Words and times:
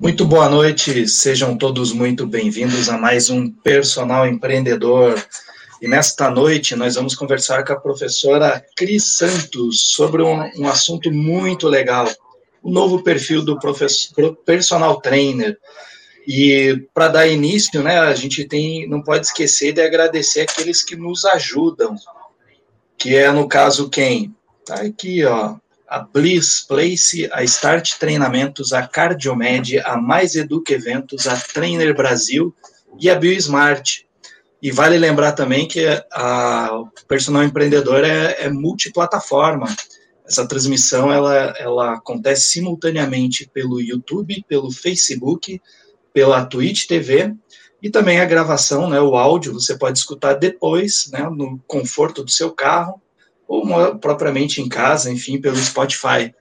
Muito 0.00 0.24
boa 0.24 0.48
noite, 0.48 1.06
sejam 1.06 1.54
todos 1.58 1.92
muito 1.92 2.26
bem-vindos 2.26 2.88
a 2.88 2.96
mais 2.96 3.28
um 3.28 3.50
Personal 3.50 4.26
Empreendedor. 4.26 5.22
E 5.82 5.86
nesta 5.86 6.30
noite 6.30 6.74
nós 6.74 6.94
vamos 6.94 7.14
conversar 7.14 7.66
com 7.66 7.74
a 7.74 7.78
professora 7.78 8.64
Cris 8.74 9.18
Santos 9.18 9.92
sobre 9.92 10.22
um, 10.22 10.40
um 10.56 10.66
assunto 10.66 11.12
muito 11.12 11.68
legal, 11.68 12.08
o 12.62 12.70
novo 12.70 13.04
perfil 13.04 13.44
do 13.44 13.58
personal 14.42 15.02
trainer. 15.02 15.58
E 16.26 16.82
para 16.94 17.08
dar 17.08 17.26
início, 17.26 17.82
né, 17.82 17.98
a 17.98 18.14
gente 18.14 18.46
tem, 18.46 18.88
não 18.88 19.02
pode 19.02 19.26
esquecer 19.26 19.72
de 19.72 19.82
agradecer 19.82 20.40
aqueles 20.40 20.82
que 20.82 20.96
nos 20.96 21.26
ajudam, 21.26 21.94
que 22.96 23.14
é 23.16 23.30
no 23.30 23.46
caso 23.46 23.90
quem? 23.90 24.34
Tá 24.64 24.76
aqui, 24.76 25.26
ó, 25.26 25.56
a 25.90 25.98
Bliss 25.98 26.60
Place, 26.60 27.28
a 27.32 27.42
Start 27.42 27.98
Treinamentos, 27.98 28.72
a 28.72 28.86
Cardiomed, 28.86 29.80
a 29.80 29.96
Mais 29.96 30.36
Educa 30.36 30.72
Eventos, 30.72 31.26
a 31.26 31.36
Trainer 31.36 31.92
Brasil 31.92 32.54
e 33.00 33.10
a 33.10 33.16
BioSmart. 33.16 34.02
E 34.62 34.70
vale 34.70 34.96
lembrar 34.96 35.32
também 35.32 35.66
que 35.66 35.84
a, 36.12 36.70
o 36.74 36.88
personal 37.08 37.42
empreendedor 37.42 38.04
é, 38.04 38.44
é 38.44 38.48
multiplataforma. 38.48 39.66
Essa 40.24 40.46
transmissão 40.46 41.10
ela, 41.12 41.54
ela 41.58 41.94
acontece 41.94 42.42
simultaneamente 42.42 43.50
pelo 43.52 43.80
YouTube, 43.80 44.44
pelo 44.46 44.70
Facebook, 44.70 45.60
pela 46.12 46.46
Twitch 46.46 46.86
TV 46.86 47.34
e 47.82 47.90
também 47.90 48.20
a 48.20 48.26
gravação, 48.26 48.88
né, 48.88 49.00
o 49.00 49.16
áudio, 49.16 49.54
você 49.54 49.76
pode 49.76 49.98
escutar 49.98 50.34
depois, 50.34 51.08
né, 51.10 51.28
no 51.30 51.58
conforto 51.66 52.22
do 52.22 52.30
seu 52.30 52.52
carro 52.52 53.00
ou 53.50 53.98
propriamente 53.98 54.62
em 54.62 54.68
casa, 54.68 55.10
enfim, 55.10 55.40
pelo 55.40 55.56
Spotify. 55.56 56.32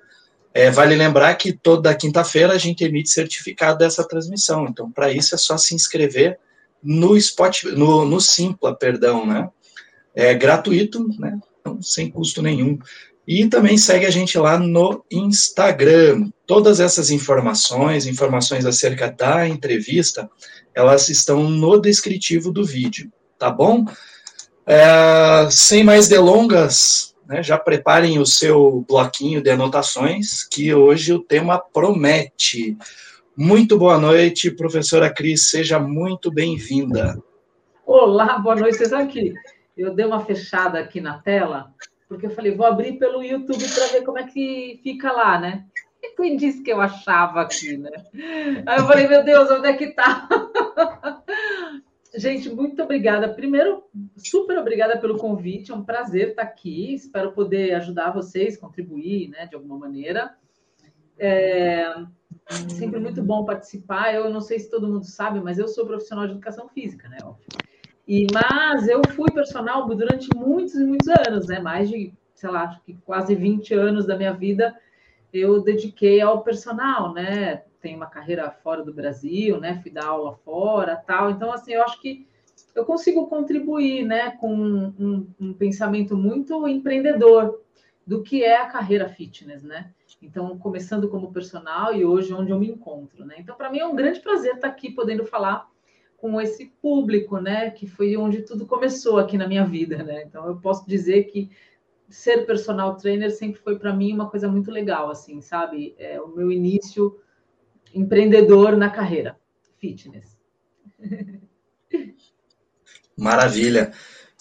É, 0.54 0.70
vale 0.70 0.96
lembrar 0.96 1.34
que 1.34 1.52
toda 1.52 1.96
quinta-feira 1.96 2.54
a 2.54 2.58
gente 2.60 2.84
emite 2.84 3.10
certificado 3.10 3.80
dessa 3.80 4.08
transmissão. 4.08 4.68
Então, 4.70 4.92
para 4.92 5.12
isso 5.12 5.34
é 5.34 5.38
só 5.38 5.58
se 5.58 5.74
inscrever 5.74 6.38
no 6.84 7.20
Spotify, 7.20 7.72
no, 7.72 8.06
no 8.06 8.22
Simpla, 8.22 8.76
perdão, 8.76 9.26
né? 9.26 9.50
É 10.14 10.36
gratuito, 10.36 11.08
né? 11.18 11.40
Então, 11.60 11.82
sem 11.82 12.12
custo 12.12 12.44
nenhum. 12.44 12.78
E 13.28 13.48
também 13.48 13.76
segue 13.76 14.06
a 14.06 14.12
gente 14.12 14.38
lá 14.38 14.60
no 14.60 15.04
Instagram. 15.10 16.30
Todas 16.46 16.80
essas 16.80 17.10
informações, 17.10 18.06
informações 18.06 18.68
acerca 18.68 19.10
da 19.10 19.48
entrevista, 19.48 20.30
elas 20.76 21.10
estão 21.10 21.50
no 21.50 21.80
descritivo 21.80 22.52
do 22.52 22.64
vídeo, 22.64 23.12
tá 23.40 23.50
bom? 23.50 23.86
É, 24.72 25.50
sem 25.50 25.84
mais 25.84 26.08
delongas, 26.08 27.16
né, 27.28 27.42
já 27.42 27.58
preparem 27.58 28.20
o 28.20 28.26
seu 28.26 28.86
bloquinho 28.88 29.42
de 29.42 29.50
anotações, 29.50 30.44
que 30.44 30.72
hoje 30.72 31.12
o 31.12 31.24
tema 31.24 31.58
promete. 31.58 32.78
Muito 33.36 33.80
boa 33.80 33.98
noite, 33.98 34.52
professora 34.52 35.12
Cris, 35.12 35.50
seja 35.50 35.80
muito 35.80 36.30
bem-vinda. 36.30 37.20
Olá, 37.84 38.38
boa 38.38 38.56
noite. 38.56 38.78
Vocês 38.78 38.94
aqui. 38.94 39.34
Eu 39.76 39.96
dei 39.96 40.06
uma 40.06 40.24
fechada 40.24 40.78
aqui 40.78 41.02
na 41.02 41.18
tela, 41.18 41.74
porque 42.08 42.28
eu 42.28 42.32
falei, 42.36 42.56
vou 42.56 42.68
abrir 42.68 43.00
pelo 43.00 43.24
YouTube 43.24 43.68
para 43.74 43.88
ver 43.88 44.04
como 44.04 44.20
é 44.20 44.28
que 44.28 44.80
fica 44.84 45.12
lá, 45.12 45.40
né? 45.40 45.64
E 46.00 46.14
quem 46.16 46.38
disse 46.38 46.62
que 46.62 46.72
eu 46.72 46.80
achava 46.80 47.42
aqui, 47.42 47.76
né? 47.76 47.90
Aí 48.68 48.78
eu 48.78 48.86
falei, 48.86 49.08
meu 49.08 49.24
Deus, 49.24 49.50
onde 49.50 49.68
é 49.68 49.74
que 49.74 49.88
tá? 49.88 50.30
Gente, 52.16 52.50
muito 52.50 52.82
obrigada. 52.82 53.34
Primeiro, 53.34 53.84
super 54.18 54.58
obrigada 54.58 54.98
pelo 54.98 55.18
convite. 55.18 55.72
É 55.72 55.76
um 55.76 55.84
prazer 55.84 56.30
estar 56.30 56.42
aqui. 56.42 56.94
Espero 56.94 57.32
poder 57.32 57.76
ajudar 57.76 58.12
vocês, 58.12 58.58
contribuir, 58.58 59.30
né, 59.30 59.46
de 59.46 59.56
alguma 59.56 59.78
maneira. 59.78 60.36
É 61.18 61.94
sempre 62.70 63.00
muito 63.00 63.22
bom 63.22 63.46
participar. 63.46 64.14
Eu 64.14 64.30
não 64.30 64.42
sei 64.42 64.60
se 64.60 64.70
todo 64.70 64.88
mundo 64.88 65.06
sabe, 65.06 65.40
mas 65.40 65.60
eu 65.60 65.68
sou 65.68 65.86
profissional 65.86 66.26
de 66.26 66.34
educação 66.34 66.68
física, 66.70 67.08
né? 67.08 67.18
E 68.08 68.26
mas 68.34 68.88
eu 68.88 69.02
fui 69.16 69.32
personal 69.32 69.86
durante 69.88 70.28
muitos 70.36 70.76
e 70.76 70.84
muitos 70.84 71.08
anos, 71.08 71.48
né? 71.48 71.60
Mais 71.60 71.90
de, 71.90 72.14
sei 72.34 72.50
lá, 72.50 72.64
acho 72.64 72.82
que 72.84 72.94
quase 73.06 73.36
20 73.36 73.74
anos 73.74 74.06
da 74.06 74.18
minha 74.18 74.34
vida 74.34 74.76
eu 75.32 75.62
dediquei 75.62 76.22
ao 76.22 76.44
personal, 76.44 77.14
né? 77.14 77.64
Tenho 77.82 77.98
uma 77.98 78.08
carreira 78.08 78.50
fora 78.52 78.84
do 78.84 78.94
Brasil, 78.94 79.60
né? 79.60 79.80
Fui 79.82 79.92
dar 79.92 80.08
aula 80.08 80.36
fora, 80.44 80.96
tal. 80.96 81.32
Então, 81.32 81.52
assim, 81.52 81.74
eu 81.74 81.84
acho 81.84 82.00
que 82.02 82.28
eu 82.76 82.86
consigo 82.86 83.28
contribuir, 83.28 84.06
né, 84.06 84.32
com 84.32 84.54
um, 84.54 85.28
um 85.40 85.54
pensamento 85.54 86.16
muito 86.16 86.68
empreendedor 86.68 87.62
do 88.06 88.24
que 88.24 88.44
é 88.44 88.58
a 88.58 88.68
carreira 88.68 89.08
fitness, 89.08 89.64
né? 89.64 89.92
Então, 90.22 90.58
começando 90.58 91.08
como 91.10 91.32
personal 91.32 91.94
e 91.94 92.04
hoje 92.04 92.34
onde 92.34 92.52
eu 92.52 92.60
me 92.60 92.68
encontro, 92.68 93.26
né? 93.26 93.36
Então, 93.38 93.56
para 93.56 93.70
mim 93.70 93.80
é 93.80 93.86
um 93.86 93.96
grande 93.96 94.20
prazer 94.20 94.56
estar 94.56 94.68
aqui 94.68 94.92
podendo 94.92 95.26
falar 95.26 95.70
com 96.18 96.42
esse 96.42 96.66
público, 96.82 97.40
né? 97.40 97.70
Que 97.70 97.88
foi 97.88 98.18
onde 98.18 98.42
tudo 98.42 98.66
começou 98.66 99.20
aqui 99.20 99.38
na 99.38 99.48
minha 99.48 99.66
vida, 99.66 100.04
né? 100.04 100.24
Então, 100.24 100.48
eu 100.48 100.58
posso 100.58 100.88
dizer 100.88 101.26
que 101.26 101.50
ser 102.10 102.46
personal 102.46 102.96
trainer 102.96 103.32
sempre 103.32 103.62
foi 103.62 103.78
para 103.78 103.94
mim 103.94 104.14
uma 104.14 104.30
coisa 104.30 104.48
muito 104.48 104.72
legal, 104.72 105.10
assim, 105.10 105.40
sabe? 105.42 105.96
É, 105.98 106.20
o 106.20 106.28
meu 106.30 106.52
início 106.52 107.20
empreendedor 107.94 108.76
na 108.78 108.90
carreira 108.90 109.38
fitness. 109.80 110.38
Maravilha. 113.18 113.92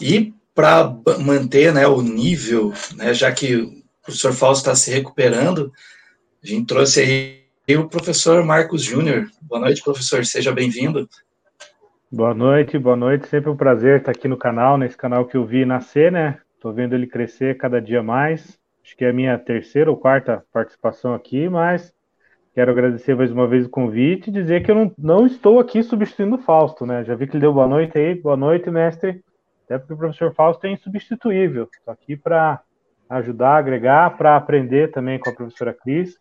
E 0.01 0.35
para 0.55 0.93
manter 1.21 1.73
né, 1.73 1.87
o 1.87 2.03
nível, 2.03 2.73
né, 2.97 3.15
já 3.15 3.33
que 3.33 3.57
o 3.57 3.83
professor 4.03 4.33
Fausto 4.33 4.63
está 4.63 4.75
se 4.75 4.91
recuperando, 4.91 5.73
a 6.43 6.47
gente 6.47 6.67
trouxe 6.67 7.01
aí 7.69 7.77
o 7.77 7.89
professor 7.89 8.45
Marcos 8.45 8.83
Júnior. 8.83 9.29
Boa 9.43 9.61
noite, 9.61 9.83
professor, 9.83 10.25
seja 10.25 10.53
bem-vindo. 10.53 11.09
Boa 12.11 12.35
noite, 12.35 12.79
boa 12.79 12.97
noite. 12.97 13.29
Sempre 13.29 13.51
um 13.51 13.57
prazer 13.57 14.01
estar 14.01 14.13
aqui 14.13 14.27
no 14.27 14.37
canal, 14.37 14.79
nesse 14.79 14.97
canal 14.97 15.27
que 15.27 15.37
eu 15.37 15.45
vi 15.45 15.65
nascer, 15.65 16.11
né? 16.11 16.41
Estou 16.55 16.73
vendo 16.73 16.95
ele 16.95 17.07
crescer 17.07 17.57
cada 17.57 17.81
dia 17.81 18.03
mais. 18.03 18.59
Acho 18.83 18.97
que 18.97 19.05
é 19.05 19.11
a 19.11 19.13
minha 19.13 19.39
terceira 19.39 19.91
ou 19.91 19.97
quarta 19.97 20.43
participação 20.51 21.13
aqui, 21.13 21.49
mas 21.49 21.93
Quero 22.59 22.73
agradecer 22.73 23.15
mais 23.15 23.31
uma 23.31 23.47
vez 23.47 23.67
o 23.67 23.71
convite 23.71 24.31
e 24.31 24.33
dizer 24.33 24.65
que 24.65 24.71
eu 24.73 24.75
não, 24.75 24.93
não 24.99 25.27
estou 25.29 25.61
aqui 25.61 25.81
substituindo 25.81 26.35
o 26.35 26.43
Fausto, 26.43 26.85
né? 26.85 27.05
Já 27.05 27.15
vi 27.15 27.29
que 27.29 27.35
ele 27.35 27.43
deu 27.43 27.53
boa 27.55 27.69
noite 27.69 27.97
aí. 27.97 28.17
Boa 28.17 28.37
noite, 28.37 28.69
mestre. 28.69 29.23
Até 29.65 29.79
porque 29.79 29.95
o 29.95 29.97
professor 29.97 30.35
Fausto 30.35 30.67
é 30.67 30.73
insubstituível. 30.73 31.69
Estou 31.73 31.95
aqui 31.95 32.17
para 32.17 32.61
ajudar, 33.11 33.59
agregar, 33.59 34.17
para 34.17 34.35
aprender 34.35 34.91
também 34.91 35.21
com 35.21 35.31
a 35.31 35.33
professora 35.33 35.73
Cris. 35.73 36.19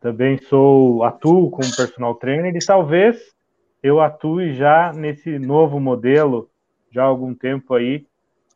Também 0.00 0.38
sou, 0.38 1.02
atuo 1.02 1.50
como 1.50 1.76
personal 1.76 2.14
trainer 2.14 2.54
e 2.54 2.64
talvez 2.64 3.34
eu 3.82 4.00
atue 4.00 4.54
já 4.54 4.92
nesse 4.92 5.36
novo 5.36 5.80
modelo 5.80 6.48
já 6.92 7.02
há 7.02 7.06
algum 7.06 7.34
tempo 7.34 7.74
aí. 7.74 8.06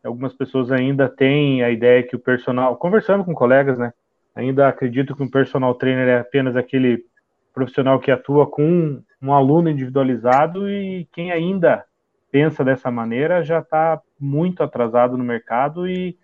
Algumas 0.04 0.32
pessoas 0.32 0.70
ainda 0.70 1.08
têm 1.08 1.64
a 1.64 1.70
ideia 1.70 2.04
que 2.04 2.14
o 2.14 2.20
personal, 2.20 2.76
conversando 2.76 3.24
com 3.24 3.34
colegas, 3.34 3.76
né? 3.80 3.92
Ainda 4.34 4.68
acredito 4.68 5.14
que 5.14 5.22
um 5.22 5.30
personal 5.30 5.74
trainer 5.74 6.08
é 6.08 6.20
apenas 6.20 6.56
aquele 6.56 7.04
profissional 7.52 7.98
que 7.98 8.10
atua 8.10 8.46
com 8.46 8.62
um, 8.62 9.02
um 9.20 9.32
aluno 9.32 9.68
individualizado 9.68 10.70
e 10.70 11.08
quem 11.12 11.32
ainda 11.32 11.84
pensa 12.30 12.64
dessa 12.64 12.90
maneira 12.90 13.42
já 13.42 13.58
está 13.58 14.00
muito 14.18 14.62
atrasado 14.62 15.16
no 15.18 15.24
mercado 15.24 15.88
e 15.88 16.16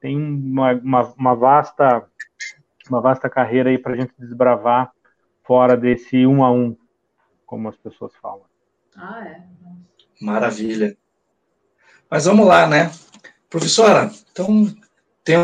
tem 0.00 0.16
uma, 0.16 0.72
uma, 0.72 1.02
uma 1.16 1.34
vasta 1.34 2.04
uma 2.88 3.00
vasta 3.00 3.30
carreira 3.30 3.70
aí 3.70 3.78
para 3.78 3.94
a 3.94 3.96
gente 3.96 4.12
desbravar 4.18 4.92
fora 5.42 5.76
desse 5.76 6.26
um 6.26 6.44
a 6.44 6.50
um, 6.50 6.76
como 7.46 7.68
as 7.68 7.76
pessoas 7.76 8.12
falam. 8.16 8.44
Ah, 8.96 9.26
é. 9.26 9.42
Maravilha. 10.20 10.96
Mas 12.10 12.26
vamos 12.26 12.46
lá, 12.46 12.66
né? 12.66 12.90
Professora, 13.48 14.10
então 14.30 14.66
tem 15.24 15.36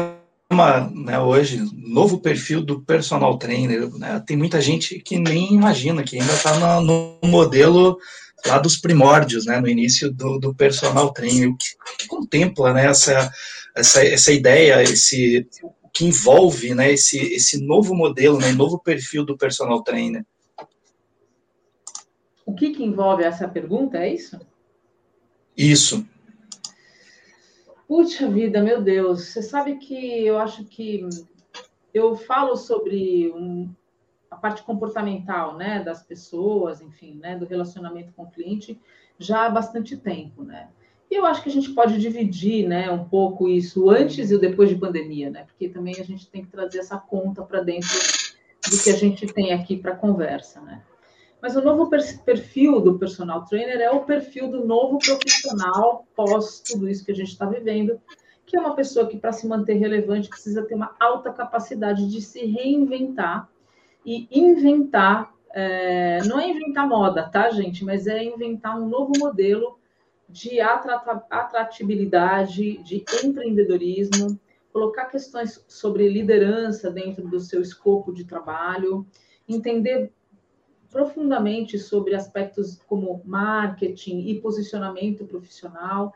uma, 0.51 0.91
né, 0.91 1.19
hoje, 1.19 1.63
novo 1.75 2.21
perfil 2.21 2.63
do 2.63 2.81
personal 2.81 3.39
trainer. 3.39 3.89
Né? 3.95 4.23
Tem 4.27 4.37
muita 4.37 4.61
gente 4.61 4.99
que 4.99 5.19
nem 5.19 5.53
imagina, 5.55 6.03
que 6.03 6.19
ainda 6.19 6.33
está 6.33 6.81
no, 6.81 7.19
modelo 7.23 7.97
lá 8.45 8.59
dos 8.59 8.77
primórdios, 8.77 9.47
né, 9.47 9.61
no 9.61 9.69
início 9.69 10.13
do, 10.13 10.39
do 10.39 10.55
personal 10.55 11.13
trainer. 11.13 11.51
O 11.51 11.57
que, 11.57 11.77
que, 11.99 12.09
contempla 12.09 12.73
né, 12.73 12.87
essa, 12.87 13.31
essa, 13.77 14.05
essa 14.05 14.33
ideia, 14.33 14.83
esse 14.83 15.47
que 15.93 16.05
envolve 16.05 16.75
né, 16.75 16.93
esse, 16.93 17.19
esse 17.19 17.65
novo 17.65 17.95
modelo, 17.95 18.39
né, 18.39 18.53
novo 18.53 18.79
perfil 18.79 19.25
do 19.25 19.37
personal 19.37 19.83
trainer? 19.83 20.25
O 22.45 22.55
que, 22.55 22.71
que 22.71 22.83
envolve 22.83 23.23
essa 23.23 23.47
pergunta, 23.47 23.99
é 23.99 24.13
isso? 24.13 24.41
Isso. 25.57 26.05
Puxa 27.91 28.31
vida, 28.31 28.63
meu 28.63 28.81
Deus, 28.81 29.25
você 29.25 29.43
sabe 29.43 29.75
que 29.75 30.25
eu 30.25 30.39
acho 30.39 30.65
que 30.65 31.09
eu 31.93 32.15
falo 32.15 32.57
sobre 32.57 33.33
um, 33.33 33.69
a 34.31 34.37
parte 34.37 34.63
comportamental, 34.63 35.57
né, 35.57 35.83
das 35.83 36.01
pessoas, 36.01 36.81
enfim, 36.81 37.19
né, 37.21 37.37
do 37.37 37.47
relacionamento 37.47 38.13
com 38.13 38.23
o 38.23 38.31
cliente 38.31 38.81
já 39.19 39.45
há 39.45 39.51
bastante 39.51 39.97
tempo, 39.97 40.45
né? 40.45 40.69
E 41.11 41.17
eu 41.17 41.27
acho 41.27 41.43
que 41.43 41.49
a 41.49 41.53
gente 41.53 41.71
pode 41.71 41.99
dividir, 41.99 42.65
né, 42.65 42.89
um 42.93 43.07
pouco 43.07 43.49
isso 43.49 43.91
antes 43.91 44.31
e 44.31 44.39
depois 44.39 44.69
de 44.69 44.77
pandemia, 44.77 45.29
né? 45.29 45.43
Porque 45.43 45.69
também 45.69 45.97
a 45.99 46.05
gente 46.05 46.31
tem 46.31 46.45
que 46.45 46.51
trazer 46.53 46.79
essa 46.79 46.97
conta 46.97 47.43
para 47.43 47.61
dentro 47.61 47.99
do 48.71 48.81
que 48.85 48.91
a 48.91 48.97
gente 48.97 49.27
tem 49.27 49.53
aqui 49.53 49.77
para 49.77 49.97
conversa, 49.97 50.61
né? 50.61 50.81
Mas 51.43 51.57
o 51.57 51.63
novo 51.63 51.89
perfil 51.89 52.81
do 52.81 52.99
personal 52.99 53.45
trainer 53.45 53.81
é 53.81 53.91
o 53.91 54.05
perfil 54.05 54.49
do 54.49 54.67
novo 54.67 54.99
profissional 54.99 56.07
pós 56.15 56.61
tudo 56.61 56.89
isso 56.89 57.05
que 57.05 57.13
a 57.13 57.15
gente 57.15 57.31
está 57.31 57.47
vivendo, 57.47 58.01
que 58.45 58.57
é 58.57 58.61
uma 58.61 58.75
pessoa 58.75 59.07
que, 59.07 59.17
para 59.17 59.33
se 59.33 59.47
manter 59.47 59.75
relevante, 59.75 60.29
precisa 60.29 60.63
ter 60.63 60.75
uma 60.75 60.95
alta 61.01 61.33
capacidade 61.33 62.11
de 62.11 62.21
se 62.21 62.45
reinventar 62.45 63.49
e 64.05 64.29
inventar. 64.31 65.33
É, 65.53 66.23
não 66.25 66.39
é 66.39 66.49
inventar 66.49 66.87
moda, 66.87 67.29
tá, 67.29 67.51
gente? 67.51 67.85
Mas 67.85 68.07
é 68.07 68.23
inventar 68.23 68.79
um 68.79 68.87
novo 68.87 69.13
modelo 69.19 69.79
de 70.29 70.61
atratividade, 70.61 72.81
de 72.85 73.05
empreendedorismo, 73.25 74.39
colocar 74.73 75.07
questões 75.07 75.65
sobre 75.67 76.09
liderança 76.09 76.89
dentro 76.91 77.27
do 77.29 77.41
seu 77.41 77.61
escopo 77.61 78.13
de 78.13 78.25
trabalho, 78.25 79.05
entender 79.49 80.13
profundamente 80.91 81.79
sobre 81.79 82.15
aspectos 82.15 82.81
como 82.87 83.23
marketing 83.25 84.27
e 84.27 84.41
posicionamento 84.41 85.25
profissional. 85.25 86.13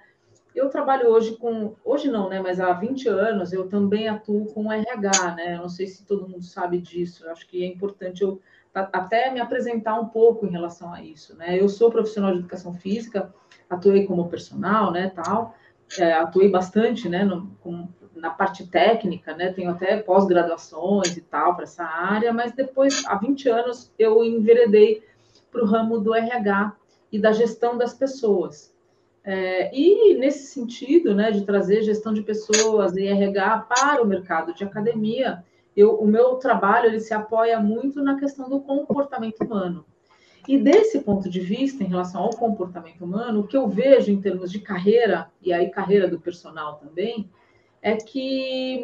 Eu 0.54 0.68
trabalho 0.68 1.08
hoje 1.08 1.36
com, 1.36 1.74
hoje 1.84 2.10
não, 2.10 2.28
né, 2.28 2.40
mas 2.40 2.60
há 2.60 2.72
20 2.72 3.08
anos 3.08 3.52
eu 3.52 3.68
também 3.68 4.08
atuo 4.08 4.46
com 4.46 4.70
RH, 4.70 5.34
né? 5.34 5.56
Não 5.56 5.68
sei 5.68 5.86
se 5.86 6.04
todo 6.04 6.28
mundo 6.28 6.44
sabe 6.44 6.78
disso. 6.78 7.24
Eu 7.24 7.32
acho 7.32 7.46
que 7.46 7.64
é 7.64 7.66
importante 7.66 8.22
eu 8.22 8.40
até 8.72 9.30
me 9.30 9.40
apresentar 9.40 10.00
um 10.00 10.08
pouco 10.08 10.46
em 10.46 10.50
relação 10.50 10.92
a 10.92 11.02
isso, 11.02 11.36
né? 11.36 11.60
Eu 11.60 11.68
sou 11.68 11.90
profissional 11.90 12.32
de 12.32 12.38
educação 12.38 12.74
física, 12.74 13.32
atuei 13.70 14.06
como 14.06 14.28
personal, 14.28 14.90
né, 14.90 15.10
tal. 15.10 15.54
É, 15.98 16.12
atuei 16.12 16.48
bastante, 16.48 17.08
né, 17.08 17.24
no, 17.24 17.48
com, 17.60 17.88
na 18.24 18.30
parte 18.30 18.66
técnica, 18.66 19.36
né? 19.36 19.52
Tenho 19.52 19.70
até 19.70 19.98
pós-graduações 19.98 21.14
e 21.14 21.20
tal 21.20 21.54
para 21.54 21.64
essa 21.64 21.84
área, 21.84 22.32
mas 22.32 22.52
depois, 22.52 23.04
há 23.04 23.16
20 23.16 23.50
anos, 23.50 23.92
eu 23.98 24.24
enveredei 24.24 25.02
para 25.52 25.62
o 25.62 25.66
ramo 25.66 25.98
do 25.98 26.14
RH 26.14 26.74
e 27.12 27.18
da 27.18 27.32
gestão 27.32 27.76
das 27.76 27.92
pessoas. 27.92 28.74
É, 29.22 29.70
e 29.76 30.14
nesse 30.14 30.46
sentido, 30.46 31.14
né, 31.14 31.30
de 31.30 31.44
trazer 31.44 31.82
gestão 31.82 32.14
de 32.14 32.22
pessoas 32.22 32.96
e 32.96 33.06
RH 33.06 33.66
para 33.68 34.02
o 34.02 34.06
mercado 34.06 34.54
de 34.54 34.64
academia, 34.64 35.44
eu, 35.76 35.96
o 35.96 36.06
meu 36.06 36.36
trabalho 36.36 36.86
ele 36.86 37.00
se 37.00 37.12
apoia 37.12 37.60
muito 37.60 38.02
na 38.02 38.18
questão 38.18 38.48
do 38.48 38.60
comportamento 38.60 39.44
humano. 39.44 39.84
E 40.48 40.58
desse 40.58 41.00
ponto 41.00 41.28
de 41.28 41.40
vista, 41.40 41.84
em 41.84 41.88
relação 41.88 42.22
ao 42.22 42.30
comportamento 42.30 43.04
humano, 43.04 43.40
o 43.40 43.46
que 43.46 43.56
eu 43.56 43.68
vejo 43.68 44.10
em 44.10 44.20
termos 44.20 44.50
de 44.50 44.60
carreira, 44.60 45.30
e 45.42 45.52
aí 45.52 45.68
carreira 45.68 46.08
do 46.08 46.18
personal 46.18 46.76
também, 46.76 47.28
é 47.84 47.96
que 47.96 48.82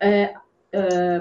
é, 0.00 0.34
é, 0.72 1.20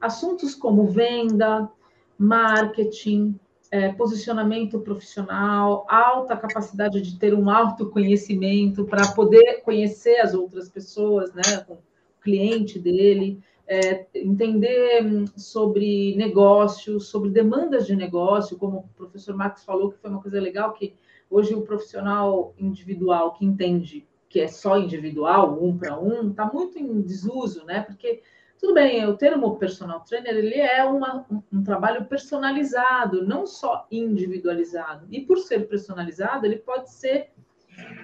assuntos 0.00 0.54
como 0.54 0.86
venda, 0.86 1.68
marketing, 2.16 3.38
é, 3.72 3.92
posicionamento 3.92 4.78
profissional, 4.78 5.84
alta 5.88 6.36
capacidade 6.36 7.02
de 7.02 7.18
ter 7.18 7.34
um 7.34 7.50
autoconhecimento 7.50 8.84
para 8.84 9.08
poder 9.08 9.62
conhecer 9.62 10.20
as 10.20 10.32
outras 10.32 10.68
pessoas, 10.68 11.34
né, 11.34 11.42
o 11.68 11.76
cliente 12.22 12.78
dele, 12.78 13.42
é, 13.66 14.06
entender 14.14 15.24
sobre 15.36 16.14
negócios, 16.14 17.08
sobre 17.08 17.30
demandas 17.30 17.84
de 17.84 17.96
negócio, 17.96 18.56
como 18.56 18.78
o 18.78 18.96
professor 18.96 19.34
Marcos 19.34 19.64
falou, 19.64 19.90
que 19.90 19.98
foi 19.98 20.10
uma 20.10 20.22
coisa 20.22 20.40
legal, 20.40 20.72
que 20.72 20.94
hoje 21.28 21.52
o 21.52 21.62
profissional 21.62 22.54
individual 22.56 23.32
que 23.32 23.44
entende 23.44 24.06
que 24.30 24.40
é 24.40 24.46
só 24.46 24.78
individual, 24.78 25.62
um 25.62 25.76
para 25.76 25.98
um, 25.98 26.30
está 26.30 26.46
muito 26.46 26.78
em 26.78 27.02
desuso, 27.02 27.64
né? 27.66 27.82
Porque 27.82 28.22
tudo 28.60 28.74
bem, 28.74 29.04
o 29.04 29.16
termo 29.16 29.56
personal 29.56 30.00
trainer 30.00 30.36
ele 30.36 30.54
é 30.54 30.84
uma, 30.84 31.26
um, 31.52 31.64
trabalho 31.64 32.04
personalizado, 32.04 33.26
não 33.26 33.44
só 33.44 33.88
individualizado. 33.90 35.06
E 35.10 35.22
por 35.22 35.38
ser 35.38 35.66
personalizado, 35.66 36.46
ele 36.46 36.58
pode 36.58 36.92
ser 36.92 37.30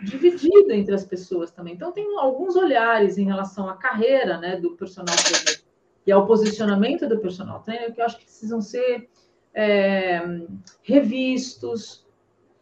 dividido 0.02 0.72
entre 0.72 0.94
as 0.94 1.04
pessoas 1.04 1.52
também. 1.52 1.74
Então 1.74 1.92
tem 1.92 2.04
alguns 2.18 2.56
olhares 2.56 3.18
em 3.18 3.26
relação 3.26 3.68
à 3.68 3.76
carreira, 3.76 4.38
né, 4.38 4.56
do 4.56 4.72
personal 4.72 5.14
trainer 5.14 5.62
e 6.06 6.10
ao 6.10 6.26
posicionamento 6.26 7.08
do 7.08 7.18
personal 7.18 7.60
trainer 7.62 7.94
que 7.94 8.00
eu 8.00 8.04
acho 8.04 8.18
que 8.18 8.24
precisam 8.24 8.60
ser 8.60 9.08
é, 9.54 10.22
revistos, 10.82 12.05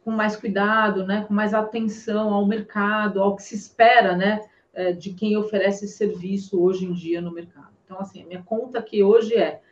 com 0.05 0.11
mais 0.11 0.37
cuidado, 0.37 1.07
né, 1.07 1.25
com 1.27 1.33
mais 1.33 1.55
atenção 1.55 2.33
ao 2.33 2.47
mercado, 2.47 3.23
ao 3.23 3.35
que 3.35 3.43
se 3.43 3.55
espera, 3.55 4.15
né, 4.15 4.41
é, 4.75 4.93
de 4.93 5.15
quem 5.15 5.37
oferece 5.37 5.89
serviço 5.89 6.63
hoje 6.63 6.85
em 6.85 6.93
dia 6.93 7.21
no 7.21 7.33
mercado. 7.33 7.73
Então, 7.85 7.99
assim, 7.99 8.23
a 8.23 8.27
minha 8.27 8.43
conta 8.43 8.79
aqui 8.79 9.03
hoje 9.03 9.35
é, 9.35 9.63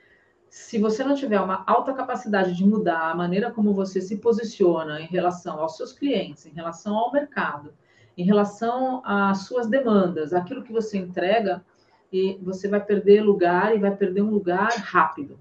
se 0.49 0.79
você 0.79 1.05
não 1.05 1.15
tiver 1.15 1.41
uma 1.41 1.65
alta 1.67 1.93
capacidade 1.93 2.55
de 2.55 2.65
mudar 2.65 3.11
a 3.11 3.15
maneira 3.15 3.51
como 3.51 3.75
você 3.75 4.01
se 4.01 4.17
posiciona 4.19 5.01
em 5.01 5.07
relação 5.07 5.61
aos 5.61 5.77
seus 5.77 5.93
clientes, 5.93 6.47
em 6.47 6.51
relação 6.51 6.97
ao 6.97 7.13
mercado, 7.13 7.73
em 8.17 8.25
relação 8.25 9.03
às 9.05 9.47
suas 9.47 9.67
demandas, 9.67 10.33
aquilo 10.33 10.63
que 10.63 10.73
você 10.73 10.99
entrega, 10.99 11.65
e 12.13 12.39
você 12.43 12.69
vai 12.69 12.85
perder 12.85 13.23
lugar 13.23 13.75
e 13.75 13.79
vai 13.79 13.97
perder 13.97 14.21
um 14.21 14.31
lugar 14.31 14.71
rápido, 14.77 15.41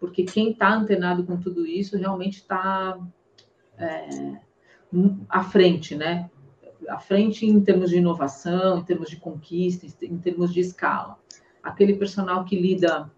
porque 0.00 0.24
quem 0.24 0.50
está 0.50 0.74
antenado 0.74 1.24
com 1.24 1.36
tudo 1.36 1.64
isso 1.64 1.96
realmente 1.96 2.38
está 2.38 2.98
é, 3.78 4.40
à 5.28 5.42
frente, 5.44 5.94
né? 5.94 6.30
À 6.88 6.98
frente 6.98 7.46
em 7.46 7.60
termos 7.60 7.90
de 7.90 7.96
inovação, 7.96 8.78
em 8.78 8.84
termos 8.84 9.10
de 9.10 9.16
conquista, 9.16 9.86
em 10.02 10.18
termos 10.18 10.52
de 10.52 10.60
escala. 10.60 11.18
Aquele 11.62 11.94
personal 11.94 12.44
que 12.44 12.58
lida 12.58 13.10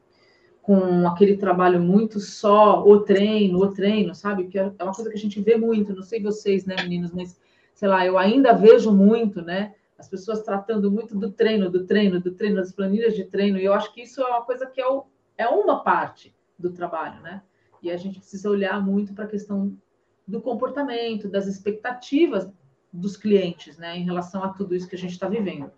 com 0.63 1.09
aquele 1.09 1.37
trabalho 1.37 1.81
muito 1.81 2.21
só, 2.21 2.85
o 2.87 3.01
treino, 3.01 3.59
o 3.59 3.73
treino, 3.73 4.15
sabe? 4.15 4.47
Que 4.47 4.59
é 4.59 4.73
uma 4.81 4.95
coisa 4.95 5.11
que 5.11 5.17
a 5.17 5.21
gente 5.21 5.41
vê 5.41 5.57
muito, 5.57 5.95
não 5.95 6.03
sei 6.03 6.23
vocês, 6.23 6.65
né, 6.65 6.77
meninos, 6.83 7.13
mas 7.13 7.41
sei 7.75 7.89
lá, 7.89 8.05
eu 8.05 8.19
ainda 8.19 8.53
vejo 8.53 8.93
muito, 8.93 9.41
né? 9.41 9.75
As 9.99 10.09
pessoas 10.09 10.43
tratando 10.43 10.91
muito 10.91 11.19
do 11.19 11.31
treino, 11.31 11.71
do 11.71 11.87
treino, 11.87 12.21
do 12.21 12.33
treino, 12.33 12.57
das 12.57 12.73
planilhas 12.73 13.15
de 13.15 13.25
treino, 13.25 13.59
e 13.59 13.65
eu 13.65 13.73
acho 13.73 13.93
que 13.93 14.03
isso 14.03 14.21
é 14.21 14.27
uma 14.27 14.43
coisa 14.43 14.67
que 14.67 14.81
é, 14.81 14.87
o, 14.87 15.07
é 15.37 15.49
uma 15.49 15.83
parte 15.83 16.35
do 16.59 16.71
trabalho, 16.71 17.21
né? 17.23 17.43
E 17.83 17.91
a 17.91 17.97
gente 17.97 18.19
precisa 18.19 18.51
olhar 18.51 18.85
muito 18.85 19.15
para 19.15 19.25
a 19.25 19.29
questão 19.29 19.77
do 20.27 20.41
comportamento, 20.41 21.29
das 21.29 21.47
expectativas 21.47 22.49
dos 22.93 23.17
clientes, 23.17 23.77
né, 23.79 23.97
em 23.97 24.05
relação 24.05 24.43
a 24.43 24.49
tudo 24.49 24.75
isso 24.75 24.89
que 24.89 24.97
a 24.97 24.99
gente 24.99 25.13
está 25.13 25.29
vivendo. 25.29 25.71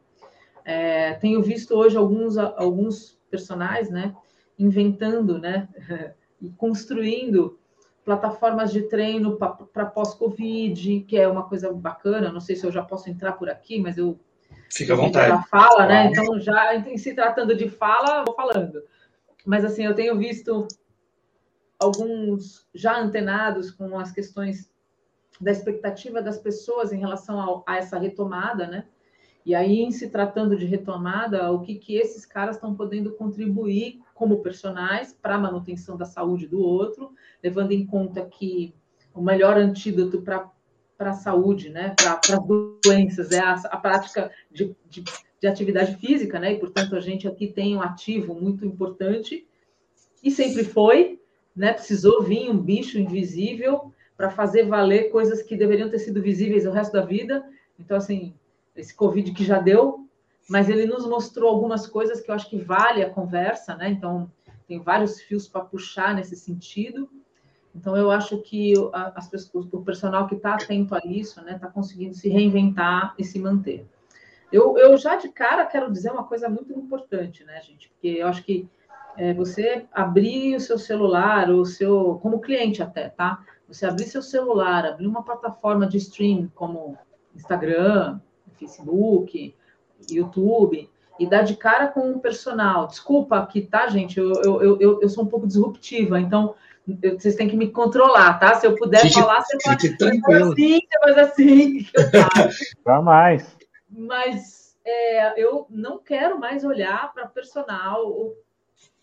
É, 0.64 1.14
tenho 1.14 1.42
visto 1.42 1.74
hoje 1.74 1.96
alguns, 1.96 2.36
alguns 2.38 3.18
personagens, 3.30 3.90
né, 3.90 4.14
inventando, 4.58 5.38
né, 5.38 5.68
e 6.40 6.50
construindo 6.50 7.58
plataformas 8.04 8.72
de 8.72 8.82
treino 8.82 9.36
para 9.36 9.86
pós-Covid, 9.86 11.00
que 11.00 11.16
é 11.16 11.28
uma 11.28 11.48
coisa 11.48 11.72
bacana. 11.72 12.32
Não 12.32 12.40
sei 12.40 12.56
se 12.56 12.66
eu 12.66 12.72
já 12.72 12.82
posso 12.82 13.08
entrar 13.08 13.32
por 13.32 13.48
aqui, 13.48 13.80
mas 13.80 13.96
eu 13.96 14.18
fica 14.68 14.92
à 14.92 14.96
vontade. 14.96 15.48
Fala, 15.48 15.86
né? 15.86 16.06
Então 16.06 16.38
já 16.40 16.74
em 16.74 16.98
se 16.98 17.14
tratando 17.14 17.54
de 17.54 17.68
fala, 17.68 18.24
vou 18.24 18.34
falando. 18.34 18.82
Mas 19.46 19.64
assim, 19.64 19.84
eu 19.84 19.94
tenho 19.94 20.18
visto 20.18 20.66
alguns 21.82 22.66
já 22.74 22.98
antenados 22.98 23.70
com 23.70 23.98
as 23.98 24.12
questões 24.12 24.70
da 25.40 25.50
expectativa 25.50 26.22
das 26.22 26.38
pessoas 26.38 26.92
em 26.92 26.98
relação 26.98 27.64
a, 27.66 27.76
essa 27.76 27.98
retomada, 27.98 28.66
né? 28.66 28.84
E 29.44 29.56
aí, 29.56 29.80
em 29.80 29.90
se 29.90 30.08
tratando 30.08 30.56
de 30.56 30.64
retomada, 30.64 31.50
o 31.50 31.60
que, 31.60 31.74
que 31.74 31.96
esses 31.96 32.24
caras 32.24 32.54
estão 32.54 32.76
podendo 32.76 33.12
contribuir 33.14 34.00
como 34.14 34.40
personagens 34.40 35.12
para 35.20 35.34
a 35.34 35.38
manutenção 35.38 35.96
da 35.96 36.04
saúde 36.04 36.46
do 36.46 36.60
outro, 36.60 37.12
levando 37.42 37.72
em 37.72 37.84
conta 37.84 38.24
que 38.24 38.72
o 39.12 39.20
melhor 39.20 39.56
antídoto 39.56 40.22
para 40.22 40.48
a 41.00 41.12
saúde, 41.12 41.70
né, 41.70 41.94
para 41.98 42.36
as 42.36 42.46
doenças, 42.84 43.32
é 43.32 43.40
a, 43.40 43.54
a 43.54 43.76
prática 43.78 44.30
de, 44.48 44.76
de, 44.88 45.02
de, 45.40 45.48
atividade 45.48 45.96
física, 45.96 46.38
né, 46.38 46.52
e 46.52 46.60
portanto 46.60 46.94
a 46.94 47.00
gente 47.00 47.26
aqui 47.26 47.48
tem 47.48 47.76
um 47.76 47.82
ativo 47.82 48.34
muito 48.34 48.64
importante, 48.64 49.44
e 50.22 50.30
sempre 50.30 50.62
foi, 50.62 51.20
né? 51.54 51.72
Precisou 51.72 52.22
vir 52.22 52.50
um 52.50 52.58
bicho 52.58 52.98
invisível 52.98 53.92
para 54.16 54.30
fazer 54.30 54.64
valer 54.64 55.10
coisas 55.10 55.42
que 55.42 55.56
deveriam 55.56 55.90
ter 55.90 55.98
sido 55.98 56.22
visíveis 56.22 56.66
o 56.66 56.70
resto 56.70 56.92
da 56.92 57.04
vida. 57.04 57.44
Então, 57.78 57.96
assim, 57.96 58.34
esse 58.76 58.94
Covid 58.94 59.32
que 59.32 59.44
já 59.44 59.58
deu, 59.58 60.06
mas 60.48 60.68
ele 60.68 60.86
nos 60.86 61.06
mostrou 61.06 61.48
algumas 61.48 61.86
coisas 61.86 62.20
que 62.20 62.30
eu 62.30 62.34
acho 62.34 62.48
que 62.48 62.58
vale 62.58 63.02
a 63.02 63.10
conversa, 63.10 63.74
né? 63.76 63.88
Então, 63.90 64.30
tem 64.66 64.80
vários 64.80 65.20
fios 65.20 65.48
para 65.48 65.62
puxar 65.62 66.14
nesse 66.14 66.36
sentido. 66.36 67.08
Então, 67.74 67.96
eu 67.96 68.10
acho 68.10 68.38
que 68.38 68.74
as 68.92 69.28
pessoas, 69.28 69.66
o 69.72 69.82
personal 69.82 70.26
que 70.26 70.34
está 70.34 70.54
atento 70.54 70.94
a 70.94 71.00
isso, 71.04 71.42
né, 71.42 71.54
está 71.54 71.68
conseguindo 71.68 72.14
se 72.14 72.28
reinventar 72.28 73.14
e 73.18 73.24
se 73.24 73.38
manter. 73.38 73.86
Eu, 74.52 74.76
eu 74.76 74.96
já 74.98 75.16
de 75.16 75.30
cara 75.30 75.64
quero 75.64 75.90
dizer 75.90 76.12
uma 76.12 76.24
coisa 76.24 76.48
muito 76.48 76.72
importante, 76.74 77.42
né, 77.44 77.60
gente? 77.62 77.88
Porque 77.88 78.08
eu 78.08 78.26
acho 78.28 78.44
que 78.44 78.68
é 79.16 79.34
você 79.34 79.86
abrir 79.92 80.56
o 80.56 80.60
seu 80.60 80.78
celular, 80.78 81.50
o 81.50 81.64
seu, 81.64 82.18
como 82.22 82.40
cliente 82.40 82.82
até, 82.82 83.08
tá? 83.08 83.40
Você 83.68 83.86
abrir 83.86 84.04
seu 84.04 84.22
celular, 84.22 84.84
abrir 84.84 85.06
uma 85.06 85.22
plataforma 85.22 85.86
de 85.86 85.96
stream 85.98 86.50
como 86.54 86.96
Instagram, 87.34 88.20
Facebook, 88.58 89.54
YouTube, 90.10 90.90
e 91.18 91.26
dar 91.26 91.42
de 91.42 91.56
cara 91.56 91.88
com 91.88 92.10
um 92.10 92.18
personal. 92.18 92.86
Desculpa 92.86 93.38
aqui, 93.38 93.62
tá, 93.62 93.86
gente? 93.88 94.18
Eu, 94.18 94.32
eu, 94.42 94.80
eu, 94.80 95.00
eu 95.02 95.08
sou 95.08 95.24
um 95.24 95.28
pouco 95.28 95.46
disruptiva, 95.46 96.20
então 96.20 96.54
eu, 97.02 97.18
vocês 97.18 97.36
têm 97.36 97.48
que 97.48 97.56
me 97.56 97.70
controlar, 97.70 98.38
tá? 98.38 98.54
Se 98.54 98.66
eu 98.66 98.74
puder 98.74 99.02
fique, 99.02 99.14
falar, 99.14 99.40
você 99.42 99.56
faz, 99.62 99.96
tranquilo. 99.96 100.52
assim, 100.52 100.80
você 100.80 100.98
faz 101.00 101.18
assim. 101.18 101.86
Jamais. 102.84 103.56
Mas 103.88 104.76
é, 104.84 105.40
eu 105.40 105.66
não 105.70 105.98
quero 105.98 106.38
mais 106.38 106.64
olhar 106.64 107.12
para 107.12 107.26
personal 107.26 108.34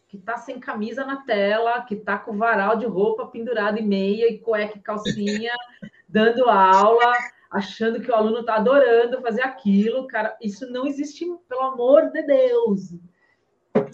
que 0.09 0.17
está 0.17 0.37
sem 0.37 0.59
camisa 0.59 1.05
na 1.05 1.17
tela, 1.17 1.83
que 1.83 1.93
está 1.93 2.17
com 2.17 2.35
varal 2.35 2.75
de 2.75 2.87
roupa 2.87 3.27
pendurado 3.27 3.77
e 3.77 3.83
meia 3.83 4.27
e 4.27 4.39
cueca 4.39 4.75
e 4.75 4.81
calcinha, 4.81 5.53
dando 6.09 6.49
aula, 6.49 7.13
achando 7.51 8.01
que 8.01 8.09
o 8.09 8.15
aluno 8.15 8.39
está 8.39 8.55
adorando 8.55 9.21
fazer 9.21 9.43
aquilo. 9.43 10.07
Cara, 10.07 10.35
isso 10.41 10.67
não 10.71 10.87
existe, 10.87 11.25
pelo 11.47 11.61
amor 11.61 12.09
de 12.09 12.23
Deus. 12.23 12.95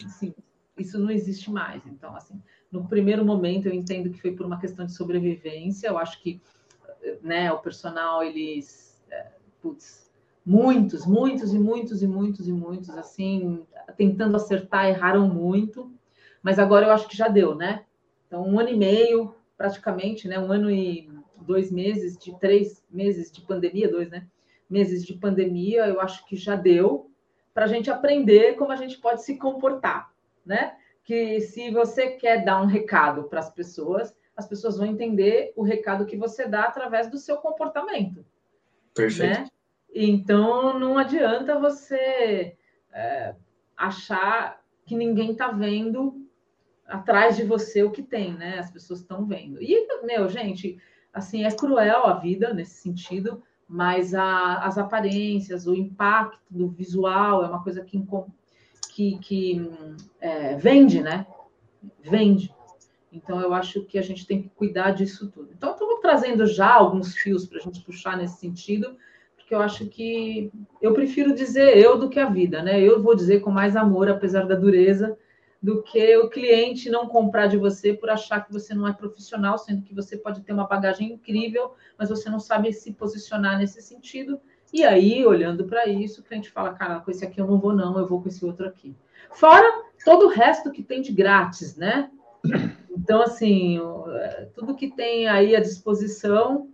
Assim, 0.06 0.34
isso 0.78 0.98
não 0.98 1.12
existe 1.12 1.52
mais. 1.52 1.86
Então, 1.86 2.16
assim, 2.16 2.42
no 2.72 2.88
primeiro 2.88 3.26
momento 3.26 3.68
eu 3.68 3.74
entendo 3.74 4.10
que 4.10 4.22
foi 4.22 4.32
por 4.32 4.46
uma 4.46 4.60
questão 4.60 4.86
de 4.86 4.94
sobrevivência. 4.94 5.90
Eu 5.90 5.98
acho 5.98 6.24
que 6.24 6.42
né, 7.22 7.52
o 7.52 7.60
personal, 7.60 8.24
eles. 8.24 9.04
É, 9.12 9.32
putz, 9.62 10.10
muitos, 10.46 11.06
muitos 11.06 11.54
e 11.54 11.60
muitos 11.60 12.02
e 12.02 12.08
muitos 12.08 12.48
e 12.48 12.54
muitos, 12.54 12.90
assim, 12.92 13.68
tentando 13.98 14.38
acertar, 14.38 14.88
erraram 14.88 15.28
muito 15.28 15.94
mas 16.46 16.60
agora 16.60 16.86
eu 16.86 16.92
acho 16.92 17.08
que 17.08 17.18
já 17.18 17.28
deu, 17.28 17.56
né? 17.56 17.86
Então, 18.28 18.48
um 18.48 18.60
ano 18.60 18.70
e 18.70 18.78
meio, 18.78 19.34
praticamente, 19.58 20.28
né? 20.28 20.38
Um 20.38 20.52
ano 20.52 20.70
e 20.70 21.10
dois 21.42 21.72
meses, 21.72 22.16
de 22.16 22.38
três 22.38 22.86
meses 22.88 23.32
de 23.32 23.42
pandemia, 23.42 23.90
dois, 23.90 24.12
né? 24.12 24.28
Meses 24.70 25.04
de 25.04 25.16
pandemia, 25.16 25.88
eu 25.88 26.00
acho 26.00 26.24
que 26.28 26.36
já 26.36 26.56
deu 26.56 27.10
para 27.52 27.66
a 27.66 27.68
gente 27.68 27.90
aprender 27.90 28.58
como 28.58 28.72
a 28.72 28.76
gente 28.76 29.00
pode 29.00 29.24
se 29.24 29.40
comportar, 29.40 30.14
né? 30.46 30.76
Que 31.04 31.42
se 31.42 31.72
você 31.72 32.12
quer 32.12 32.46
dar 32.46 32.62
um 32.62 32.68
recado 32.68 33.24
para 33.24 33.40
as 33.40 33.52
pessoas, 33.52 34.16
as 34.38 34.48
pessoas 34.48 34.78
vão 34.78 34.86
entender 34.86 35.52
o 35.56 35.64
recado 35.64 36.06
que 36.06 36.16
você 36.16 36.48
dá 36.48 36.66
através 36.66 37.10
do 37.10 37.18
seu 37.18 37.38
comportamento. 37.38 38.24
Perfeito. 38.94 39.40
Né? 39.40 39.50
Então, 39.92 40.78
não 40.78 40.96
adianta 40.96 41.58
você 41.58 42.56
é, 42.94 43.34
achar 43.76 44.64
que 44.86 44.96
ninguém 44.96 45.32
está 45.32 45.48
vendo 45.50 46.24
atrás 46.88 47.36
de 47.36 47.44
você 47.44 47.84
o 47.84 47.92
que 47.92 48.04
tem, 48.04 48.34
né? 48.34 48.60
As 48.60 48.72
pessoas 48.72 49.00
estão 49.00 49.26
vendo. 49.26 49.62
E, 49.62 49.88
meu, 50.04 50.30
gente, 50.30 50.78
assim, 51.14 51.44
é 51.44 51.52
cruel 51.52 52.06
a 52.06 52.14
vida 52.14 52.54
nesse 52.54 52.82
sentido, 52.82 53.42
mas 53.68 54.14
a, 54.14 54.60
as 54.60 54.78
aparências, 54.78 55.66
o 55.66 55.74
impacto 55.74 56.42
do 56.50 56.68
visual 56.68 57.44
é 57.44 57.48
uma 57.48 57.64
coisa 57.64 57.82
que, 57.82 58.02
que, 58.94 59.18
que 59.20 59.72
é, 60.22 60.56
vende, 60.58 61.02
né? 61.02 61.26
Vende. 62.02 62.54
Então, 63.12 63.40
eu 63.40 63.54
acho 63.54 63.84
que 63.86 63.98
a 63.98 64.02
gente 64.02 64.28
tem 64.28 64.42
que 64.42 64.50
cuidar 64.50 64.92
disso 64.92 65.32
tudo. 65.32 65.50
Então, 65.56 65.72
estou 65.72 66.00
trazendo 66.00 66.46
já 66.46 66.74
alguns 66.74 67.16
fios 67.16 67.48
para 67.48 67.60
a 67.60 67.62
gente 67.62 67.82
puxar 67.82 68.18
nesse 68.18 68.40
sentido, 68.40 68.98
porque 69.38 69.56
eu 69.56 69.62
acho 69.62 69.88
que 69.88 70.52
eu 70.82 70.94
prefiro 70.94 71.34
dizer 71.34 71.78
eu 71.78 71.98
do 71.98 72.10
que 72.10 72.20
a 72.20 72.30
vida, 72.30 72.62
né? 72.62 72.80
Eu 72.82 73.02
vou 73.02 73.16
dizer 73.16 73.40
com 73.40 73.50
mais 73.50 73.76
amor, 73.76 74.10
apesar 74.10 74.46
da 74.46 74.56
dureza, 74.56 75.18
do 75.62 75.82
que 75.82 76.18
o 76.18 76.30
cliente 76.30 76.90
não 76.90 77.08
comprar 77.08 77.48
de 77.48 77.58
você 77.58 77.94
por 77.94 78.10
achar 78.10 78.46
que 78.46 78.54
você 78.54 78.74
não 78.74 78.88
é 78.88 78.94
profissional, 78.94 79.58
sendo 79.58 79.82
que 79.82 79.96
você 79.96 80.18
pode 80.18 80.42
ter 80.42 80.54
uma 80.54 80.68
bagagem 80.68 81.14
incrível, 81.14 81.74
mas 81.98 82.10
você 82.10 82.30
não 82.30 82.40
sabe 82.40 82.72
se 82.72 82.94
posicionar 82.94 83.58
nesse 83.58 83.82
sentido. 83.82 84.40
E 84.72 84.84
aí, 84.84 85.26
olhando 85.26 85.66
para 85.66 85.88
isso, 85.88 86.22
o 86.22 86.24
cliente 86.24 86.52
fala: 86.52 86.74
cara, 86.74 87.00
com 87.00 87.10
esse 87.10 87.26
aqui 87.26 87.40
eu 87.40 87.48
não 87.48 87.60
vou, 87.60 87.74
não, 87.74 87.98
eu 87.98 88.06
vou 88.06 88.22
com 88.22 88.28
esse 88.28 88.46
outro 88.46 88.68
aqui. 88.68 88.96
Fora 89.32 89.86
todo 90.04 90.28
o 90.28 90.30
resto 90.30 90.72
que 90.72 90.84
tem 90.84 91.02
de 91.02 91.12
grátis, 91.12 91.76
né? 91.76 92.12
Então, 92.98 93.22
assim, 93.22 93.80
tudo 94.54 94.76
que 94.76 94.90
tem 94.90 95.28
aí 95.28 95.56
à 95.56 95.60
disposição 95.60 96.70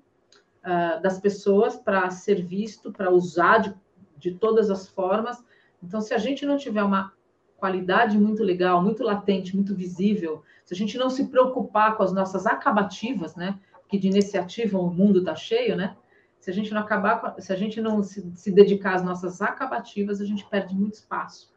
uh, 0.64 1.02
das 1.02 1.20
pessoas 1.20 1.76
para 1.76 2.10
ser 2.10 2.44
visto, 2.46 2.92
para 2.92 3.12
usar 3.12 3.60
de, 3.60 3.76
de 4.18 4.32
todas 4.32 4.70
as 4.70 4.88
formas. 4.88 5.44
Então, 5.82 6.00
se 6.00 6.14
a 6.14 6.18
gente 6.18 6.46
não 6.46 6.58
tiver 6.58 6.84
uma 6.84 7.14
qualidade 7.62 8.18
muito 8.18 8.44
legal, 8.44 8.82
muito 8.82 9.04
latente, 9.04 9.56
muito 9.56 9.76
visível, 9.76 10.42
se 10.66 10.74
a 10.74 10.78
gente 10.78 10.98
não 10.98 11.12
se 11.12 11.28
preocupar 11.28 11.96
com 11.96 12.02
as 12.02 12.12
nossas 12.12 12.48
acabativas, 12.48 13.36
né? 13.36 13.60
Que 13.88 14.00
de 14.00 14.08
iniciativa 14.08 14.80
o 14.80 14.90
mundo 14.90 15.20
está 15.20 15.36
cheio, 15.36 15.76
né? 15.76 15.96
Se 16.40 16.50
a 16.50 16.54
gente 16.54 16.74
não 16.74 16.82
acabar, 16.82 17.36
se 17.38 17.54
a 17.54 17.56
gente 17.56 17.80
não 17.80 18.02
se, 18.02 18.32
se 18.34 18.52
dedicar 18.52 18.96
às 18.96 19.04
nossas 19.04 19.44
acabativas, 19.44 20.20
a 20.20 20.26
gente 20.26 20.44
perde 20.48 20.74
muito 20.74 20.96
espaço. 20.96 21.54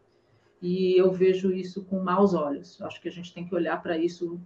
E 0.61 0.95
eu 1.01 1.11
vejo 1.11 1.51
isso 1.51 1.85
com 1.87 1.99
maus 2.01 2.35
olhos. 2.35 2.81
Acho 2.83 3.01
que 3.01 3.09
a 3.09 3.13
gente 3.13 3.33
tem 3.33 3.47
que 3.47 3.55
olhar 3.55 3.83
para 3.83 3.97
isso 3.97 4.39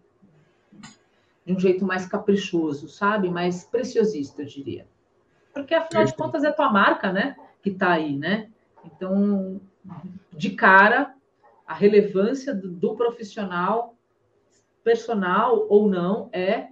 de 1.44 1.52
um 1.52 1.58
jeito 1.58 1.84
mais 1.84 2.06
caprichoso, 2.06 2.88
sabe? 2.88 3.28
Mais 3.28 3.64
preciosista, 3.64 4.42
eu 4.42 4.46
diria. 4.46 4.86
Porque 5.52 5.74
afinal 5.74 6.04
de 6.04 6.14
contas 6.14 6.44
é 6.44 6.52
tua 6.52 6.70
marca, 6.70 7.12
né? 7.12 7.36
Que 7.60 7.70
está 7.70 7.90
aí, 7.90 8.16
né? 8.16 8.48
Então, 8.84 9.60
de 10.32 10.50
cara, 10.50 11.17
a 11.68 11.74
relevância 11.74 12.54
do, 12.54 12.70
do 12.70 12.96
profissional, 12.96 13.94
personal 14.82 15.66
ou 15.68 15.86
não, 15.86 16.30
é, 16.32 16.68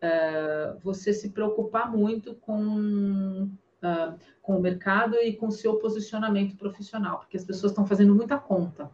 é, 0.00 0.76
você 0.84 1.12
se 1.12 1.30
preocupar 1.30 1.90
muito 1.90 2.36
com, 2.36 3.50
uh, 3.82 4.18
com 4.40 4.56
o 4.56 4.60
mercado 4.60 5.16
e 5.16 5.34
com 5.34 5.50
seu 5.50 5.78
posicionamento 5.78 6.56
profissional, 6.56 7.18
porque 7.18 7.36
as 7.36 7.44
pessoas 7.44 7.72
estão 7.72 7.84
fazendo 7.84 8.14
muita 8.14 8.38
conta. 8.38 8.88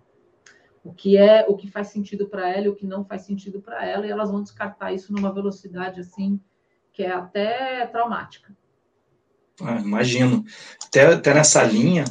O 0.82 0.90
que 0.90 1.18
é, 1.18 1.44
o 1.46 1.54
que 1.54 1.70
faz 1.70 1.88
sentido 1.88 2.26
para 2.26 2.48
ela 2.48 2.64
e 2.64 2.68
o 2.70 2.74
que 2.74 2.86
não 2.86 3.04
faz 3.04 3.20
sentido 3.22 3.60
para 3.60 3.84
ela, 3.84 4.06
e 4.06 4.10
elas 4.10 4.30
vão 4.30 4.42
descartar 4.42 4.94
isso 4.94 5.12
numa 5.12 5.34
velocidade 5.34 6.00
assim 6.00 6.40
que 6.94 7.02
é 7.02 7.12
até 7.12 7.86
traumática. 7.88 8.56
Ah, 9.60 9.78
imagino. 9.78 10.42
Até, 10.86 11.12
até 11.12 11.34
nessa 11.34 11.62
linha, 11.62 12.04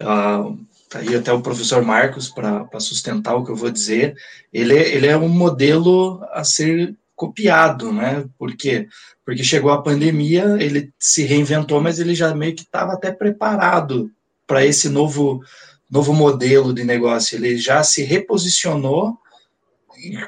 uh, 0.00 0.66
Tá 0.88 0.98
aí 1.00 1.14
até 1.14 1.32
o 1.32 1.42
professor 1.42 1.82
Marcos 1.82 2.28
para 2.28 2.80
sustentar 2.80 3.34
o 3.34 3.44
que 3.44 3.50
eu 3.50 3.56
vou 3.56 3.70
dizer. 3.70 4.14
Ele, 4.52 4.76
é, 4.76 4.94
ele 4.94 5.06
é 5.06 5.16
um 5.16 5.28
modelo 5.28 6.22
a 6.32 6.44
ser 6.44 6.94
copiado, 7.16 7.92
né? 7.92 8.24
Por 8.38 8.56
quê? 8.56 8.88
Porque 9.24 9.42
chegou 9.42 9.70
a 9.70 9.82
pandemia, 9.82 10.56
ele 10.60 10.92
se 10.98 11.22
reinventou, 11.24 11.80
mas 11.80 11.98
ele 11.98 12.14
já 12.14 12.34
meio 12.34 12.54
que 12.54 12.62
estava 12.62 12.92
até 12.92 13.10
preparado 13.10 14.10
para 14.46 14.64
esse 14.64 14.88
novo, 14.88 15.42
novo 15.90 16.12
modelo 16.12 16.72
de 16.74 16.84
negócio. 16.84 17.36
Ele 17.36 17.56
já 17.56 17.82
se 17.82 18.02
reposicionou, 18.02 19.18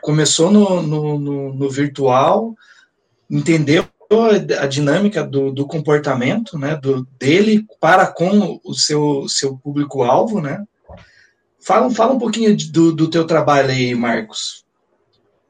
começou 0.00 0.50
no, 0.50 0.82
no, 0.82 1.18
no, 1.18 1.54
no 1.54 1.70
virtual, 1.70 2.54
entendeu 3.30 3.86
a 4.60 4.66
dinâmica 4.66 5.24
do, 5.24 5.52
do 5.52 5.66
comportamento, 5.66 6.58
né, 6.58 6.76
do, 6.76 7.06
dele 7.18 7.66
para 7.80 8.06
com 8.06 8.60
o 8.64 8.74
seu, 8.74 9.28
seu 9.28 9.56
público-alvo, 9.56 10.40
né? 10.40 10.64
Fala, 11.60 11.90
fala 11.90 12.12
um 12.12 12.18
pouquinho 12.18 12.56
do, 12.72 12.92
do 12.94 13.10
teu 13.10 13.26
trabalho 13.26 13.70
aí, 13.70 13.94
Marcos. 13.94 14.64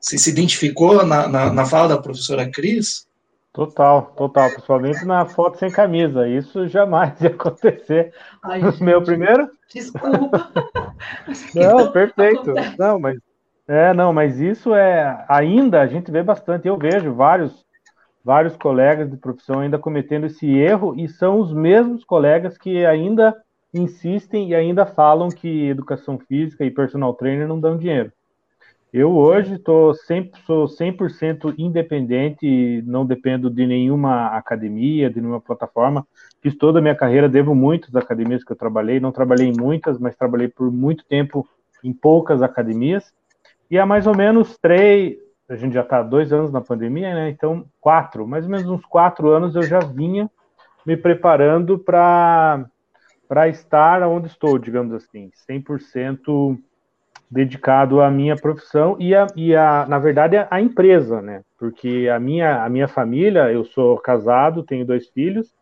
Você 0.01 0.17
se 0.17 0.31
identificou 0.31 1.05
na, 1.05 1.29
na, 1.29 1.53
na 1.53 1.67
fala 1.67 1.89
da 1.89 1.99
professora 1.99 2.49
Cris? 2.51 3.07
Total, 3.53 4.03
total, 4.17 4.51
principalmente 4.51 5.05
na 5.05 5.27
foto 5.27 5.59
sem 5.59 5.71
camisa. 5.71 6.29
Isso 6.29 6.69
jamais 6.69 7.19
ia 7.21 7.31
acontecer. 7.31 8.15
Ai, 8.43 8.61
no 8.61 8.73
meu 8.81 9.03
primeiro? 9.03 9.51
Desculpa. 9.73 10.51
não, 11.55 11.91
perfeito. 11.91 12.51
Acontece. 12.51 12.79
Não, 12.79 13.01
mas 13.01 13.19
é, 13.69 13.93
não, 13.93 14.13
mas 14.13 14.39
isso 14.39 14.75
é 14.75 15.25
ainda 15.29 15.81
a 15.81 15.87
gente 15.87 16.11
vê 16.11 16.23
bastante. 16.23 16.69
Eu 16.69 16.79
vejo 16.79 17.13
vários 17.13 17.67
vários 18.27 18.57
colegas 18.57 19.09
de 19.09 19.17
profissão 19.17 19.61
ainda 19.61 19.79
cometendo 19.79 20.27
esse 20.27 20.53
erro 20.53 20.97
e 20.99 21.09
são 21.09 21.39
os 21.39 21.53
mesmos 21.53 22.03
colegas 22.03 22.59
que 22.59 22.85
ainda 22.85 23.33
insistem 23.73 24.49
e 24.49 24.55
ainda 24.55 24.85
falam 24.85 25.29
que 25.29 25.69
educação 25.69 26.19
física 26.19 26.65
e 26.65 26.71
personal 26.73 27.15
trainer 27.15 27.47
não 27.47 27.61
dão 27.61 27.79
dinheiro. 27.79 28.11
Eu 28.93 29.17
hoje 29.17 29.59
tô 29.59 29.95
sempre, 29.95 30.41
sou 30.45 30.67
100% 30.67 31.55
independente, 31.57 32.83
não 32.85 33.07
dependo 33.07 33.49
de 33.49 33.65
nenhuma 33.65 34.37
academia, 34.37 35.09
de 35.09 35.21
nenhuma 35.21 35.41
plataforma. 35.41 36.05
Fiz 36.43 36.57
toda 36.57 36.81
a 36.81 36.83
minha 36.83 36.97
carreira, 36.97 37.29
devo 37.29 37.55
muitas 37.55 37.95
academias 37.95 38.43
que 38.43 38.51
eu 38.51 38.57
trabalhei, 38.57 38.99
não 38.99 39.13
trabalhei 39.13 39.47
em 39.47 39.57
muitas, 39.57 40.01
mas 40.01 40.17
trabalhei 40.17 40.49
por 40.49 40.73
muito 40.73 41.05
tempo 41.05 41.47
em 41.85 41.93
poucas 41.93 42.43
academias. 42.43 43.05
E 43.71 43.79
há 43.79 43.87
mais 43.87 44.05
ou 44.09 44.17
menos 44.17 44.59
três, 44.61 45.17
a 45.49 45.57
gente 45.57 45.75
já 45.75 45.83
está 45.83 46.03
dois 46.03 46.33
anos 46.33 46.53
na 46.53 46.61
pandemia, 46.61 47.15
né? 47.15 47.31
Então, 47.31 47.65
quatro, 47.81 48.27
mais 48.27 48.45
ou 48.45 48.51
menos 48.51 48.69
uns 48.69 48.85
quatro 48.85 49.31
anos 49.31 49.55
eu 49.55 49.63
já 49.63 49.79
vinha 49.79 50.31
me 50.85 50.97
preparando 50.97 51.79
para 51.79 52.65
para 53.29 53.49
estar 53.49 54.03
onde 54.05 54.29
estou, 54.29 54.57
digamos 54.57 54.93
assim, 54.93 55.33
100% 55.51 56.57
dedicado 57.29 58.01
à 58.01 58.09
minha 58.09 58.37
profissão 58.37 58.97
e, 59.01 59.17
a, 59.17 59.27
e 59.35 59.55
a, 59.55 59.85
na 59.89 59.99
verdade, 59.99 60.37
à 60.49 60.61
empresa, 60.61 61.21
né? 61.21 61.43
Porque 61.59 62.09
a 62.09 62.21
minha, 62.21 62.63
a 62.63 62.69
minha 62.69 62.87
família, 62.87 63.51
eu 63.51 63.65
sou 63.65 63.99
casado, 63.99 64.63
tenho 64.63 64.87
dois 64.87 65.09
filhos, 65.09 65.53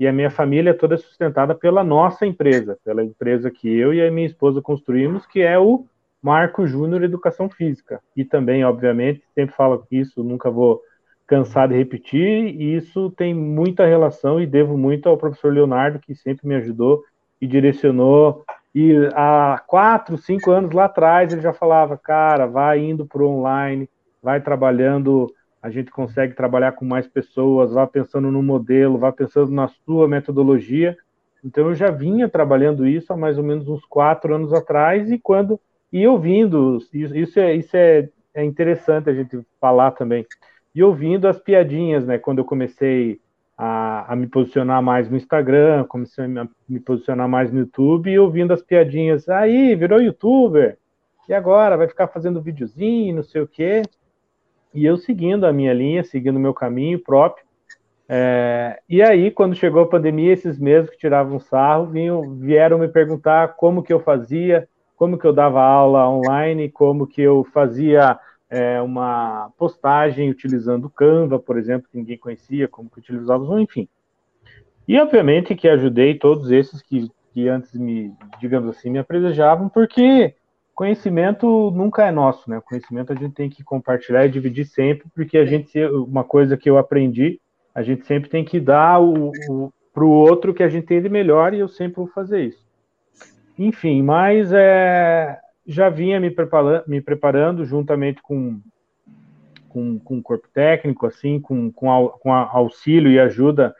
e 0.00 0.06
a 0.08 0.12
minha 0.12 0.30
família 0.30 0.70
é 0.70 0.74
toda 0.74 0.96
sustentada 0.96 1.54
pela 1.54 1.84
nossa 1.84 2.26
empresa, 2.26 2.76
pela 2.84 3.04
empresa 3.04 3.52
que 3.52 3.68
eu 3.68 3.94
e 3.94 4.04
a 4.04 4.10
minha 4.10 4.26
esposa 4.26 4.60
construímos, 4.60 5.24
que 5.26 5.40
é 5.40 5.56
o 5.56 5.86
Marco 6.22 6.66
Júnior 6.66 7.02
Educação 7.02 7.50
Física. 7.50 8.00
E 8.16 8.24
também, 8.24 8.64
obviamente, 8.64 9.22
sempre 9.34 9.54
falo 9.54 9.84
isso, 9.90 10.22
nunca 10.22 10.50
vou 10.50 10.80
cansar 11.26 11.68
de 11.68 11.76
repetir, 11.76 12.20
e 12.60 12.76
isso 12.76 13.10
tem 13.10 13.34
muita 13.34 13.86
relação 13.86 14.40
e 14.40 14.46
devo 14.46 14.76
muito 14.76 15.08
ao 15.08 15.16
professor 15.16 15.52
Leonardo, 15.52 15.98
que 15.98 16.14
sempre 16.14 16.46
me 16.46 16.54
ajudou 16.56 17.02
e 17.40 17.46
direcionou. 17.46 18.44
E 18.74 18.94
há 19.14 19.62
quatro, 19.66 20.16
cinco 20.16 20.50
anos 20.50 20.72
lá 20.72 20.84
atrás 20.84 21.32
ele 21.32 21.42
já 21.42 21.52
falava, 21.52 21.98
cara, 21.98 22.46
vai 22.46 22.78
indo 22.78 23.06
para 23.06 23.24
online, 23.24 23.88
vai 24.22 24.40
trabalhando, 24.40 25.26
a 25.60 25.70
gente 25.70 25.90
consegue 25.90 26.34
trabalhar 26.34 26.72
com 26.72 26.84
mais 26.84 27.06
pessoas, 27.06 27.72
vá 27.72 27.86
pensando 27.86 28.30
no 28.30 28.42
modelo, 28.42 28.98
vá 28.98 29.10
pensando 29.10 29.50
na 29.50 29.68
sua 29.68 30.06
metodologia. 30.06 30.96
Então 31.44 31.68
eu 31.68 31.74
já 31.74 31.90
vinha 31.90 32.28
trabalhando 32.28 32.86
isso 32.86 33.12
há 33.12 33.16
mais 33.16 33.36
ou 33.36 33.44
menos 33.44 33.68
uns 33.68 33.84
quatro 33.84 34.34
anos 34.34 34.52
atrás 34.52 35.10
e 35.10 35.18
quando 35.18 35.58
e 35.92 36.06
ouvindo 36.06 36.78
isso 36.92 37.38
é 37.38 37.54
isso 37.54 37.76
é, 37.76 38.08
é 38.34 38.44
interessante 38.44 39.10
a 39.10 39.14
gente 39.14 39.40
falar 39.60 39.90
também 39.92 40.26
e 40.74 40.82
ouvindo 40.82 41.28
as 41.28 41.38
piadinhas, 41.38 42.06
né? 42.06 42.18
Quando 42.18 42.38
eu 42.38 42.44
comecei 42.44 43.20
a, 43.56 44.12
a, 44.12 44.16
me 44.16 44.26
posicionar 44.26 44.82
mais 44.82 45.08
no 45.08 45.16
Instagram, 45.16 45.84
comecei 45.84 46.24
a 46.24 46.48
me 46.68 46.80
posicionar 46.80 47.28
mais 47.28 47.52
no 47.52 47.60
YouTube 47.60 48.10
e 48.10 48.18
ouvindo 48.18 48.52
as 48.52 48.62
piadinhas, 48.62 49.28
aí, 49.28 49.74
virou 49.74 50.00
youtuber, 50.00 50.78
e 51.28 51.34
agora 51.34 51.76
vai 51.76 51.86
ficar 51.86 52.08
fazendo 52.08 52.40
videozinho, 52.40 53.16
não 53.16 53.22
sei 53.22 53.42
o 53.42 53.46
quê. 53.46 53.82
E 54.74 54.84
eu 54.84 54.96
seguindo 54.96 55.44
a 55.44 55.52
minha 55.52 55.72
linha, 55.72 56.02
seguindo 56.02 56.36
o 56.36 56.40
meu 56.40 56.54
caminho 56.54 56.98
próprio. 56.98 57.44
É, 58.08 58.80
e 58.88 59.02
aí, 59.02 59.30
quando 59.30 59.54
chegou 59.54 59.82
a 59.82 59.88
pandemia, 59.88 60.32
esses 60.32 60.58
mesmos 60.58 60.90
que 60.90 60.98
tiravam 60.98 61.38
sarro 61.38 61.86
vinham, 61.86 62.34
vieram 62.36 62.78
me 62.78 62.88
perguntar 62.88 63.54
como 63.54 63.82
que 63.82 63.92
eu 63.92 64.00
fazia, 64.00 64.68
como 65.02 65.18
que 65.18 65.26
eu 65.26 65.32
dava 65.32 65.60
aula 65.60 66.08
online, 66.08 66.70
como 66.70 67.08
que 67.08 67.20
eu 67.20 67.42
fazia 67.52 68.20
é, 68.48 68.80
uma 68.80 69.50
postagem 69.58 70.30
utilizando 70.30 70.84
o 70.84 70.90
Canva, 70.90 71.40
por 71.40 71.58
exemplo, 71.58 71.88
que 71.90 71.98
ninguém 71.98 72.16
conhecia, 72.16 72.68
como 72.68 72.88
que 72.88 73.00
utilizava 73.00 73.42
Zoom, 73.42 73.58
enfim. 73.58 73.88
E, 74.86 74.96
obviamente, 75.00 75.56
que 75.56 75.66
ajudei 75.66 76.16
todos 76.16 76.52
esses 76.52 76.80
que, 76.80 77.10
que 77.32 77.48
antes 77.48 77.74
me, 77.74 78.12
digamos 78.40 78.70
assim, 78.70 78.90
me 78.90 79.00
apredejavam, 79.00 79.68
porque 79.68 80.36
conhecimento 80.72 81.72
nunca 81.72 82.06
é 82.06 82.12
nosso, 82.12 82.48
né? 82.48 82.62
Conhecimento 82.64 83.12
a 83.12 83.16
gente 83.16 83.34
tem 83.34 83.50
que 83.50 83.64
compartilhar 83.64 84.24
e 84.24 84.30
dividir 84.30 84.66
sempre, 84.66 85.08
porque 85.12 85.36
a 85.36 85.44
gente, 85.44 85.84
uma 85.84 86.22
coisa 86.22 86.56
que 86.56 86.70
eu 86.70 86.78
aprendi, 86.78 87.40
a 87.74 87.82
gente 87.82 88.06
sempre 88.06 88.30
tem 88.30 88.44
que 88.44 88.60
dar 88.60 89.02
o, 89.02 89.32
o 89.50 89.72
para 89.92 90.04
o 90.04 90.10
outro 90.10 90.54
que 90.54 90.62
a 90.62 90.68
gente 90.68 90.86
tem 90.86 91.02
de 91.02 91.08
melhor, 91.08 91.54
e 91.54 91.58
eu 91.58 91.66
sempre 91.66 91.96
vou 91.96 92.06
fazer 92.06 92.44
isso. 92.44 92.61
Enfim, 93.58 94.02
mas 94.02 94.52
é, 94.52 95.38
já 95.66 95.88
vinha 95.88 96.18
me 96.18 96.30
preparando, 96.30 96.84
me 96.86 97.00
preparando 97.00 97.64
juntamente 97.64 98.22
com, 98.22 98.60
com, 99.68 99.98
com 99.98 100.18
o 100.18 100.22
corpo 100.22 100.48
técnico, 100.52 101.06
assim, 101.06 101.40
com, 101.40 101.70
com, 101.70 102.08
com 102.20 102.32
auxílio 102.32 103.10
e 103.10 103.20
ajuda 103.20 103.74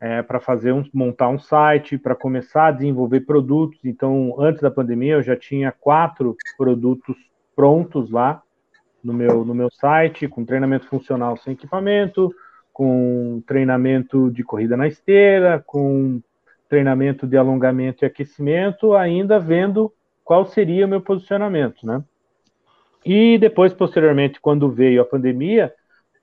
é, 0.00 0.22
para 0.22 0.40
fazer 0.40 0.72
um, 0.72 0.84
montar 0.92 1.28
um 1.28 1.38
site, 1.38 1.96
para 1.96 2.14
começar 2.14 2.66
a 2.66 2.72
desenvolver 2.72 3.20
produtos. 3.20 3.80
Então, 3.84 4.34
antes 4.38 4.60
da 4.60 4.70
pandemia, 4.70 5.14
eu 5.14 5.22
já 5.22 5.36
tinha 5.36 5.72
quatro 5.72 6.36
produtos 6.56 7.16
prontos 7.56 8.10
lá 8.10 8.42
no 9.02 9.12
meu, 9.12 9.44
no 9.44 9.54
meu 9.54 9.70
site, 9.70 10.28
com 10.28 10.44
treinamento 10.44 10.86
funcional 10.86 11.36
sem 11.36 11.52
equipamento, 11.52 12.34
com 12.72 13.42
treinamento 13.46 14.30
de 14.30 14.42
corrida 14.42 14.76
na 14.76 14.88
esteira, 14.88 15.62
com 15.66 16.20
treinamento 16.68 17.26
de 17.26 17.36
alongamento 17.36 18.04
e 18.04 18.06
aquecimento, 18.06 18.94
ainda 18.94 19.38
vendo 19.38 19.92
qual 20.24 20.46
seria 20.46 20.86
o 20.86 20.88
meu 20.88 21.00
posicionamento, 21.00 21.86
né? 21.86 22.02
E 23.04 23.36
depois, 23.38 23.74
posteriormente, 23.74 24.40
quando 24.40 24.70
veio 24.70 25.02
a 25.02 25.04
pandemia, 25.04 25.72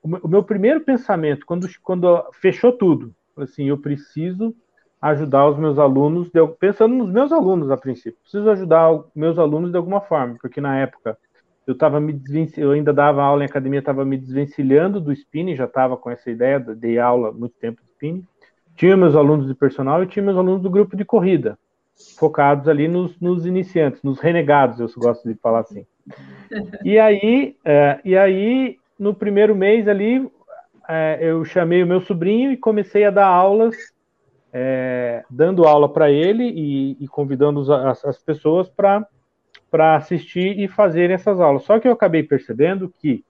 o 0.03 0.27
meu 0.27 0.43
primeiro 0.43 0.81
pensamento, 0.81 1.45
quando, 1.45 1.67
quando 1.83 2.24
fechou 2.33 2.71
tudo, 2.71 3.13
assim, 3.38 3.65
eu 3.65 3.77
preciso 3.77 4.55
ajudar 4.99 5.47
os 5.47 5.58
meus 5.58 5.77
alunos, 5.77 6.30
de, 6.32 6.45
pensando 6.60 6.95
nos 6.95 7.12
meus 7.12 7.32
alunos 7.32 7.69
a 7.69 7.77
princípio, 7.77 8.19
preciso 8.21 8.49
ajudar 8.49 8.91
os 8.91 9.06
meus 9.15 9.38
alunos 9.38 9.71
de 9.71 9.77
alguma 9.77 10.01
forma, 10.01 10.38
porque 10.41 10.60
na 10.60 10.77
época 10.77 11.17
eu 11.65 11.73
estava 11.73 11.99
me 11.99 12.19
eu 12.58 12.71
ainda 12.71 12.91
dava 12.91 13.23
aula 13.23 13.43
em 13.43 13.45
academia, 13.45 13.80
estava 13.80 14.04
me 14.04 14.17
desvencilhando 14.17 14.99
do 14.99 15.12
spinning, 15.12 15.56
já 15.56 15.65
estava 15.65 15.95
com 15.95 16.10
essa 16.10 16.30
ideia, 16.30 16.60
dei 16.60 16.99
aula 16.99 17.32
muito 17.32 17.56
tempo 17.60 17.82
de 17.82 17.89
spinning, 17.89 18.27
tinha 18.82 18.98
meus 18.98 19.15
alunos 19.15 19.46
de 19.46 19.54
personal 19.54 20.02
e 20.02 20.08
tinha 20.08 20.26
meus 20.26 20.36
alunos 20.36 20.60
do 20.60 20.67
grupo 20.67 20.98
de 20.98 21.06
corrida 21.06 21.56
focados 22.17 22.67
ali 22.67 22.88
nos, 22.88 23.20
nos, 23.20 23.46
iniciantes, 23.46 24.02
nos 24.02 24.20
renegados, 24.20 24.80
eu 24.80 24.89
gosto 24.98 25.30
de 25.30 25.36
falar 25.36 25.60
assim. 25.60 25.86
E 26.84 26.98
aí, 26.98 27.56
é, 27.63 28.00
e 28.04 28.17
aí 28.17 28.78
no 28.98 29.13
primeiro 29.13 29.56
mês 29.56 29.88
ali, 29.88 30.28
é, 30.89 31.20
eu 31.22 31.46
chamei 31.46 31.84
o 31.84 31.86
meu 31.86 32.02
sobrinho 32.02 32.52
e 32.52 32.58
comecei 32.58 33.06
a 33.06 33.12
dar 33.12 33.28
aulas, 33.28 33.76
é, 34.52 35.24
dando 35.30 35.65
aula 35.65 35.88
para 35.88 36.10
ele 36.10 36.46
e, 36.46 36.98
e 37.00 37.08
convidando 37.08 37.72
as, 37.72 38.04
as 38.04 38.17
pessoas 38.17 38.67
para 38.67 39.06
para 39.70 39.96
assistir 39.96 40.60
e 40.60 40.67
fazer 40.67 41.12
essas 41.12 41.39
aulas. 41.39 41.63
Só 41.63 41.80
que 41.80 41.88
eu 41.88 41.94
acabei 41.94 42.24
percebendo 42.24 42.91
que 43.00 43.24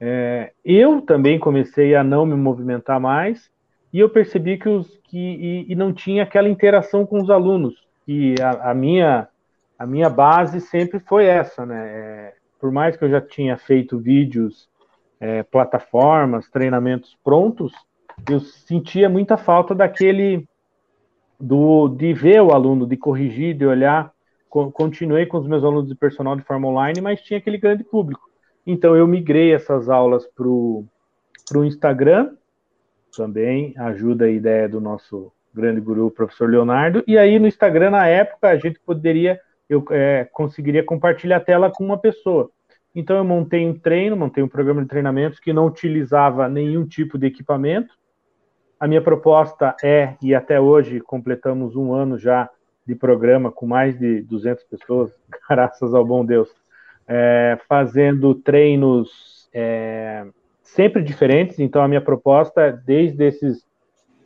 é, 0.00 0.52
eu 0.64 1.02
também 1.02 1.38
comecei 1.38 1.94
a 1.94 2.02
não 2.02 2.24
me 2.24 2.34
movimentar 2.34 2.98
mais 2.98 3.54
e 3.96 4.00
eu 4.00 4.10
percebi 4.10 4.58
que, 4.58 4.68
os, 4.68 5.00
que 5.04 5.16
e, 5.16 5.72
e 5.72 5.74
não 5.74 5.90
tinha 5.90 6.24
aquela 6.24 6.50
interação 6.50 7.06
com 7.06 7.18
os 7.18 7.30
alunos. 7.30 7.82
E 8.06 8.34
a, 8.42 8.72
a, 8.72 8.74
minha 8.74 9.26
a 9.78 9.86
minha 9.86 10.10
base 10.10 10.60
sempre 10.60 11.00
foi 11.00 11.24
essa, 11.24 11.64
né? 11.64 11.88
É, 11.88 12.34
por 12.60 12.70
mais 12.70 12.94
que 12.94 13.02
eu 13.06 13.08
já 13.08 13.22
tinha 13.22 13.56
feito 13.56 13.98
vídeos, 13.98 14.68
é, 15.18 15.42
plataformas, 15.44 16.46
treinamentos 16.50 17.16
prontos, 17.24 17.72
eu 18.28 18.38
sentia 18.38 19.08
muita 19.08 19.38
falta 19.38 19.74
daquele 19.74 20.46
do 21.40 21.88
de 21.88 22.12
ver 22.12 22.42
o 22.42 22.52
aluno, 22.52 22.86
de 22.86 22.98
corrigir, 22.98 23.56
de 23.56 23.64
olhar. 23.64 24.12
Continuei 24.50 25.24
com 25.24 25.38
os 25.38 25.46
meus 25.46 25.64
alunos 25.64 25.88
de 25.88 25.94
personal 25.94 26.36
de 26.36 26.42
forma 26.42 26.68
online, 26.68 27.00
mas 27.00 27.22
tinha 27.22 27.38
aquele 27.38 27.56
grande 27.56 27.82
público. 27.82 28.28
Então 28.66 28.94
eu 28.94 29.06
migrei 29.06 29.54
essas 29.54 29.88
aulas 29.88 30.26
para 30.26 30.46
o 30.46 30.84
Instagram 31.64 32.36
também 33.16 33.74
ajuda 33.76 34.26
a 34.26 34.30
ideia 34.30 34.68
do 34.68 34.80
nosso 34.80 35.32
grande 35.52 35.80
guru, 35.80 36.10
professor 36.10 36.50
Leonardo. 36.50 37.02
E 37.06 37.16
aí 37.16 37.38
no 37.38 37.46
Instagram, 37.46 37.90
na 37.90 38.06
época, 38.06 38.48
a 38.48 38.56
gente 38.56 38.78
poderia, 38.80 39.40
eu 39.68 39.84
é, 39.90 40.28
conseguiria 40.30 40.84
compartilhar 40.84 41.38
a 41.38 41.40
tela 41.40 41.70
com 41.70 41.84
uma 41.84 41.98
pessoa. 41.98 42.50
Então 42.94 43.16
eu 43.16 43.24
montei 43.24 43.66
um 43.66 43.78
treino, 43.78 44.16
montei 44.16 44.42
um 44.42 44.48
programa 44.48 44.82
de 44.82 44.88
treinamentos 44.88 45.40
que 45.40 45.52
não 45.52 45.66
utilizava 45.66 46.48
nenhum 46.48 46.86
tipo 46.86 47.18
de 47.18 47.26
equipamento. 47.26 47.94
A 48.78 48.86
minha 48.86 49.00
proposta 49.00 49.74
é, 49.82 50.14
e 50.22 50.34
até 50.34 50.60
hoje 50.60 51.00
completamos 51.00 51.74
um 51.76 51.92
ano 51.92 52.18
já 52.18 52.48
de 52.86 52.94
programa 52.94 53.50
com 53.50 53.66
mais 53.66 53.98
de 53.98 54.22
200 54.22 54.64
pessoas, 54.64 55.10
graças 55.48 55.92
ao 55.92 56.04
bom 56.04 56.24
Deus, 56.24 56.48
é, 57.08 57.58
fazendo 57.68 58.34
treinos 58.34 59.48
é, 59.52 60.26
sempre 60.66 61.02
diferentes, 61.02 61.58
então 61.58 61.82
a 61.82 61.88
minha 61.88 62.00
proposta, 62.00 62.72
desde 62.84 63.24
esses, 63.24 63.64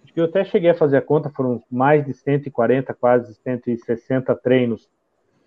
acho 0.02 0.12
que 0.12 0.20
eu 0.20 0.24
até 0.24 0.42
cheguei 0.44 0.70
a 0.70 0.74
fazer 0.74 0.96
a 0.96 1.02
conta, 1.02 1.30
foram 1.30 1.62
mais 1.70 2.04
de 2.04 2.14
140, 2.14 2.94
quase 2.94 3.34
160 3.34 4.34
treinos, 4.36 4.88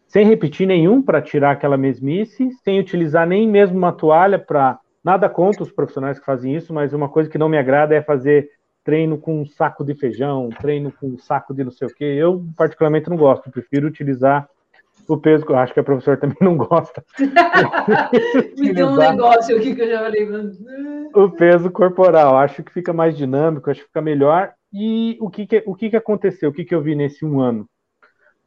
sem 0.07 0.25
repetir 0.25 0.67
nenhum 0.67 1.01
para 1.01 1.21
tirar 1.21 1.51
aquela 1.51 1.77
mesmice, 1.77 2.51
sem 2.63 2.79
utilizar 2.79 3.27
nem 3.27 3.47
mesmo 3.47 3.77
uma 3.77 3.91
toalha 3.91 4.37
para 4.37 4.79
nada 5.03 5.27
contra 5.27 5.63
os 5.63 5.71
profissionais 5.71 6.19
que 6.19 6.25
fazem 6.25 6.55
isso, 6.55 6.73
mas 6.73 6.93
uma 6.93 7.09
coisa 7.09 7.29
que 7.29 7.37
não 7.37 7.49
me 7.49 7.57
agrada 7.57 7.95
é 7.95 8.01
fazer 8.01 8.49
treino 8.83 9.17
com 9.17 9.41
um 9.41 9.45
saco 9.45 9.83
de 9.83 9.95
feijão, 9.95 10.49
treino 10.49 10.91
com 10.91 11.07
um 11.07 11.17
saco 11.17 11.53
de 11.53 11.63
não 11.63 11.71
sei 11.71 11.87
o 11.87 11.93
que. 11.93 12.03
Eu 12.03 12.45
particularmente 12.55 13.09
não 13.09 13.17
gosto, 13.17 13.49
prefiro 13.49 13.87
utilizar 13.87 14.47
o 15.07 15.17
peso, 15.17 15.53
acho 15.53 15.73
que 15.73 15.79
a 15.79 15.83
professora 15.83 16.17
também 16.17 16.37
não 16.39 16.55
gosta. 16.55 17.03
Me 18.57 18.73
deu 18.73 18.87
um 18.87 18.95
negócio 18.95 19.57
aqui 19.57 19.75
que 19.75 19.81
eu 19.81 19.89
já 19.89 19.99
falei. 19.99 20.27
o 21.13 21.29
peso 21.31 21.69
corporal, 21.71 22.37
acho 22.37 22.63
que 22.63 22.71
fica 22.71 22.93
mais 22.93 23.17
dinâmico, 23.17 23.69
acho 23.69 23.81
que 23.81 23.87
fica 23.87 24.01
melhor. 24.01 24.53
E 24.71 25.17
o 25.19 25.29
que, 25.29 25.45
que 25.45 25.63
o 25.65 25.75
que, 25.75 25.89
que 25.89 25.97
aconteceu? 25.97 26.49
O 26.49 26.53
que, 26.53 26.65
que 26.65 26.73
eu 26.73 26.81
vi 26.81 26.95
nesse 26.95 27.25
um 27.25 27.39
ano 27.39 27.67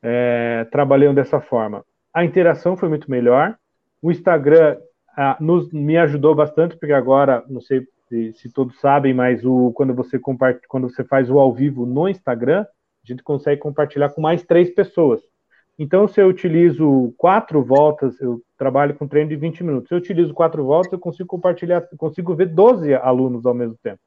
é, 0.02 0.66
trabalhando 0.70 1.16
dessa 1.16 1.40
forma? 1.40 1.85
A 2.12 2.24
interação 2.24 2.76
foi 2.76 2.88
muito 2.88 3.11
melhor. 3.11 3.56
O 4.02 4.11
Instagram 4.11 4.78
ah, 5.16 5.37
nos, 5.40 5.70
me 5.72 5.96
ajudou 5.96 6.35
bastante, 6.35 6.76
porque 6.76 6.92
agora, 6.92 7.44
não 7.48 7.61
sei 7.61 7.87
se, 8.09 8.32
se 8.35 8.52
todos 8.52 8.78
sabem, 8.80 9.14
mas 9.14 9.44
o, 9.44 9.72
quando, 9.72 9.94
você 9.94 10.18
quando 10.18 10.88
você 10.88 11.04
faz 11.04 11.30
o 11.30 11.38
ao 11.38 11.52
vivo 11.52 11.87
no 11.87 12.09
Instagram, 12.09 12.62
a 12.62 13.06
gente 13.06 13.22
consegue 13.22 13.61
compartilhar 13.61 14.11
com 14.11 14.20
mais 14.20 14.42
três 14.42 14.70
pessoas. 14.70 15.20
Então, 15.78 16.08
se 16.08 16.20
eu 16.20 16.28
utilizo 16.28 17.12
quatro 17.18 17.62
voltas, 17.62 18.20
eu 18.20 18.42
trabalho 18.56 18.94
com 18.94 19.06
treino 19.06 19.28
de 19.28 19.36
20 19.36 19.62
minutos. 19.62 19.88
Se 19.88 19.94
eu 19.94 19.98
utilizo 19.98 20.32
quatro 20.32 20.64
voltas, 20.64 20.92
eu 20.92 20.98
consigo 20.98 21.28
compartilhar, 21.28 21.82
consigo 21.98 22.34
ver 22.34 22.46
12 22.46 22.94
alunos 22.94 23.44
ao 23.44 23.54
mesmo 23.54 23.76
tempo. 23.82 24.00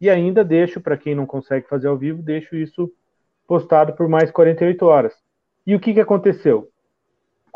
E 0.00 0.10
ainda 0.10 0.44
deixo, 0.44 0.80
para 0.80 0.96
quem 0.96 1.14
não 1.14 1.24
consegue 1.26 1.68
fazer 1.68 1.88
ao 1.88 1.96
vivo, 1.96 2.22
deixo 2.22 2.56
isso 2.56 2.90
postado 3.46 3.92
por 3.92 4.08
mais 4.08 4.30
48 4.30 4.84
horas. 4.84 5.14
E 5.66 5.74
o 5.74 5.80
que, 5.80 5.94
que 5.94 6.00
aconteceu? 6.00 6.68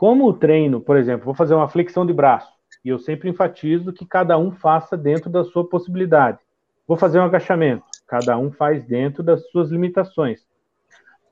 como 0.00 0.26
o 0.26 0.32
treino, 0.32 0.80
por 0.80 0.96
exemplo, 0.96 1.26
vou 1.26 1.34
fazer 1.34 1.54
uma 1.54 1.68
flexão 1.68 2.06
de 2.06 2.12
braço, 2.14 2.50
e 2.82 2.88
eu 2.88 2.98
sempre 2.98 3.28
enfatizo 3.28 3.92
que 3.92 4.06
cada 4.06 4.38
um 4.38 4.50
faça 4.50 4.96
dentro 4.96 5.28
da 5.28 5.44
sua 5.44 5.68
possibilidade. 5.68 6.38
Vou 6.88 6.96
fazer 6.96 7.20
um 7.20 7.24
agachamento, 7.24 7.84
cada 8.08 8.38
um 8.38 8.50
faz 8.50 8.82
dentro 8.82 9.22
das 9.22 9.46
suas 9.50 9.68
limitações. 9.68 10.40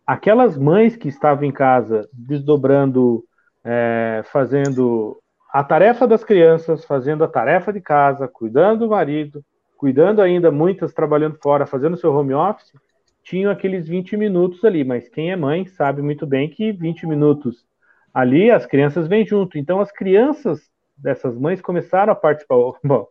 Aquelas 0.08 0.56
mães 0.56 0.96
que 0.96 1.06
estavam 1.06 1.44
em 1.44 1.52
casa 1.52 2.08
desdobrando, 2.10 3.22
é, 3.62 4.22
fazendo 4.32 5.20
a 5.52 5.62
tarefa 5.62 6.06
das 6.06 6.24
crianças, 6.24 6.82
fazendo 6.82 7.24
a 7.24 7.28
tarefa 7.28 7.70
de 7.70 7.82
casa, 7.82 8.26
cuidando 8.26 8.86
do 8.86 8.88
marido, 8.88 9.44
cuidando 9.76 10.22
ainda, 10.22 10.50
muitas 10.50 10.94
trabalhando 10.94 11.36
fora, 11.42 11.66
fazendo 11.66 11.94
seu 11.98 12.10
home 12.10 12.32
office, 12.32 12.72
tinham 13.22 13.52
aqueles 13.52 13.86
20 13.86 14.16
minutos 14.16 14.64
ali, 14.64 14.82
mas 14.82 15.10
quem 15.10 15.30
é 15.30 15.36
mãe 15.36 15.66
sabe 15.66 16.00
muito 16.00 16.26
bem 16.26 16.48
que 16.48 16.72
20 16.72 17.06
minutos 17.06 17.66
ali 18.14 18.50
as 18.50 18.64
crianças 18.64 19.06
vêm 19.06 19.26
junto. 19.26 19.58
Então 19.58 19.78
as 19.78 19.92
crianças 19.92 20.70
dessas 20.96 21.36
mães 21.38 21.60
começaram 21.60 22.14
a 22.14 22.16
participar. 22.16 22.56
Bom, 22.82 23.06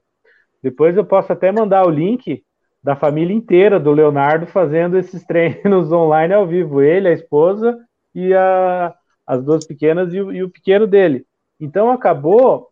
depois 0.63 0.97
eu 0.97 1.05
posso 1.05 1.31
até 1.31 1.51
mandar 1.51 1.85
o 1.85 1.91
link 1.91 2.43
da 2.83 2.95
família 2.95 3.35
inteira 3.35 3.79
do 3.79 3.91
Leonardo 3.91 4.45
fazendo 4.47 4.97
esses 4.97 5.23
treinos 5.27 5.91
online 5.91 6.33
ao 6.33 6.47
vivo, 6.47 6.81
ele, 6.81 7.07
a 7.07 7.13
esposa 7.13 7.77
e 8.13 8.33
a, 8.33 8.93
as 9.25 9.43
duas 9.43 9.65
pequenas 9.65 10.13
e 10.13 10.21
o, 10.21 10.31
e 10.31 10.43
o 10.43 10.49
pequeno 10.49 10.87
dele. 10.87 11.25
Então 11.59 11.91
acabou 11.91 12.69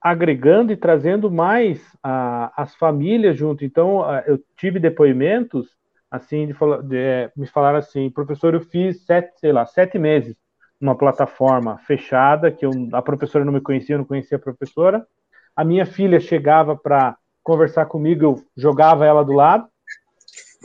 agregando 0.00 0.72
e 0.72 0.76
trazendo 0.76 1.30
mais 1.30 1.82
a, 2.02 2.52
as 2.56 2.74
famílias 2.76 3.36
junto. 3.36 3.64
Então 3.64 4.04
eu 4.26 4.38
tive 4.56 4.78
depoimentos 4.78 5.76
assim, 6.10 6.46
de, 6.46 6.54
de, 6.84 6.96
é, 6.96 7.32
me 7.36 7.46
falaram 7.46 7.78
assim, 7.78 8.10
professor, 8.10 8.54
eu 8.54 8.60
fiz 8.60 9.04
sete, 9.04 9.38
sei 9.38 9.52
lá, 9.52 9.66
sete 9.66 9.98
meses 9.98 10.36
numa 10.80 10.96
plataforma 10.96 11.78
fechada, 11.78 12.50
que 12.50 12.64
eu, 12.64 12.70
a 12.92 13.00
professora 13.00 13.44
não 13.44 13.52
me 13.52 13.60
conhecia, 13.60 13.94
eu 13.94 13.98
não 13.98 14.04
conhecia 14.04 14.36
a 14.36 14.40
professora. 14.40 15.06
A 15.54 15.64
minha 15.64 15.86
filha 15.86 16.20
chegava 16.20 16.76
para 16.76 17.16
conversar 17.46 17.86
comigo, 17.86 18.24
eu 18.24 18.42
jogava 18.56 19.06
ela 19.06 19.24
do 19.24 19.32
lado, 19.32 19.68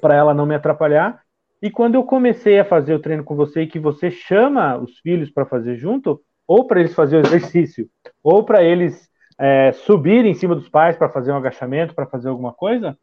para 0.02 0.16
ela 0.16 0.34
não 0.34 0.48
me 0.48 0.56
atrapalhar. 0.56 1.22
E 1.62 1.70
quando 1.70 1.94
eu 1.94 2.04
comecei 2.04 2.60
a 2.60 2.66
fazer 2.66 2.96
o 2.96 3.00
treino 3.00 3.24
com 3.24 3.36
você, 3.36 3.62
e 3.62 3.68
que 3.68 3.78
você 3.78 4.10
chama 4.10 4.76
os 4.80 4.98
filhos 4.98 5.30
para 5.30 5.46
fazer 5.46 5.76
junto, 5.76 6.20
ou 6.48 6.66
para 6.66 6.80
eles 6.80 6.96
fazer 6.96 7.18
o 7.18 7.20
exercício, 7.20 7.88
ou 8.24 8.44
para 8.44 8.64
eles 8.64 9.08
é, 9.40 9.72
subirem 9.74 10.32
em 10.32 10.34
cima 10.34 10.56
dos 10.56 10.68
pais 10.70 10.98
para 10.98 11.08
fazer 11.08 11.32
um 11.32 11.38
agachamento, 11.38 11.94
para 11.94 12.08
fazer 12.08 12.30
alguma 12.30 12.52
coisa, 12.52 12.98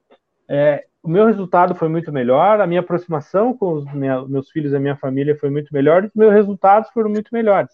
é, 0.51 0.85
o 1.01 1.09
meu 1.09 1.25
resultado 1.25 1.73
foi 1.77 1.89
muito 1.89 2.13
melhor, 2.13 2.61
a 2.61 2.67
minha 2.67 2.81
aproximação 2.81 3.57
com 3.57 3.75
os 3.75 3.93
minha, 3.93 4.27
meus 4.27 4.51
filhos 4.51 4.73
e 4.73 4.77
a 4.77 4.81
minha 4.81 4.97
família 4.97 5.37
foi 5.37 5.51
muito 5.51 5.73
melhor, 5.73 6.03
e 6.03 6.09
os 6.09 6.15
meus 6.17 6.33
resultados 6.33 6.91
foram 6.91 7.11
muito 7.11 7.29
melhores. 7.33 7.71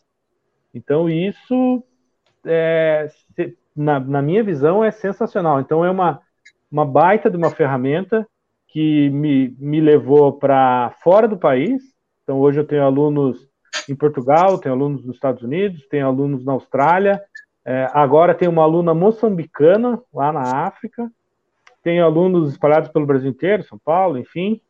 Então, 0.75 1.09
isso, 1.09 1.83
é, 2.45 3.09
na, 3.77 3.99
na, 4.01 4.23
minha 4.23 4.43
visão, 4.43 4.85
é 4.85 4.91
sensacional. 4.91 5.61
Então, 5.61 5.85
é 5.85 5.91
uma, 5.91 6.21
uma 6.71 6.85
baita 6.85 7.31
de 7.31 7.37
uma 7.37 7.51
ferramenta 7.51 8.27
que 8.69 9.09
me, 9.11 9.55
me 9.59 9.81
levou 9.81 10.33
para 10.33 10.93
fora 11.03 11.29
do 11.29 11.37
país. 11.37 11.83
Então, 12.23 12.39
hoje 12.41 12.61
eu 12.61 12.67
tenho 12.67 12.83
alunos 12.83 13.49
em 13.89 13.95
Portugal, 13.95 14.59
tenho 14.59 14.75
alunos 14.75 15.05
nos 15.05 15.17
Estados 15.17 15.43
Unidos, 15.43 15.87
tenho 15.89 16.07
alunos 16.07 16.45
na 16.45 16.53
Austrália, 16.53 17.23
é, 17.65 17.89
agora 17.93 18.35
tem 18.35 18.49
uma 18.49 18.63
aluna 18.63 18.93
moçambicana 18.93 20.01
lá 20.13 20.33
na 20.33 20.67
África, 20.67 21.11
tenho 21.83 22.05
alunos 22.05 22.51
espalhados 22.51 22.91
pelo 22.91 23.07
Brasil 23.07 23.31
inteiro, 23.31 23.63
São 23.63 23.79
Paulo, 23.79 24.19
enfim. 24.19 24.61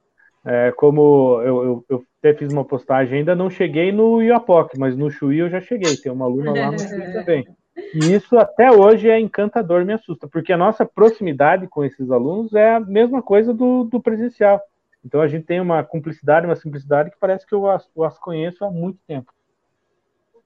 É, 0.47 0.73
como 0.73 1.41
eu, 1.43 1.65
eu, 1.65 1.85
eu, 1.89 2.05
até 2.19 2.35
fiz 2.35 2.53
uma 2.53 2.65
postagem, 2.65 3.21
ainda 3.21 3.35
não 3.35 3.49
cheguei 3.49 3.91
no 3.91 4.21
Iapoc, 4.23 4.77
mas 4.77 4.97
no 4.97 5.11
Chuí 5.11 5.39
eu 5.39 5.49
já 5.49 5.61
cheguei. 5.61 5.97
Tem 5.97 6.13
uma 6.13 6.27
aluna 6.27 6.53
lá 6.53 6.71
no 6.71 6.79
Chuí 6.79 7.13
também. 7.13 7.49
E 7.77 8.13
isso 8.13 8.39
até 8.39 8.71
hoje 8.71 9.09
é 9.09 9.19
encantador, 9.19 9.85
me 9.85 9.93
assusta, 9.93 10.29
porque 10.29 10.53
a 10.53 10.57
nossa 10.57 10.85
proximidade 10.85 11.67
com 11.67 11.85
esses 11.85 12.11
alunos 12.11 12.55
é 12.55 12.75
a 12.75 12.81
mesma 12.81 13.23
coisa 13.23 13.53
do, 13.53 13.85
do 13.85 14.01
presencial. 14.01 14.61
Então 15.05 15.21
a 15.21 15.29
gente 15.29 15.45
tem 15.45 15.61
uma 15.61 15.83
cumplicidade, 15.83 16.47
uma 16.47 16.57
simplicidade 16.57 17.11
que 17.11 17.17
parece 17.19 17.47
que 17.47 17.55
eu 17.55 17.69
as, 17.69 17.89
eu 17.95 18.05
as 18.05 18.19
conheço 18.19 18.65
há 18.65 18.71
muito 18.71 18.99
tempo. 19.07 19.33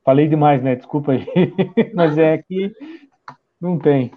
Falei 0.04 0.26
demais, 0.26 0.62
né? 0.62 0.74
Desculpa 0.74 1.12
aí. 1.12 1.26
Mas 1.94 2.16
é 2.16 2.38
que 2.38 2.74
não 3.60 3.78
tem. 3.78 4.10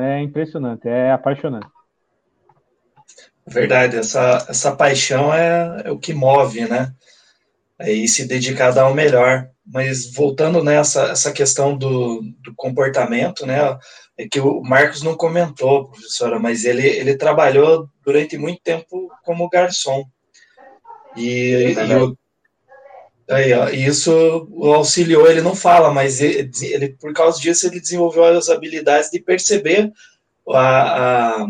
É 0.00 0.20
impressionante, 0.20 0.88
é 0.88 1.12
apaixonante. 1.12 1.68
Verdade, 3.46 3.96
essa, 3.96 4.46
essa 4.48 4.76
paixão 4.76 5.32
é, 5.32 5.82
é 5.86 5.90
o 5.90 5.98
que 5.98 6.12
move, 6.12 6.68
né? 6.68 6.92
E 7.80 8.08
se 8.08 8.26
dedicar 8.26 8.68
a 8.68 8.72
dar 8.72 8.88
o 8.88 8.94
melhor. 8.94 9.48
Mas 9.66 10.12
voltando 10.12 10.62
nessa 10.64 11.10
essa 11.10 11.32
questão 11.32 11.76
do, 11.76 12.22
do 12.42 12.54
comportamento, 12.56 13.46
né? 13.46 13.78
É 14.16 14.26
que 14.26 14.40
o 14.40 14.60
Marcos 14.62 15.02
não 15.02 15.14
comentou, 15.14 15.88
professora, 15.90 16.40
mas 16.40 16.64
ele, 16.64 16.86
ele 16.86 17.16
trabalhou 17.16 17.88
durante 18.04 18.36
muito 18.36 18.60
tempo 18.62 19.08
como 19.24 19.48
garçom. 19.48 20.04
E, 21.16 21.74
é 21.76 21.86
e 21.86 21.94
o, 21.94 22.18
aí, 23.30 23.52
ó, 23.52 23.68
isso 23.68 24.48
auxiliou, 24.74 25.30
ele 25.30 25.40
não 25.40 25.54
fala, 25.54 25.92
mas 25.92 26.20
ele, 26.20 26.50
ele, 26.62 26.88
por 27.00 27.12
causa 27.12 27.40
disso 27.40 27.66
ele 27.66 27.80
desenvolveu 27.80 28.24
as 28.24 28.48
habilidades 28.48 29.10
de 29.10 29.20
perceber 29.20 29.92
a, 30.48 31.42
a 31.42 31.46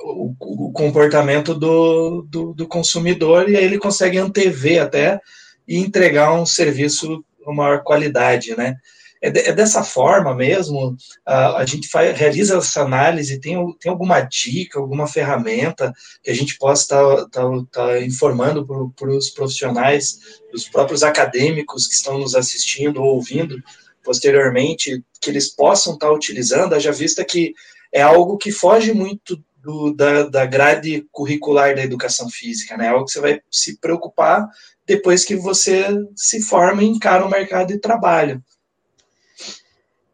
o, 0.00 0.34
o 0.40 0.72
comportamento 0.72 1.54
do, 1.54 2.22
do, 2.22 2.54
do, 2.54 2.68
consumidor 2.68 3.48
e 3.48 3.56
aí 3.56 3.64
ele 3.64 3.78
consegue 3.78 4.18
antever 4.18 4.82
até 4.82 5.20
e 5.68 5.78
entregar 5.78 6.32
um 6.32 6.46
serviço 6.46 7.22
com 7.44 7.54
maior 7.54 7.82
qualidade, 7.82 8.56
né? 8.56 8.76
É, 9.20 9.30
de, 9.30 9.40
é 9.40 9.52
dessa 9.52 9.82
forma 9.82 10.34
mesmo, 10.34 10.96
a, 11.26 11.58
a 11.58 11.66
gente 11.66 11.88
faz, 11.88 12.16
realiza 12.16 12.56
essa 12.56 12.82
análise, 12.82 13.40
tem, 13.40 13.56
tem 13.78 13.90
alguma 13.90 14.20
dica, 14.20 14.78
alguma 14.78 15.06
ferramenta 15.06 15.92
que 16.22 16.30
a 16.30 16.34
gente 16.34 16.56
possa 16.56 16.82
estar 16.82 17.26
tá, 17.26 17.42
tá, 17.42 17.66
tá 17.70 18.00
informando 18.00 18.64
para 18.94 19.10
os 19.10 19.30
profissionais, 19.30 20.18
os 20.54 20.68
próprios 20.68 21.02
acadêmicos 21.02 21.86
que 21.86 21.94
estão 21.94 22.18
nos 22.18 22.34
assistindo 22.34 23.02
ou 23.02 23.16
ouvindo 23.16 23.60
posteriormente, 24.04 25.02
que 25.20 25.28
eles 25.28 25.48
possam 25.48 25.94
estar 25.94 26.06
tá 26.06 26.12
utilizando, 26.12 26.74
haja 26.74 26.92
vista 26.92 27.24
que 27.24 27.52
é 27.92 28.00
algo 28.00 28.38
que 28.38 28.52
foge 28.52 28.92
muito 28.92 29.42
do, 29.68 29.92
da, 29.92 30.22
da 30.22 30.46
grade 30.46 31.06
curricular 31.12 31.74
da 31.74 31.82
educação 31.82 32.30
física, 32.30 32.74
né? 32.74 32.88
Algo 32.88 33.04
que 33.04 33.10
você 33.10 33.20
vai 33.20 33.42
se 33.50 33.78
preocupar 33.78 34.48
depois 34.86 35.26
que 35.26 35.36
você 35.36 35.84
se 36.16 36.40
forma 36.40 36.82
e 36.82 36.86
encara 36.86 37.26
o 37.26 37.28
mercado 37.28 37.68
de 37.68 37.78
trabalho. 37.78 38.42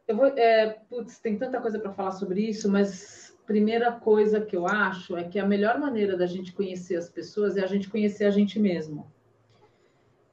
Eu 0.08 0.16
vou, 0.16 0.26
é, 0.26 0.76
putz, 0.90 1.20
tem 1.20 1.38
tanta 1.38 1.60
coisa 1.60 1.78
para 1.78 1.92
falar 1.92 2.10
sobre 2.10 2.40
isso, 2.40 2.68
mas 2.68 3.32
primeira 3.46 3.92
coisa 3.92 4.40
que 4.40 4.56
eu 4.56 4.66
acho 4.66 5.16
é 5.16 5.22
que 5.22 5.38
a 5.38 5.46
melhor 5.46 5.78
maneira 5.78 6.16
da 6.16 6.26
gente 6.26 6.52
conhecer 6.52 6.96
as 6.96 7.08
pessoas 7.08 7.56
é 7.56 7.62
a 7.62 7.68
gente 7.68 7.88
conhecer 7.88 8.24
a 8.24 8.32
gente 8.32 8.58
mesmo. 8.58 9.06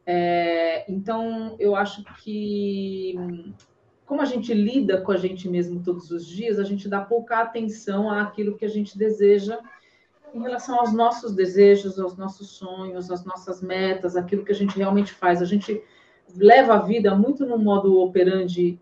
É, 0.04 0.92
então, 0.92 1.56
eu 1.60 1.76
acho 1.76 2.04
que 2.24 3.14
como 4.12 4.22
a 4.22 4.26
gente 4.26 4.54
lida 4.54 5.00
com 5.00 5.14
a 5.14 5.16
gente 5.16 5.48
mesmo 5.48 5.82
todos 5.82 6.12
os 6.12 6.28
dias, 6.28 6.60
a 6.60 6.66
gente 6.66 6.90
dá 6.90 7.00
pouca 7.00 7.40
atenção 7.40 8.12
àquilo 8.12 8.58
que 8.58 8.66
a 8.66 8.68
gente 8.68 8.98
deseja 8.98 9.58
em 10.36 10.42
relação 10.42 10.78
aos 10.78 10.92
nossos 10.92 11.34
desejos, 11.34 11.98
aos 11.98 12.18
nossos 12.18 12.50
sonhos, 12.50 13.10
às 13.10 13.24
nossas 13.24 13.62
metas, 13.62 14.18
aquilo 14.18 14.44
que 14.44 14.52
a 14.52 14.56
gente 14.56 14.78
realmente 14.78 15.14
faz. 15.14 15.42
A 15.42 15.46
gente 15.46 15.82
leva 16.36 16.74
a 16.74 16.80
vida 16.80 17.16
muito 17.16 17.46
no 17.46 17.58
modo 17.58 18.02
operandi 18.02 18.78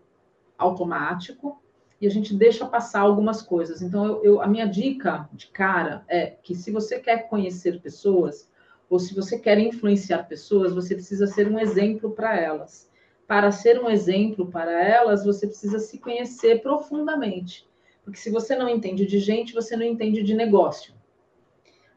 automático 0.58 1.62
e 2.00 2.08
a 2.08 2.10
gente 2.10 2.34
deixa 2.34 2.66
passar 2.66 3.02
algumas 3.02 3.40
coisas. 3.40 3.82
Então, 3.82 4.04
eu, 4.04 4.24
eu, 4.24 4.42
a 4.42 4.48
minha 4.48 4.66
dica 4.66 5.28
de 5.32 5.46
cara 5.46 6.04
é 6.08 6.26
que 6.26 6.56
se 6.56 6.72
você 6.72 6.98
quer 6.98 7.28
conhecer 7.28 7.80
pessoas 7.80 8.50
ou 8.88 8.98
se 8.98 9.14
você 9.14 9.38
quer 9.38 9.60
influenciar 9.60 10.24
pessoas, 10.24 10.74
você 10.74 10.92
precisa 10.96 11.28
ser 11.28 11.46
um 11.46 11.60
exemplo 11.60 12.10
para 12.10 12.36
elas 12.36 12.89
para 13.30 13.52
ser 13.52 13.80
um 13.80 13.88
exemplo 13.88 14.50
para 14.50 14.72
elas, 14.84 15.24
você 15.24 15.46
precisa 15.46 15.78
se 15.78 16.00
conhecer 16.00 16.60
profundamente. 16.60 17.64
Porque 18.02 18.18
se 18.18 18.28
você 18.28 18.56
não 18.56 18.68
entende 18.68 19.06
de 19.06 19.20
gente, 19.20 19.54
você 19.54 19.76
não 19.76 19.84
entende 19.84 20.24
de 20.24 20.34
negócio. 20.34 20.92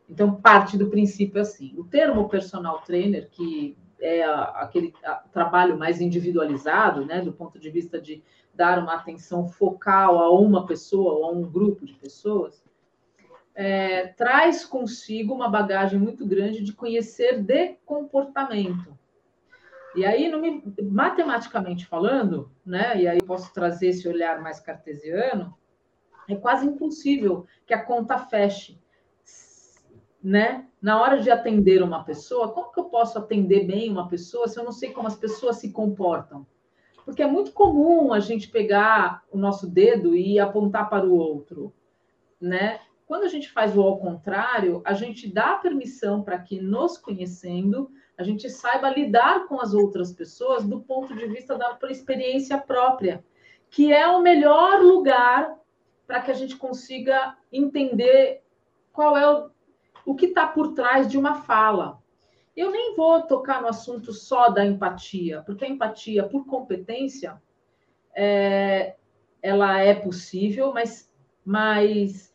Então, 0.07 0.35
parte 0.35 0.77
do 0.77 0.91
princípio 0.91 1.41
assim. 1.41 1.73
O 1.75 1.85
termo 1.85 2.29
personal 2.29 2.81
trainer, 2.81 3.31
que 3.31 3.75
é 3.99 4.23
aquele 4.23 4.93
trabalho 5.31 5.75
mais 5.75 5.99
individualizado, 5.99 7.03
né, 7.03 7.19
do 7.19 7.33
ponto 7.33 7.57
de 7.57 7.71
vista 7.71 7.99
de 7.99 8.23
dar 8.53 8.77
uma 8.77 8.93
atenção 8.93 9.47
focal 9.47 10.19
a 10.19 10.31
uma 10.31 10.67
pessoa 10.67 11.13
ou 11.13 11.25
a 11.25 11.31
um 11.31 11.41
grupo 11.41 11.83
de 11.83 11.95
pessoas, 11.95 12.63
é, 13.55 14.05
traz 14.09 14.63
consigo 14.63 15.33
uma 15.33 15.49
bagagem 15.49 15.97
muito 15.99 16.27
grande 16.27 16.61
de 16.61 16.73
conhecer 16.73 17.41
de 17.41 17.73
comportamento. 17.83 18.95
E 19.95 20.05
aí, 20.05 20.31
me, 20.35 20.63
matematicamente 20.81 21.85
falando, 21.85 22.51
né, 22.65 23.01
e 23.01 23.07
aí 23.07 23.21
posso 23.21 23.53
trazer 23.53 23.89
esse 23.89 24.07
olhar 24.07 24.41
mais 24.41 24.59
cartesiano, 24.59 25.55
é 26.27 26.35
quase 26.35 26.65
impossível 26.65 27.45
que 27.65 27.73
a 27.73 27.83
conta 27.83 28.17
feche. 28.17 28.81
Né? 30.23 30.67
Na 30.81 31.01
hora 31.01 31.19
de 31.19 31.29
atender 31.29 31.83
uma 31.83 32.03
pessoa, 32.03 32.51
como 32.53 32.71
que 32.71 32.79
eu 32.79 32.85
posso 32.85 33.19
atender 33.19 33.65
bem 33.65 33.91
uma 33.91 34.07
pessoa 34.07 34.47
se 34.47 34.57
eu 34.57 34.63
não 34.63 34.71
sei 34.71 34.91
como 34.91 35.07
as 35.07 35.17
pessoas 35.17 35.57
se 35.57 35.71
comportam? 35.71 36.47
Porque 37.05 37.21
é 37.21 37.27
muito 37.27 37.51
comum 37.51 38.13
a 38.13 38.19
gente 38.19 38.49
pegar 38.49 39.23
o 39.29 39.37
nosso 39.37 39.67
dedo 39.69 40.15
e 40.15 40.39
apontar 40.39 40.89
para 40.89 41.05
o 41.05 41.13
outro, 41.13 41.73
né? 42.39 42.79
Quando 43.05 43.23
a 43.23 43.27
gente 43.27 43.51
faz 43.51 43.75
o 43.75 43.81
ao 43.81 43.97
contrário, 43.97 44.81
a 44.85 44.93
gente 44.93 45.31
dá 45.31 45.55
permissão 45.55 46.23
para 46.23 46.39
que, 46.39 46.61
nos 46.61 46.97
conhecendo, 46.97 47.91
a 48.17 48.23
gente 48.23 48.49
saiba 48.49 48.89
lidar 48.89 49.47
com 49.47 49.59
as 49.59 49.73
outras 49.73 50.13
pessoas 50.13 50.65
do 50.65 50.81
ponto 50.81 51.15
de 51.15 51.27
vista 51.27 51.57
da 51.57 51.77
experiência 51.89 52.57
própria, 52.57 53.23
que 53.69 53.91
é 53.91 54.07
o 54.07 54.21
melhor 54.21 54.81
lugar 54.81 55.57
para 56.05 56.21
que 56.21 56.31
a 56.31 56.35
gente 56.35 56.55
consiga 56.55 57.35
entender 57.51 58.43
qual 58.91 59.17
é 59.17 59.31
o, 59.31 59.49
o 60.05 60.15
que 60.15 60.27
está 60.27 60.45
por 60.45 60.73
trás 60.73 61.09
de 61.09 61.17
uma 61.17 61.41
fala. 61.41 61.99
Eu 62.55 62.69
nem 62.69 62.95
vou 62.95 63.23
tocar 63.23 63.61
no 63.61 63.67
assunto 63.67 64.13
só 64.13 64.49
da 64.49 64.63
empatia, 64.63 65.41
porque 65.41 65.65
a 65.65 65.69
empatia, 65.69 66.23
por 66.23 66.45
competência, 66.45 67.41
é, 68.15 68.95
ela 69.41 69.79
é 69.79 69.95
possível, 69.95 70.71
mas, 70.71 71.11
mas 71.43 72.31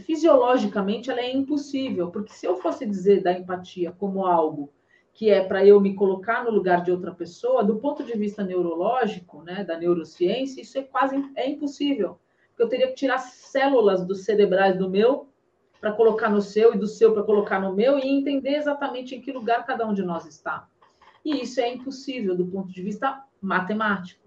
fisiologicamente 0.00 1.08
ela 1.08 1.20
é 1.20 1.32
impossível, 1.32 2.10
porque 2.10 2.32
se 2.32 2.46
eu 2.46 2.56
fosse 2.56 2.84
dizer 2.84 3.22
da 3.22 3.32
empatia 3.32 3.92
como 3.92 4.26
algo 4.26 4.72
que 5.14 5.30
é 5.30 5.44
para 5.44 5.64
eu 5.64 5.80
me 5.80 5.94
colocar 5.94 6.44
no 6.44 6.50
lugar 6.50 6.82
de 6.82 6.90
outra 6.90 7.14
pessoa, 7.14 7.62
do 7.62 7.76
ponto 7.76 8.02
de 8.02 8.12
vista 8.18 8.42
neurológico, 8.42 9.42
né, 9.42 9.62
da 9.62 9.78
neurociência, 9.78 10.60
isso 10.60 10.76
é 10.76 10.82
quase 10.82 11.16
é 11.36 11.48
impossível. 11.48 12.18
Porque 12.48 12.64
eu 12.64 12.68
teria 12.68 12.88
que 12.88 12.94
tirar 12.94 13.18
células 13.18 14.04
dos 14.04 14.24
cerebrais 14.24 14.76
do 14.76 14.90
meu 14.90 15.28
para 15.80 15.92
colocar 15.92 16.28
no 16.28 16.42
seu 16.42 16.74
e 16.74 16.78
do 16.78 16.88
seu 16.88 17.14
para 17.14 17.22
colocar 17.22 17.60
no 17.60 17.72
meu 17.72 17.96
e 17.96 18.08
entender 18.08 18.56
exatamente 18.56 19.14
em 19.14 19.20
que 19.20 19.30
lugar 19.30 19.64
cada 19.64 19.86
um 19.86 19.94
de 19.94 20.02
nós 20.02 20.26
está. 20.26 20.68
E 21.24 21.42
isso 21.42 21.60
é 21.60 21.72
impossível 21.72 22.36
do 22.36 22.46
ponto 22.46 22.72
de 22.72 22.82
vista 22.82 23.24
matemático. 23.40 24.24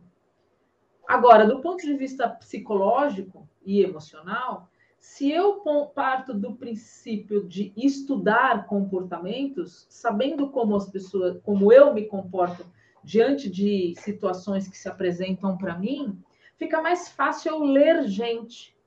Agora, 1.06 1.46
do 1.46 1.60
ponto 1.60 1.86
de 1.86 1.94
vista 1.96 2.30
psicológico 2.30 3.48
e 3.66 3.82
emocional, 3.82 4.70
se 5.08 5.32
eu 5.32 5.62
parto 5.96 6.34
do 6.34 6.54
princípio 6.58 7.48
de 7.48 7.72
estudar 7.78 8.68
comportamentos, 8.68 9.88
sabendo 9.90 10.50
como 10.50 10.76
as 10.76 10.92
pessoas, 10.92 11.40
como 11.44 11.72
eu 11.72 11.94
me 11.94 12.06
comporto 12.06 12.66
diante 13.04 13.50
de 13.50 13.96
situações 13.98 14.68
que 14.68 14.78
se 14.78 14.88
apresentam 14.90 15.58
para 15.58 15.80
mim, 15.80 16.22
fica 16.58 16.82
mais 16.82 17.08
fácil 17.08 17.54
eu 17.54 17.64
ler 17.64 18.04
gente. 18.04 18.78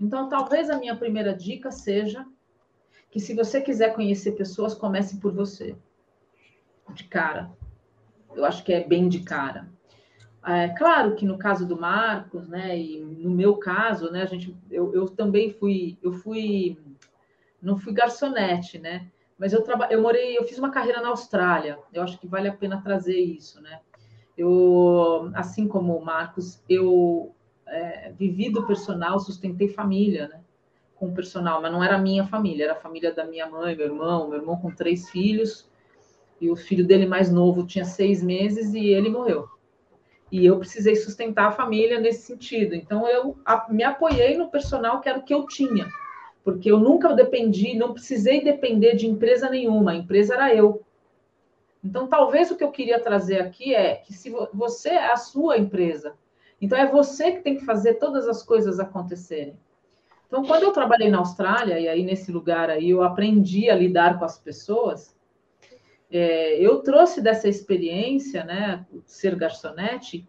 Então, 0.00 0.30
talvez 0.30 0.70
a 0.70 0.78
minha 0.78 0.96
primeira 0.96 1.34
dica 1.36 1.70
seja 1.70 2.26
que 3.10 3.20
se 3.20 3.34
você 3.34 3.60
quiser 3.60 3.94
conhecer 3.94 4.32
pessoas, 4.32 4.74
comece 4.74 5.20
por 5.20 5.32
você. 5.32 5.76
De 6.94 7.04
cara. 7.04 7.52
Eu 8.34 8.46
acho 8.46 8.64
que 8.64 8.72
é 8.72 8.82
bem 8.82 9.08
de 9.08 9.20
cara. 9.20 9.70
É 10.46 10.68
claro 10.68 11.14
que 11.14 11.24
no 11.24 11.38
caso 11.38 11.66
do 11.66 11.78
Marcos, 11.78 12.46
né, 12.48 12.78
e 12.78 13.00
no 13.00 13.30
meu 13.30 13.56
caso, 13.56 14.10
né, 14.10 14.22
a 14.22 14.26
gente, 14.26 14.54
eu, 14.70 14.94
eu 14.94 15.08
também 15.08 15.50
fui, 15.50 15.96
eu 16.02 16.12
fui, 16.12 16.78
não 17.62 17.78
fui 17.78 17.94
garçonete, 17.94 18.78
né, 18.78 19.10
mas 19.38 19.52
eu 19.52 19.62
trabalhei, 19.62 19.96
eu 19.96 20.02
morei, 20.02 20.38
eu 20.38 20.44
fiz 20.44 20.58
uma 20.58 20.70
carreira 20.70 21.00
na 21.00 21.08
Austrália. 21.08 21.78
Eu 21.92 22.02
acho 22.02 22.18
que 22.18 22.26
vale 22.26 22.48
a 22.48 22.52
pena 22.52 22.80
trazer 22.82 23.18
isso, 23.18 23.60
né. 23.60 23.80
Eu, 24.36 25.30
assim 25.34 25.66
como 25.66 25.96
o 25.96 26.04
Marcos, 26.04 26.62
eu 26.68 27.34
é, 27.66 28.12
vivi 28.12 28.50
do 28.50 28.66
personal, 28.66 29.18
sustentei 29.18 29.68
família, 29.68 30.28
né? 30.28 30.40
Com 30.96 31.08
o 31.08 31.14
personal, 31.14 31.60
mas 31.60 31.72
não 31.72 31.82
era 31.82 31.98
minha 31.98 32.24
família, 32.24 32.64
era 32.64 32.72
a 32.74 32.80
família 32.80 33.12
da 33.12 33.24
minha 33.24 33.48
mãe, 33.48 33.76
meu 33.76 33.86
irmão, 33.86 34.28
meu 34.28 34.38
irmão 34.38 34.56
com 34.56 34.70
três 34.70 35.10
filhos, 35.10 35.68
e 36.40 36.50
o 36.50 36.56
filho 36.56 36.86
dele 36.86 37.06
mais 37.06 37.30
novo 37.30 37.66
tinha 37.66 37.84
seis 37.84 38.22
meses 38.22 38.74
e 38.74 38.86
ele 38.88 39.08
morreu. 39.08 39.48
E 40.30 40.44
eu 40.44 40.58
precisei 40.58 40.96
sustentar 40.96 41.48
a 41.48 41.52
família 41.52 42.00
nesse 42.00 42.22
sentido. 42.22 42.74
Então, 42.74 43.06
eu 43.08 43.36
me 43.68 43.82
apoiei 43.82 44.36
no 44.36 44.50
personal 44.50 45.00
que 45.00 45.08
era 45.08 45.18
o 45.18 45.22
que 45.22 45.34
eu 45.34 45.46
tinha, 45.46 45.88
porque 46.42 46.70
eu 46.70 46.78
nunca 46.78 47.12
dependi, 47.12 47.76
não 47.76 47.92
precisei 47.92 48.42
depender 48.42 48.94
de 48.96 49.06
empresa 49.06 49.48
nenhuma, 49.48 49.92
a 49.92 49.96
empresa 49.96 50.34
era 50.34 50.54
eu. 50.54 50.82
Então, 51.82 52.06
talvez 52.06 52.50
o 52.50 52.56
que 52.56 52.64
eu 52.64 52.70
queria 52.70 52.98
trazer 52.98 53.40
aqui 53.40 53.74
é 53.74 53.96
que 53.96 54.12
se 54.12 54.34
você 54.52 54.90
é 54.90 55.12
a 55.12 55.16
sua 55.16 55.58
empresa, 55.58 56.14
então, 56.60 56.78
é 56.78 56.90
você 56.90 57.32
que 57.32 57.42
tem 57.42 57.56
que 57.56 57.64
fazer 57.64 57.94
todas 57.94 58.26
as 58.26 58.42
coisas 58.42 58.80
acontecerem. 58.80 59.58
Então, 60.26 60.44
quando 60.44 60.62
eu 60.62 60.72
trabalhei 60.72 61.10
na 61.10 61.18
Austrália, 61.18 61.78
e 61.78 61.86
aí 61.86 62.02
nesse 62.02 62.32
lugar 62.32 62.70
aí 62.70 62.90
eu 62.90 63.02
aprendi 63.02 63.68
a 63.68 63.74
lidar 63.74 64.18
com 64.18 64.24
as 64.24 64.38
pessoas, 64.38 65.13
é, 66.16 66.60
eu 66.60 66.80
trouxe 66.80 67.20
dessa 67.20 67.48
experiência, 67.48 68.44
né, 68.44 68.86
ser 69.04 69.34
garçonete, 69.34 70.28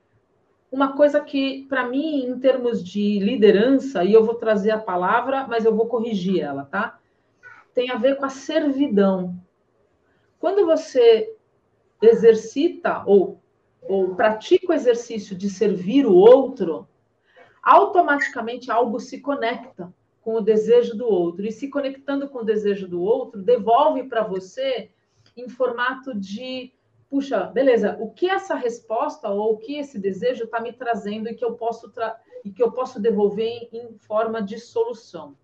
uma 0.72 0.98
coisa 0.98 1.22
que, 1.22 1.68
para 1.70 1.88
mim, 1.88 2.26
em 2.26 2.40
termos 2.40 2.84
de 2.84 3.20
liderança, 3.20 4.04
e 4.04 4.12
eu 4.12 4.26
vou 4.26 4.34
trazer 4.34 4.72
a 4.72 4.80
palavra, 4.80 5.46
mas 5.48 5.64
eu 5.64 5.76
vou 5.76 5.86
corrigir 5.86 6.42
ela, 6.42 6.66
tá? 6.66 7.00
Tem 7.72 7.92
a 7.92 7.98
ver 7.98 8.16
com 8.16 8.26
a 8.26 8.30
servidão. 8.30 9.40
Quando 10.40 10.66
você 10.66 11.36
exercita 12.02 13.04
ou 13.06 13.40
ou 13.88 14.16
pratica 14.16 14.72
o 14.72 14.74
exercício 14.74 15.36
de 15.36 15.48
servir 15.48 16.08
o 16.08 16.16
outro, 16.16 16.88
automaticamente 17.62 18.72
algo 18.72 19.00
se 19.00 19.22
conecta 19.22 19.94
com 20.22 20.34
o 20.34 20.42
desejo 20.42 20.98
do 20.98 21.06
outro. 21.06 21.46
E 21.46 21.52
se 21.52 21.70
conectando 21.70 22.28
com 22.28 22.40
o 22.40 22.44
desejo 22.44 22.88
do 22.88 23.00
outro, 23.00 23.44
devolve 23.44 24.06
para 24.06 24.24
você 24.24 24.90
em 25.36 25.50
formato 25.50 26.14
de, 26.14 26.74
puxa, 27.10 27.46
beleza, 27.46 27.98
o 28.00 28.10
que 28.12 28.30
essa 28.30 28.56
resposta 28.56 29.30
ou 29.30 29.54
o 29.54 29.58
que 29.58 29.78
esse 29.78 30.00
desejo 30.00 30.46
está 30.46 30.60
me 30.60 30.72
trazendo 30.72 31.30
e 31.30 31.36
que 31.36 31.44
eu 31.44 31.54
posso 31.56 31.92
e 32.44 32.52
que 32.52 32.62
eu 32.62 32.72
posso 32.72 33.00
devolver 33.00 33.68
em, 33.72 33.98
forma 33.98 34.42
de 34.42 34.60
solução. 34.60 35.36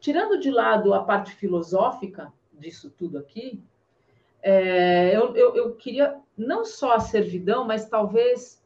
Tirando 0.00 0.40
de 0.40 0.50
lado 0.50 0.94
a 0.94 1.04
parte 1.04 1.32
filosófica 1.34 2.32
disso 2.50 2.90
tudo 2.90 3.18
aqui, 3.18 3.62
é, 4.42 5.14
eu, 5.14 5.36
eu, 5.36 5.54
eu, 5.54 5.76
queria 5.76 6.18
não 6.36 6.64
só 6.64 6.94
a 6.94 7.00
servidão, 7.00 7.66
mas 7.66 7.86
talvez 7.86 8.64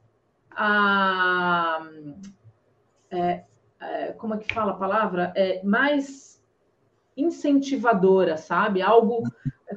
a. 0.53 1.85
É, 3.11 3.45
é, 3.81 4.13
como 4.13 4.35
é 4.35 4.39
que 4.39 4.55
fala 4.55 4.71
a 4.71 4.77
palavra? 4.77 5.33
É, 5.35 5.61
mais 5.65 6.41
incentivadora, 7.17 8.37
sabe? 8.37 8.83
Algo 8.83 9.25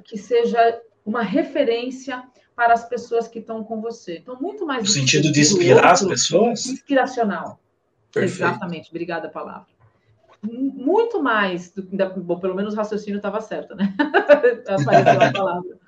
que 0.01 0.17
seja 0.17 0.81
uma 1.05 1.21
referência 1.21 2.23
para 2.55 2.73
as 2.73 2.87
pessoas 2.87 3.27
que 3.27 3.39
estão 3.39 3.63
com 3.63 3.81
você. 3.81 4.17
Então, 4.17 4.37
muito 4.39 4.65
mais. 4.65 4.83
No 4.83 4.89
sentido 4.89 5.31
de 5.31 5.41
inspirar 5.41 5.91
outro, 5.91 5.91
as 5.91 6.03
pessoas? 6.05 6.65
Inspiracional. 6.65 7.59
Perfeito. 8.11 8.43
Exatamente, 8.43 8.89
obrigada 8.89 9.27
a 9.27 9.31
palavra 9.31 9.77
muito 10.43 11.21
mais 11.21 11.71
do 11.71 11.83
bom, 12.21 12.39
pelo 12.39 12.55
menos 12.55 12.73
o 12.73 12.77
raciocínio 12.77 13.17
estava 13.17 13.41
certo, 13.41 13.75
né? 13.75 13.93
Apareceu 14.67 15.21
a 15.21 15.31
palavra. 15.31 15.79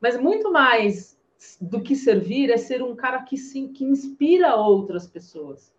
Mas 0.00 0.20
muito 0.20 0.50
mais 0.52 1.18
do 1.60 1.80
que 1.80 1.96
servir 1.96 2.50
é 2.50 2.56
ser 2.56 2.82
um 2.82 2.94
cara 2.94 3.22
que, 3.22 3.36
sim, 3.36 3.72
que 3.72 3.84
inspira 3.84 4.54
outras 4.54 5.06
pessoas. 5.06 5.72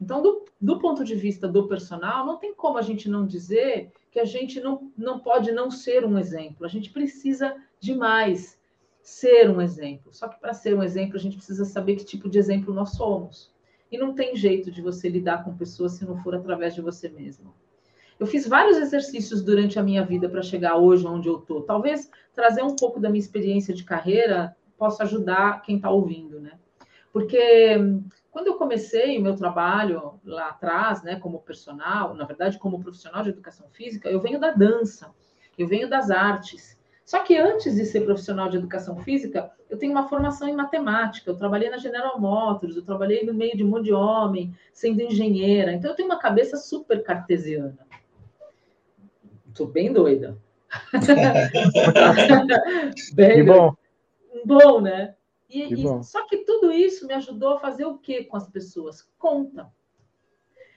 Então, 0.00 0.22
do, 0.22 0.44
do, 0.60 0.78
ponto 0.78 1.04
de 1.04 1.14
vista 1.14 1.46
do 1.46 1.68
personal, 1.68 2.24
não 2.24 2.38
tem 2.38 2.54
como 2.54 2.78
a 2.78 2.82
gente 2.82 3.08
não 3.08 3.26
dizer 3.26 3.92
que 4.10 4.18
a 4.18 4.24
gente 4.24 4.60
não, 4.60 4.90
não 4.96 5.20
pode 5.20 5.52
não 5.52 5.70
ser 5.70 6.04
um 6.04 6.18
exemplo. 6.18 6.66
A 6.66 6.68
gente 6.68 6.90
precisa 6.90 7.54
demais 7.78 8.58
ser 9.02 9.48
um 9.48 9.60
exemplo. 9.60 10.12
Só 10.12 10.28
que 10.28 10.40
para 10.40 10.52
ser 10.52 10.74
um 10.74 10.82
exemplo, 10.82 11.16
a 11.16 11.20
gente 11.20 11.36
precisa 11.36 11.64
saber 11.64 11.96
que 11.96 12.04
tipo 12.04 12.28
de 12.28 12.38
exemplo 12.38 12.74
nós 12.74 12.90
somos. 12.90 13.52
E 13.90 13.98
não 13.98 14.14
tem 14.14 14.36
jeito 14.36 14.70
de 14.70 14.82
você 14.82 15.08
lidar 15.08 15.44
com 15.44 15.56
pessoas 15.56 15.92
se 15.92 16.04
não 16.04 16.16
for 16.22 16.34
através 16.34 16.74
de 16.74 16.80
você 16.80 17.08
mesmo. 17.08 17.54
Eu 18.18 18.26
fiz 18.26 18.46
vários 18.46 18.76
exercícios 18.76 19.42
durante 19.42 19.78
a 19.78 19.82
minha 19.82 20.04
vida 20.04 20.28
para 20.28 20.42
chegar 20.42 20.76
hoje 20.76 21.06
onde 21.06 21.28
eu 21.28 21.38
estou. 21.38 21.62
Talvez 21.62 22.10
trazer 22.34 22.62
um 22.62 22.76
pouco 22.76 23.00
da 23.00 23.08
minha 23.08 23.20
experiência 23.20 23.72
de 23.72 23.82
carreira 23.82 24.54
possa 24.76 25.04
ajudar 25.04 25.62
quem 25.62 25.76
está 25.76 25.90
ouvindo, 25.90 26.38
né? 26.38 26.52
Porque 27.12 27.76
quando 28.30 28.46
eu 28.46 28.54
comecei 28.54 29.18
o 29.18 29.22
meu 29.22 29.34
trabalho 29.34 30.20
lá 30.24 30.48
atrás, 30.48 31.02
né, 31.02 31.16
como 31.16 31.40
personal, 31.40 32.14
na 32.14 32.24
verdade, 32.24 32.58
como 32.58 32.80
profissional 32.80 33.22
de 33.22 33.30
educação 33.30 33.68
física, 33.70 34.08
eu 34.08 34.20
venho 34.20 34.38
da 34.38 34.52
dança, 34.52 35.12
eu 35.58 35.66
venho 35.66 35.88
das 35.88 36.10
artes. 36.10 36.78
Só 37.04 37.24
que 37.24 37.36
antes 37.36 37.74
de 37.74 37.84
ser 37.84 38.04
profissional 38.04 38.48
de 38.48 38.56
educação 38.56 38.96
física, 38.98 39.50
eu 39.68 39.76
tenho 39.76 39.90
uma 39.90 40.08
formação 40.08 40.48
em 40.48 40.54
matemática. 40.54 41.28
Eu 41.28 41.36
trabalhei 41.36 41.68
na 41.68 41.76
General 41.76 42.20
Motors, 42.20 42.76
eu 42.76 42.84
trabalhei 42.84 43.26
no 43.26 43.34
meio 43.34 43.56
de 43.56 43.64
um 43.64 43.68
monte 43.68 43.86
de 43.86 43.92
homem, 43.92 44.54
sendo 44.72 45.02
engenheira. 45.02 45.72
Então, 45.72 45.90
eu 45.90 45.96
tenho 45.96 46.08
uma 46.08 46.20
cabeça 46.20 46.56
super 46.56 47.02
cartesiana. 47.02 47.78
Tô 49.52 49.66
bem 49.66 49.92
doida. 49.92 50.38
bem 53.12 53.34
que 53.34 53.42
bom. 53.42 53.74
Bom, 54.44 54.80
né? 54.80 55.16
E, 55.50 55.66
que 55.66 55.82
bom. 55.82 56.02
só 56.02 56.24
que 56.26 56.38
tudo 56.38 56.72
isso 56.72 57.06
me 57.06 57.14
ajudou 57.14 57.54
a 57.54 57.60
fazer 57.60 57.84
o 57.84 57.98
que 57.98 58.24
com 58.24 58.36
as 58.36 58.48
pessoas? 58.48 59.02
Conta. 59.18 59.70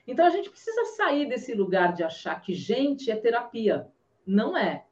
Então 0.07 0.25
a 0.25 0.29
gente 0.29 0.49
precisa 0.49 0.83
sair 0.97 1.27
desse 1.27 1.53
lugar 1.53 1.93
de 1.93 2.03
achar 2.03 2.41
que 2.41 2.53
gente 2.53 3.11
é 3.11 3.15
terapia. 3.15 3.87
Não 4.25 4.57
é. 4.57 4.85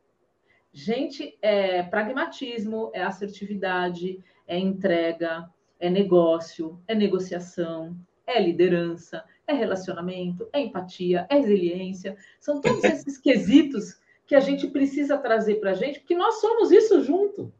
Gente 0.71 1.37
é 1.41 1.83
pragmatismo, 1.83 2.91
é 2.93 3.01
assertividade, 3.01 4.23
é 4.47 4.57
entrega, 4.57 5.49
é 5.79 5.89
negócio, 5.89 6.81
é 6.87 6.95
negociação, 6.95 7.97
é 8.25 8.39
liderança, 8.41 9.25
é 9.47 9.53
relacionamento, 9.53 10.47
é 10.53 10.61
empatia, 10.61 11.25
é 11.29 11.35
resiliência. 11.35 12.15
São 12.39 12.61
todos 12.61 12.83
esses 12.85 13.17
quesitos 13.17 13.99
que 14.25 14.35
a 14.35 14.39
gente 14.39 14.67
precisa 14.67 15.17
trazer 15.17 15.55
para 15.55 15.71
a 15.71 15.73
gente, 15.73 15.99
porque 15.99 16.15
nós 16.15 16.39
somos 16.39 16.71
isso 16.71 17.01
junto. 17.03 17.51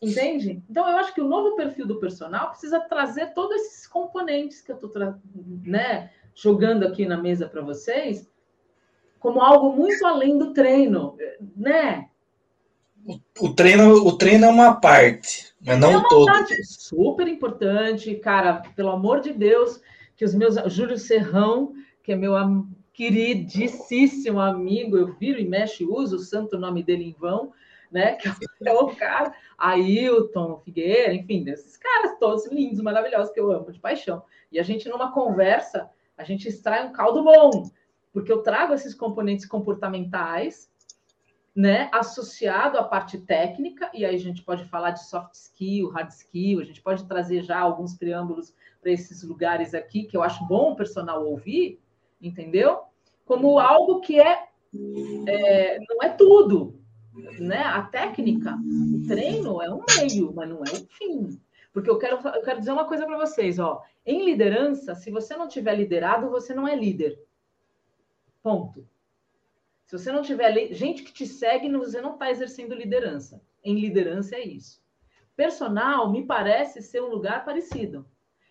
Entende? 0.00 0.62
Então, 0.70 0.88
eu 0.88 0.96
acho 0.96 1.12
que 1.12 1.20
o 1.20 1.28
novo 1.28 1.56
perfil 1.56 1.86
do 1.86 1.98
personal 1.98 2.50
precisa 2.50 2.78
trazer 2.78 3.34
todos 3.34 3.56
esses 3.56 3.86
componentes 3.86 4.60
que 4.60 4.70
eu 4.70 4.76
estou 4.76 4.90
né, 5.64 6.10
jogando 6.34 6.86
aqui 6.86 7.04
na 7.04 7.16
mesa 7.16 7.48
para 7.48 7.62
vocês, 7.62 8.30
como 9.18 9.40
algo 9.40 9.72
muito 9.72 10.06
além 10.06 10.38
do 10.38 10.52
treino, 10.52 11.16
né? 11.56 12.08
O, 13.40 13.52
treino, 13.52 14.06
o 14.06 14.16
treino 14.16 14.44
é 14.44 14.48
uma 14.48 14.74
parte, 14.74 15.52
mas 15.60 15.78
não 15.78 15.90
é 15.90 15.96
uma 15.96 16.08
todo. 16.08 16.26
Parte 16.26 16.64
super 16.64 17.26
importante, 17.26 18.14
cara. 18.16 18.62
Pelo 18.76 18.90
amor 18.90 19.20
de 19.20 19.32
Deus, 19.32 19.80
que 20.16 20.24
os 20.24 20.34
meus 20.34 20.56
Júlio 20.72 20.98
Serrão, 20.98 21.72
que 22.02 22.12
é 22.12 22.16
meu 22.16 22.34
queridíssimo 22.92 24.40
amigo, 24.40 24.96
eu 24.96 25.14
viro 25.14 25.40
e 25.40 25.48
mexo 25.48 25.82
e 25.82 25.86
uso 25.86 26.16
o 26.16 26.20
santo 26.20 26.58
nome 26.58 26.82
dele 26.82 27.04
em 27.04 27.16
vão 27.18 27.52
né? 27.90 28.16
Que 28.16 28.28
é 28.28 28.32
o 28.72 28.94
cara, 28.94 29.34
Ailton, 29.56 30.60
Figueira, 30.64 31.14
enfim, 31.14 31.42
desses 31.42 31.76
caras 31.76 32.18
todos 32.18 32.46
lindos, 32.50 32.80
maravilhosos, 32.80 33.32
que 33.32 33.40
eu 33.40 33.50
amo 33.50 33.72
de 33.72 33.78
paixão. 33.78 34.22
E 34.50 34.58
a 34.58 34.62
gente, 34.62 34.88
numa 34.88 35.12
conversa, 35.12 35.90
a 36.16 36.24
gente 36.24 36.48
extrai 36.48 36.86
um 36.86 36.92
caldo 36.92 37.22
bom, 37.22 37.70
porque 38.12 38.32
eu 38.32 38.42
trago 38.42 38.74
esses 38.74 38.94
componentes 38.94 39.46
comportamentais, 39.46 40.70
né, 41.54 41.90
associado 41.92 42.78
à 42.78 42.84
parte 42.84 43.18
técnica, 43.18 43.90
e 43.92 44.04
aí 44.04 44.14
a 44.14 44.18
gente 44.18 44.42
pode 44.42 44.64
falar 44.66 44.92
de 44.92 45.04
soft 45.08 45.34
skill, 45.34 45.90
hard 45.90 46.10
skill, 46.10 46.60
a 46.60 46.64
gente 46.64 46.80
pode 46.80 47.04
trazer 47.06 47.42
já 47.42 47.58
alguns 47.58 47.94
preâmbulos 47.96 48.54
para 48.80 48.92
esses 48.92 49.24
lugares 49.24 49.74
aqui, 49.74 50.04
que 50.04 50.16
eu 50.16 50.22
acho 50.22 50.46
bom 50.46 50.72
o 50.72 50.76
personal 50.76 51.26
ouvir, 51.26 51.80
entendeu? 52.22 52.82
Como 53.24 53.58
algo 53.58 54.00
que 54.00 54.20
é, 54.20 54.48
é 55.26 55.78
não 55.88 56.02
é 56.02 56.10
tudo, 56.10 56.78
né? 57.14 57.62
A 57.62 57.82
técnica, 57.82 58.56
o 58.56 59.06
treino 59.06 59.62
é 59.62 59.72
um 59.72 59.82
meio, 59.96 60.32
mas 60.32 60.48
não 60.48 60.58
é 60.58 60.70
o 60.70 60.86
fim. 60.86 61.40
Porque 61.72 61.90
eu 61.90 61.98
quero, 61.98 62.16
eu 62.28 62.42
quero 62.42 62.60
dizer 62.60 62.72
uma 62.72 62.86
coisa 62.86 63.06
para 63.06 63.16
vocês, 63.16 63.58
ó. 63.58 63.82
Em 64.04 64.24
liderança, 64.24 64.94
se 64.94 65.10
você 65.10 65.36
não 65.36 65.48
tiver 65.48 65.74
liderado, 65.74 66.30
você 66.30 66.54
não 66.54 66.66
é 66.66 66.74
líder. 66.74 67.18
Ponto. 68.42 68.86
Se 69.84 69.96
você 69.98 70.12
não 70.12 70.22
tiver 70.22 70.72
gente 70.72 71.02
que 71.02 71.12
te 71.12 71.26
segue, 71.26 71.70
você 71.70 72.00
não 72.00 72.14
está 72.14 72.30
exercendo 72.30 72.74
liderança. 72.74 73.40
Em 73.64 73.78
liderança 73.78 74.36
é 74.36 74.44
isso. 74.44 74.82
Personal 75.36 76.10
me 76.10 76.26
parece 76.26 76.82
ser 76.82 77.02
um 77.02 77.08
lugar 77.08 77.44
parecido. 77.44 78.06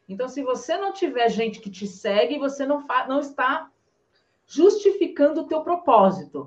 Então, 0.07 0.29
se 0.29 0.41
você 0.41 0.77
não 0.77 0.93
tiver 0.93 1.29
gente 1.29 1.59
que 1.59 1.69
te 1.69 1.85
segue, 1.85 2.39
você 2.39 2.65
não, 2.65 2.85
não 3.07 3.19
está 3.19 3.69
justificando 4.45 5.41
o 5.41 5.47
teu 5.47 5.61
propósito. 5.61 6.45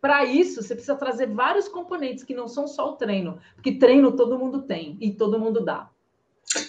Para 0.00 0.24
isso, 0.24 0.62
você 0.62 0.74
precisa 0.74 0.96
trazer 0.96 1.26
vários 1.26 1.68
componentes 1.68 2.24
que 2.24 2.34
não 2.34 2.48
são 2.48 2.66
só 2.66 2.90
o 2.90 2.96
treino, 2.96 3.38
porque 3.54 3.72
treino 3.72 4.12
todo 4.12 4.38
mundo 4.38 4.62
tem 4.62 4.96
e 5.00 5.10
todo 5.12 5.38
mundo 5.38 5.62
dá. 5.62 5.90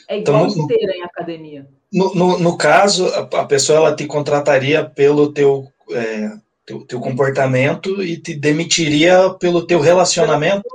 É 0.08 0.20
igual 0.20 0.48
então, 0.48 0.62
esteira 0.62 0.94
em 0.96 1.04
academia. 1.04 1.68
No, 1.92 2.14
no, 2.14 2.40
no, 2.40 2.58
caso, 2.58 3.08
a, 3.08 3.46
pessoa 3.46 3.78
ela 3.78 3.96
te 3.96 4.06
contrataria 4.06 4.84
pelo 4.84 5.32
teu, 5.32 5.72
é, 5.92 6.32
teu, 6.66 6.86
teu, 6.86 7.00
comportamento 7.00 8.04
e 8.04 8.18
te 8.18 8.36
demitiria 8.36 9.30
pelo 9.40 9.66
teu 9.66 9.80
relacionamento? 9.80 10.68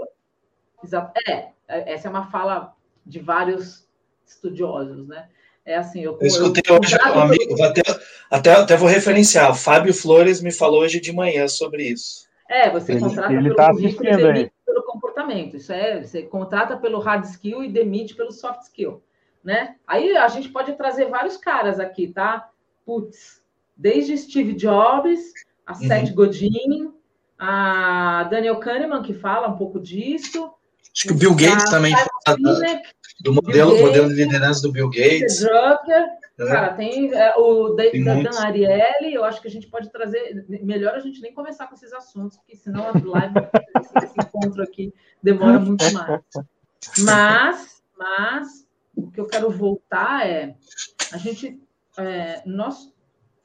Exato. 0.83 1.13
É, 1.29 1.51
essa 1.69 2.09
é 2.09 2.11
uma 2.11 2.31
fala 2.31 2.75
de 3.05 3.21
vários 3.21 3.87
estudiosos, 4.27 5.07
né? 5.07 5.29
É 5.65 5.77
assim, 5.77 6.01
eu, 6.01 6.17
eu 6.21 6.27
escutei 6.27 6.63
eu, 6.69 6.79
hoje 6.79 6.97
um 6.97 7.21
amigo, 7.21 7.63
até, 7.63 7.83
até, 8.31 8.53
até 8.53 8.77
vou 8.77 8.89
referenciar, 8.89 9.51
o 9.51 9.55
Fábio 9.55 9.93
Flores 9.93 10.41
me 10.41 10.53
falou 10.53 10.83
hoje 10.83 11.01
de 11.01 11.13
manhã 11.13 11.49
sobre 11.49 11.89
isso. 11.89 12.26
É, 12.49 12.71
você 12.71 12.93
ele, 12.93 13.01
contrata 13.01 13.33
ele 13.33 13.43
pelo 13.43 13.57
tá 13.57 13.71
currículo 13.71 14.09
e 14.09 14.17
demite 14.17 14.53
pelo 14.65 14.83
comportamento. 14.83 15.57
Isso 15.57 15.73
é, 15.73 16.03
você 16.03 16.23
contrata 16.23 16.77
pelo 16.77 16.99
hard 16.99 17.25
skill 17.25 17.65
e 17.65 17.69
demite 17.69 18.15
pelo 18.15 18.31
soft 18.31 18.63
skill, 18.63 19.03
né? 19.43 19.77
Aí 19.87 20.17
a 20.17 20.29
gente 20.29 20.49
pode 20.49 20.73
trazer 20.75 21.07
vários 21.07 21.37
caras 21.37 21.81
aqui, 21.81 22.09
tá? 22.09 22.51
Putz, 22.85 23.43
desde 23.77 24.17
Steve 24.17 24.55
Jobs, 24.55 25.33
a 25.67 25.73
uhum. 25.73 25.79
Seth 25.79 26.13
Godin, 26.15 26.93
a 27.39 28.25
Daniel 28.31 28.59
Kahneman, 28.61 29.03
que 29.03 29.13
fala 29.13 29.49
um 29.49 29.57
pouco 29.57 29.81
disso. 29.81 30.53
Acho 30.95 31.09
que 31.09 31.13
o 31.13 31.17
Bill 31.17 31.35
Gates 31.35 31.71
também 31.71 31.95
fala 32.25 32.37
do 33.21 33.33
modelo, 33.33 33.71
Gates, 33.71 33.87
modelo 33.87 34.09
de 34.09 34.15
liderança 34.15 34.63
do 34.63 34.73
Bill 34.73 34.91
Gates. 34.91 35.41
Drucker, 35.41 36.07
é. 36.39 36.47
Cara, 36.47 36.75
tem 36.75 37.13
é, 37.15 37.35
o 37.37 37.71
da, 37.71 37.85
Dan 37.85 38.39
Ariely, 38.39 39.15
eu 39.15 39.25
acho 39.25 39.41
que 39.41 39.49
a 39.49 39.51
gente 39.51 39.69
pode 39.69 39.91
trazer. 39.91 40.45
Melhor 40.49 40.95
a 40.95 40.99
gente 40.99 41.21
nem 41.23 41.33
começar 41.33 41.67
com 41.67 41.75
esses 41.75 41.93
assuntos, 41.95 42.37
porque 42.37 42.57
senão 42.57 42.89
a 42.89 42.93
live, 42.93 43.35
esse 44.03 44.15
encontro 44.21 44.63
aqui 44.63 44.93
demora 45.23 45.59
muito 45.59 45.85
mais. 45.95 46.23
Mas, 46.99 47.83
mas 47.97 48.69
o 48.95 49.11
que 49.11 49.19
eu 49.19 49.27
quero 49.27 49.51
voltar 49.51 50.27
é 50.27 50.55
a 51.13 51.17
gente. 51.17 51.59
É, 51.99 52.43
nós, 52.45 52.93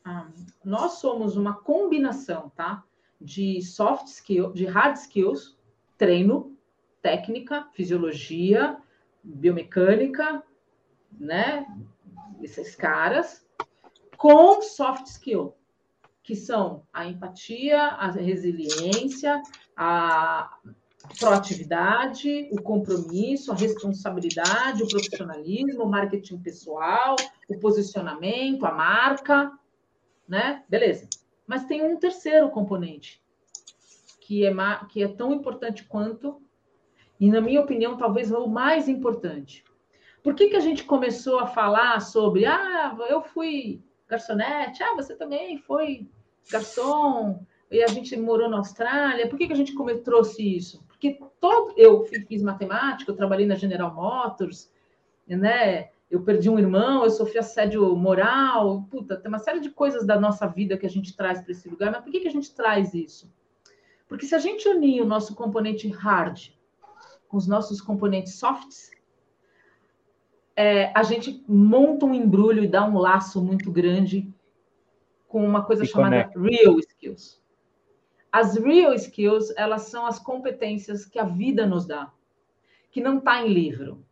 ah, 0.04 0.28
nós 0.64 0.94
somos 0.94 1.38
uma 1.38 1.54
combinação, 1.62 2.52
tá? 2.54 2.84
De 3.22 3.62
soft 3.62 4.08
skills, 4.08 4.54
de 4.54 4.66
hard 4.66 4.98
skills, 4.98 5.58
treino, 5.98 6.58
técnica, 7.02 7.68
fisiologia, 7.74 8.78
biomecânica, 9.24 10.44
né? 11.12 11.66
esses 12.42 12.76
caras 12.76 13.46
com 14.18 14.62
soft 14.62 15.08
skill, 15.08 15.56
que 16.24 16.36
são 16.36 16.84
a 16.94 17.06
empatia, 17.06 17.82
a 17.82 18.12
resiliência, 18.12 19.42
a 19.76 20.58
proatividade, 21.20 22.48
o 22.52 22.62
compromisso, 22.62 23.52
a 23.52 23.56
responsabilidade, 23.56 24.84
o 24.84 24.88
profissionalismo, 24.88 25.84
o 25.84 25.90
marketing 25.90 26.38
pessoal, 26.38 27.16
o 27.50 27.58
posicionamento, 27.58 28.66
a 28.66 28.72
marca, 28.72 29.52
né? 30.28 30.64
Beleza. 30.70 31.08
Mas 31.48 31.66
tem 31.66 31.82
um 31.82 31.98
terceiro 31.98 32.50
componente 32.52 33.22
que 34.20 34.46
é, 34.46 34.54
que 34.90 35.04
é 35.04 35.08
tão 35.08 35.34
importante 35.34 35.84
quanto, 35.84 36.42
e 37.22 37.30
na 37.30 37.40
minha 37.40 37.62
opinião, 37.62 37.96
talvez 37.96 38.32
o 38.32 38.48
mais 38.48 38.90
importante, 38.90 39.64
por 40.24 40.34
que, 40.34 40.50
que 40.50 40.56
a 40.56 40.60
gente 40.60 40.84
começou 40.84 41.38
a 41.38 41.46
falar 41.46 42.00
sobre, 42.00 42.48
ah, 42.48 42.98
eu 43.08 43.22
fui 43.22 43.80
garçonete, 44.08 44.82
ah, 44.82 44.96
você 44.96 45.16
também 45.16 45.60
foi 45.60 46.10
garçom, 46.52 47.46
e 47.70 47.84
a 47.84 47.88
gente 47.88 48.18
morou 48.18 48.50
na 48.50 48.58
Austrália. 48.58 49.30
Por 49.30 49.38
que, 49.38 49.46
que 49.46 49.54
a 49.54 49.56
gente 49.56 49.76
trouxe 50.04 50.58
isso? 50.58 50.84
Porque 50.88 51.20
todo, 51.40 51.76
eu 51.78 52.04
fiz 52.28 52.42
matemática, 52.42 53.12
eu 53.12 53.16
trabalhei 53.16 53.46
na 53.46 53.56
General 53.56 53.94
Motors, 53.94 54.72
né? 55.28 55.90
Eu 56.10 56.24
perdi 56.24 56.50
um 56.50 56.58
irmão, 56.58 57.04
eu 57.04 57.12
sofri 57.12 57.38
assédio 57.38 57.96
moral, 57.96 58.86
puta, 58.90 59.16
tem 59.16 59.30
uma 59.30 59.38
série 59.38 59.60
de 59.60 59.70
coisas 59.70 60.08
da 60.08 60.20
nossa 60.20 60.48
vida 60.48 60.76
que 60.76 60.88
a 60.88 60.90
gente 60.90 61.16
traz 61.16 61.40
para 61.40 61.52
esse 61.52 61.70
lugar, 61.70 61.92
mas 61.92 62.02
por 62.02 62.12
que, 62.12 62.20
que 62.20 62.28
a 62.28 62.32
gente 62.32 62.52
traz 62.54 62.96
isso? 62.96 63.32
Porque 64.08 64.26
se 64.26 64.34
a 64.34 64.40
gente 64.40 64.68
unir 64.68 65.02
o 65.02 65.06
nosso 65.06 65.36
componente 65.36 65.88
hard 65.88 66.50
com 67.32 67.38
os 67.38 67.48
nossos 67.48 67.80
componentes 67.80 68.36
softs, 68.36 68.92
é, 70.54 70.92
a 70.94 71.02
gente 71.02 71.42
monta 71.48 72.06
um 72.06 72.14
embrulho 72.14 72.62
e 72.62 72.68
dá 72.68 72.86
um 72.86 72.98
laço 72.98 73.42
muito 73.42 73.72
grande 73.72 74.30
com 75.30 75.44
uma 75.46 75.64
coisa 75.64 75.86
e 75.86 75.88
chamada 75.88 76.26
conecta. 76.26 76.40
real 76.42 76.78
skills. 76.80 77.42
As 78.30 78.58
real 78.58 78.94
skills, 78.94 79.54
elas 79.56 79.84
são 79.84 80.06
as 80.06 80.20
competências 80.20 81.06
que 81.06 81.18
a 81.18 81.24
vida 81.24 81.66
nos 81.66 81.88
dá, 81.88 82.12
que 82.92 83.00
não 83.00 83.20
está 83.20 83.42
em 83.42 83.48
livro, 83.48 84.06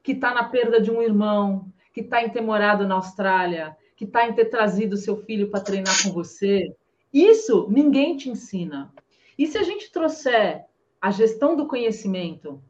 que 0.00 0.12
está 0.12 0.32
na 0.32 0.44
perda 0.44 0.80
de 0.80 0.92
um 0.92 1.02
irmão, 1.02 1.72
que 1.92 2.02
está 2.02 2.22
em 2.22 2.30
ter 2.30 2.40
morado 2.40 2.86
na 2.86 2.94
Austrália, 2.94 3.76
que 3.96 4.04
está 4.04 4.28
em 4.28 4.32
ter 4.32 4.44
trazido 4.44 4.96
seu 4.96 5.16
filho 5.16 5.50
para 5.50 5.60
treinar 5.60 6.02
com 6.04 6.12
você. 6.12 6.72
Isso 7.12 7.66
ninguém 7.68 8.16
te 8.16 8.30
ensina. 8.30 8.92
E 9.36 9.44
se 9.44 9.58
a 9.58 9.64
gente 9.64 9.90
trouxer 9.90 10.66
a 11.04 11.10
gestão 11.10 11.54
do 11.54 11.68
conhecimento 11.68 12.64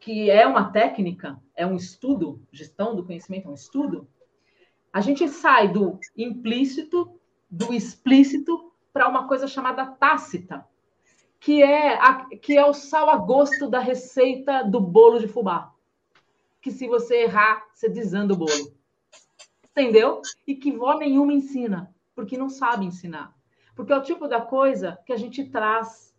que 0.00 0.30
é 0.30 0.46
uma 0.46 0.72
técnica, 0.72 1.38
é 1.54 1.66
um 1.66 1.76
estudo, 1.76 2.40
gestão 2.50 2.96
do 2.96 3.04
conhecimento 3.04 3.46
é 3.46 3.50
um 3.50 3.54
estudo, 3.54 4.08
a 4.90 5.02
gente 5.02 5.28
sai 5.28 5.68
do 5.70 6.00
implícito, 6.16 7.20
do 7.50 7.74
explícito, 7.74 8.72
para 8.90 9.06
uma 9.06 9.28
coisa 9.28 9.46
chamada 9.46 9.84
tácita, 9.84 10.66
que 11.38 11.62
é, 11.62 11.98
a, 12.00 12.24
que 12.24 12.56
é 12.56 12.64
o 12.64 12.72
sal 12.72 13.10
a 13.10 13.18
gosto 13.18 13.68
da 13.68 13.80
receita 13.80 14.62
do 14.62 14.80
bolo 14.80 15.18
de 15.18 15.28
fubá. 15.28 15.70
Que 16.62 16.70
se 16.70 16.88
você 16.88 17.24
errar, 17.24 17.66
você 17.74 17.86
desanda 17.86 18.32
o 18.32 18.38
bolo. 18.38 18.74
Entendeu? 19.62 20.22
E 20.46 20.54
que 20.54 20.72
vó 20.72 20.96
nenhuma 20.96 21.34
ensina, 21.34 21.94
porque 22.14 22.38
não 22.38 22.48
sabe 22.48 22.86
ensinar. 22.86 23.36
Porque 23.76 23.92
é 23.92 23.96
o 23.96 24.02
tipo 24.02 24.26
da 24.26 24.40
coisa 24.40 24.98
que 25.04 25.12
a 25.12 25.18
gente 25.18 25.44
traz 25.50 26.13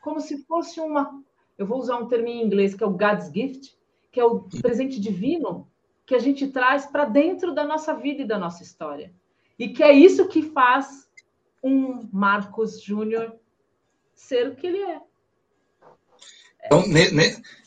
como 0.00 0.20
se 0.20 0.44
fosse 0.44 0.80
uma 0.80 1.22
eu 1.58 1.66
vou 1.66 1.80
usar 1.80 1.96
um 1.96 2.06
termo 2.06 2.28
em 2.28 2.40
inglês 2.40 2.72
que 2.74 2.84
é 2.84 2.86
o 2.86 2.96
God's 2.96 3.32
gift, 3.34 3.76
que 4.12 4.20
é 4.20 4.24
o 4.24 4.40
presente 4.62 5.00
divino 5.00 5.68
que 6.06 6.14
a 6.14 6.18
gente 6.18 6.46
traz 6.46 6.86
para 6.86 7.04
dentro 7.04 7.52
da 7.52 7.64
nossa 7.64 7.92
vida 7.94 8.22
e 8.22 8.26
da 8.26 8.38
nossa 8.38 8.62
história. 8.62 9.12
E 9.58 9.68
que 9.68 9.82
é 9.82 9.92
isso 9.92 10.28
que 10.28 10.42
faz 10.42 11.08
um 11.62 12.08
Marcos 12.12 12.80
Júnior 12.80 13.34
ser 14.14 14.48
o 14.48 14.54
que 14.54 14.68
ele 14.68 14.78
é. 14.78 15.00
Então, 16.64 16.84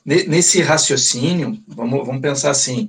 nesse 0.05 0.61
raciocínio, 0.61 1.61
vamos, 1.67 2.05
vamos 2.05 2.21
pensar 2.21 2.51
assim, 2.51 2.87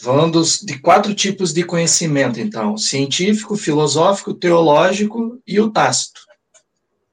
falando 0.00 0.42
de 0.42 0.78
quatro 0.78 1.14
tipos 1.14 1.52
de 1.52 1.64
conhecimento, 1.64 2.40
então, 2.40 2.76
científico, 2.76 3.56
filosófico, 3.56 4.34
teológico 4.34 5.40
e 5.46 5.60
o 5.60 5.70
tácito. 5.70 6.22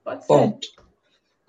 Pode 0.04 0.22
ser. 0.22 0.28
Ponto. 0.28 0.77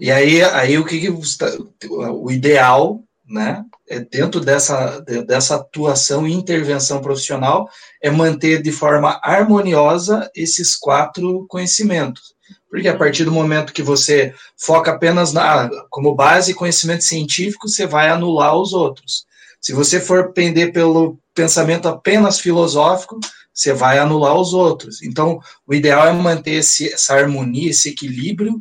E 0.00 0.12
aí, 0.12 0.42
aí 0.42 0.78
o 0.78 0.84
que, 0.84 1.08
o 1.10 2.30
ideal, 2.30 3.02
né, 3.26 3.64
é 3.88 3.98
dentro 3.98 4.40
dessa, 4.40 5.00
dessa 5.00 5.56
atuação 5.56 6.26
e 6.26 6.32
intervenção 6.32 7.00
profissional, 7.00 7.68
é 8.00 8.10
manter 8.10 8.62
de 8.62 8.70
forma 8.70 9.18
harmoniosa 9.22 10.30
esses 10.34 10.76
quatro 10.76 11.46
conhecimentos. 11.48 12.34
Porque 12.70 12.86
a 12.86 12.96
partir 12.96 13.24
do 13.24 13.32
momento 13.32 13.72
que 13.72 13.82
você 13.82 14.32
foca 14.56 14.92
apenas 14.92 15.32
na, 15.32 15.68
como 15.90 16.14
base 16.14 16.54
conhecimento 16.54 17.02
científico, 17.02 17.68
você 17.68 17.86
vai 17.86 18.08
anular 18.08 18.56
os 18.56 18.72
outros. 18.72 19.26
Se 19.60 19.72
você 19.72 20.00
for 20.00 20.32
pender 20.32 20.72
pelo 20.72 21.18
pensamento 21.34 21.88
apenas 21.88 22.38
filosófico, 22.38 23.18
você 23.52 23.72
vai 23.72 23.98
anular 23.98 24.34
os 24.36 24.52
outros. 24.52 25.02
Então, 25.02 25.40
o 25.66 25.74
ideal 25.74 26.06
é 26.06 26.12
manter 26.12 26.52
esse, 26.52 26.92
essa 26.92 27.14
harmonia, 27.14 27.70
esse 27.70 27.88
equilíbrio 27.88 28.56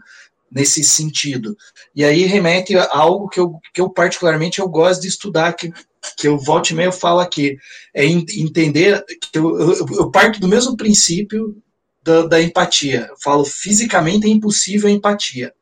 nesse 0.52 0.84
sentido. 0.84 1.58
E 1.96 2.04
aí 2.04 2.24
remete 2.24 2.76
a 2.78 2.88
algo 2.92 3.28
que 3.28 3.40
eu, 3.40 3.60
que 3.74 3.82
eu 3.82 3.90
particularmente 3.90 4.60
eu 4.60 4.68
gosto 4.68 5.02
de 5.02 5.08
estudar, 5.08 5.54
que, 5.54 5.72
que 6.18 6.28
eu 6.28 6.38
volte 6.38 6.72
e 6.72 6.76
meio 6.76 6.92
falo 6.92 7.20
aqui, 7.20 7.58
é 7.94 8.06
entender 8.06 9.04
que 9.32 9.38
eu, 9.38 9.60
eu, 9.60 9.86
eu 9.92 10.12
parto 10.12 10.40
do 10.40 10.48
mesmo 10.48 10.78
princípio 10.78 11.56
da, 12.04 12.26
da, 12.26 12.42
empatia. 12.42 13.08
Eu 13.10 13.18
falo, 13.22 13.44
fisicamente 13.44 14.26
é 14.26 14.30
impossível 14.30 14.90
a 14.90 14.92
empatia. 14.92 15.54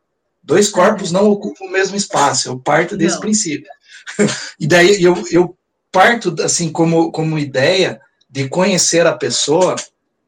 Dois 0.43 0.69
corpos 0.69 1.11
não 1.11 1.29
ocupam 1.29 1.65
o 1.65 1.71
mesmo 1.71 1.95
espaço, 1.95 2.49
eu 2.49 2.59
parto 2.59 2.95
desse 2.95 3.15
não. 3.15 3.21
princípio. 3.21 3.69
e 4.59 4.67
daí 4.67 5.01
eu, 5.01 5.15
eu 5.31 5.57
parto, 5.91 6.35
assim, 6.43 6.71
como, 6.71 7.11
como 7.11 7.39
ideia 7.39 7.99
de 8.29 8.47
conhecer 8.47 9.07
a 9.07 9.17
pessoa, 9.17 9.75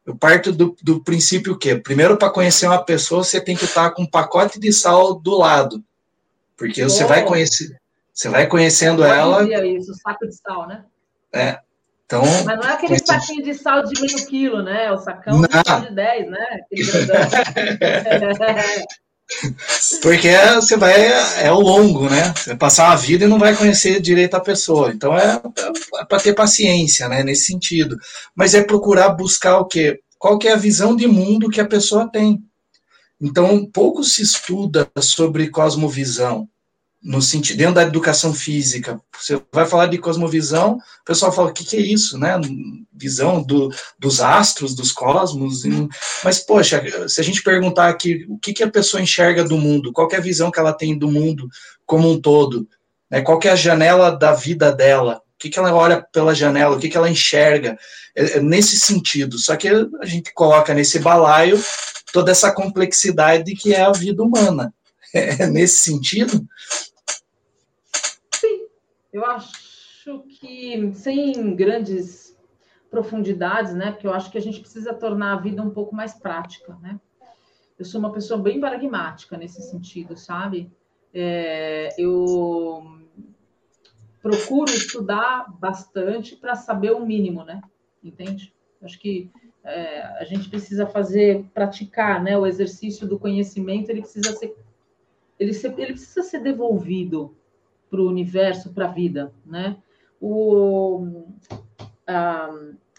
eu 0.08 0.16
parto 0.16 0.52
do, 0.52 0.74
do 0.82 1.04
princípio 1.04 1.58
que, 1.58 1.74
primeiro, 1.74 2.16
para 2.16 2.30
conhecer 2.30 2.66
uma 2.66 2.82
pessoa, 2.82 3.22
você 3.22 3.38
tem 3.38 3.54
que 3.54 3.66
estar 3.66 3.90
com 3.90 4.04
um 4.04 4.10
pacote 4.10 4.58
de 4.58 4.72
sal 4.72 5.20
do 5.20 5.36
lado. 5.36 5.84
Porque 6.56 6.82
você 6.82 7.04
vai 7.04 7.26
conhecer, 7.26 7.78
você 8.10 8.30
vai 8.30 8.46
conhecendo 8.46 9.04
ela. 9.04 9.44
Isso, 9.66 9.92
saco 10.02 10.26
de 10.26 10.34
sal, 10.34 10.66
né? 10.66 10.82
É. 11.30 11.58
Então, 12.06 12.22
Mas 12.46 12.58
não 12.58 12.70
é 12.70 12.72
aquele 12.72 12.98
saquinho 12.98 13.44
de 13.44 13.52
sal 13.52 13.84
de 13.84 14.00
meio 14.00 14.26
quilo, 14.26 14.62
né? 14.62 14.90
O 14.90 14.96
sacão 14.96 15.42
de 15.42 15.94
10, 15.94 16.30
né? 16.30 16.46
Porque 20.02 20.30
você 20.56 20.76
vai, 20.76 20.94
é 21.42 21.50
longo, 21.50 22.08
né? 22.08 22.32
Você 22.34 22.50
vai 22.50 22.56
passar 22.56 22.92
a 22.92 22.96
vida 22.96 23.24
e 23.24 23.28
não 23.28 23.38
vai 23.38 23.54
conhecer 23.54 24.00
direito 24.00 24.34
a 24.34 24.40
pessoa. 24.40 24.90
Então 24.90 25.16
é, 25.16 25.40
é 26.00 26.04
para 26.04 26.20
ter 26.20 26.34
paciência, 26.34 27.08
né? 27.08 27.22
Nesse 27.22 27.46
sentido. 27.46 27.96
Mas 28.34 28.54
é 28.54 28.62
procurar 28.62 29.10
buscar 29.10 29.58
o 29.58 29.66
quê? 29.66 30.00
Qual 30.18 30.38
que 30.38 30.48
é 30.48 30.52
a 30.52 30.56
visão 30.56 30.96
de 30.96 31.06
mundo 31.06 31.50
que 31.50 31.60
a 31.60 31.66
pessoa 31.66 32.10
tem. 32.10 32.42
Então, 33.20 33.66
pouco 33.66 34.04
se 34.04 34.22
estuda 34.22 34.88
sobre 35.00 35.50
cosmovisão 35.50 36.48
no 37.02 37.22
sentido, 37.22 37.58
dentro 37.58 37.74
da 37.74 37.82
educação 37.82 38.34
física, 38.34 39.00
você 39.16 39.40
vai 39.52 39.64
falar 39.66 39.86
de 39.86 39.98
cosmovisão, 39.98 40.74
o 40.74 41.04
pessoal 41.04 41.32
fala, 41.32 41.50
o 41.50 41.52
que, 41.52 41.64
que 41.64 41.76
é 41.76 41.80
isso, 41.80 42.18
né? 42.18 42.38
Visão 42.92 43.42
do, 43.42 43.70
dos 43.98 44.20
astros, 44.20 44.74
dos 44.74 44.90
cosmos, 44.90 45.62
mas, 46.24 46.40
poxa, 46.40 47.08
se 47.08 47.20
a 47.20 47.24
gente 47.24 47.42
perguntar 47.42 47.88
aqui, 47.88 48.26
o 48.28 48.36
que, 48.38 48.52
que 48.52 48.64
a 48.64 48.70
pessoa 48.70 49.00
enxerga 49.00 49.44
do 49.44 49.56
mundo, 49.56 49.92
qual 49.92 50.08
é 50.10 50.16
a 50.16 50.20
visão 50.20 50.50
que 50.50 50.58
ela 50.58 50.72
tem 50.72 50.98
do 50.98 51.10
mundo 51.10 51.48
como 51.86 52.10
um 52.10 52.20
todo, 52.20 52.68
né? 53.10 53.20
qual 53.20 53.38
é 53.44 53.48
a 53.48 53.56
janela 53.56 54.10
da 54.10 54.32
vida 54.32 54.72
dela, 54.72 55.22
o 55.36 55.38
que, 55.38 55.48
que 55.48 55.58
ela 55.58 55.72
olha 55.72 56.04
pela 56.12 56.34
janela, 56.34 56.74
o 56.74 56.80
que, 56.80 56.88
que 56.88 56.96
ela 56.96 57.08
enxerga, 57.08 57.78
é, 58.16 58.38
é 58.38 58.40
nesse 58.40 58.76
sentido, 58.76 59.38
só 59.38 59.56
que 59.56 59.68
a 59.68 60.04
gente 60.04 60.34
coloca 60.34 60.74
nesse 60.74 60.98
balaio 60.98 61.62
toda 62.12 62.32
essa 62.32 62.50
complexidade 62.50 63.54
que 63.54 63.72
é 63.72 63.82
a 63.82 63.92
vida 63.92 64.20
humana, 64.22 64.74
é 65.14 65.46
nesse 65.46 65.78
sentido, 65.78 66.46
eu 69.12 69.24
acho 69.24 70.22
que 70.40 70.92
sem 70.94 71.54
grandes 71.56 72.36
profundidades, 72.90 73.74
né? 73.74 73.92
Porque 73.92 74.06
eu 74.06 74.12
acho 74.12 74.30
que 74.30 74.38
a 74.38 74.40
gente 74.40 74.60
precisa 74.60 74.94
tornar 74.94 75.34
a 75.34 75.40
vida 75.40 75.62
um 75.62 75.70
pouco 75.70 75.94
mais 75.94 76.14
prática, 76.14 76.76
né? 76.80 76.98
Eu 77.78 77.84
sou 77.84 78.00
uma 78.00 78.12
pessoa 78.12 78.40
bem 78.40 78.60
pragmática 78.60 79.36
nesse 79.36 79.62
sentido, 79.62 80.16
sabe? 80.16 80.70
É, 81.12 81.94
eu 81.98 82.98
procuro 84.20 84.70
estudar 84.70 85.46
bastante 85.58 86.36
para 86.36 86.54
saber 86.54 86.92
o 86.92 87.06
mínimo, 87.06 87.44
né? 87.44 87.60
Entende? 88.02 88.52
Acho 88.82 88.98
que 88.98 89.30
é, 89.64 90.02
a 90.20 90.24
gente 90.24 90.48
precisa 90.48 90.86
fazer, 90.86 91.44
praticar, 91.54 92.22
né? 92.22 92.36
O 92.36 92.46
exercício 92.46 93.06
do 93.06 93.18
conhecimento, 93.18 93.90
ele 93.90 94.02
precisa 94.02 94.32
ser, 94.36 94.56
ele, 95.38 95.52
ser, 95.52 95.78
ele 95.78 95.92
precisa 95.92 96.22
ser 96.22 96.40
devolvido 96.40 97.36
para 97.90 98.00
o 98.00 98.08
universo, 98.08 98.72
para 98.72 98.86
a 98.86 98.92
vida, 98.92 99.32
né? 99.44 99.76
O 100.20 101.24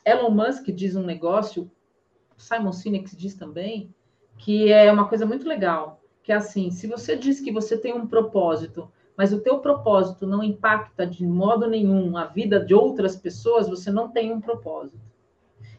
Elon 0.05 0.31
Musk 0.31 0.67
diz 0.71 0.95
um 0.95 1.03
negócio, 1.03 1.69
Simon 2.37 2.71
Sinek 2.71 3.15
diz 3.15 3.35
também, 3.35 3.93
que 4.37 4.71
é 4.71 4.91
uma 4.91 5.07
coisa 5.07 5.25
muito 5.25 5.47
legal, 5.47 6.01
que 6.23 6.31
é 6.31 6.35
assim, 6.35 6.71
se 6.71 6.87
você 6.87 7.15
diz 7.15 7.39
que 7.39 7.51
você 7.51 7.77
tem 7.77 7.93
um 7.93 8.07
propósito, 8.07 8.89
mas 9.17 9.33
o 9.33 9.41
teu 9.41 9.59
propósito 9.59 10.25
não 10.25 10.41
impacta 10.41 11.05
de 11.05 11.27
modo 11.27 11.67
nenhum 11.67 12.15
a 12.15 12.25
vida 12.25 12.63
de 12.63 12.73
outras 12.73 13.17
pessoas, 13.17 13.67
você 13.67 13.91
não 13.91 14.09
tem 14.09 14.31
um 14.31 14.39
propósito. 14.39 14.97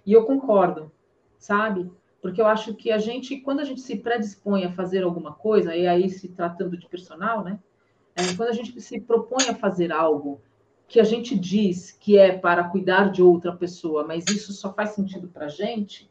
E 0.04 0.12
eu 0.12 0.26
concordo, 0.26 0.92
sabe? 1.38 1.90
Porque 2.20 2.40
eu 2.40 2.46
acho 2.46 2.74
que 2.74 2.90
a 2.90 2.98
gente, 2.98 3.38
quando 3.38 3.60
a 3.60 3.64
gente 3.64 3.80
se 3.80 3.96
predispõe 3.96 4.64
a 4.64 4.72
fazer 4.72 5.02
alguma 5.02 5.32
coisa, 5.32 5.74
e 5.74 5.86
aí 5.86 6.08
se 6.10 6.28
tratando 6.28 6.76
de 6.76 6.86
personal, 6.86 7.42
né? 7.42 7.58
É, 8.14 8.34
quando 8.36 8.50
a 8.50 8.52
gente 8.52 8.78
se 8.80 9.00
propõe 9.00 9.48
a 9.48 9.54
fazer 9.54 9.90
algo 9.92 10.40
que 10.86 11.00
a 11.00 11.04
gente 11.04 11.38
diz 11.38 11.92
que 11.92 12.18
é 12.18 12.36
para 12.36 12.64
cuidar 12.64 13.10
de 13.10 13.22
outra 13.22 13.54
pessoa, 13.54 14.04
mas 14.06 14.26
isso 14.28 14.52
só 14.52 14.72
faz 14.72 14.90
sentido 14.90 15.28
para 15.28 15.46
a 15.46 15.48
gente, 15.48 16.10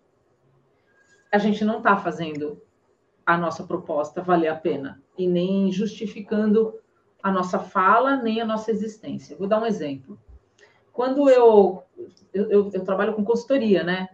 a 1.31 1.37
gente 1.37 1.63
não 1.63 1.79
está 1.79 1.97
fazendo 1.97 2.61
a 3.25 3.37
nossa 3.37 3.63
proposta 3.63 4.21
valer 4.21 4.47
a 4.47 4.55
pena 4.55 5.03
e 5.17 5.27
nem 5.27 5.71
justificando 5.71 6.79
a 7.21 7.31
nossa 7.31 7.59
fala 7.59 8.15
nem 8.15 8.41
a 8.41 8.45
nossa 8.45 8.71
existência. 8.71 9.35
Vou 9.37 9.47
dar 9.47 9.61
um 9.61 9.65
exemplo. 9.65 10.17
Quando 10.93 11.29
eu 11.29 11.83
eu, 12.33 12.49
eu, 12.49 12.69
eu 12.73 12.83
trabalho 12.83 13.13
com 13.13 13.23
consultoria, 13.23 13.83
né? 13.83 14.09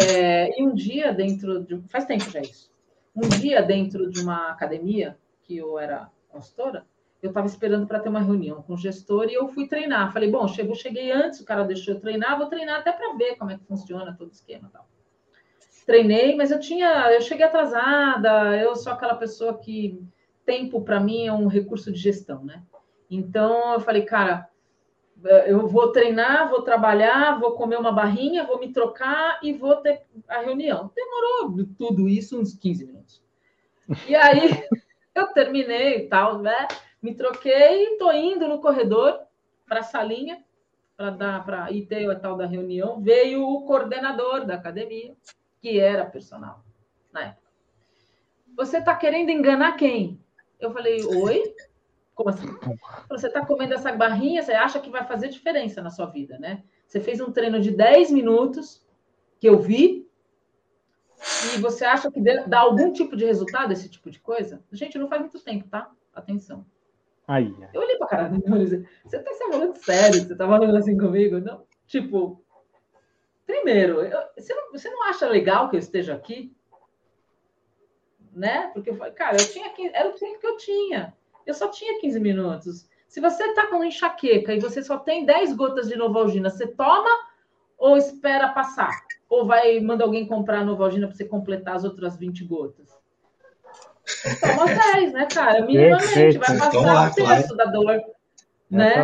É, 0.00 0.60
e 0.60 0.62
um 0.62 0.74
dia 0.74 1.12
dentro 1.12 1.64
de 1.64 1.80
faz 1.88 2.04
tempo 2.04 2.30
já 2.30 2.40
isso. 2.40 2.70
Um 3.14 3.28
dia 3.28 3.62
dentro 3.62 4.10
de 4.10 4.20
uma 4.20 4.50
academia 4.50 5.16
que 5.42 5.56
eu 5.56 5.78
era 5.78 6.10
consultora, 6.28 6.84
eu 7.22 7.28
estava 7.28 7.46
esperando 7.46 7.86
para 7.86 8.00
ter 8.00 8.08
uma 8.08 8.20
reunião 8.20 8.62
com 8.62 8.74
o 8.74 8.76
gestor 8.76 9.28
e 9.30 9.34
eu 9.34 9.48
fui 9.48 9.66
treinar. 9.66 10.12
Falei, 10.12 10.30
bom, 10.30 10.46
chego, 10.46 10.74
cheguei 10.74 11.10
antes, 11.10 11.40
o 11.40 11.44
cara 11.44 11.64
deixou 11.64 11.94
eu 11.94 12.00
treinar, 12.00 12.36
vou 12.36 12.48
treinar 12.48 12.80
até 12.80 12.92
para 12.92 13.14
ver 13.14 13.36
como 13.36 13.50
é 13.50 13.56
que 13.56 13.64
funciona 13.64 14.14
todo 14.16 14.28
o 14.28 14.32
esquema 14.32 14.68
tal. 14.72 14.86
Treinei, 15.86 16.34
mas 16.34 16.50
eu 16.50 16.60
tinha, 16.60 17.10
eu 17.12 17.20
cheguei 17.20 17.44
atrasada, 17.44 18.56
eu 18.56 18.74
sou 18.76 18.92
aquela 18.92 19.14
pessoa 19.14 19.58
que 19.58 20.02
tempo 20.44 20.82
para 20.82 21.00
mim 21.00 21.26
é 21.26 21.32
um 21.32 21.46
recurso 21.46 21.90
de 21.90 21.98
gestão, 21.98 22.44
né? 22.44 22.62
Então 23.10 23.74
eu 23.74 23.80
falei, 23.80 24.02
cara, 24.02 24.48
eu 25.46 25.66
vou 25.66 25.90
treinar, 25.92 26.48
vou 26.50 26.62
trabalhar, 26.62 27.38
vou 27.38 27.52
comer 27.52 27.78
uma 27.78 27.92
barrinha, 27.92 28.44
vou 28.44 28.58
me 28.58 28.72
trocar 28.72 29.38
e 29.42 29.52
vou 29.52 29.76
ter 29.76 30.02
a 30.28 30.40
reunião. 30.40 30.90
Demorou 30.94 31.66
tudo 31.78 32.08
isso 32.08 32.40
uns 32.40 32.54
15 32.54 32.86
minutos. 32.86 33.22
E 34.06 34.14
aí 34.14 34.66
eu 35.14 35.26
terminei 35.28 35.98
e 35.98 36.08
tal, 36.08 36.38
né? 36.38 36.68
me 37.04 37.14
troquei, 37.14 37.92
estou 37.92 38.10
indo 38.14 38.48
no 38.48 38.62
corredor 38.62 39.20
para 39.68 39.80
a 39.80 39.82
salinha 39.82 40.42
para 40.96 41.10
dar 41.10 41.44
para 41.44 41.70
ir 41.70 41.84
ter 41.84 42.10
a 42.10 42.18
tal 42.18 42.34
da 42.34 42.46
reunião. 42.46 43.02
Veio 43.02 43.46
o 43.46 43.66
coordenador 43.66 44.46
da 44.46 44.54
academia, 44.54 45.14
que 45.60 45.78
era 45.78 46.06
personal 46.06 46.64
na 47.12 47.24
época. 47.24 47.42
Você 48.56 48.78
está 48.78 48.94
querendo 48.96 49.28
enganar 49.28 49.72
quem? 49.72 50.18
Eu 50.58 50.72
falei, 50.72 51.04
oi? 51.04 51.54
Como 52.14 52.30
assim? 52.30 52.46
Você 53.08 53.26
está 53.26 53.44
comendo 53.44 53.74
essa 53.74 53.92
barrinha, 53.92 54.42
você 54.42 54.52
acha 54.52 54.78
que 54.78 54.90
vai 54.90 55.04
fazer 55.04 55.28
diferença 55.28 55.82
na 55.82 55.90
sua 55.90 56.06
vida, 56.06 56.38
né? 56.38 56.62
Você 56.86 57.00
fez 57.00 57.20
um 57.20 57.32
treino 57.32 57.60
de 57.60 57.70
10 57.70 58.12
minutos, 58.12 58.86
que 59.40 59.48
eu 59.48 59.58
vi, 59.58 60.08
e 61.54 61.60
você 61.60 61.84
acha 61.84 62.10
que 62.10 62.20
dá 62.46 62.60
algum 62.60 62.92
tipo 62.92 63.16
de 63.16 63.24
resultado 63.24 63.72
esse 63.72 63.88
tipo 63.88 64.10
de 64.10 64.20
coisa? 64.20 64.62
Gente, 64.70 64.98
não 64.98 65.08
faz 65.08 65.22
muito 65.22 65.40
tempo, 65.40 65.68
tá? 65.68 65.90
Atenção. 66.14 66.64
Ai. 67.26 67.54
Eu 67.72 67.80
olhei 67.80 67.96
pra 67.96 68.06
cara 68.06 68.28
dele 68.28 68.42
e 68.44 68.48
falei, 68.48 68.86
você 69.04 69.18
tá 69.18 69.32
se 69.32 69.48
falando 69.50 69.76
sério? 69.76 70.20
Você 70.20 70.36
tá 70.36 70.46
falando 70.46 70.76
assim 70.76 70.96
comigo? 70.96 71.40
Não, 71.40 71.64
tipo, 71.86 72.44
primeiro, 73.46 74.02
eu, 74.02 74.20
você, 74.36 74.54
não, 74.54 74.70
você 74.70 74.90
não 74.90 75.04
acha 75.04 75.26
legal 75.26 75.70
que 75.70 75.76
eu 75.76 75.80
esteja 75.80 76.14
aqui? 76.14 76.54
Né? 78.32 78.68
Porque 78.74 78.90
eu 78.90 78.96
falei, 78.96 79.14
cara, 79.14 79.36
eu 79.36 79.48
tinha 79.48 79.70
15, 79.70 79.94
era 79.94 80.08
o 80.08 80.12
tempo 80.12 80.40
que 80.40 80.46
eu 80.46 80.56
tinha. 80.58 81.16
Eu 81.46 81.54
só 81.54 81.68
tinha 81.68 82.00
15 82.00 82.20
minutos. 82.20 82.88
Se 83.08 83.20
você 83.20 83.54
tá 83.54 83.66
com 83.68 83.84
enxaqueca 83.84 84.54
e 84.54 84.60
você 84.60 84.82
só 84.82 84.98
tem 84.98 85.24
10 85.24 85.54
gotas 85.54 85.88
de 85.88 85.96
Novalgina, 85.96 86.50
você 86.50 86.66
toma 86.66 87.10
ou 87.78 87.96
espera 87.96 88.48
passar? 88.48 88.90
Ou 89.28 89.46
vai 89.46 89.80
mandar 89.80 90.04
alguém 90.04 90.26
comprar 90.26 90.64
Novalgina 90.64 91.06
para 91.06 91.16
você 91.16 91.24
completar 91.24 91.76
as 91.76 91.84
outras 91.84 92.16
20 92.16 92.44
gotas? 92.44 92.88
Toma 94.40 94.66
10, 94.94 95.12
né, 95.12 95.26
cara? 95.26 95.64
Minimamente, 95.64 96.38
vai 96.38 96.58
passar 96.58 96.68
então, 96.68 97.06
o 97.06 97.14
terço 97.14 97.56
da 97.56 97.64
dor. 97.66 98.02
Né? 98.70 98.94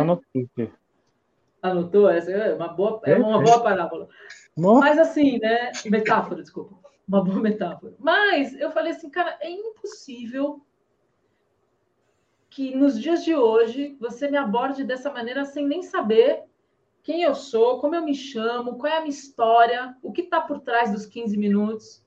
Anotou? 1.61 2.09
Essa 2.09 2.31
é 2.31 2.53
uma 2.53 2.67
boa, 2.69 2.99
é 3.05 3.15
uma 3.15 3.41
boa 3.41 3.61
parábola. 3.61 4.09
Mas 4.57 4.97
assim, 4.97 5.39
né? 5.39 5.71
Metáfora, 5.85 6.41
desculpa. 6.41 6.75
Uma 7.07 7.23
boa 7.23 7.39
metáfora. 7.39 7.93
Mas 7.99 8.59
eu 8.59 8.71
falei 8.71 8.91
assim, 8.91 9.09
cara, 9.09 9.37
é 9.39 9.49
impossível 9.49 10.61
que 12.51 12.75
nos 12.75 12.99
dias 12.99 13.23
de 13.23 13.33
hoje 13.33 13.95
você 13.99 14.29
me 14.29 14.37
aborde 14.37 14.83
dessa 14.83 15.09
maneira 15.09 15.45
sem 15.45 15.65
nem 15.65 15.81
saber 15.81 16.43
quem 17.01 17.23
eu 17.23 17.33
sou, 17.33 17.79
como 17.79 17.95
eu 17.95 18.03
me 18.03 18.13
chamo, 18.13 18.77
qual 18.77 18.91
é 18.91 18.97
a 18.97 18.99
minha 18.99 19.09
história, 19.09 19.95
o 20.03 20.11
que 20.11 20.21
está 20.21 20.39
por 20.41 20.59
trás 20.59 20.91
dos 20.91 21.05
15 21.05 21.37
minutos. 21.37 22.03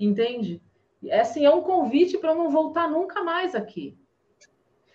Entende? 0.00 0.62
É 1.04 1.20
assim, 1.20 1.44
é 1.44 1.50
um 1.50 1.60
convite 1.60 2.16
para 2.16 2.30
eu 2.32 2.36
não 2.36 2.50
voltar 2.50 2.90
nunca 2.90 3.22
mais 3.22 3.54
aqui. 3.54 3.96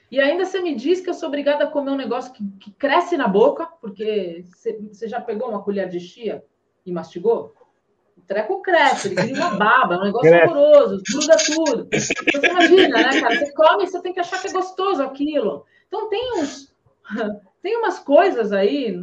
E 0.09 0.19
ainda 0.19 0.45
você 0.45 0.59
me 0.61 0.75
diz 0.75 0.99
que 0.99 1.09
eu 1.09 1.13
sou 1.13 1.27
obrigada 1.29 1.63
a 1.63 1.69
comer 1.71 1.91
um 1.91 1.95
negócio 1.95 2.33
que, 2.33 2.43
que 2.59 2.71
cresce 2.71 3.15
na 3.15 3.27
boca, 3.27 3.67
porque 3.79 4.43
você, 4.51 5.07
já 5.07 5.21
pegou 5.21 5.49
uma 5.49 5.63
colher 5.63 5.87
de 5.87 5.99
chia 5.99 6.43
e 6.85 6.91
mastigou? 6.91 7.53
O 8.17 8.21
treco 8.21 8.61
cresce, 8.61 9.09
ele 9.09 9.15
cria 9.15 9.35
uma 9.35 9.55
baba, 9.55 9.95
é 9.95 9.97
um 9.97 10.03
negócio 10.03 10.33
horroroso, 10.33 11.03
gruda 11.11 11.35
tudo. 11.45 11.89
Você 11.91 12.47
imagina, 12.47 12.97
né, 12.97 13.21
cara? 13.21 13.35
Você 13.39 13.53
come 13.53 13.83
e 13.83 13.87
você 13.87 14.01
tem 14.01 14.13
que 14.13 14.19
achar 14.19 14.41
que 14.41 14.47
é 14.47 14.51
gostoso 14.51 15.03
aquilo. 15.03 15.65
Então 15.87 16.09
tem 16.09 16.39
uns. 16.39 16.73
Tem 17.61 17.77
umas 17.77 17.97
coisas 17.97 18.51
aí 18.51 19.01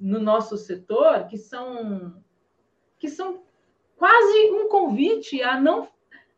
no 0.00 0.18
nosso 0.18 0.56
setor 0.56 1.28
que 1.28 1.38
são 1.38 2.20
que 2.98 3.08
são 3.08 3.44
quase 3.96 4.50
um 4.50 4.68
convite 4.68 5.40
a 5.40 5.60
não 5.60 5.86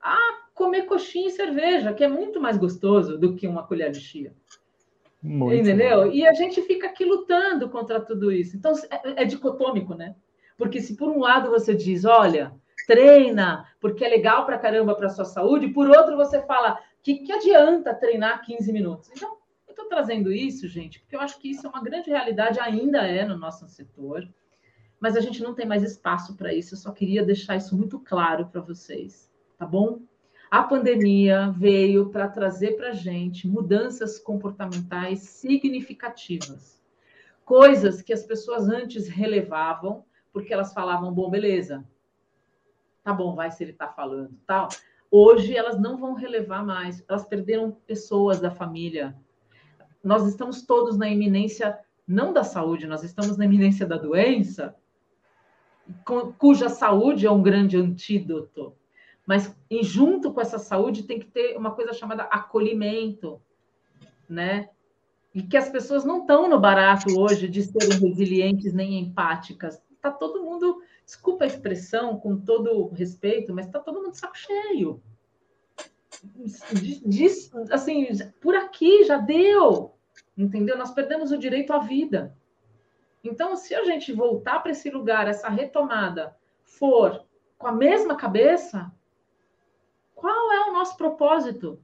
a 0.00 0.18
comer 0.54 0.82
coxinha 0.82 1.28
e 1.28 1.30
cerveja, 1.30 1.92
que 1.92 2.04
é 2.04 2.09
muito 2.09 2.40
mais 2.40 2.57
gostoso 2.57 3.18
do 3.18 3.34
que 3.34 3.46
uma 3.46 3.66
colher 3.66 3.90
de 3.90 4.00
chia. 4.00 4.34
Muito 5.22 5.54
Entendeu? 5.54 6.04
Bom. 6.04 6.12
E 6.12 6.26
a 6.26 6.32
gente 6.32 6.62
fica 6.62 6.86
aqui 6.86 7.04
lutando 7.04 7.68
contra 7.68 8.00
tudo 8.00 8.30
isso. 8.30 8.57
Então, 8.57 8.72
é, 8.90 9.22
é 9.22 9.24
dicotômico, 9.24 9.94
né? 9.94 10.14
Porque 10.57 10.80
se 10.80 10.96
por 10.96 11.09
um 11.09 11.20
lado 11.20 11.50
você 11.50 11.74
diz, 11.74 12.04
olha, 12.04 12.52
treina, 12.86 13.66
porque 13.80 14.04
é 14.04 14.09
legal 14.09 14.46
para 14.46 14.59
caramba 14.59 14.94
para 14.94 15.09
sua 15.09 15.24
saúde, 15.24 15.68
por 15.68 15.88
outro 15.88 16.16
você 16.16 16.40
fala, 16.42 16.78
que, 17.02 17.18
que 17.18 17.32
adianta 17.32 17.94
treinar 17.94 18.44
15 18.44 18.72
minutos? 18.72 19.11
Então, 19.14 19.36
eu 19.66 19.72
estou 19.72 19.86
trazendo 19.86 20.32
isso, 20.32 20.66
gente, 20.68 21.00
porque 21.00 21.16
eu 21.16 21.20
acho 21.20 21.38
que 21.38 21.50
isso 21.50 21.66
é 21.66 21.70
uma 21.70 21.82
grande 21.82 22.11
realidade, 22.11 22.59
ainda 22.61 23.07
é 23.07 23.24
no 23.24 23.36
nosso 23.36 23.68
setor, 23.68 24.26
mas 24.98 25.16
a 25.16 25.20
gente 25.20 25.42
não 25.42 25.54
tem 25.54 25.66
mais 25.66 25.82
espaço 25.82 26.36
para 26.36 26.54
isso. 26.54 26.74
Eu 26.74 26.78
só 26.78 26.90
queria 26.90 27.22
deixar 27.24 27.57
isso 27.57 27.76
muito 27.76 28.00
claro 28.00 28.46
para 28.46 28.61
vocês 28.61 29.30
tá 29.59 29.66
bom? 29.66 30.00
A 30.50 30.62
pandemia 30.62 31.50
veio 31.50 32.11
para 32.11 32.28
trazer 32.28 32.76
para 32.76 32.90
a 32.90 32.94
gente 32.94 33.48
mudanças 33.48 34.18
comportamentais 34.18 35.20
significativas. 35.20 36.80
Coisas 37.44 38.00
que 38.02 38.12
as 38.12 38.22
pessoas 38.22 38.68
antes 38.68 39.09
relevavam, 39.09 40.04
porque 40.37 40.53
elas 40.53 40.74
falavam, 40.74 41.14
bom, 41.14 41.30
beleza, 41.30 41.82
tá 43.03 43.11
bom, 43.11 43.34
vai 43.34 43.51
se 43.51 43.64
ele 43.64 43.70
está 43.70 43.89
falando, 43.89 44.37
tal. 44.47 44.68
Hoje 45.11 45.57
elas 45.57 45.80
não 45.80 45.97
vão 45.97 46.12
relevar 46.12 46.62
mais, 46.62 47.03
elas 47.09 47.24
perderam 47.24 47.72
pessoas 47.87 48.39
da 48.39 48.51
família. 48.51 49.16
Nós 50.05 50.26
estamos 50.26 50.61
todos 50.61 50.99
na 50.99 51.09
iminência, 51.09 51.78
não 52.07 52.34
da 52.34 52.45
saúde, 52.45 52.87
nós 52.87 53.03
estamos 53.03 53.39
na 53.39 53.47
iminência 53.47 53.87
da 53.87 53.97
doença, 53.97 54.76
cuja 56.37 56.68
saúde 56.68 57.26
é 57.26 57.30
um 57.30 57.43
grande 57.43 57.78
antídoto 57.78 58.76
mas 59.26 59.59
e 59.68 59.82
junto 59.82 60.32
com 60.32 60.41
essa 60.41 60.59
saúde 60.59 61.03
tem 61.03 61.18
que 61.18 61.26
ter 61.26 61.57
uma 61.57 61.72
coisa 61.72 61.93
chamada 61.93 62.24
acolhimento, 62.24 63.41
né? 64.28 64.68
E 65.34 65.43
que 65.43 65.57
as 65.57 65.68
pessoas 65.68 66.05
não 66.05 66.20
estão 66.20 66.49
no 66.49 66.61
barato 66.61 67.18
hoje 67.18 67.49
de 67.49 67.62
serem 67.64 67.99
resilientes 67.99 68.72
nem 68.72 69.01
empáticas. 69.01 69.82
Está 70.07 70.16
todo 70.16 70.44
mundo, 70.44 70.80
desculpa 71.04 71.42
a 71.42 71.48
expressão, 71.48 72.20
com 72.20 72.36
todo 72.36 72.86
respeito, 72.90 73.52
mas 73.52 73.66
está 73.66 73.80
todo 73.80 74.00
mundo 74.00 74.12
de 74.12 74.18
saco 74.18 74.38
cheio. 74.38 75.02
Diz, 77.04 77.50
assim, 77.72 78.07
por 78.40 78.54
aqui 78.54 79.04
já 79.04 79.18
deu, 79.18 79.94
entendeu? 80.38 80.78
Nós 80.78 80.92
perdemos 80.92 81.32
o 81.32 81.38
direito 81.38 81.72
à 81.72 81.80
vida. 81.80 82.36
Então, 83.24 83.57
se 83.57 83.74
a 83.74 83.84
gente 83.84 84.12
voltar 84.12 84.61
para 84.61 84.70
esse 84.70 84.88
lugar, 84.90 85.26
essa 85.26 85.48
retomada, 85.48 86.36
for 86.62 87.24
com 87.59 87.66
a 87.66 87.72
mesma 87.72 88.14
cabeça, 88.14 88.92
qual 90.14 90.52
é 90.52 90.70
o 90.70 90.72
nosso 90.72 90.96
propósito? 90.96 91.80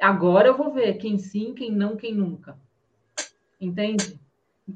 Agora 0.00 0.46
eu 0.46 0.56
vou 0.56 0.72
ver 0.72 0.94
quem 0.94 1.18
sim, 1.18 1.54
quem 1.54 1.72
não, 1.72 1.96
quem 1.96 2.14
nunca. 2.14 2.56
Entende? 3.60 4.20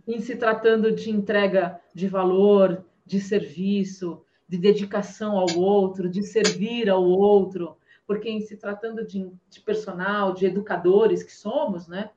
Em 0.06 0.20
se 0.20 0.36
tratando 0.36 0.92
de 0.92 1.10
entrega 1.10 1.80
de 1.94 2.08
valor, 2.08 2.84
de 3.04 3.20
serviço, 3.20 4.22
de 4.48 4.58
dedicação 4.58 5.38
ao 5.38 5.58
outro, 5.58 6.08
de 6.08 6.22
servir 6.22 6.88
ao 6.88 7.04
outro, 7.04 7.76
porque 8.06 8.28
em 8.28 8.40
se 8.40 8.56
tratando 8.56 9.04
de, 9.04 9.30
de 9.48 9.60
personal, 9.60 10.32
de 10.32 10.46
educadores 10.46 11.22
que 11.22 11.32
somos, 11.32 11.88
né? 11.88 12.10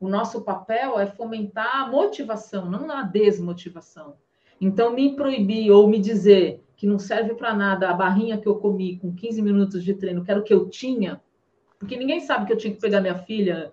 O 0.00 0.08
nosso 0.08 0.42
papel 0.42 0.98
é 0.98 1.06
fomentar 1.06 1.76
a 1.76 1.88
motivação, 1.88 2.70
não 2.70 2.90
a 2.90 3.02
desmotivação. 3.02 4.16
Então, 4.60 4.92
me 4.92 5.16
proibir 5.16 5.70
ou 5.70 5.88
me 5.88 5.98
dizer 5.98 6.62
que 6.76 6.86
não 6.86 6.98
serve 6.98 7.34
para 7.34 7.54
nada 7.54 7.88
a 7.88 7.94
barrinha 7.94 8.38
que 8.38 8.46
eu 8.46 8.56
comi 8.56 8.98
com 8.98 9.14
15 9.14 9.40
minutos 9.40 9.84
de 9.84 9.94
treino, 9.94 10.24
que 10.24 10.30
era 10.30 10.40
o 10.40 10.42
que 10.42 10.52
eu 10.52 10.68
tinha, 10.68 11.20
porque 11.78 11.96
ninguém 11.96 12.20
sabe 12.20 12.46
que 12.46 12.52
eu 12.52 12.56
tinha 12.56 12.74
que 12.74 12.80
pegar 12.80 13.00
minha 13.00 13.18
filha 13.18 13.72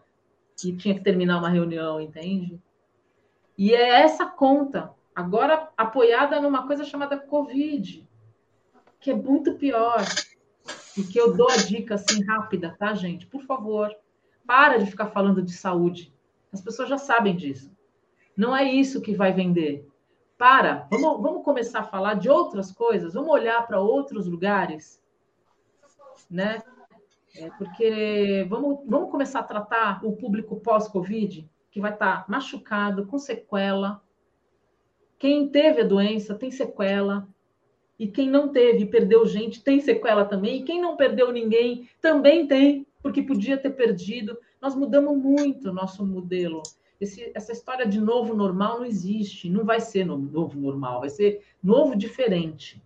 e 0.63 0.75
tinha 0.75 0.93
que 0.93 1.03
terminar 1.03 1.39
uma 1.39 1.49
reunião, 1.49 1.99
entende? 1.99 2.59
E 3.57 3.73
é 3.73 4.01
essa 4.01 4.25
conta, 4.25 4.93
agora 5.15 5.69
apoiada 5.77 6.39
numa 6.39 6.65
coisa 6.65 6.83
chamada 6.83 7.17
Covid, 7.17 8.07
que 8.99 9.11
é 9.11 9.15
muito 9.15 9.55
pior. 9.55 10.03
E 10.97 11.03
que 11.03 11.17
eu 11.17 11.35
dou 11.35 11.49
a 11.49 11.55
dica 11.55 11.95
assim 11.95 12.23
rápida, 12.23 12.75
tá, 12.77 12.93
gente? 12.93 13.25
Por 13.25 13.43
favor, 13.43 13.95
para 14.45 14.77
de 14.77 14.85
ficar 14.85 15.07
falando 15.07 15.41
de 15.41 15.53
saúde. 15.53 16.13
As 16.51 16.61
pessoas 16.61 16.89
já 16.89 16.97
sabem 16.97 17.35
disso. 17.35 17.71
Não 18.35 18.55
é 18.55 18.63
isso 18.63 19.01
que 19.01 19.15
vai 19.15 19.31
vender 19.31 19.87
para, 20.37 20.87
vamos, 20.89 21.21
vamos 21.21 21.45
começar 21.45 21.81
a 21.81 21.87
falar 21.87 22.15
de 22.15 22.27
outras 22.27 22.71
coisas, 22.71 23.13
vamos 23.13 23.29
olhar 23.29 23.65
para 23.67 23.79
outros 23.79 24.25
lugares, 24.25 24.99
né? 26.29 26.63
É 27.35 27.49
porque 27.51 28.45
vamos, 28.49 28.79
vamos 28.85 29.09
começar 29.09 29.39
a 29.39 29.43
tratar 29.43 30.05
o 30.05 30.15
público 30.15 30.59
pós-Covid, 30.59 31.49
que 31.69 31.79
vai 31.79 31.93
estar 31.93 32.21
tá 32.21 32.25
machucado, 32.27 33.05
com 33.05 33.17
sequela. 33.17 34.03
Quem 35.17 35.47
teve 35.47 35.81
a 35.81 35.85
doença 35.85 36.35
tem 36.35 36.51
sequela, 36.51 37.27
e 37.97 38.07
quem 38.07 38.29
não 38.29 38.49
teve 38.49 38.83
e 38.83 38.89
perdeu 38.89 39.25
gente 39.25 39.63
tem 39.63 39.79
sequela 39.79 40.25
também, 40.25 40.59
e 40.59 40.63
quem 40.63 40.81
não 40.81 40.97
perdeu 40.97 41.31
ninguém 41.31 41.89
também 42.01 42.47
tem, 42.47 42.85
porque 43.01 43.21
podia 43.21 43.57
ter 43.57 43.71
perdido. 43.71 44.37
Nós 44.59 44.75
mudamos 44.75 45.17
muito 45.17 45.69
o 45.69 45.73
nosso 45.73 46.05
modelo 46.05 46.61
esse, 47.01 47.31
essa 47.33 47.51
história 47.51 47.87
de 47.87 47.99
novo 47.99 48.35
normal 48.35 48.77
não 48.77 48.85
existe, 48.85 49.49
não 49.49 49.65
vai 49.65 49.81
ser 49.81 50.05
novo 50.05 50.59
normal, 50.59 50.99
vai 50.99 51.09
ser 51.09 51.43
novo 51.61 51.95
diferente. 51.95 52.81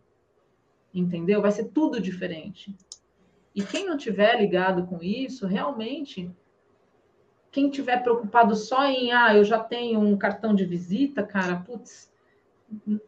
Entendeu? 0.94 1.42
Vai 1.42 1.52
ser 1.52 1.66
tudo 1.66 2.00
diferente. 2.00 2.74
E 3.56 3.64
quem 3.64 3.86
não 3.86 3.98
tiver 3.98 4.38
ligado 4.38 4.86
com 4.86 5.02
isso, 5.02 5.48
realmente, 5.48 6.30
quem 7.52 7.70
tiver 7.70 8.04
preocupado 8.04 8.56
só 8.56 8.86
em, 8.86 9.12
ah, 9.12 9.34
eu 9.34 9.44
já 9.44 9.60
tenho 9.60 10.00
um 10.00 10.18
cartão 10.18 10.54
de 10.54 10.66
visita, 10.66 11.24
cara, 11.24 11.56
putz, 11.58 12.12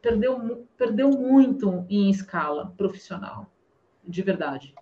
perdeu, 0.02 0.66
perdeu 0.78 1.10
muito 1.10 1.86
em 1.90 2.10
escala 2.10 2.74
profissional, 2.78 3.52
de 4.04 4.22
verdade. 4.22 4.74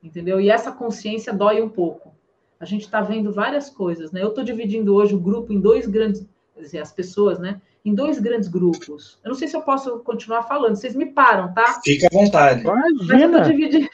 Entendeu? 0.00 0.40
E 0.40 0.48
essa 0.48 0.70
consciência 0.70 1.32
dói 1.32 1.60
um 1.60 1.68
pouco 1.68 2.16
a 2.60 2.64
gente 2.64 2.82
está 2.82 3.00
vendo 3.00 3.32
várias 3.32 3.70
coisas, 3.70 4.10
né? 4.10 4.22
Eu 4.22 4.28
estou 4.28 4.42
dividindo 4.42 4.94
hoje 4.94 5.14
o 5.14 5.20
grupo 5.20 5.52
em 5.52 5.60
dois 5.60 5.86
grandes, 5.86 6.26
quer 6.54 6.60
dizer, 6.60 6.78
as 6.80 6.92
pessoas, 6.92 7.38
né? 7.38 7.60
Em 7.84 7.94
dois 7.94 8.18
grandes 8.18 8.48
grupos. 8.48 9.18
Eu 9.22 9.28
não 9.28 9.36
sei 9.36 9.46
se 9.46 9.56
eu 9.56 9.62
posso 9.62 10.00
continuar 10.00 10.42
falando, 10.42 10.74
vocês 10.74 10.94
me 10.94 11.06
param, 11.06 11.52
tá? 11.54 11.80
Fica 11.84 12.08
à 12.08 12.10
vontade. 12.12 12.62
Imagina. 12.62 13.38
Mas 13.38 13.48
eu 13.48 13.52
dividindo. 13.52 13.88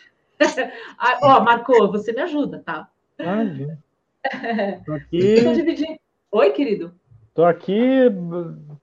Ah, 0.99 1.19
ó, 1.23 1.41
Marco, 1.41 1.73
você 1.89 2.13
me 2.13 2.21
ajuda, 2.21 2.63
tá? 2.65 2.89
Imagina. 3.19 3.79
Tô 4.85 4.93
aqui. 4.93 5.43
Tô 5.43 5.53
dividindo. 5.53 5.99
Oi, 6.33 6.51
querido. 6.51 6.95
Tô 7.35 7.45
aqui 7.45 8.07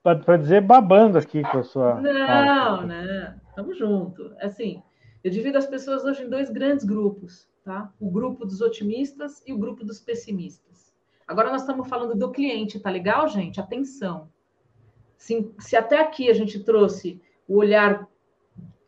para 0.03 0.37
dizer 0.37 0.61
babando 0.61 1.17
aqui 1.17 1.41
com 1.41 1.59
a 1.59 1.63
sua. 1.63 2.01
Não, 2.01 2.85
né? 2.85 3.39
Tamo 3.55 3.73
junto. 3.73 4.33
Assim, 4.41 4.81
eu 5.23 5.31
divido 5.31 5.57
as 5.57 5.65
pessoas 5.65 6.03
hoje 6.03 6.23
em 6.23 6.29
dois 6.29 6.49
grandes 6.49 6.85
grupos, 6.85 7.47
tá? 7.63 7.91
O 7.99 8.09
grupo 8.09 8.45
dos 8.45 8.61
otimistas 8.61 9.41
e 9.45 9.53
o 9.53 9.57
grupo 9.57 9.85
dos 9.85 9.99
pessimistas. 9.99 10.93
Agora 11.27 11.49
nós 11.49 11.61
estamos 11.61 11.87
falando 11.87 12.15
do 12.15 12.31
cliente, 12.31 12.79
tá 12.79 12.89
legal, 12.89 13.27
gente? 13.27 13.59
Atenção. 13.59 14.29
Se, 15.15 15.49
se 15.59 15.75
até 15.75 16.01
aqui 16.01 16.29
a 16.29 16.33
gente 16.33 16.59
trouxe 16.61 17.21
o 17.47 17.57
olhar 17.57 18.07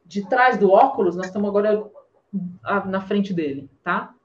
de 0.06 0.28
trás 0.28 0.58
do 0.58 0.72
óculos, 0.72 1.16
nós 1.16 1.28
estamos 1.28 1.50
agora 1.50 1.90
na 2.86 3.02
frente 3.02 3.34
dele, 3.34 3.70
tá? 3.84 4.16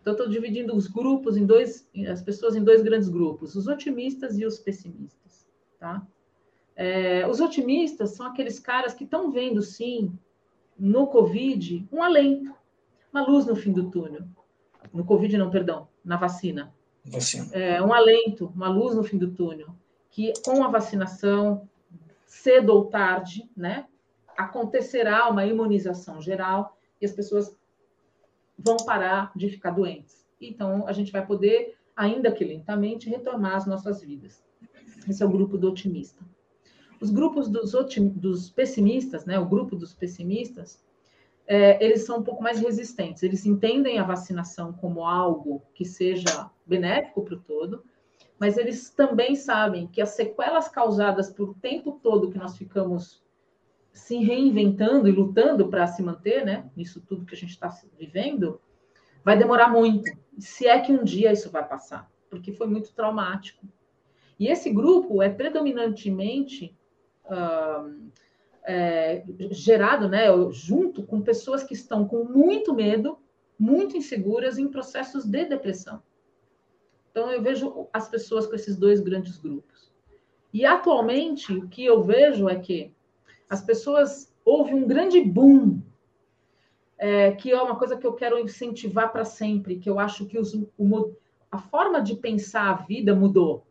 Então, 0.00 0.12
estou 0.12 0.28
dividindo 0.28 0.74
os 0.74 0.86
grupos 0.86 1.36
em 1.36 1.44
dois, 1.44 1.88
as 2.10 2.22
pessoas 2.22 2.54
em 2.54 2.62
dois 2.62 2.82
grandes 2.82 3.08
grupos, 3.08 3.56
os 3.56 3.66
otimistas 3.66 4.38
e 4.38 4.46
os 4.46 4.58
pessimistas, 4.58 5.46
tá? 5.78 6.06
É, 6.76 7.26
os 7.26 7.40
otimistas 7.40 8.10
são 8.10 8.26
aqueles 8.26 8.60
caras 8.60 8.94
que 8.94 9.04
estão 9.04 9.32
vendo, 9.32 9.60
sim, 9.60 10.16
no 10.78 11.08
Covid, 11.08 11.86
um 11.90 12.02
alento, 12.02 12.54
uma 13.12 13.26
luz 13.26 13.44
no 13.44 13.56
fim 13.56 13.72
do 13.72 13.90
túnel. 13.90 14.22
No 14.92 15.04
Covid, 15.04 15.36
não, 15.36 15.50
perdão, 15.50 15.88
na 16.04 16.16
vacina. 16.16 16.72
Vacina. 17.04 17.48
É, 17.52 17.82
um 17.82 17.92
alento, 17.92 18.52
uma 18.54 18.68
luz 18.68 18.94
no 18.94 19.02
fim 19.02 19.18
do 19.18 19.32
túnel, 19.32 19.74
que 20.08 20.32
com 20.44 20.62
a 20.62 20.68
vacinação, 20.68 21.68
cedo 22.24 22.70
ou 22.70 22.84
tarde, 22.84 23.50
né, 23.56 23.86
acontecerá 24.36 25.28
uma 25.28 25.44
imunização 25.44 26.22
geral 26.22 26.77
e 27.00 27.06
as 27.06 27.12
pessoas 27.12 27.56
vão 28.58 28.76
parar 28.78 29.32
de 29.36 29.48
ficar 29.48 29.70
doentes. 29.70 30.26
Então, 30.40 30.86
a 30.86 30.92
gente 30.92 31.12
vai 31.12 31.24
poder, 31.24 31.76
ainda 31.96 32.32
que 32.32 32.44
lentamente, 32.44 33.08
retomar 33.08 33.56
as 33.56 33.66
nossas 33.66 34.02
vidas. 34.02 34.44
Esse 35.08 35.22
é 35.22 35.26
o 35.26 35.30
grupo 35.30 35.56
do 35.56 35.68
otimista. 35.68 36.24
Os 37.00 37.10
grupos 37.10 37.48
dos, 37.48 37.74
otim, 37.74 38.08
dos 38.08 38.50
pessimistas, 38.50 39.24
né, 39.24 39.38
o 39.38 39.46
grupo 39.46 39.76
dos 39.76 39.94
pessimistas, 39.94 40.82
é, 41.46 41.82
eles 41.82 42.04
são 42.04 42.18
um 42.18 42.22
pouco 42.22 42.42
mais 42.42 42.60
resistentes. 42.60 43.22
Eles 43.22 43.46
entendem 43.46 43.98
a 43.98 44.04
vacinação 44.04 44.72
como 44.72 45.04
algo 45.04 45.62
que 45.74 45.84
seja 45.84 46.50
benéfico 46.66 47.22
para 47.22 47.34
o 47.34 47.40
todo, 47.40 47.84
mas 48.38 48.58
eles 48.58 48.90
também 48.90 49.34
sabem 49.34 49.86
que 49.86 50.02
as 50.02 50.10
sequelas 50.10 50.68
causadas 50.68 51.30
pelo 51.30 51.54
tempo 51.54 51.98
todo 52.02 52.30
que 52.30 52.38
nós 52.38 52.56
ficamos 52.56 53.22
se 53.98 54.16
reinventando 54.18 55.08
e 55.08 55.12
lutando 55.12 55.68
para 55.68 55.86
se 55.86 56.02
manter, 56.02 56.44
né? 56.44 56.70
Isso 56.76 57.00
tudo 57.00 57.26
que 57.26 57.34
a 57.34 57.36
gente 57.36 57.50
está 57.50 57.68
vivendo, 57.98 58.60
vai 59.24 59.36
demorar 59.36 59.68
muito. 59.68 60.10
Se 60.38 60.66
é 60.66 60.80
que 60.80 60.92
um 60.92 61.02
dia 61.02 61.32
isso 61.32 61.50
vai 61.50 61.66
passar, 61.66 62.10
porque 62.30 62.52
foi 62.52 62.68
muito 62.68 62.94
traumático. 62.94 63.66
E 64.38 64.46
esse 64.46 64.70
grupo 64.70 65.20
é 65.20 65.28
predominantemente 65.28 66.76
uh, 67.24 68.08
é, 68.62 69.24
gerado, 69.50 70.08
né, 70.08 70.26
junto 70.52 71.02
com 71.02 71.20
pessoas 71.20 71.64
que 71.64 71.74
estão 71.74 72.06
com 72.06 72.22
muito 72.24 72.72
medo, 72.72 73.18
muito 73.58 73.96
inseguras 73.96 74.58
em 74.58 74.68
processos 74.68 75.24
de 75.24 75.44
depressão. 75.44 76.00
Então 77.10 77.32
eu 77.32 77.42
vejo 77.42 77.88
as 77.92 78.08
pessoas 78.08 78.46
com 78.46 78.54
esses 78.54 78.76
dois 78.76 79.00
grandes 79.00 79.38
grupos. 79.38 79.92
E 80.54 80.64
atualmente 80.64 81.52
o 81.52 81.68
que 81.68 81.84
eu 81.84 82.04
vejo 82.04 82.48
é 82.48 82.56
que 82.56 82.96
as 83.48 83.62
pessoas 83.62 84.32
houve 84.44 84.74
um 84.74 84.86
grande 84.86 85.20
boom, 85.20 85.80
é, 86.98 87.32
que 87.32 87.50
é 87.50 87.60
uma 87.60 87.76
coisa 87.76 87.96
que 87.96 88.06
eu 88.06 88.12
quero 88.12 88.38
incentivar 88.38 89.10
para 89.12 89.24
sempre, 89.24 89.78
que 89.78 89.88
eu 89.88 89.98
acho 89.98 90.26
que 90.26 90.38
os, 90.38 90.54
o, 90.76 91.12
a 91.50 91.58
forma 91.58 92.02
de 92.02 92.16
pensar 92.16 92.70
a 92.70 92.74
vida 92.74 93.14
mudou 93.14 93.66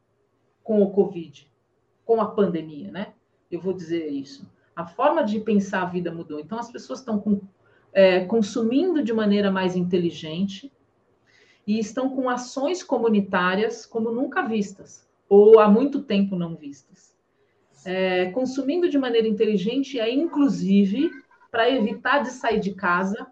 com 0.63 0.81
o 0.81 0.91
Covid, 0.91 1.49
com 2.05 2.21
a 2.21 2.25
pandemia, 2.25 2.91
né? 2.91 3.13
Eu 3.51 3.61
vou 3.61 3.73
dizer 3.73 4.07
isso. 4.07 4.49
A 4.75 4.85
forma 4.85 5.23
de 5.23 5.39
pensar 5.39 5.83
a 5.83 5.85
vida 5.85 6.11
mudou. 6.11 6.39
Então, 6.39 6.57
as 6.57 6.71
pessoas 6.71 6.99
estão 6.99 7.19
com, 7.19 7.41
é, 7.93 8.25
consumindo 8.25 9.03
de 9.03 9.13
maneira 9.13 9.51
mais 9.51 9.75
inteligente 9.75 10.71
e 11.65 11.79
estão 11.79 12.09
com 12.09 12.29
ações 12.29 12.83
comunitárias 12.83 13.85
como 13.85 14.11
nunca 14.11 14.41
vistas, 14.43 15.07
ou 15.27 15.59
há 15.59 15.67
muito 15.67 16.01
tempo 16.01 16.35
não 16.35 16.55
vistas 16.55 17.16
é, 17.87 18.29
consumindo 18.31 18.89
de 18.89 18.97
maneira 18.97 19.29
inteligente 19.29 19.97
é 19.97 20.13
inclusive 20.13 21.09
para 21.49 21.69
evitar 21.69 22.21
de 22.21 22.31
sair 22.31 22.59
de 22.59 22.73
casa, 22.73 23.25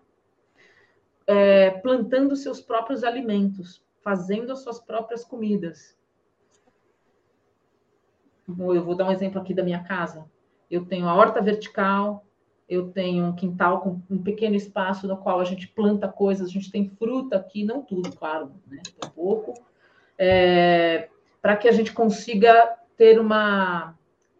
é, 1.27 1.71
plantando 1.71 2.37
seus 2.37 2.61
próprios 2.61 3.03
alimentos, 3.03 3.83
fazendo 4.01 4.53
as 4.53 4.59
suas 4.59 4.79
próprias 4.79 5.25
comidas. 5.25 5.97
Eu 8.47 8.81
vou 8.81 8.95
dar 8.95 9.07
um 9.07 9.11
exemplo 9.11 9.41
aqui 9.41 9.53
da 9.53 9.61
minha 9.61 9.83
casa. 9.83 10.25
Eu 10.71 10.85
tenho 10.85 11.09
a 11.09 11.13
horta 11.13 11.41
vertical, 11.41 12.25
eu 12.69 12.93
tenho 12.93 13.25
um 13.25 13.35
quintal 13.35 13.81
com 13.81 14.01
um 14.09 14.23
pequeno 14.23 14.55
espaço 14.55 15.05
no 15.05 15.17
qual 15.17 15.41
a 15.41 15.43
gente 15.43 15.67
planta 15.67 16.07
coisas, 16.07 16.47
a 16.47 16.51
gente 16.51 16.71
tem 16.71 16.87
fruta 16.87 17.35
aqui, 17.35 17.65
não 17.65 17.81
tudo, 17.81 18.15
claro, 18.15 18.53
né? 18.67 18.81
Um 19.03 19.09
pouco, 19.09 19.53
é, 20.17 21.09
para 21.41 21.57
que 21.57 21.67
a 21.67 21.73
gente 21.73 21.91
consiga 21.91 22.77
ter 22.95 23.19
uma 23.19 23.93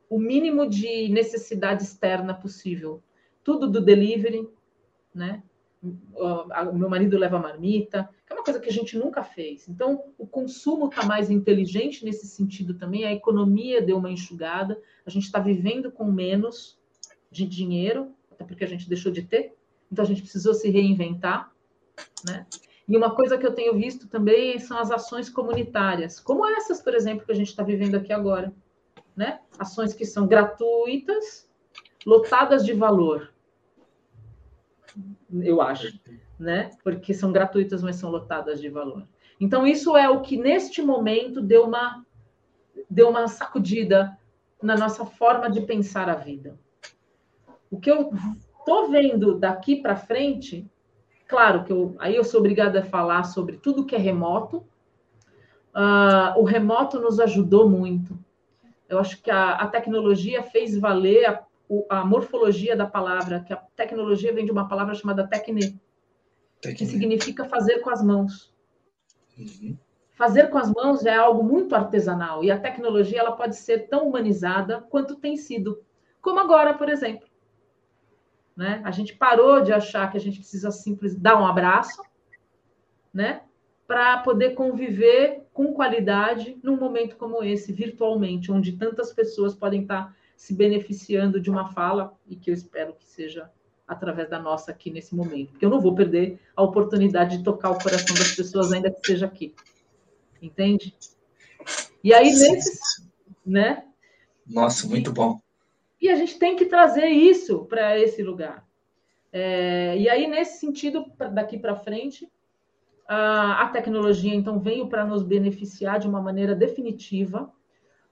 o 0.09 0.19
mínimo 0.19 0.67
de 0.69 1.09
necessidade 1.09 1.83
externa 1.83 2.33
possível. 2.33 3.01
Tudo 3.43 3.69
do 3.69 3.81
delivery, 3.81 4.47
né? 5.13 5.43
O 5.81 6.73
meu 6.73 6.89
marido 6.89 7.17
leva 7.17 7.37
marmita, 7.37 8.09
que 8.25 8.33
é 8.33 8.35
uma 8.35 8.43
coisa 8.43 8.59
que 8.59 8.69
a 8.69 8.73
gente 8.73 8.97
nunca 8.97 9.23
fez. 9.23 9.69
Então, 9.69 10.03
o 10.17 10.25
consumo 10.25 10.87
está 10.87 11.05
mais 11.05 11.29
inteligente 11.29 12.03
nesse 12.03 12.25
sentido 12.27 12.73
também, 12.73 13.05
a 13.05 13.13
economia 13.13 13.81
deu 13.81 13.97
uma 13.97 14.09
enxugada, 14.09 14.81
a 15.05 15.09
gente 15.11 15.25
está 15.25 15.39
vivendo 15.39 15.91
com 15.91 16.05
menos 16.05 16.79
de 17.29 17.45
dinheiro, 17.45 18.11
até 18.31 18.43
porque 18.43 18.63
a 18.63 18.67
gente 18.67 18.89
deixou 18.89 19.11
de 19.11 19.21
ter, 19.21 19.53
então 19.91 20.03
a 20.03 20.07
gente 20.07 20.21
precisou 20.23 20.55
se 20.55 20.69
reinventar, 20.69 21.51
né? 22.25 22.47
E 22.87 22.97
uma 22.97 23.13
coisa 23.15 23.37
que 23.37 23.45
eu 23.45 23.53
tenho 23.53 23.75
visto 23.75 24.07
também 24.07 24.57
são 24.59 24.77
as 24.77 24.89
ações 24.89 25.29
comunitárias, 25.29 26.19
como 26.19 26.47
essas, 26.47 26.81
por 26.81 26.95
exemplo, 26.95 27.25
que 27.25 27.31
a 27.31 27.35
gente 27.35 27.49
está 27.49 27.63
vivendo 27.63 27.95
aqui 27.95 28.11
agora 28.11 28.51
né? 29.15 29.39
Ações 29.57 29.93
que 29.93 30.05
são 30.05 30.27
gratuitas, 30.27 31.49
lotadas 32.05 32.65
de 32.65 32.73
valor. 32.73 33.33
Eu 35.31 35.61
acho, 35.61 35.99
né? 36.39 36.71
Porque 36.83 37.13
são 37.13 37.31
gratuitas, 37.31 37.81
mas 37.81 37.95
são 37.95 38.09
lotadas 38.09 38.59
de 38.61 38.69
valor. 38.69 39.07
Então 39.39 39.65
isso 39.65 39.95
é 39.97 40.09
o 40.09 40.21
que 40.21 40.37
neste 40.37 40.81
momento 40.81 41.41
deu 41.41 41.65
uma 41.65 42.05
deu 42.89 43.09
uma 43.09 43.27
sacudida 43.27 44.17
na 44.61 44.75
nossa 44.75 45.05
forma 45.05 45.49
de 45.49 45.61
pensar 45.61 46.09
a 46.09 46.15
vida. 46.15 46.57
O 47.69 47.79
que 47.79 47.89
eu 47.89 48.11
tô 48.65 48.87
vendo 48.87 49.37
daqui 49.37 49.77
para 49.77 49.95
frente, 49.95 50.69
claro 51.27 51.63
que 51.63 51.71
eu, 51.71 51.95
aí 51.99 52.15
eu 52.15 52.23
sou 52.23 52.39
obrigada 52.39 52.79
a 52.79 52.85
falar 52.85 53.23
sobre 53.23 53.57
tudo 53.57 53.85
que 53.85 53.95
é 53.95 53.99
remoto. 53.99 54.65
Uh, 55.75 56.39
o 56.39 56.43
remoto 56.43 56.99
nos 56.99 57.19
ajudou 57.19 57.69
muito. 57.69 58.17
Eu 58.87 58.99
acho 58.99 59.21
que 59.21 59.31
a, 59.31 59.55
a 59.55 59.67
tecnologia 59.67 60.43
fez 60.43 60.77
valer 60.77 61.25
a, 61.25 61.45
a, 61.89 62.05
morfologia 62.05 62.75
da 62.75 62.85
palavra, 62.85 63.41
que 63.41 63.53
a 63.53 63.57
tecnologia 63.75 64.33
vem 64.33 64.45
de 64.45 64.51
uma 64.51 64.67
palavra 64.67 64.93
chamada 64.93 65.27
tecne, 65.27 65.79
que 66.61 66.85
significa 66.85 67.45
fazer 67.45 67.79
com 67.79 67.89
as 67.89 68.03
mãos. 68.03 68.53
Uhum. 69.37 69.77
Fazer 70.11 70.49
com 70.49 70.57
as 70.57 70.71
mãos 70.71 71.05
é 71.05 71.15
algo 71.15 71.43
muito 71.43 71.75
artesanal 71.75 72.43
e 72.43 72.49
a 72.49 72.59
tecnologia 72.59 73.19
ela 73.19 73.33
pode 73.33 73.55
ser 73.55 73.89
tão 73.89 74.07
humanizada 74.07 74.81
quanto 74.89 75.15
tem 75.15 75.35
sido, 75.35 75.83
como 76.21 76.39
agora, 76.39 76.73
por 76.73 76.87
exemplo. 76.87 77.27
Né? 78.55 78.81
A 78.85 78.91
gente 78.91 79.13
parou 79.15 79.61
de 79.61 79.73
achar 79.73 80.09
que 80.09 80.17
a 80.17 80.19
gente 80.19 80.39
precisa 80.39 80.71
simplesmente 80.71 81.21
dar 81.21 81.39
um 81.39 81.45
abraço, 81.45 82.01
né? 83.13 83.41
para 83.87 84.19
poder 84.19 84.55
conviver 84.55 85.44
com 85.55 85.73
qualidade 85.73 86.59
num 86.61 86.75
momento 86.75 87.15
como 87.15 87.41
esse, 87.41 87.71
virtualmente, 87.71 88.51
onde 88.51 88.73
tantas 88.73 89.13
pessoas 89.13 89.55
podem 89.55 89.83
estar 89.83 90.13
se 90.35 90.53
beneficiando 90.53 91.39
de 91.39 91.49
uma 91.49 91.71
fala 91.71 92.13
e 92.27 92.35
que 92.35 92.49
eu 92.51 92.53
espero 92.53 92.93
que 92.93 93.05
seja 93.05 93.49
através 93.87 94.29
da 94.29 94.37
nossa 94.37 94.71
aqui 94.71 94.91
nesse 94.91 95.15
momento, 95.15 95.51
porque 95.51 95.65
eu 95.65 95.69
não 95.69 95.79
vou 95.79 95.95
perder 95.95 96.41
a 96.57 96.61
oportunidade 96.61 97.37
de 97.37 97.43
tocar 97.45 97.69
o 97.69 97.81
coração 97.81 98.13
das 98.17 98.35
pessoas 98.35 98.73
ainda 98.73 98.91
que 98.91 99.07
seja 99.07 99.27
aqui. 99.27 99.55
Entende? 100.41 100.93
E 102.03 102.13
aí 102.13 102.33
nesse, 102.33 103.07
né? 103.45 103.85
Nossa, 104.45 104.85
muito 104.85 105.13
bom. 105.13 105.39
E 106.01 106.09
a 106.09 106.15
gente 106.15 106.37
tem 106.37 106.57
que 106.57 106.65
trazer 106.65 107.07
isso 107.07 107.63
para 107.63 107.97
esse 107.97 108.21
lugar. 108.21 108.67
É, 109.31 109.97
e 109.97 110.09
aí 110.09 110.27
nesse 110.27 110.59
sentido, 110.59 111.05
daqui 111.31 111.57
para 111.57 111.77
frente, 111.77 112.29
a 113.07 113.69
tecnologia, 113.71 114.33
então, 114.33 114.59
veio 114.59 114.87
para 114.87 115.05
nos 115.05 115.21
beneficiar 115.21 115.99
de 115.99 116.07
uma 116.07 116.21
maneira 116.21 116.55
definitiva. 116.55 117.51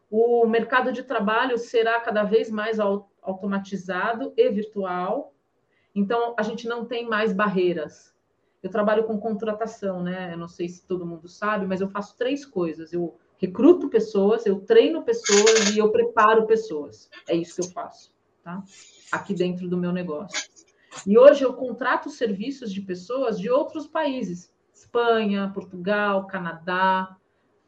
O 0.09 0.45
mercado 0.45 0.91
de 0.91 1.01
trabalho 1.03 1.57
será 1.57 1.99
cada 1.99 2.23
vez 2.23 2.49
mais 2.51 2.79
automatizado 2.79 4.33
e 4.37 4.49
virtual. 4.49 5.33
Então, 5.95 6.35
a 6.37 6.43
gente 6.43 6.67
não 6.67 6.85
tem 6.85 7.07
mais 7.07 7.33
barreiras. 7.33 8.13
eu 8.61 8.69
trabalho 8.69 9.03
com 9.03 9.19
contratação, 9.19 10.01
né? 10.01 10.33
Eu 10.33 10.37
não 10.37 10.47
sei 10.47 10.69
se 10.69 10.85
todo 10.85 11.05
mundo 11.05 11.27
sabe, 11.27 11.65
mas 11.65 11.81
eu 11.81 11.89
faço 11.89 12.17
três 12.17 12.45
coisas. 12.45 12.93
Eu 12.93 13.17
recruto 13.37 13.89
pessoas, 13.89 14.45
eu 14.45 14.61
treino 14.61 15.03
pessoas 15.03 15.75
e 15.75 15.79
eu 15.79 15.91
preparo 15.91 16.45
pessoas. 16.45 17.09
É 17.27 17.35
isso 17.35 17.55
que 17.55 17.67
eu 17.67 17.71
faço, 17.71 18.13
tá? 18.43 18.63
Aqui 19.11 19.33
dentro 19.33 19.67
do 19.67 19.75
meu 19.75 19.91
negócio. 19.91 20.39
E 21.05 21.17
hoje 21.17 21.43
eu 21.43 21.53
contrato 21.53 22.09
serviços 22.09 22.71
de 22.71 22.81
pessoas 22.81 23.39
de 23.39 23.49
outros 23.49 23.87
países: 23.87 24.52
Espanha, 24.83 25.51
Portugal, 25.53 26.27
Canadá, 26.27 27.15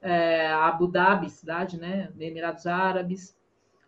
é, 0.01 0.47
Abu 0.51 0.87
Dhabi, 0.87 1.29
cidade, 1.29 1.79
né? 1.79 2.11
Emirados 2.19 2.67
Árabes. 2.67 3.35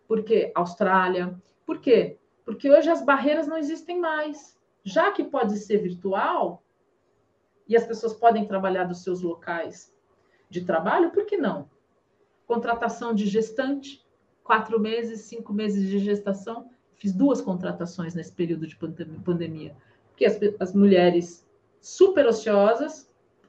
Por 0.07 0.23
quê? 0.23 0.51
Austrália. 0.55 1.39
Por 1.65 1.79
quê? 1.79 2.17
Porque 2.45 2.71
hoje 2.71 2.89
as 2.89 3.03
barreiras 3.03 3.45
não 3.45 3.57
existem 3.57 3.99
mais. 3.99 4.57
Já 4.83 5.11
que 5.11 5.23
pode 5.23 5.57
ser 5.57 5.79
virtual 5.79 6.63
e 7.67 7.75
as 7.75 7.85
pessoas 7.85 8.13
podem 8.13 8.47
trabalhar 8.47 8.85
dos 8.85 9.03
seus 9.03 9.21
locais 9.21 9.93
de 10.49 10.63
trabalho, 10.63 11.11
por 11.11 11.25
que 11.25 11.37
não? 11.37 11.69
Contratação 12.47 13.13
de 13.13 13.27
gestante, 13.27 14.05
quatro 14.43 14.79
meses, 14.79 15.21
cinco 15.21 15.51
meses 15.51 15.89
de 15.89 15.99
gestação. 15.99 16.69
Fiz 16.95 17.11
duas 17.11 17.41
contratações 17.41 18.15
nesse 18.15 18.31
período 18.31 18.65
de 18.65 18.77
pandemia. 18.77 19.75
Porque 20.09 20.25
as, 20.25 20.39
as 20.59 20.73
mulheres 20.73 21.45
super 21.81 22.25
ociosas, 22.25 23.06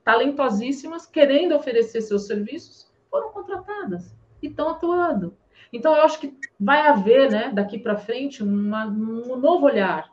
talentosíssimas, 0.08 1.04
querendo 1.04 1.54
oferecer 1.54 2.00
seus 2.00 2.26
serviços, 2.26 2.90
foram 3.10 3.30
contratadas 3.30 4.16
e 4.40 4.46
estão 4.46 4.70
atuando. 4.70 5.36
Então, 5.70 5.94
eu 5.94 6.00
acho 6.00 6.18
que 6.18 6.34
vai 6.58 6.80
haver, 6.86 7.30
né, 7.30 7.52
daqui 7.52 7.78
para 7.78 7.98
frente, 7.98 8.42
uma, 8.42 8.86
um 8.86 9.36
novo 9.36 9.66
olhar 9.66 10.10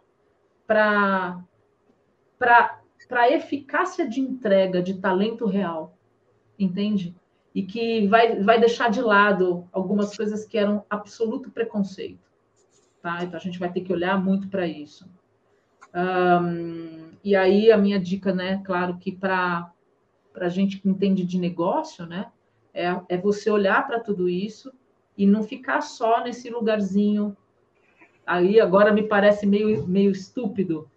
para 0.67 1.41
a 3.09 3.31
eficácia 3.31 4.05
de 4.05 4.19
entrega 4.19 4.83
de 4.83 4.95
talento 4.99 5.45
real, 5.45 5.97
entende? 6.59 7.15
E 7.53 7.63
que 7.63 8.05
vai, 8.07 8.43
vai 8.43 8.59
deixar 8.59 8.89
de 8.89 8.99
lado 8.99 9.65
algumas 9.71 10.13
coisas 10.13 10.43
que 10.45 10.57
eram 10.57 10.83
absoluto 10.89 11.49
preconceito. 11.49 12.29
Tá? 13.01 13.23
Então, 13.23 13.37
a 13.37 13.41
gente 13.41 13.59
vai 13.59 13.71
ter 13.71 13.79
que 13.79 13.93
olhar 13.93 14.21
muito 14.21 14.49
para 14.49 14.67
isso. 14.67 15.09
Um, 15.95 17.11
e 17.23 17.33
aí, 17.33 17.71
a 17.71 17.77
minha 17.77 17.97
dica, 17.97 18.33
né, 18.33 18.61
claro 18.65 18.97
que 18.97 19.09
para 19.09 19.71
a 20.37 20.49
gente 20.49 20.79
que 20.79 20.89
entende 20.89 21.25
de 21.25 21.37
negócio, 21.37 22.05
né, 22.05 22.31
é, 22.73 22.99
é 23.09 23.17
você 23.17 23.49
olhar 23.49 23.85
para 23.87 23.99
tudo 23.99 24.27
isso 24.27 24.71
e 25.17 25.25
não 25.25 25.43
ficar 25.43 25.81
só 25.81 26.23
nesse 26.23 26.49
lugarzinho. 26.49 27.35
Aí 28.25 28.59
agora 28.59 28.91
me 28.91 29.03
parece 29.03 29.45
meio, 29.45 29.87
meio 29.87 30.11
estúpido 30.11 30.89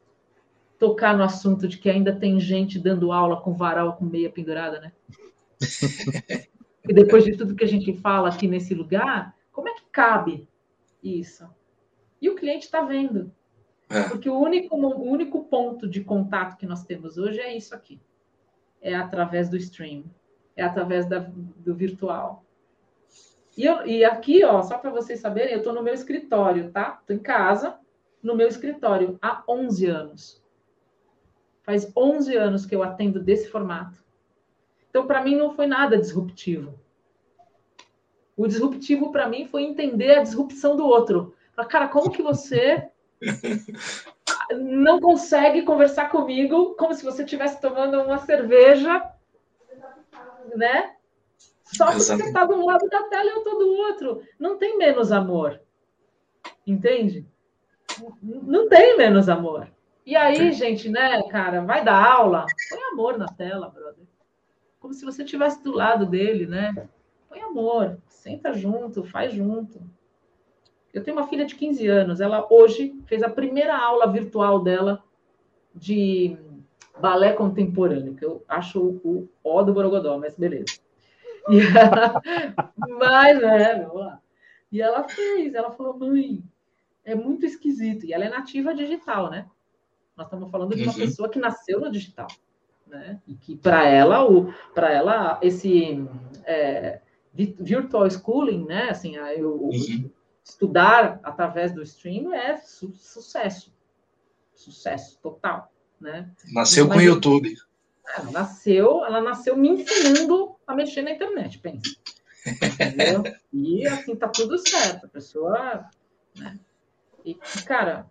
tocar 0.78 1.16
no 1.16 1.24
assunto 1.24 1.66
de 1.66 1.78
que 1.78 1.90
ainda 1.90 2.14
tem 2.14 2.38
gente 2.38 2.78
dando 2.78 3.12
aula 3.12 3.40
com 3.40 3.52
varal 3.52 3.96
com 3.96 4.04
meia 4.04 4.30
pendurada, 4.30 4.80
né? 4.80 4.92
e 6.88 6.92
depois 6.92 7.24
de 7.24 7.36
tudo 7.36 7.54
que 7.54 7.64
a 7.64 7.68
gente 7.68 7.92
fala 7.94 8.28
aqui 8.28 8.46
nesse 8.46 8.74
lugar, 8.74 9.34
como 9.52 9.68
é 9.68 9.74
que 9.74 9.84
cabe 9.90 10.48
isso? 11.02 11.48
E 12.20 12.28
o 12.28 12.36
cliente 12.36 12.64
está 12.64 12.80
vendo. 12.80 13.32
É. 13.90 14.02
Porque 14.04 14.28
o 14.28 14.38
único, 14.38 14.76
o 14.76 15.10
único 15.10 15.44
ponto 15.44 15.88
de 15.88 16.02
contato 16.02 16.56
que 16.56 16.66
nós 16.66 16.84
temos 16.84 17.18
hoje 17.18 17.40
é 17.40 17.56
isso 17.56 17.74
aqui. 17.74 18.00
É 18.80 18.94
através 18.94 19.48
do 19.48 19.56
stream, 19.56 20.04
é 20.56 20.62
através 20.62 21.06
da, 21.06 21.18
do 21.18 21.74
virtual. 21.74 22.44
E, 23.56 23.64
eu, 23.64 23.84
e 23.86 24.04
aqui, 24.04 24.44
ó, 24.44 24.62
só 24.62 24.78
para 24.78 24.90
vocês 24.90 25.18
saberem, 25.18 25.52
eu 25.52 25.58
estou 25.58 25.72
no 25.72 25.82
meu 25.82 25.92
escritório, 25.92 26.70
tá? 26.70 26.98
Estou 27.00 27.16
em 27.16 27.18
casa, 27.18 27.76
no 28.22 28.36
meu 28.36 28.46
escritório, 28.46 29.18
há 29.20 29.42
11 29.48 29.86
anos. 29.86 30.42
Faz 31.62 31.90
11 31.96 32.36
anos 32.36 32.64
que 32.64 32.74
eu 32.74 32.82
atendo 32.82 33.20
desse 33.20 33.48
formato. 33.48 34.02
Então, 34.88 35.06
para 35.06 35.22
mim, 35.22 35.34
não 35.34 35.50
foi 35.50 35.66
nada 35.66 35.98
disruptivo. 35.98 36.78
O 38.36 38.46
disruptivo, 38.46 39.10
para 39.10 39.28
mim, 39.28 39.46
foi 39.46 39.64
entender 39.64 40.12
a 40.12 40.22
disrupção 40.22 40.76
do 40.76 40.86
outro. 40.86 41.34
Cara, 41.68 41.88
como 41.88 42.12
que 42.12 42.22
você 42.22 42.88
não 44.56 45.00
consegue 45.00 45.62
conversar 45.62 46.10
comigo 46.10 46.74
como 46.76 46.94
se 46.94 47.04
você 47.04 47.22
estivesse 47.22 47.60
tomando 47.60 48.00
uma 48.02 48.18
cerveja, 48.18 49.10
né? 50.56 50.94
Só 51.64 51.86
porque 51.86 52.00
você 52.00 52.14
está 52.14 52.46
de 52.46 52.54
um 52.54 52.64
lado 52.64 52.88
da 52.88 53.02
tela 53.04 53.28
e 53.28 53.32
eu 53.32 53.38
estou 53.38 53.58
do 53.58 53.68
outro. 53.68 54.22
Não 54.38 54.56
tem 54.56 54.78
menos 54.78 55.12
amor. 55.12 55.60
Entende? 56.66 57.26
Não 58.22 58.68
tem 58.68 58.96
menos 58.96 59.28
amor. 59.28 59.70
E 60.06 60.16
aí, 60.16 60.52
gente, 60.52 60.88
né, 60.88 61.22
cara, 61.28 61.60
vai 61.60 61.84
dar 61.84 62.02
aula, 62.02 62.46
põe 62.70 62.82
amor 62.92 63.18
na 63.18 63.26
tela, 63.26 63.68
brother. 63.68 64.06
Como 64.80 64.94
se 64.94 65.04
você 65.04 65.22
estivesse 65.22 65.62
do 65.62 65.72
lado 65.72 66.06
dele, 66.06 66.46
né? 66.46 66.88
Põe 67.28 67.42
amor, 67.42 67.98
senta 68.06 68.54
junto, 68.54 69.04
faz 69.04 69.34
junto. 69.34 69.82
Eu 70.98 71.04
tenho 71.04 71.16
uma 71.16 71.28
filha 71.28 71.46
de 71.46 71.54
15 71.54 71.86
anos, 71.86 72.20
ela 72.20 72.46
hoje 72.50 73.00
fez 73.06 73.22
a 73.22 73.30
primeira 73.30 73.76
aula 73.76 74.10
virtual 74.10 74.60
dela 74.60 75.02
de 75.72 76.36
balé 77.00 77.32
contemporâneo, 77.32 78.16
que 78.16 78.24
eu 78.24 78.44
acho 78.48 78.80
o 79.04 79.28
ó 79.44 79.62
do 79.62 79.72
Borogodó, 79.72 80.18
mas 80.18 80.34
beleza. 80.36 80.80
E 81.48 81.60
ela, 81.60 82.20
mas, 82.98 83.40
é, 83.40 83.78
vamos 83.78 84.00
lá. 84.00 84.20
E 84.72 84.82
ela 84.82 85.08
fez, 85.08 85.54
ela 85.54 85.70
falou, 85.70 85.96
mãe, 85.96 86.42
é 87.04 87.14
muito 87.14 87.46
esquisito. 87.46 88.04
E 88.04 88.12
ela 88.12 88.24
é 88.24 88.28
nativa 88.28 88.74
digital, 88.74 89.30
né? 89.30 89.46
Nós 90.16 90.26
estamos 90.26 90.50
falando 90.50 90.74
de 90.74 90.82
uma 90.82 90.92
uhum. 90.92 90.98
pessoa 90.98 91.28
que 91.28 91.38
nasceu 91.38 91.80
no 91.80 91.92
digital, 91.92 92.26
né? 92.88 93.20
E 93.24 93.34
que 93.36 93.56
para 93.56 93.86
ela, 93.86 94.28
o, 94.28 94.52
para 94.74 94.92
ela, 94.92 95.38
esse 95.40 96.04
é, 96.44 97.00
virtual 97.32 98.10
schooling, 98.10 98.66
né? 98.66 98.90
Assim, 98.90 99.14
eu, 99.14 99.54
uhum. 99.62 100.10
Estudar 100.48 101.20
através 101.22 101.72
do 101.72 101.82
stream 101.82 102.32
é 102.32 102.56
su 102.56 102.92
sucesso, 102.94 103.72
sucesso 104.54 105.18
total, 105.22 105.72
né? 106.00 106.30
Nasceu 106.52 106.86
Mas, 106.86 106.96
com 106.96 107.00
o 107.00 107.04
YouTube. 107.04 107.54
Ela 108.16 108.30
nasceu, 108.30 109.04
ela 109.04 109.20
nasceu 109.20 109.56
me 109.56 109.68
ensinando 109.68 110.56
a 110.66 110.74
mexer 110.74 111.02
na 111.02 111.10
internet, 111.10 111.58
pensa. 111.58 111.90
Entendeu? 112.46 113.22
E 113.52 113.86
assim 113.86 114.16
tá 114.16 114.28
tudo 114.28 114.56
certo. 114.58 115.04
A 115.04 115.08
pessoa. 115.08 115.84
Né? 116.34 116.58
E, 117.24 117.34
cara, 117.66 118.10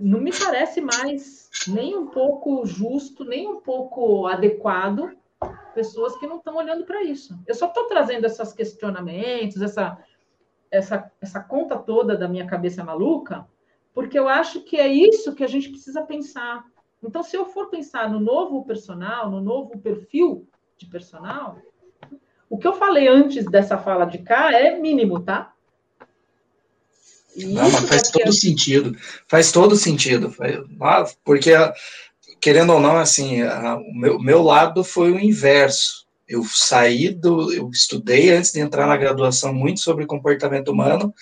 não 0.00 0.20
me 0.20 0.32
parece 0.36 0.80
mais 0.80 1.48
nem 1.68 1.96
um 1.96 2.08
pouco 2.08 2.66
justo, 2.66 3.24
nem 3.24 3.46
um 3.46 3.60
pouco 3.60 4.26
adequado 4.26 5.16
pessoas 5.74 6.16
que 6.18 6.26
não 6.26 6.38
estão 6.38 6.56
olhando 6.56 6.84
para 6.84 7.02
isso. 7.04 7.38
Eu 7.46 7.54
só 7.54 7.66
estou 7.66 7.86
trazendo 7.86 8.26
esses 8.26 8.52
questionamentos, 8.52 9.62
essa, 9.62 9.98
essa, 10.72 11.12
essa 11.20 11.38
conta 11.38 11.76
toda 11.76 12.16
da 12.16 12.26
minha 12.26 12.46
cabeça 12.46 12.82
maluca, 12.82 13.46
porque 13.94 14.18
eu 14.18 14.26
acho 14.26 14.62
que 14.62 14.78
é 14.78 14.88
isso 14.88 15.34
que 15.34 15.44
a 15.44 15.46
gente 15.46 15.68
precisa 15.68 16.02
pensar. 16.02 16.64
Então, 17.02 17.22
se 17.22 17.36
eu 17.36 17.44
for 17.44 17.68
pensar 17.68 18.10
no 18.10 18.18
novo 18.18 18.64
personal, 18.64 19.30
no 19.30 19.40
novo 19.40 19.78
perfil 19.78 20.48
de 20.78 20.86
personal, 20.86 21.58
o 22.48 22.56
que 22.56 22.66
eu 22.66 22.72
falei 22.72 23.06
antes 23.06 23.44
dessa 23.44 23.76
fala 23.76 24.06
de 24.06 24.18
cá 24.18 24.52
é 24.52 24.78
mínimo, 24.78 25.20
tá? 25.20 25.52
Não, 27.36 27.70
mas 27.70 27.88
faz 27.88 28.10
todo 28.10 28.32
sentido. 28.32 28.96
Faz 29.26 29.52
todo 29.52 29.76
sentido. 29.76 30.34
Porque, 31.24 31.52
querendo 32.40 32.72
ou 32.74 32.80
não, 32.80 32.96
assim, 32.96 33.42
o 33.42 33.94
meu, 33.94 34.18
meu 34.18 34.42
lado 34.42 34.84
foi 34.84 35.12
o 35.12 35.20
inverso. 35.20 36.06
Eu 36.32 36.42
saí 36.44 37.10
do. 37.10 37.52
Eu 37.52 37.68
estudei 37.68 38.30
antes 38.30 38.52
de 38.52 38.60
entrar 38.60 38.86
na 38.86 38.96
graduação 38.96 39.52
muito 39.52 39.80
sobre 39.80 40.06
comportamento 40.06 40.68
humano, 40.68 41.12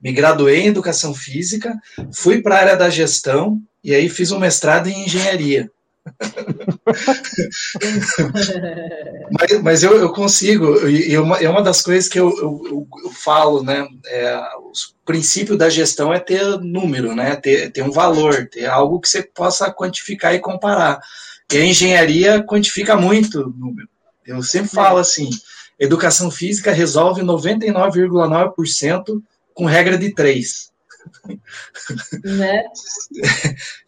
me 0.00 0.12
graduei 0.12 0.60
em 0.60 0.68
educação 0.68 1.12
física, 1.12 1.76
fui 2.12 2.40
para 2.40 2.54
a 2.54 2.60
área 2.60 2.76
da 2.76 2.88
gestão, 2.88 3.60
e 3.82 3.92
aí 3.92 4.08
fiz 4.08 4.30
um 4.30 4.38
mestrado 4.38 4.86
em 4.86 5.04
engenharia. 5.04 5.68
mas, 9.32 9.62
mas 9.62 9.82
eu, 9.82 9.98
eu, 9.98 10.12
consigo, 10.12 10.88
e 10.88 11.18
uma, 11.18 11.36
é 11.38 11.48
uma 11.48 11.62
das 11.62 11.82
coisas 11.82 12.08
que 12.08 12.18
eu, 12.18 12.30
eu, 12.38 12.86
eu 13.04 13.10
falo, 13.10 13.64
né? 13.64 13.86
É, 14.06 14.40
o 14.56 14.70
princípio 15.04 15.56
da 15.56 15.68
gestão 15.68 16.14
é 16.14 16.20
ter 16.20 16.60
número, 16.60 17.12
né? 17.14 17.34
Ter, 17.34 17.72
ter 17.72 17.82
um 17.82 17.90
valor, 17.90 18.48
ter 18.48 18.66
algo 18.66 19.00
que 19.00 19.08
você 19.08 19.22
possa 19.22 19.72
quantificar 19.72 20.32
e 20.32 20.38
comparar. 20.38 21.00
E 21.52 21.56
a 21.56 21.64
engenharia 21.64 22.40
quantifica 22.44 22.96
muito 22.96 23.40
o 23.40 23.50
número. 23.50 23.88
Eu 24.26 24.42
sempre 24.42 24.70
falo 24.70 24.98
assim: 24.98 25.30
educação 25.78 26.30
física 26.30 26.72
resolve 26.72 27.22
99,9% 27.22 29.22
com 29.54 29.64
regra 29.64 29.96
de 29.98 30.14
três. 30.14 30.70
Né? 32.24 32.64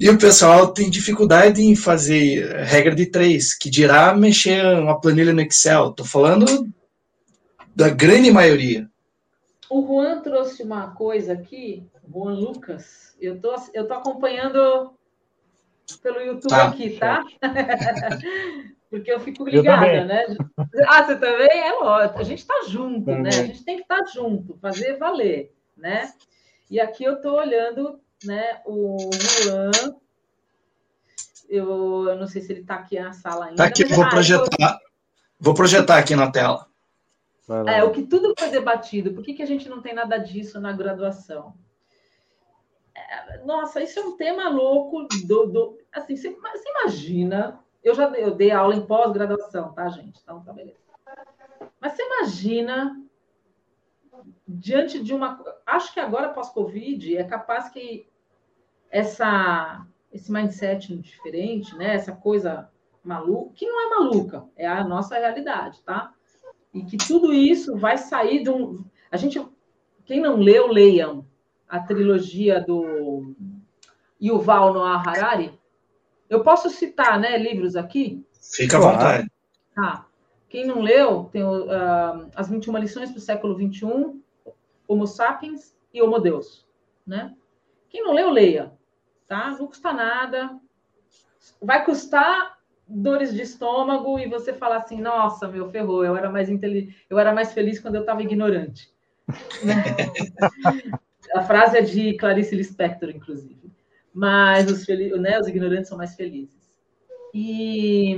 E 0.01 0.11
o 0.11 0.19
pessoal 0.19 0.73
tem 0.73 0.91
dificuldade 0.91 1.63
em 1.63 1.77
fazer 1.77 2.65
regra 2.65 2.95
de 2.95 3.07
três, 3.07 3.55
que 3.55 3.71
dirá 3.71 4.15
mexer 4.15 4.65
uma 4.79 5.01
planilha 5.01 5.33
no 5.33 5.41
Excel. 5.41 5.91
Estou 5.91 6.05
falando 6.05 6.69
da 7.75 7.89
grande 7.89 8.31
maioria. 8.31 8.89
O 9.71 9.87
Juan 9.87 10.21
trouxe 10.21 10.63
uma 10.63 10.95
coisa 10.95 11.35
aqui, 11.35 11.87
Juan 12.13 12.35
Lucas. 12.35 13.15
Eu 13.21 13.41
tô, 13.41 13.55
eu 13.73 13.87
tô 13.87 13.95
acompanhando 13.95 14.93
pelo 16.03 16.21
YouTube 16.21 16.51
tá. 16.51 16.67
aqui, 16.67 16.99
tá? 16.99 17.23
Porque 18.93 19.11
eu 19.11 19.21
fico 19.21 19.49
ligada, 19.49 19.87
eu 19.87 20.05
né? 20.05 20.27
Ah, 20.87 21.03
você 21.03 21.17
também? 21.17 21.49
É 21.51 21.79
ótimo. 21.79 22.21
A 22.21 22.25
gente 22.25 22.41
está 22.41 22.55
junto, 22.69 23.07
também. 23.07 23.23
né? 23.23 23.31
A 23.31 23.47
gente 23.47 23.65
tem 23.65 23.77
que 23.77 23.83
estar 23.85 24.05
tá 24.05 24.11
junto, 24.13 24.59
fazer 24.59 24.99
valer, 24.99 25.51
né? 25.75 26.13
E 26.71 26.79
aqui 26.79 27.03
eu 27.03 27.15
estou 27.15 27.39
olhando, 27.39 27.99
né, 28.23 28.61
o 28.67 29.09
Juan. 29.15 29.71
Eu, 31.49 32.09
eu 32.11 32.17
não 32.17 32.27
sei 32.27 32.43
se 32.43 32.53
ele 32.53 32.61
está 32.61 32.75
aqui 32.75 33.01
na 33.01 33.15
sala 33.15 33.47
ainda. 33.47 33.55
Está 33.55 33.65
aqui, 33.65 33.85
mas... 33.85 33.97
vou 33.97 34.05
ah, 34.05 34.11
projetar. 34.11 34.79
Vou 35.41 35.55
projetar 35.55 35.97
aqui 35.97 36.15
na 36.15 36.31
tela. 36.31 36.67
É, 37.69 37.83
o 37.83 37.93
que 37.93 38.03
tudo 38.03 38.35
foi 38.39 38.51
debatido. 38.51 39.15
Por 39.15 39.25
que, 39.25 39.33
que 39.33 39.43
a 39.43 39.47
gente 39.47 39.71
não 39.71 39.81
tem 39.81 39.95
nada 39.95 40.19
disso 40.19 40.61
na 40.61 40.71
graduação? 40.71 41.55
É, 42.95 43.43
nossa, 43.47 43.83
isso 43.83 43.99
é 43.99 44.03
um 44.03 44.19
tema 44.19 44.51
louco. 44.51 45.09
Do, 45.27 45.47
do 45.47 45.79
assim, 45.91 46.15
você, 46.15 46.29
você, 46.29 46.69
imagina. 46.69 47.59
Eu 47.83 47.95
já 47.95 48.09
eu 48.11 48.35
dei 48.35 48.51
aula 48.51 48.75
em 48.75 48.87
pós-graduação, 48.87 49.73
tá, 49.73 49.89
gente? 49.89 50.21
Então, 50.23 50.43
tá 50.43 50.53
beleza. 50.53 50.79
Mas 51.81 51.93
você 51.93 52.03
imagina, 52.03 53.03
diante 54.47 55.03
de 55.03 55.13
uma. 55.13 55.43
Acho 55.67 55.93
que 55.93 56.01
agora, 56.01 56.33
pós-Covid, 56.33 57.17
é 57.17 57.25
capaz 57.25 57.69
que 57.69 58.09
essa, 58.91 59.87
esse 60.13 60.31
mindset 60.31 60.95
diferente, 60.97 61.77
né? 61.77 61.95
Essa 61.95 62.13
coisa 62.13 62.71
maluca, 63.03 63.53
que 63.55 63.67
não 63.67 63.81
é 63.81 63.91
maluca, 63.91 64.45
é 64.57 64.67
a 64.67 64.85
nossa 64.85 65.19
realidade, 65.19 65.83
tá? 65.83 66.13
E 66.73 66.85
que 66.85 66.97
tudo 66.97 67.33
isso 67.33 67.77
vai 67.77 67.99
sair 67.99 68.43
de 68.43 68.51
um. 68.51 68.85
A 69.11 69.17
gente, 69.17 69.45
quem 70.05 70.21
não 70.21 70.37
leu, 70.37 70.69
leiam 70.69 71.27
a 71.69 71.81
trilogia 71.81 72.61
do 72.61 73.35
Yuval 74.21 74.73
Noah 74.73 75.03
Harari. 75.05 75.59
Eu 76.33 76.43
posso 76.43 76.71
citar, 76.71 77.21
né, 77.21 77.37
livros 77.37 77.77
aqui? 77.77 78.25
Fica 78.41 78.79
à 78.79 78.81
vontade. 78.81 79.31
Tá. 79.75 80.07
Quem 80.49 80.67
não 80.67 80.81
leu, 80.81 81.29
tem 81.31 81.45
uh, 81.45 82.31
As 82.35 82.49
21 82.49 82.79
Lições 82.79 83.11
para 83.11 83.19
o 83.19 83.21
Século 83.21 83.55
XXI, 83.55 84.19
Homo 84.89 85.07
Sapiens 85.07 85.77
e 85.93 86.01
Homo 86.01 86.19
Deus, 86.19 86.67
né? 87.07 87.35
Quem 87.91 88.03
não 88.03 88.15
leu, 88.15 88.31
leia, 88.31 88.73
tá? 89.29 89.51
Não 89.51 89.67
custa 89.67 89.93
nada. 89.93 90.59
Vai 91.61 91.85
custar 91.85 92.59
dores 92.89 93.35
de 93.35 93.43
estômago 93.43 94.19
e 94.19 94.27
você 94.27 94.55
falar 94.55 94.79
assim, 94.79 95.03
nossa, 95.03 95.47
meu, 95.49 95.71
ferrou, 95.71 96.03
eu 96.03 96.17
era 96.17 96.31
mais 96.31 96.49
intelig... 96.49 96.97
eu 97.11 97.19
era 97.19 97.35
mais 97.35 97.53
feliz 97.53 97.79
quando 97.79 97.97
eu 97.97 98.01
estava 98.01 98.23
ignorante. 98.23 98.91
A 101.35 101.43
frase 101.43 101.77
é 101.77 101.83
de 101.83 102.17
Clarice 102.17 102.57
Lispector, 102.57 103.11
inclusive. 103.11 103.71
Mas 104.13 104.71
os, 104.71 104.87
né, 105.19 105.39
os 105.39 105.47
ignorantes 105.47 105.89
são 105.89 105.97
mais 105.99 106.15
felizes. 106.15 106.71
E 107.35 108.17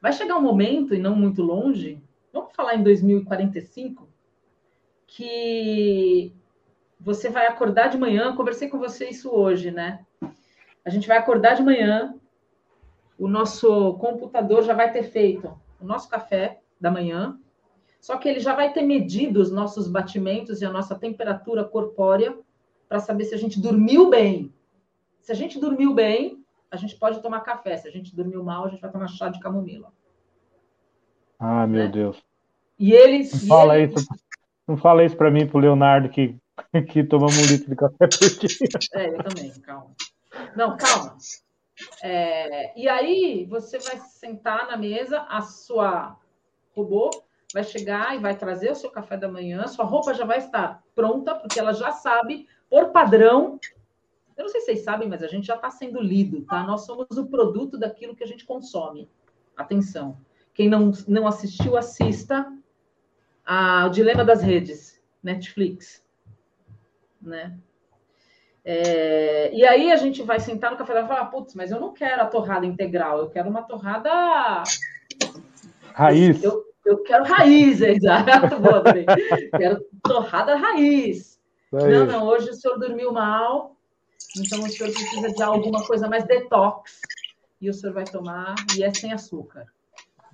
vai 0.00 0.12
chegar 0.12 0.36
um 0.36 0.42
momento, 0.42 0.94
e 0.94 0.98
não 0.98 1.16
muito 1.16 1.42
longe, 1.42 2.02
vamos 2.32 2.54
falar 2.54 2.76
em 2.76 2.82
2045, 2.82 4.08
que 5.06 6.32
você 6.98 7.28
vai 7.28 7.46
acordar 7.46 7.88
de 7.88 7.98
manhã, 7.98 8.36
conversei 8.36 8.68
com 8.68 8.78
você 8.78 9.08
isso 9.08 9.30
hoje, 9.30 9.70
né? 9.70 10.04
A 10.84 10.90
gente 10.90 11.08
vai 11.08 11.18
acordar 11.18 11.54
de 11.54 11.62
manhã, 11.62 12.14
o 13.18 13.26
nosso 13.26 13.94
computador 13.94 14.62
já 14.62 14.74
vai 14.74 14.92
ter 14.92 15.02
feito 15.02 15.52
o 15.80 15.84
nosso 15.84 16.08
café 16.08 16.60
da 16.80 16.90
manhã, 16.90 17.38
só 18.00 18.16
que 18.16 18.28
ele 18.28 18.40
já 18.40 18.54
vai 18.54 18.72
ter 18.72 18.82
medido 18.82 19.40
os 19.40 19.50
nossos 19.50 19.86
batimentos 19.88 20.62
e 20.62 20.64
a 20.64 20.72
nossa 20.72 20.94
temperatura 20.94 21.64
corpórea 21.64 22.38
para 22.88 22.98
saber 22.98 23.24
se 23.24 23.34
a 23.34 23.38
gente 23.38 23.60
dormiu 23.60 24.08
bem. 24.08 24.52
Se 25.30 25.34
a 25.34 25.36
gente 25.36 25.60
dormiu 25.60 25.94
bem, 25.94 26.44
a 26.68 26.76
gente 26.76 26.96
pode 26.96 27.22
tomar 27.22 27.42
café. 27.42 27.76
Se 27.76 27.86
a 27.86 27.90
gente 27.92 28.16
dormiu 28.16 28.42
mal, 28.42 28.64
a 28.64 28.68
gente 28.68 28.80
vai 28.80 28.90
tomar 28.90 29.06
chá 29.06 29.28
de 29.28 29.38
camomila. 29.38 29.92
Ah, 31.38 31.68
meu 31.68 31.84
né? 31.84 31.88
Deus. 31.88 32.20
E 32.76 32.92
eles. 32.92 33.42
Não 33.42 33.56
fala 33.56 33.78
ele... 33.78 33.94
isso, 33.94 34.08
não 34.66 34.76
fala 34.76 35.04
isso 35.04 35.16
para 35.16 35.30
mim, 35.30 35.46
para 35.46 35.56
o 35.56 35.60
Leonardo, 35.60 36.08
que, 36.08 36.36
que 36.90 37.04
tomamos 37.04 37.38
um 37.38 37.46
litro 37.46 37.70
de 37.70 37.76
café 37.76 38.08
por 38.08 38.28
dia. 38.28 38.68
É, 38.92 39.08
eu 39.10 39.22
também, 39.22 39.52
calma. 39.60 39.92
Não, 40.56 40.76
calma. 40.76 41.16
É, 42.02 42.76
e 42.76 42.88
aí 42.88 43.46
você 43.48 43.78
vai 43.78 43.98
sentar 44.00 44.66
na 44.66 44.76
mesa, 44.76 45.24
a 45.28 45.42
sua 45.42 46.18
robô 46.74 47.08
vai 47.54 47.62
chegar 47.62 48.16
e 48.16 48.18
vai 48.18 48.36
trazer 48.36 48.72
o 48.72 48.74
seu 48.74 48.90
café 48.90 49.16
da 49.16 49.28
manhã, 49.28 49.64
sua 49.68 49.84
roupa 49.84 50.12
já 50.12 50.24
vai 50.24 50.38
estar 50.38 50.82
pronta, 50.92 51.36
porque 51.36 51.60
ela 51.60 51.72
já 51.72 51.92
sabe, 51.92 52.48
por 52.68 52.90
padrão. 52.90 53.60
Eu 54.40 54.44
não 54.44 54.50
sei 54.50 54.60
se 54.60 54.66
vocês 54.68 54.80
sabem, 54.80 55.06
mas 55.06 55.22
a 55.22 55.26
gente 55.26 55.46
já 55.46 55.54
está 55.54 55.68
sendo 55.70 56.00
lido, 56.00 56.40
tá? 56.46 56.62
Nós 56.62 56.86
somos 56.86 57.18
o 57.18 57.26
produto 57.26 57.76
daquilo 57.76 58.16
que 58.16 58.24
a 58.24 58.26
gente 58.26 58.46
consome. 58.46 59.06
Atenção. 59.54 60.16
Quem 60.54 60.66
não, 60.66 60.92
não 61.06 61.26
assistiu, 61.26 61.76
assista 61.76 62.50
a, 63.44 63.84
o 63.86 63.90
Dilema 63.90 64.24
das 64.24 64.40
Redes, 64.40 64.98
Netflix. 65.22 66.02
Né? 67.20 67.54
É, 68.64 69.54
e 69.54 69.62
aí 69.66 69.92
a 69.92 69.96
gente 69.96 70.22
vai 70.22 70.40
sentar 70.40 70.70
no 70.70 70.78
café 70.78 70.94
da 70.94 71.02
e 71.02 71.06
falar, 71.06 71.26
putz, 71.26 71.54
mas 71.54 71.70
eu 71.70 71.78
não 71.78 71.92
quero 71.92 72.22
a 72.22 72.26
torrada 72.26 72.64
integral, 72.64 73.18
eu 73.18 73.28
quero 73.28 73.50
uma 73.50 73.62
torrada. 73.62 74.10
Raiz. 75.92 76.42
Eu, 76.42 76.64
eu 76.86 77.02
quero 77.02 77.24
raiz, 77.24 77.82
exato. 77.84 78.24
quero 79.54 79.84
torrada 80.02 80.56
raiz. 80.56 81.38
Não, 81.70 82.06
não, 82.06 82.26
hoje 82.26 82.48
o 82.48 82.54
senhor 82.54 82.78
dormiu 82.78 83.12
mal, 83.12 83.76
então 84.36 84.60
o 84.60 84.68
senhor 84.68 84.92
precisa 84.92 85.28
de 85.32 85.42
alguma 85.42 85.84
coisa 85.84 86.08
mais 86.08 86.24
detox. 86.24 87.00
E 87.60 87.68
o 87.68 87.74
senhor 87.74 87.92
vai 87.92 88.04
tomar, 88.04 88.54
e 88.76 88.82
é 88.82 88.92
sem 88.92 89.12
açúcar. 89.12 89.66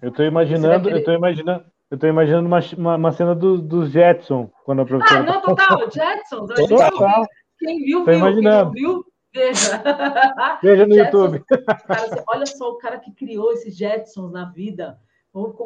Eu 0.00 0.10
estou 0.10 0.24
imaginando, 0.24 0.84
querer... 0.84 0.94
eu 0.94 0.98
estou 1.00 1.14
imaginando, 1.14 1.64
eu 1.90 1.98
tô 1.98 2.06
imaginando 2.06 2.46
uma, 2.46 2.60
uma, 2.76 2.96
uma 2.96 3.12
cena 3.12 3.34
dos 3.34 3.60
do 3.60 3.86
Jetson, 3.86 4.50
quando 4.64 4.82
a 4.82 4.86
professora. 4.86 5.20
Ah, 5.20 5.22
não, 5.24 5.40
total, 5.40 5.90
Jetson. 5.90 6.46
Total. 6.46 7.26
Quem 7.58 7.84
viu, 7.84 8.04
viu. 8.04 8.14
Imaginando. 8.14 8.72
Quem 8.72 8.82
viu, 8.82 9.04
veja. 9.34 9.82
Veja 10.62 10.86
no 10.86 10.94
Jetson, 10.94 11.24
YouTube. 11.24 11.44
Cara, 11.86 12.24
olha 12.28 12.46
só 12.46 12.70
o 12.70 12.78
cara 12.78 12.98
que 12.98 13.12
criou 13.12 13.52
esses 13.52 13.76
Jetsons 13.76 14.32
na 14.32 14.44
vida. 14.44 14.98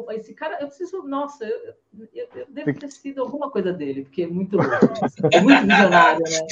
Esse 0.09 0.33
cara, 0.33 0.57
eu 0.59 0.67
preciso. 0.67 1.01
Nossa, 1.03 1.45
eu, 1.45 1.73
eu, 2.13 2.27
eu 2.35 2.45
devo 2.49 2.73
ter 2.73 2.91
sido 2.91 3.21
alguma 3.21 3.49
coisa 3.49 3.71
dele, 3.71 4.03
porque 4.03 4.23
é 4.23 4.27
muito 4.27 4.57
louco. 4.57 4.75
é 5.31 5.39
muito 5.39 5.61
visionário, 5.61 6.23
né? 6.23 6.47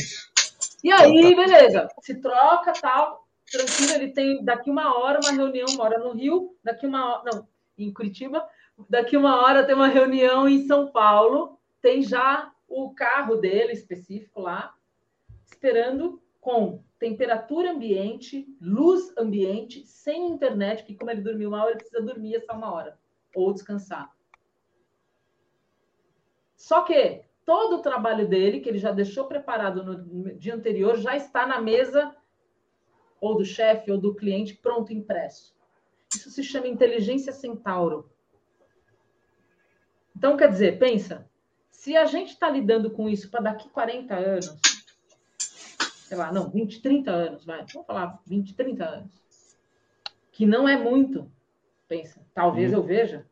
E 0.84 0.92
aí, 0.92 1.36
beleza, 1.36 1.88
se 2.02 2.22
troca 2.22 2.72
tal, 2.74 3.28
tranquilo, 3.52 3.94
ele 3.94 4.12
tem 4.14 4.44
daqui 4.44 4.70
uma 4.70 4.98
hora 4.98 5.20
uma 5.22 5.32
reunião, 5.32 5.68
mora 5.76 6.00
no 6.00 6.12
Rio, 6.12 6.56
daqui 6.64 6.86
uma 6.88 7.20
hora, 7.20 7.32
não, 7.32 7.48
em 7.78 7.92
Curitiba, 7.94 8.48
daqui 8.90 9.18
uma 9.18 9.42
hora 9.42 9.66
tem 9.66 9.76
uma 9.76 9.88
reunião 9.88 10.48
em 10.48 10.66
São 10.66 10.92
Paulo, 10.92 11.60
tem 11.82 12.02
já 12.02 12.52
o 12.68 12.94
carro 12.94 13.36
dele 13.36 13.74
específico 13.74 14.42
lá, 14.42 14.74
esperando 15.46 16.22
com 16.40 16.82
temperatura 16.98 17.72
ambiente, 17.72 18.48
luz 18.62 19.14
ambiente, 19.18 19.86
sem 19.86 20.28
internet, 20.28 20.84
porque 20.84 20.96
como 20.96 21.12
ele 21.12 21.22
dormiu 21.22 21.50
mal, 21.50 21.68
ele 21.68 21.78
precisa 21.78 22.02
dormir 22.02 22.36
essa 22.36 22.54
uma 22.54 22.72
hora 22.72 22.98
ou 23.36 23.54
descansar. 23.54 24.14
Só 26.56 26.82
que 26.82 27.24
todo 27.50 27.78
o 27.78 27.82
trabalho 27.82 28.28
dele, 28.28 28.60
que 28.60 28.70
ele 28.70 28.78
já 28.78 28.92
deixou 28.92 29.26
preparado 29.26 29.84
no 29.84 30.36
dia 30.38 30.54
anterior, 30.54 30.96
já 30.98 31.16
está 31.16 31.48
na 31.48 31.60
mesa 31.60 32.16
ou 33.20 33.36
do 33.36 33.44
chefe 33.44 33.92
ou 33.92 33.98
do 33.98 34.14
cliente 34.14 34.54
pronto 34.54 34.94
impresso. 34.94 35.58
Isso 36.14 36.30
se 36.30 36.44
chama 36.44 36.68
inteligência 36.68 37.34
centauro. 37.34 38.08
Então, 40.16 40.38
quer 40.38 40.52
dizer, 40.52 40.78
pensa, 40.78 41.28
se 41.72 41.98
a 41.98 42.06
gente 42.06 42.34
está 42.34 42.48
lidando 42.48 42.92
com 42.92 43.10
isso 43.10 43.32
para 43.32 43.42
daqui 43.42 43.68
40 43.68 44.14
anos, 44.14 44.56
sei 46.06 46.18
lá, 46.18 46.32
não, 46.32 46.52
20, 46.52 46.84
30 46.84 47.10
anos, 47.10 47.46
vai, 47.46 47.66
vamos 47.74 47.88
falar 47.88 48.22
20, 48.28 48.54
30 48.54 48.86
anos, 48.86 49.24
que 50.32 50.46
não 50.46 50.70
é 50.70 50.78
muito, 50.78 51.32
pensa, 51.88 52.24
talvez 52.32 52.72
hum. 52.72 52.76
eu 52.76 52.84
veja, 52.84 53.26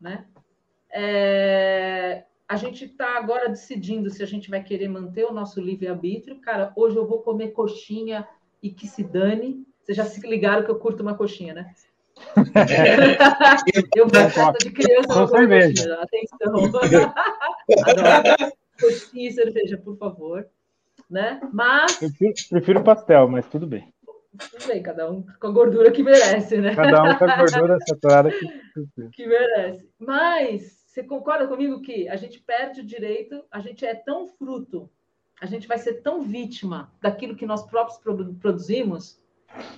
né? 0.00 0.28
É, 0.88 2.24
a 2.48 2.56
gente 2.56 2.84
está 2.84 3.16
agora 3.16 3.48
decidindo 3.48 4.10
se 4.10 4.22
a 4.22 4.26
gente 4.26 4.48
vai 4.50 4.62
querer 4.62 4.88
manter 4.88 5.24
o 5.24 5.32
nosso 5.32 5.60
livre-arbítrio. 5.60 6.40
Cara, 6.40 6.72
hoje 6.76 6.96
eu 6.96 7.06
vou 7.06 7.20
comer 7.22 7.52
coxinha 7.52 8.26
e 8.62 8.70
que 8.70 8.86
se 8.86 9.02
dane. 9.02 9.66
Vocês 9.82 9.96
já 9.96 10.04
se 10.04 10.26
ligaram 10.26 10.64
que 10.64 10.70
eu 10.70 10.78
curto 10.78 11.02
uma 11.02 11.14
coxinha, 11.14 11.54
né? 11.54 11.74
eu 13.94 14.08
vou 14.08 14.52
de 14.58 14.70
criança, 14.70 15.08
Com 15.08 15.26
cerveja. 15.26 15.94
Atenção. 16.00 16.54
Adoro. 17.84 18.52
Coxinha 18.80 19.28
e 19.28 19.32
cerveja, 19.32 19.76
por 19.76 19.96
favor 19.96 20.48
né? 21.10 21.40
Mas. 21.52 21.96
Prefiro, 21.96 22.34
prefiro 22.50 22.84
pastel, 22.84 23.28
mas 23.28 23.48
tudo 23.48 23.66
bem. 23.66 23.92
Tudo 24.38 24.66
bem, 24.68 24.82
cada 24.82 25.10
um 25.10 25.24
com 25.40 25.46
a 25.46 25.50
gordura 25.50 25.90
que 25.90 26.02
merece, 26.02 26.58
né? 26.58 26.74
Cada 26.74 27.02
um 27.02 27.16
com 27.16 27.24
a 27.24 27.36
gordura 27.36 27.78
saturada 27.86 28.30
que... 28.30 29.08
que 29.12 29.26
merece. 29.26 29.88
Mas 29.98 30.75
você 30.96 31.04
concorda 31.04 31.46
comigo 31.46 31.82
que 31.82 32.08
a 32.08 32.16
gente 32.16 32.40
perde 32.40 32.80
o 32.80 32.86
direito, 32.86 33.44
a 33.50 33.60
gente 33.60 33.84
é 33.84 33.94
tão 33.94 34.26
fruto, 34.26 34.88
a 35.38 35.44
gente 35.44 35.68
vai 35.68 35.76
ser 35.76 36.00
tão 36.00 36.22
vítima 36.22 36.90
daquilo 37.02 37.36
que 37.36 37.44
nós 37.44 37.66
próprios 37.66 38.00
produzimos, 38.40 39.22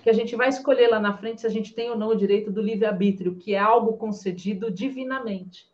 que 0.05 0.09
a 0.09 0.13
gente 0.13 0.37
vai 0.37 0.49
escolher 0.49 0.87
lá 0.87 1.01
na 1.01 1.17
frente 1.17 1.41
se 1.41 1.47
a 1.49 1.51
gente 1.51 1.75
tem 1.75 1.91
ou 1.91 1.99
não 1.99 2.11
o 2.11 2.17
direito 2.17 2.53
do 2.53 2.63
livre-arbítrio, 2.63 3.35
que 3.35 3.53
é 3.53 3.59
algo 3.59 3.97
concedido 3.97 4.71
divinamente 4.71 5.69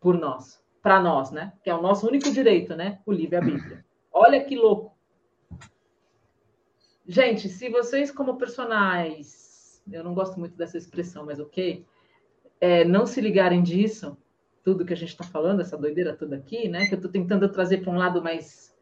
por 0.00 0.18
nós, 0.18 0.60
para 0.82 1.00
nós, 1.00 1.30
né? 1.30 1.52
Que 1.62 1.70
é 1.70 1.74
o 1.76 1.80
nosso 1.80 2.08
único 2.08 2.32
direito, 2.32 2.74
né? 2.74 3.00
O 3.06 3.12
livre-arbítrio. 3.12 3.84
Olha 4.12 4.42
que 4.42 4.56
louco. 4.56 4.98
Gente, 7.06 7.48
se 7.48 7.68
vocês, 7.68 8.10
como 8.10 8.36
personagens, 8.36 9.80
eu 9.92 10.02
não 10.02 10.12
gosto 10.12 10.40
muito 10.40 10.56
dessa 10.56 10.76
expressão, 10.76 11.24
mas 11.24 11.38
ok, 11.38 11.86
é, 12.64 12.82
não 12.82 13.04
se 13.04 13.20
ligarem 13.20 13.62
disso, 13.62 14.16
tudo 14.62 14.86
que 14.86 14.94
a 14.94 14.96
gente 14.96 15.10
está 15.10 15.22
falando, 15.22 15.60
essa 15.60 15.76
doideira 15.76 16.16
toda 16.16 16.36
aqui, 16.36 16.66
né? 16.66 16.86
Que 16.86 16.94
eu 16.94 16.96
estou 16.96 17.10
tentando 17.10 17.46
trazer 17.46 17.82
para 17.82 17.92
um 17.92 17.98
lado 17.98 18.22
mais 18.22 18.74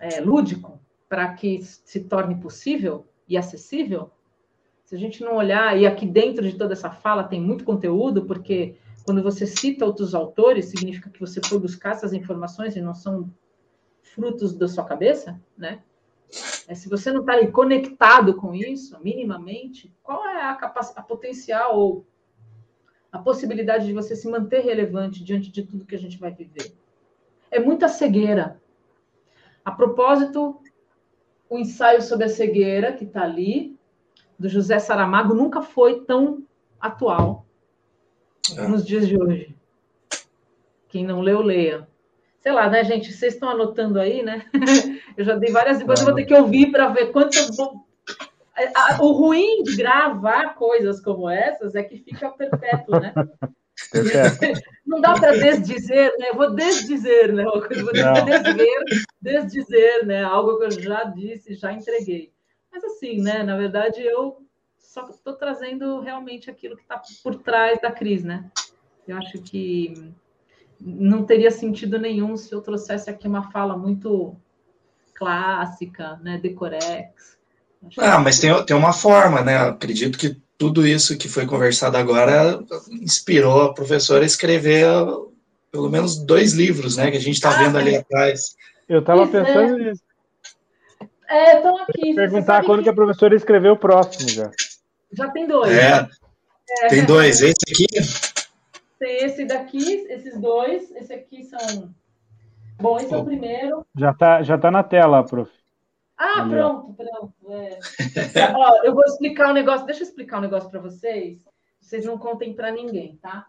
é, 0.00 0.20
lúdico, 0.20 0.80
para 1.08 1.32
que 1.32 1.62
se 1.62 2.00
torne 2.00 2.34
possível 2.34 3.06
e 3.28 3.36
acessível. 3.36 4.10
Se 4.84 4.96
a 4.96 4.98
gente 4.98 5.22
não 5.22 5.36
olhar, 5.36 5.78
e 5.78 5.86
aqui 5.86 6.04
dentro 6.04 6.42
de 6.42 6.58
toda 6.58 6.72
essa 6.72 6.90
fala 6.90 7.22
tem 7.22 7.40
muito 7.40 7.62
conteúdo, 7.62 8.26
porque 8.26 8.74
quando 9.04 9.22
você 9.22 9.46
cita 9.46 9.86
outros 9.86 10.12
autores, 10.12 10.64
significa 10.64 11.08
que 11.08 11.20
você 11.20 11.40
foi 11.44 11.60
buscar 11.60 11.92
essas 11.92 12.12
informações 12.12 12.74
e 12.74 12.80
não 12.80 12.96
são 12.96 13.32
frutos 14.02 14.52
da 14.56 14.66
sua 14.66 14.84
cabeça, 14.84 15.40
né? 15.56 15.84
É, 16.66 16.74
se 16.74 16.88
você 16.88 17.12
não 17.12 17.20
está 17.20 17.46
conectado 17.52 18.34
com 18.34 18.52
isso, 18.52 18.98
minimamente, 19.04 19.94
qual 20.02 20.26
é 20.26 20.42
a, 20.42 20.50
a 20.50 21.02
potencial 21.02 21.78
ou 21.78 22.04
a 23.14 23.18
possibilidade 23.20 23.86
de 23.86 23.92
você 23.92 24.16
se 24.16 24.28
manter 24.28 24.64
relevante 24.64 25.22
diante 25.22 25.48
de 25.48 25.62
tudo 25.62 25.84
que 25.84 25.94
a 25.94 25.98
gente 25.98 26.18
vai 26.18 26.32
viver? 26.32 26.74
É 27.48 27.60
muita 27.60 27.86
cegueira. 27.86 28.60
A 29.64 29.70
propósito, 29.70 30.60
o 31.48 31.56
ensaio 31.56 32.02
sobre 32.02 32.24
a 32.24 32.28
cegueira, 32.28 32.92
que 32.92 33.04
está 33.04 33.22
ali, 33.22 33.78
do 34.36 34.48
José 34.48 34.80
Saramago, 34.80 35.32
nunca 35.32 35.62
foi 35.62 36.00
tão 36.00 36.42
atual 36.80 37.46
é. 38.58 38.66
nos 38.66 38.84
dias 38.84 39.06
de 39.06 39.16
hoje. 39.16 39.54
Quem 40.88 41.06
não 41.06 41.20
leu, 41.20 41.40
leia. 41.40 41.86
Sei 42.40 42.50
lá, 42.50 42.68
né, 42.68 42.82
gente? 42.82 43.12
Vocês 43.12 43.34
estão 43.34 43.48
anotando 43.48 44.00
aí, 44.00 44.24
né? 44.24 44.44
Eu 45.16 45.24
já 45.24 45.36
dei 45.36 45.52
várias 45.52 45.78
depois 45.78 46.00
eu 46.00 46.06
vou 46.06 46.14
ter 46.16 46.24
que 46.24 46.34
ouvir 46.34 46.72
para 46.72 46.88
ver 46.88 47.12
quanto. 47.12 47.30
O 49.00 49.12
ruim 49.12 49.62
de 49.64 49.76
gravar 49.76 50.54
coisas 50.54 51.00
como 51.00 51.28
essas 51.28 51.74
é 51.74 51.82
que 51.82 51.98
fica 51.98 52.30
perpétuo, 52.30 53.00
né? 53.00 53.12
Não 54.86 55.00
dá 55.00 55.14
para 55.14 55.32
desdizer, 55.32 56.14
né? 56.18 56.30
Eu 56.30 56.36
vou 56.36 56.54
desdizer, 56.54 57.32
né? 57.32 57.44
Vou 57.44 57.66
desdizer, 57.68 58.84
desdizer, 59.20 60.06
né? 60.06 60.22
Algo 60.22 60.58
que 60.58 60.64
eu 60.64 60.70
já 60.70 61.04
disse, 61.04 61.54
já 61.54 61.72
entreguei. 61.72 62.32
Mas 62.72 62.84
assim, 62.84 63.20
né? 63.20 63.42
Na 63.42 63.56
verdade, 63.56 64.00
eu 64.00 64.44
só 64.78 65.08
estou 65.08 65.34
trazendo 65.34 66.00
realmente 66.00 66.48
aquilo 66.48 66.76
que 66.76 66.82
está 66.82 67.02
por 67.22 67.36
trás 67.36 67.80
da 67.80 67.90
crise, 67.90 68.26
né? 68.26 68.50
Eu 69.08 69.16
acho 69.16 69.42
que 69.42 70.12
não 70.80 71.24
teria 71.24 71.50
sentido 71.50 71.98
nenhum 71.98 72.36
se 72.36 72.54
eu 72.54 72.60
trouxesse 72.60 73.10
aqui 73.10 73.26
uma 73.26 73.50
fala 73.50 73.76
muito 73.76 74.36
clássica, 75.14 76.16
né? 76.22 76.38
Decorex. 76.38 77.38
Ah, 77.98 78.18
mas 78.18 78.38
tem, 78.38 78.64
tem 78.64 78.76
uma 78.76 78.92
forma, 78.92 79.42
né? 79.42 79.56
acredito 79.56 80.18
que 80.18 80.36
tudo 80.56 80.86
isso 80.86 81.18
que 81.18 81.28
foi 81.28 81.46
conversado 81.46 81.96
agora 81.96 82.60
inspirou 82.90 83.62
a 83.62 83.74
professora 83.74 84.22
a 84.22 84.26
escrever 84.26 84.86
pelo 85.70 85.90
menos 85.90 86.16
dois 86.16 86.52
livros, 86.52 86.96
né? 86.96 87.10
Que 87.10 87.16
a 87.16 87.20
gente 87.20 87.34
está 87.34 87.50
vendo 87.50 87.76
ali 87.76 87.96
atrás. 87.96 88.54
Eu 88.88 89.00
estava 89.00 89.26
pensando 89.26 89.80
é. 89.80 89.90
nisso. 89.90 90.02
É, 91.28 91.56
estão 91.56 91.76
aqui. 91.78 92.14
Perguntar 92.14 92.64
quando 92.64 92.78
que... 92.78 92.84
que 92.84 92.90
a 92.90 92.94
professora 92.94 93.34
escreveu 93.34 93.72
o 93.72 93.78
próximo 93.78 94.28
já. 94.28 94.50
Já 95.12 95.30
tem 95.30 95.46
dois. 95.48 95.72
É, 95.72 96.08
é. 96.82 96.88
tem 96.88 97.04
dois. 97.04 97.40
Esse 97.40 97.54
aqui? 97.70 97.86
Tem 98.98 99.24
esse 99.24 99.44
daqui, 99.44 100.06
esses 100.08 100.40
dois. 100.40 100.90
Esse 100.92 101.12
aqui 101.12 101.44
são. 101.44 101.92
Bom, 102.80 102.96
esse 102.98 103.12
é 103.12 103.16
o 103.16 103.24
primeiro. 103.24 103.84
Já 103.96 104.10
está 104.10 104.42
já 104.42 104.56
tá 104.56 104.70
na 104.70 104.82
tela, 104.82 105.24
prof. 105.24 105.50
Ah, 106.16 106.42
Ali, 106.42 106.50
pronto, 106.50 106.94
pronto. 106.94 107.34
É. 107.50 107.78
Ó, 108.54 108.84
eu 108.84 108.94
vou 108.94 109.04
explicar 109.04 109.50
um 109.50 109.54
negócio. 109.54 109.86
Deixa 109.86 110.02
eu 110.02 110.06
explicar 110.06 110.38
um 110.38 110.42
negócio 110.42 110.70
para 110.70 110.80
vocês. 110.80 111.44
Vocês 111.80 112.04
não 112.04 112.16
contem 112.16 112.54
para 112.54 112.70
ninguém, 112.70 113.16
tá? 113.16 113.48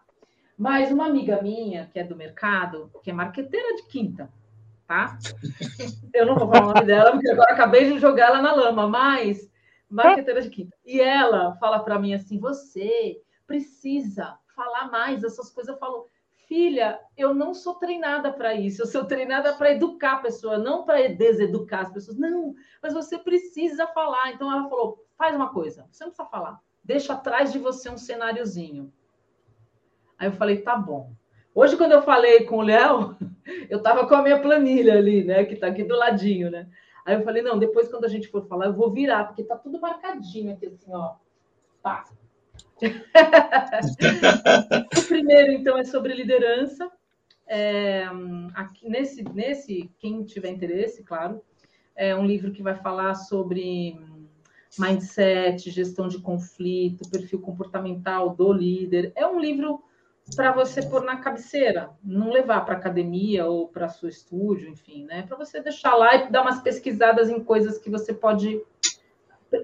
Mas 0.58 0.90
uma 0.90 1.06
amiga 1.06 1.40
minha, 1.42 1.86
que 1.86 1.98
é 1.98 2.04
do 2.04 2.16
mercado, 2.16 2.90
que 3.02 3.10
é 3.10 3.12
marqueteira 3.12 3.76
de 3.76 3.84
quinta, 3.84 4.30
tá? 4.86 5.18
Eu 6.12 6.26
não 6.26 6.36
vou 6.36 6.48
falar 6.48 6.66
o 6.66 6.74
nome 6.74 6.86
dela, 6.86 7.12
porque 7.12 7.30
agora 7.30 7.52
acabei 7.52 7.92
de 7.92 7.98
jogar 7.98 8.28
ela 8.28 8.42
na 8.42 8.54
lama, 8.54 8.88
mas 8.88 9.50
marqueteira 9.88 10.42
de 10.42 10.50
quinta. 10.50 10.76
E 10.84 11.00
ela 11.00 11.54
fala 11.56 11.80
para 11.80 11.98
mim 11.98 12.14
assim: 12.14 12.38
você 12.38 13.20
precisa 13.46 14.38
falar 14.54 14.90
mais 14.90 15.22
essas 15.22 15.50
coisas. 15.50 15.72
Eu 15.72 15.78
falo, 15.78 16.06
filha, 16.46 16.98
eu 17.16 17.34
não 17.34 17.52
sou 17.52 17.74
treinada 17.74 18.32
para 18.32 18.54
isso, 18.54 18.82
eu 18.82 18.86
sou 18.86 19.04
treinada 19.04 19.52
para 19.54 19.72
educar 19.72 20.14
a 20.14 20.18
pessoa, 20.18 20.58
não 20.58 20.84
para 20.84 21.08
deseducar 21.08 21.80
as 21.82 21.92
pessoas. 21.92 22.16
Não, 22.16 22.54
mas 22.82 22.94
você 22.94 23.18
precisa 23.18 23.86
falar. 23.88 24.32
Então 24.32 24.50
ela 24.50 24.68
falou: 24.68 25.04
faz 25.16 25.34
uma 25.34 25.52
coisa, 25.52 25.86
você 25.90 26.04
não 26.04 26.10
precisa 26.10 26.28
falar, 26.28 26.60
deixa 26.82 27.12
atrás 27.12 27.52
de 27.52 27.58
você 27.58 27.90
um 27.90 27.98
cenáriozinho. 27.98 28.92
Aí 30.18 30.28
eu 30.28 30.32
falei: 30.32 30.62
tá 30.62 30.76
bom. 30.76 31.12
Hoje, 31.54 31.76
quando 31.76 31.92
eu 31.92 32.02
falei 32.02 32.44
com 32.44 32.58
o 32.58 32.62
Léo, 32.62 33.16
eu 33.68 33.78
estava 33.78 34.06
com 34.06 34.14
a 34.14 34.22
minha 34.22 34.40
planilha 34.40 34.94
ali, 34.94 35.24
né, 35.24 35.44
que 35.44 35.54
está 35.54 35.68
aqui 35.68 35.82
do 35.82 35.96
ladinho, 35.96 36.50
né? 36.50 36.68
Aí 37.04 37.14
eu 37.14 37.24
falei: 37.24 37.42
não, 37.42 37.58
depois, 37.58 37.88
quando 37.88 38.04
a 38.04 38.08
gente 38.08 38.28
for 38.28 38.46
falar, 38.46 38.66
eu 38.66 38.74
vou 38.74 38.90
virar, 38.90 39.24
porque 39.24 39.44
tá 39.44 39.56
tudo 39.56 39.80
marcadinho 39.80 40.52
aqui, 40.52 40.66
assim, 40.66 40.92
ó. 40.92 41.14
Tá, 41.82 42.04
o 44.96 45.02
primeiro, 45.08 45.52
então, 45.52 45.78
é 45.78 45.84
sobre 45.84 46.14
liderança. 46.14 46.90
É, 47.46 48.04
aqui, 48.54 48.88
nesse, 48.88 49.22
nesse, 49.32 49.90
quem 49.98 50.24
tiver 50.24 50.50
interesse, 50.50 51.02
claro, 51.04 51.40
é 51.94 52.14
um 52.14 52.26
livro 52.26 52.52
que 52.52 52.62
vai 52.62 52.74
falar 52.74 53.14
sobre 53.14 53.98
mindset, 54.78 55.70
gestão 55.70 56.08
de 56.08 56.20
conflito, 56.20 57.08
perfil 57.08 57.40
comportamental 57.40 58.34
do 58.34 58.52
líder. 58.52 59.12
É 59.14 59.26
um 59.26 59.40
livro 59.40 59.82
para 60.34 60.52
você 60.52 60.82
pôr 60.82 61.04
na 61.04 61.18
cabeceira, 61.18 61.90
não 62.02 62.30
levar 62.30 62.62
para 62.62 62.74
academia 62.74 63.46
ou 63.46 63.68
para 63.68 63.88
seu 63.88 64.08
estúdio, 64.08 64.68
enfim, 64.68 65.04
né? 65.04 65.22
Para 65.22 65.36
você 65.36 65.60
deixar 65.60 65.94
lá 65.94 66.16
e 66.16 66.30
dar 66.30 66.42
umas 66.42 66.60
pesquisadas 66.60 67.30
em 67.30 67.42
coisas 67.42 67.78
que 67.78 67.88
você 67.88 68.12
pode 68.12 68.60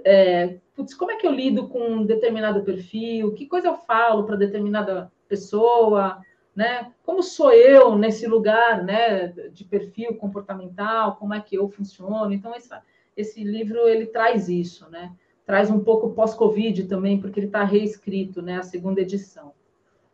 é, 0.05 0.59
putz, 0.75 0.95
como 0.95 1.11
é 1.11 1.17
que 1.17 1.27
eu 1.27 1.33
lido 1.33 1.69
com 1.69 1.81
um 1.81 2.07
determinado 2.07 2.63
perfil? 2.63 3.35
Que 3.35 3.47
coisa 3.47 3.69
eu 3.69 3.77
falo 3.77 4.25
para 4.25 4.37
determinada 4.37 5.11
pessoa? 5.29 6.23
Né? 6.55 6.93
Como 7.03 7.23
sou 7.23 7.53
eu 7.53 7.97
nesse 7.97 8.27
lugar 8.27 8.85
né, 8.85 9.29
de 9.29 9.65
perfil 9.65 10.17
comportamental? 10.17 11.17
Como 11.17 11.35
é 11.35 11.41
que 11.41 11.57
eu 11.57 11.69
funciono? 11.69 12.33
Então, 12.33 12.55
essa, 12.55 12.83
esse 13.17 13.43
livro 13.43 13.89
ele 13.89 14.07
traz 14.07 14.49
isso, 14.49 14.89
né? 14.91 15.13
Traz 15.47 15.71
um 15.71 15.81
pouco 15.81 16.11
pós-Covid 16.11 16.85
também, 16.85 17.21
porque 17.21 17.41
ele 17.41 17.47
está 17.47 17.65
reescrito, 17.65 18.43
né? 18.43 18.59
A 18.59 18.63
segunda 18.63 19.01
edição. 19.01 19.53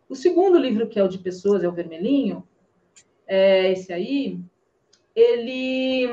O 0.09 0.14
segundo 0.14 0.59
livro, 0.59 0.87
que 0.87 0.99
é 0.99 1.03
o 1.03 1.09
de 1.09 1.19
pessoas, 1.19 1.62
é 1.62 1.69
o 1.69 1.73
vermelhinho, 1.73 2.47
é 3.27 3.71
esse 3.73 3.93
aí, 3.93 4.41
ele, 5.19 6.07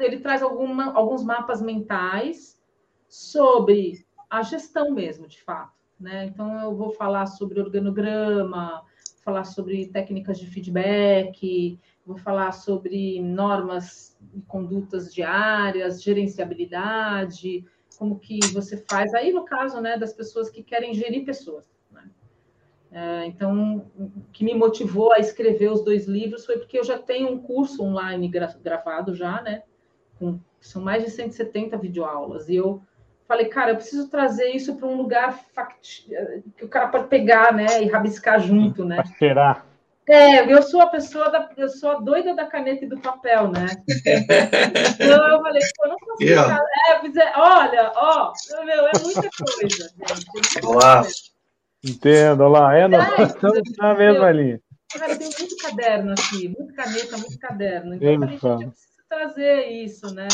ele 0.00 0.20
traz 0.20 0.42
alguma, 0.42 0.92
alguns 0.92 1.24
mapas 1.24 1.62
mentais 1.62 2.60
sobre 3.08 4.04
a 4.28 4.42
gestão 4.42 4.90
mesmo, 4.90 5.26
de 5.26 5.40
fato. 5.42 5.72
Né? 5.98 6.26
Então, 6.26 6.60
eu 6.60 6.74
vou 6.74 6.90
falar 6.90 7.26
sobre 7.26 7.60
organograma, 7.60 8.84
falar 9.24 9.44
sobre 9.44 9.88
técnicas 9.88 10.38
de 10.38 10.46
feedback, 10.46 11.78
vou 12.04 12.16
falar 12.16 12.52
sobre 12.52 13.22
normas 13.22 14.18
e 14.34 14.42
condutas 14.42 15.12
diárias, 15.12 16.02
gerenciabilidade, 16.02 17.64
como 17.96 18.18
que 18.18 18.48
você 18.48 18.76
faz 18.76 19.14
aí 19.14 19.32
no 19.32 19.44
caso 19.44 19.80
né, 19.80 19.96
das 19.96 20.12
pessoas 20.12 20.50
que 20.50 20.62
querem 20.62 20.92
gerir 20.92 21.24
pessoas. 21.24 21.73
É, 22.94 23.26
então, 23.26 23.84
o 23.98 24.08
que 24.32 24.44
me 24.44 24.54
motivou 24.54 25.12
a 25.12 25.18
escrever 25.18 25.68
os 25.68 25.82
dois 25.82 26.06
livros 26.06 26.46
foi 26.46 26.58
porque 26.58 26.78
eu 26.78 26.84
já 26.84 26.96
tenho 26.96 27.28
um 27.28 27.40
curso 27.40 27.82
online 27.82 28.30
gravado 28.62 29.16
já, 29.16 29.42
né? 29.42 29.64
Com, 30.16 30.38
são 30.60 30.80
mais 30.80 31.02
de 31.02 31.10
170 31.10 31.76
videoaulas. 31.76 32.48
E 32.48 32.54
eu 32.54 32.80
falei, 33.26 33.46
cara, 33.46 33.72
eu 33.72 33.76
preciso 33.76 34.08
trazer 34.08 34.50
isso 34.50 34.76
para 34.76 34.86
um 34.86 34.96
lugar 34.96 35.36
fact... 35.52 36.06
que 36.56 36.64
o 36.64 36.68
cara 36.68 36.86
pode 36.86 37.08
pegar, 37.08 37.52
né? 37.52 37.82
E 37.82 37.88
rabiscar 37.88 38.38
junto, 38.38 38.84
né? 38.84 39.02
Cheirar. 39.18 39.66
É, 40.08 40.52
eu 40.52 40.62
sou 40.62 40.80
a 40.80 40.86
pessoa 40.86 41.30
da, 41.30 41.50
eu 41.56 41.68
sou 41.68 41.90
a 41.90 41.94
doida 41.94 42.32
da 42.32 42.46
caneta 42.46 42.84
e 42.84 42.88
do 42.88 43.00
papel, 43.00 43.50
né? 43.50 43.66
Então 45.00 45.28
eu 45.28 45.42
falei, 45.42 45.62
pô, 45.76 45.88
não 45.88 45.96
posso 45.96 46.22
yeah. 46.22 46.60
é, 46.90 47.32
olha, 47.40 47.92
ó, 47.96 48.32
meu, 48.64 48.86
é 48.86 48.92
muita 49.02 49.28
coisa, 49.30 49.88
gente. 49.98 50.66
Olá. 50.66 51.02
Coisa. 51.02 51.33
Entendo, 51.84 52.48
lá, 52.48 52.74
é, 52.74 52.88
nós 52.88 53.30
estamos 53.30 53.60
na 53.78 53.94
mesma 53.94 54.30
linha. 54.32 54.60
Cara, 54.98 55.18
tem 55.18 55.28
muito 55.38 55.56
caderno 55.56 56.12
aqui, 56.12 56.48
muito 56.48 56.72
caneta, 56.72 57.18
muito 57.18 57.38
caderno. 57.38 57.94
Então, 57.94 58.08
a 58.08 58.26
gente 58.26 58.40
precisa 58.40 59.04
trazer 59.08 59.66
isso, 59.66 60.14
né? 60.14 60.28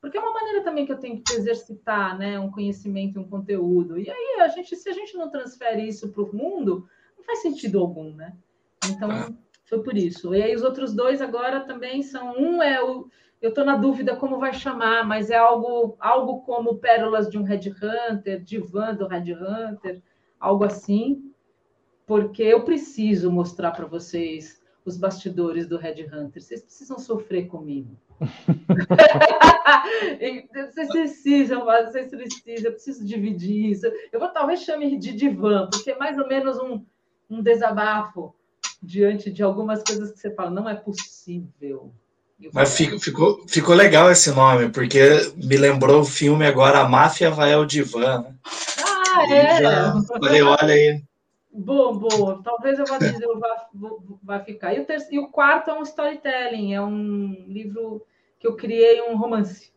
Porque 0.00 0.16
é 0.16 0.20
uma 0.20 0.32
maneira 0.32 0.62
também 0.62 0.86
que 0.86 0.92
eu 0.92 0.98
tenho 0.98 1.22
que 1.22 1.34
exercitar, 1.34 2.16
né, 2.16 2.38
um 2.38 2.50
conhecimento, 2.50 3.20
um 3.20 3.28
conteúdo. 3.28 3.98
E 3.98 4.08
aí 4.08 4.40
a 4.40 4.48
gente, 4.48 4.74
se 4.76 4.88
a 4.88 4.92
gente 4.92 5.16
não 5.16 5.30
transfere 5.30 5.86
isso 5.86 6.08
para 6.08 6.22
o 6.22 6.34
mundo, 6.34 6.88
não 7.16 7.24
faz 7.24 7.42
sentido 7.42 7.80
algum, 7.80 8.14
né? 8.14 8.32
Então 8.88 9.10
é. 9.10 9.28
foi 9.66 9.82
por 9.82 9.96
isso. 9.96 10.34
E 10.34 10.42
aí 10.42 10.54
os 10.54 10.62
outros 10.62 10.94
dois 10.94 11.20
agora 11.20 11.60
também 11.60 12.02
são 12.02 12.36
um 12.38 12.62
é 12.62 12.82
o 12.82 13.08
eu 13.40 13.50
estou 13.50 13.64
na 13.64 13.76
dúvida 13.76 14.16
como 14.16 14.40
vai 14.40 14.52
chamar, 14.52 15.04
mas 15.04 15.30
é 15.30 15.36
algo 15.36 15.96
algo 16.00 16.40
como 16.40 16.78
Pérolas 16.78 17.28
de 17.28 17.38
um 17.38 17.44
Red 17.44 17.70
Hunter, 17.70 18.42
Divã 18.42 18.94
do 18.94 19.06
Red 19.06 19.32
Hunter, 19.32 20.02
algo 20.40 20.64
assim, 20.64 21.32
porque 22.06 22.42
eu 22.42 22.64
preciso 22.64 23.30
mostrar 23.30 23.72
para 23.72 23.86
vocês 23.86 24.60
os 24.84 24.96
bastidores 24.96 25.66
do 25.66 25.76
Red 25.76 26.06
Hunter. 26.12 26.42
Vocês 26.42 26.62
precisam 26.62 26.98
sofrer 26.98 27.46
comigo. 27.46 27.96
vocês 30.52 30.88
precisam, 30.88 31.64
vocês 31.64 32.08
precisam, 32.08 32.64
eu 32.64 32.72
preciso 32.72 33.04
dividir 33.04 33.72
isso. 33.72 33.86
Eu 34.10 34.18
vou 34.18 34.30
talvez 34.30 34.62
chame 34.62 34.98
de 34.98 35.12
divã, 35.12 35.68
porque 35.70 35.90
é 35.90 35.98
mais 35.98 36.18
ou 36.18 36.26
menos 36.26 36.58
um, 36.58 36.82
um 37.28 37.42
desabafo 37.42 38.34
diante 38.82 39.30
de 39.30 39.42
algumas 39.42 39.82
coisas 39.82 40.10
que 40.10 40.18
você 40.18 40.34
fala, 40.34 40.50
não 40.50 40.68
é 40.68 40.74
possível. 40.74 41.92
Mas 42.52 42.76
fico, 42.76 43.00
ficou, 43.00 43.44
ficou 43.48 43.74
legal 43.74 44.10
esse 44.10 44.30
nome, 44.30 44.70
porque 44.70 45.32
me 45.36 45.56
lembrou 45.56 46.02
o 46.02 46.04
filme 46.04 46.46
agora, 46.46 46.80
A 46.80 46.88
Máfia 46.88 47.30
Vai 47.30 47.52
ao 47.52 47.66
Divã. 47.66 48.20
Né? 48.20 48.34
Ah, 49.18 49.34
é? 49.34 49.62
Já, 49.62 50.02
falei, 50.02 50.42
olha 50.42 50.74
aí. 50.74 51.02
Bom, 51.52 51.98
bom, 51.98 52.42
talvez 52.42 52.78
eu 52.78 52.86
vá, 52.86 52.98
eu 53.20 53.38
vá, 53.38 53.68
vá 54.22 54.40
ficar. 54.40 54.74
E 54.74 54.80
o, 54.80 54.84
terceiro, 54.84 55.14
e 55.14 55.18
o 55.18 55.28
quarto 55.28 55.70
é 55.70 55.74
um 55.74 55.82
storytelling, 55.82 56.74
é 56.74 56.80
um 56.80 57.46
livro 57.48 58.04
que 58.38 58.46
eu 58.46 58.54
criei, 58.54 59.02
um 59.02 59.16
romance. 59.16 59.72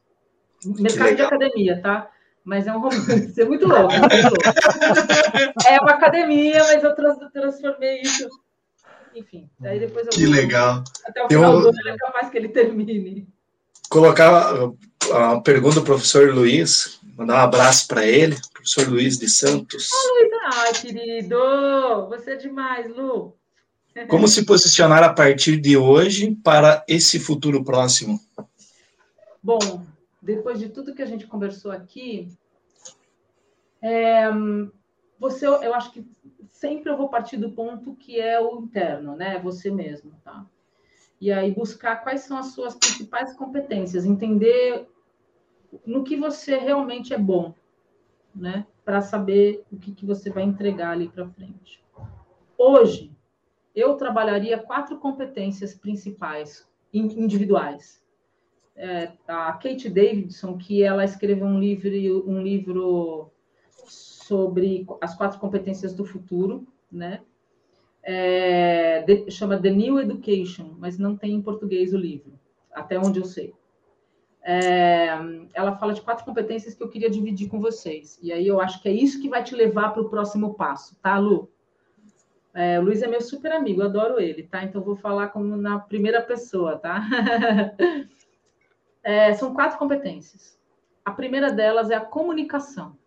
Mercado 0.63 1.15
de 1.15 1.21
academia, 1.23 1.81
tá? 1.81 2.09
Mas 2.43 2.67
é 2.67 2.73
um 2.73 2.79
romance, 2.79 3.41
é 3.41 3.45
muito 3.45 3.67
louco. 3.67 3.91
É, 3.93 3.99
muito 3.99 4.15
louco. 4.15 5.67
é 5.67 5.79
uma 5.81 5.91
academia, 5.91 6.59
mas 6.59 6.83
eu 6.83 6.95
transformei 7.31 8.01
isso. 8.01 8.27
Enfim, 9.15 9.49
daí 9.59 9.79
depois 9.79 10.05
eu. 10.05 10.11
Que 10.11 10.25
vou, 10.25 10.35
legal. 10.35 10.83
Até 11.05 11.23
o 11.23 11.27
final 11.27 11.61
do 11.61 11.69
ano 11.69 11.89
é 11.89 11.97
capaz 11.97 12.29
que 12.29 12.37
ele 12.37 12.49
termine. 12.49 13.27
Colocar 13.89 14.55
a 15.13 15.41
pergunta 15.41 15.75
do 15.75 15.85
professor 15.85 16.33
Luiz, 16.33 17.00
mandar 17.21 17.35
um 17.35 17.43
abraço 17.43 17.87
para 17.87 18.05
ele, 18.05 18.35
professor 18.51 18.89
Luiz 18.89 19.17
de 19.17 19.29
Santos. 19.29 19.89
Oh, 19.93 20.13
Luiz, 20.13 20.31
ai, 20.53 20.73
querido, 20.73 21.37
você 22.09 22.31
é 22.31 22.35
demais, 22.35 22.89
Lu. 22.89 23.37
Como 24.07 24.27
se 24.27 24.45
posicionar 24.45 25.03
a 25.03 25.13
partir 25.13 25.57
de 25.57 25.77
hoje 25.77 26.35
para 26.43 26.83
esse 26.87 27.19
futuro 27.19 27.63
próximo? 27.63 28.19
Bom, 29.43 29.85
depois 30.21 30.57
de 30.57 30.69
tudo 30.69 30.95
que 30.95 31.01
a 31.01 31.05
gente 31.05 31.27
conversou 31.27 31.71
aqui, 31.71 32.29
é, 33.81 34.29
você, 35.19 35.45
eu 35.45 35.73
acho 35.75 35.91
que 35.91 36.05
sempre 36.49 36.89
eu 36.89 36.97
vou 36.97 37.09
partir 37.09 37.37
do 37.37 37.51
ponto 37.51 37.95
que 37.95 38.19
é 38.19 38.39
o 38.39 38.61
interno, 38.61 39.15
né? 39.15 39.39
Você 39.43 39.69
mesmo, 39.69 40.13
tá? 40.23 40.45
E 41.19 41.31
aí 41.31 41.51
buscar 41.51 41.97
quais 41.97 42.21
são 42.21 42.37
as 42.37 42.47
suas 42.47 42.73
principais 42.73 43.35
competências, 43.35 44.05
entender 44.05 44.87
no 45.85 46.03
que 46.03 46.15
você 46.15 46.57
realmente 46.57 47.13
é 47.13 47.17
bom, 47.17 47.53
né? 48.35 48.65
Para 48.83 49.01
saber 49.01 49.63
o 49.71 49.77
que, 49.77 49.91
que 49.91 50.05
você 50.05 50.29
vai 50.29 50.43
entregar 50.43 50.91
ali 50.91 51.07
para 51.09 51.29
frente. 51.29 51.83
Hoje, 52.57 53.11
eu 53.75 53.95
trabalharia 53.95 54.61
quatro 54.61 54.97
competências 54.97 55.73
principais, 55.73 56.67
individuais 56.93 58.01
é, 58.75 59.11
a 59.27 59.53
Kate 59.53 59.89
Davidson, 59.89 60.57
que 60.57 60.81
ela 60.81 61.03
escreveu 61.03 61.45
um 61.45 61.59
livro, 61.59 62.29
um 62.29 62.41
livro 62.41 63.29
sobre 63.85 64.85
as 64.99 65.15
quatro 65.15 65.39
competências 65.39 65.93
do 65.93 66.05
futuro, 66.05 66.67
né? 66.91 67.21
É, 68.03 69.03
de, 69.03 69.29
chama 69.29 69.61
The 69.61 69.69
New 69.69 69.99
Education, 69.99 70.73
mas 70.79 70.97
não 70.97 71.15
tem 71.15 71.33
em 71.33 71.41
português 71.41 71.93
o 71.93 71.97
livro, 71.97 72.33
até 72.73 72.97
onde 72.97 73.19
eu 73.19 73.25
sei. 73.25 73.53
É, 74.43 75.09
ela 75.53 75.75
fala 75.77 75.93
de 75.93 76.01
quatro 76.01 76.25
competências 76.25 76.73
que 76.73 76.81
eu 76.81 76.89
queria 76.89 77.09
dividir 77.09 77.47
com 77.47 77.59
vocês. 77.59 78.19
E 78.21 78.33
aí 78.33 78.47
eu 78.47 78.59
acho 78.59 78.81
que 78.81 78.89
é 78.89 78.91
isso 78.91 79.21
que 79.21 79.29
vai 79.29 79.43
te 79.43 79.55
levar 79.55 79.89
para 79.89 80.01
o 80.01 80.09
próximo 80.09 80.55
passo, 80.55 80.95
tá, 81.01 81.17
Lu? 81.17 81.49
É, 82.53 82.79
o 82.79 82.83
Luiz 82.83 83.01
é 83.01 83.07
meu 83.07 83.21
super 83.21 83.51
amigo, 83.51 83.81
adoro 83.81 84.19
ele, 84.19 84.43
tá? 84.43 84.63
Então 84.63 84.81
vou 84.81 84.95
falar 84.95 85.29
como 85.29 85.55
na 85.55 85.79
primeira 85.79 86.21
pessoa, 86.21 86.77
tá? 86.77 87.01
é, 89.03 89.33
são 89.33 89.53
quatro 89.53 89.77
competências. 89.77 90.59
A 91.05 91.11
primeira 91.11 91.51
delas 91.51 91.89
é 91.89 91.95
a 91.95 92.01
comunicação. 92.01 92.97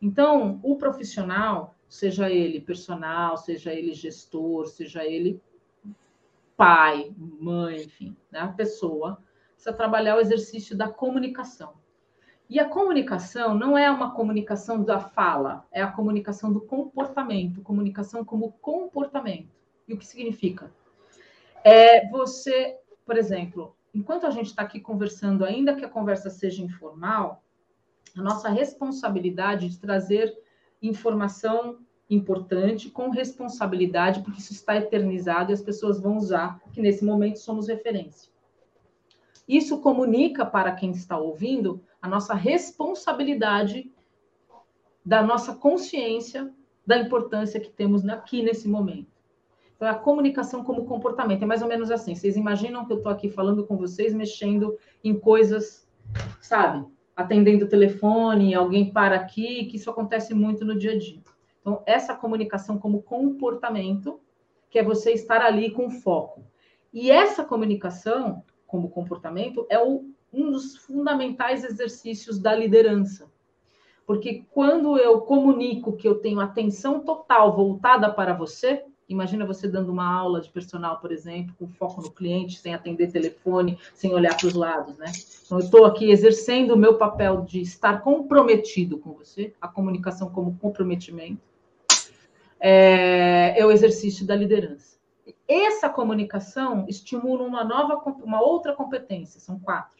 Então, 0.00 0.60
o 0.62 0.76
profissional, 0.76 1.74
seja 1.88 2.30
ele 2.30 2.60
personal, 2.60 3.36
seja 3.36 3.72
ele 3.72 3.92
gestor, 3.92 4.66
seja 4.66 5.04
ele 5.04 5.40
pai, 6.56 7.12
mãe, 7.16 7.82
enfim, 7.82 8.16
né, 8.30 8.40
a 8.40 8.48
pessoa, 8.48 9.18
precisa 9.56 9.72
trabalhar 9.72 10.16
o 10.16 10.20
exercício 10.20 10.76
da 10.76 10.88
comunicação. 10.88 11.74
E 12.48 12.60
a 12.60 12.68
comunicação 12.68 13.54
não 13.54 13.76
é 13.76 13.90
uma 13.90 14.14
comunicação 14.14 14.84
da 14.84 15.00
fala, 15.00 15.66
é 15.72 15.82
a 15.82 15.90
comunicação 15.90 16.52
do 16.52 16.60
comportamento, 16.60 17.60
comunicação 17.62 18.24
como 18.24 18.52
comportamento. 18.52 19.50
E 19.88 19.94
o 19.94 19.98
que 19.98 20.06
significa? 20.06 20.72
É 21.64 22.08
você, 22.08 22.78
por 23.04 23.16
exemplo, 23.16 23.74
enquanto 23.92 24.26
a 24.26 24.30
gente 24.30 24.46
está 24.46 24.62
aqui 24.62 24.78
conversando, 24.78 25.44
ainda 25.44 25.74
que 25.74 25.84
a 25.84 25.88
conversa 25.88 26.30
seja 26.30 26.62
informal, 26.62 27.42
a 28.16 28.22
nossa 28.22 28.48
responsabilidade 28.48 29.68
de 29.68 29.78
trazer 29.78 30.32
informação 30.80 31.80
importante 32.08 32.88
com 32.88 33.10
responsabilidade, 33.10 34.22
porque 34.22 34.38
isso 34.38 34.52
está 34.52 34.76
eternizado 34.76 35.50
e 35.50 35.54
as 35.54 35.60
pessoas 35.60 36.00
vão 36.00 36.16
usar, 36.16 36.60
que 36.72 36.80
nesse 36.80 37.04
momento 37.04 37.40
somos 37.40 37.66
referência. 37.66 38.35
Isso 39.48 39.80
comunica 39.80 40.44
para 40.44 40.72
quem 40.72 40.90
está 40.90 41.18
ouvindo 41.18 41.82
a 42.00 42.08
nossa 42.08 42.34
responsabilidade 42.34 43.92
da 45.04 45.22
nossa 45.22 45.54
consciência 45.54 46.52
da 46.84 46.98
importância 46.98 47.60
que 47.60 47.70
temos 47.70 48.06
aqui 48.08 48.42
nesse 48.42 48.68
momento. 48.68 49.16
Então, 49.76 49.88
a 49.88 49.94
comunicação 49.94 50.64
como 50.64 50.86
comportamento 50.86 51.42
é 51.42 51.46
mais 51.46 51.62
ou 51.62 51.68
menos 51.68 51.90
assim. 51.90 52.14
Vocês 52.14 52.36
imaginam 52.36 52.86
que 52.86 52.92
eu 52.92 52.96
estou 52.96 53.12
aqui 53.12 53.28
falando 53.28 53.66
com 53.66 53.76
vocês, 53.76 54.14
mexendo 54.14 54.76
em 55.04 55.18
coisas, 55.18 55.86
sabe? 56.40 56.86
Atendendo 57.14 57.66
o 57.66 57.68
telefone, 57.68 58.54
alguém 58.54 58.90
para 58.90 59.16
aqui, 59.16 59.66
que 59.66 59.76
isso 59.76 59.90
acontece 59.90 60.32
muito 60.32 60.64
no 60.64 60.78
dia 60.78 60.92
a 60.92 60.98
dia. 60.98 61.20
Então, 61.60 61.82
essa 61.84 62.14
comunicação 62.14 62.78
como 62.78 63.02
comportamento, 63.02 64.18
que 64.70 64.78
é 64.78 64.82
você 64.82 65.12
estar 65.12 65.42
ali 65.42 65.70
com 65.70 65.90
foco. 65.90 66.44
E 66.92 67.10
essa 67.10 67.44
comunicação 67.44 68.42
como 68.66 68.90
comportamento 68.90 69.66
é 69.68 69.78
o, 69.78 70.04
um 70.32 70.50
dos 70.50 70.76
fundamentais 70.76 71.64
exercícios 71.64 72.38
da 72.38 72.54
liderança. 72.54 73.30
Porque 74.06 74.44
quando 74.50 74.96
eu 74.98 75.20
comunico 75.20 75.96
que 75.96 76.06
eu 76.06 76.16
tenho 76.16 76.40
atenção 76.40 77.00
total 77.00 77.56
voltada 77.56 78.10
para 78.10 78.32
você, 78.32 78.84
Imagina 79.08 79.46
você 79.46 79.68
dando 79.68 79.92
uma 79.92 80.12
aula 80.12 80.40
de 80.40 80.50
personal, 80.50 80.98
por 80.98 81.12
exemplo, 81.12 81.54
com 81.56 81.68
foco 81.68 82.02
no 82.02 82.10
cliente, 82.10 82.58
sem 82.58 82.74
atender 82.74 83.12
telefone, 83.12 83.78
sem 83.94 84.12
olhar 84.12 84.36
para 84.36 84.48
os 84.48 84.54
lados, 84.54 84.98
né? 84.98 85.06
Então, 85.44 85.58
eu 85.58 85.64
estou 85.64 85.84
aqui 85.84 86.10
exercendo 86.10 86.72
o 86.72 86.76
meu 86.76 86.98
papel 86.98 87.42
de 87.42 87.60
estar 87.60 88.02
comprometido 88.02 88.98
com 88.98 89.12
você, 89.12 89.54
a 89.60 89.68
comunicação 89.68 90.28
como 90.28 90.58
comprometimento. 90.58 91.40
É, 92.58 93.54
é 93.56 93.64
o 93.64 93.70
exercício 93.70 94.26
da 94.26 94.34
liderança. 94.34 94.95
Essa 95.48 95.88
comunicação 95.88 96.86
estimula 96.88 97.44
uma 97.44 97.64
nova, 97.64 97.96
uma 98.22 98.40
outra 98.40 98.74
competência, 98.74 99.40
são 99.40 99.58
quatro, 99.58 99.98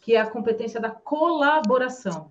que 0.00 0.14
é 0.14 0.20
a 0.20 0.30
competência 0.30 0.80
da 0.80 0.90
colaboração. 0.90 2.28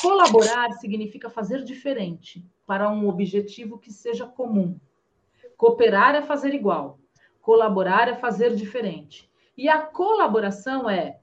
Colaborar 0.00 0.72
significa 0.72 1.30
fazer 1.30 1.64
diferente 1.64 2.44
para 2.66 2.90
um 2.90 3.08
objetivo 3.08 3.78
que 3.78 3.92
seja 3.92 4.26
comum. 4.26 4.78
Cooperar 5.56 6.14
é 6.14 6.22
fazer 6.22 6.54
igual. 6.54 6.98
Colaborar 7.40 8.08
é 8.08 8.14
fazer 8.14 8.54
diferente. 8.54 9.30
E 9.56 9.68
a 9.68 9.80
colaboração 9.80 10.88
é 10.88 11.18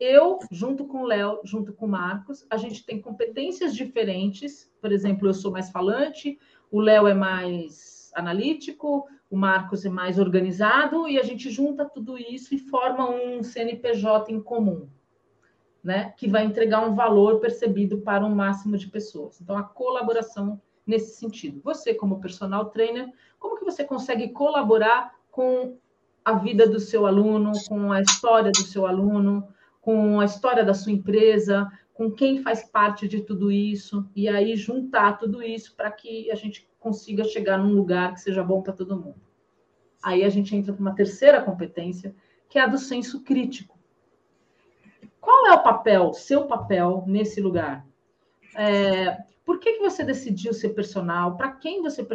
eu, 0.00 0.38
junto 0.50 0.84
com 0.84 1.02
o 1.02 1.06
Léo, 1.06 1.40
junto 1.44 1.72
com 1.72 1.86
o 1.86 1.88
Marcos, 1.88 2.44
a 2.50 2.56
gente 2.56 2.84
tem 2.84 3.00
competências 3.00 3.74
diferentes. 3.74 4.70
Por 4.80 4.92
exemplo, 4.92 5.28
eu 5.28 5.34
sou 5.34 5.52
mais 5.52 5.70
falante, 5.70 6.38
o 6.70 6.80
Léo 6.80 7.06
é 7.06 7.14
mais 7.14 8.10
analítico, 8.14 9.06
o 9.34 9.36
Marcos 9.36 9.84
é 9.84 9.88
mais 9.88 10.16
organizado, 10.16 11.08
e 11.08 11.18
a 11.18 11.22
gente 11.24 11.50
junta 11.50 11.84
tudo 11.84 12.16
isso 12.16 12.54
e 12.54 12.58
forma 12.58 13.10
um 13.10 13.42
CNPJ 13.42 14.32
em 14.32 14.40
comum, 14.40 14.88
né? 15.82 16.14
Que 16.16 16.28
vai 16.28 16.44
entregar 16.44 16.86
um 16.86 16.94
valor 16.94 17.40
percebido 17.40 17.98
para 17.98 18.24
um 18.24 18.32
máximo 18.32 18.78
de 18.78 18.86
pessoas. 18.86 19.40
Então, 19.40 19.58
a 19.58 19.64
colaboração 19.64 20.60
nesse 20.86 21.16
sentido. 21.16 21.60
Você, 21.64 21.92
como 21.94 22.20
personal 22.20 22.66
trainer, 22.66 23.10
como 23.36 23.58
que 23.58 23.64
você 23.64 23.82
consegue 23.82 24.28
colaborar 24.28 25.12
com 25.32 25.78
a 26.24 26.34
vida 26.34 26.68
do 26.68 26.78
seu 26.78 27.04
aluno, 27.04 27.50
com 27.68 27.90
a 27.90 28.00
história 28.00 28.52
do 28.52 28.62
seu 28.62 28.86
aluno, 28.86 29.48
com 29.80 30.20
a 30.20 30.24
história 30.26 30.64
da 30.64 30.74
sua 30.74 30.92
empresa, 30.92 31.68
com 31.92 32.08
quem 32.08 32.40
faz 32.40 32.62
parte 32.70 33.08
de 33.08 33.20
tudo 33.20 33.50
isso, 33.50 34.08
e 34.14 34.28
aí 34.28 34.54
juntar 34.54 35.18
tudo 35.18 35.42
isso 35.42 35.74
para 35.74 35.90
que 35.90 36.30
a 36.30 36.36
gente 36.36 36.68
consiga 36.78 37.24
chegar 37.24 37.58
num 37.58 37.74
lugar 37.74 38.14
que 38.14 38.20
seja 38.20 38.44
bom 38.44 38.62
para 38.62 38.72
todo 38.72 38.96
mundo. 38.96 39.23
Aí 40.04 40.22
a 40.24 40.28
gente 40.28 40.54
entra 40.54 40.72
para 40.72 40.80
uma 40.80 40.94
terceira 40.94 41.42
competência, 41.42 42.14
que 42.48 42.58
é 42.58 42.62
a 42.62 42.66
do 42.66 42.78
senso 42.78 43.22
crítico. 43.22 43.78
Qual 45.20 45.46
é 45.46 45.52
o 45.52 45.62
papel, 45.62 46.12
seu 46.12 46.46
papel 46.46 47.02
nesse 47.06 47.40
lugar? 47.40 47.86
É, 48.54 49.16
por 49.44 49.58
que, 49.58 49.72
que 49.72 49.80
você 49.80 50.04
decidiu 50.04 50.52
ser 50.52 50.70
personal? 50.70 51.36
Para 51.36 51.50
quem 51.52 51.82
você 51.82 52.06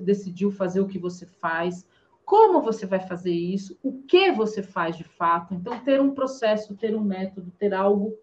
decidiu 0.00 0.52
fazer 0.52 0.80
o 0.80 0.86
que 0.86 0.98
você 0.98 1.26
faz? 1.26 1.86
como 2.30 2.62
você 2.62 2.86
vai 2.86 3.00
fazer 3.00 3.32
isso, 3.32 3.76
o 3.82 4.04
que 4.04 4.30
você 4.30 4.62
faz 4.62 4.96
de 4.96 5.02
fato. 5.02 5.52
Então, 5.52 5.82
ter 5.82 6.00
um 6.00 6.14
processo, 6.14 6.76
ter 6.76 6.94
um 6.94 7.02
método, 7.02 7.50
ter 7.50 7.74
algo 7.74 8.16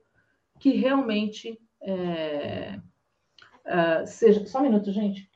que 0.61 0.71
realmente 0.77 1.59
é, 1.81 2.79
é, 3.65 4.05
seja. 4.05 4.47
Só 4.47 4.59
um 4.59 4.61
minuto, 4.61 4.93
gente. 4.93 5.29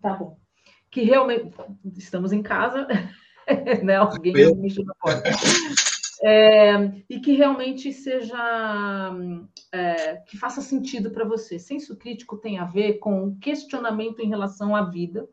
Tá 0.00 0.14
bom. 0.14 0.38
Que 0.96 1.02
realmente. 1.02 1.52
Estamos 1.94 2.32
em 2.32 2.42
casa, 2.42 2.88
né? 3.84 3.96
Alguém 3.96 4.32
me 4.32 4.74
na 4.82 4.94
porta. 4.98 5.28
É, 6.22 6.72
e 7.10 7.20
que 7.20 7.32
realmente 7.32 7.92
seja. 7.92 8.34
É, 9.70 10.16
que 10.26 10.38
faça 10.38 10.62
sentido 10.62 11.10
para 11.10 11.26
você. 11.26 11.58
Senso 11.58 11.98
crítico 11.98 12.38
tem 12.38 12.56
a 12.56 12.64
ver 12.64 12.94
com 12.94 13.36
questionamento 13.38 14.20
em 14.20 14.30
relação 14.30 14.74
à 14.74 14.88
vida 14.88 15.28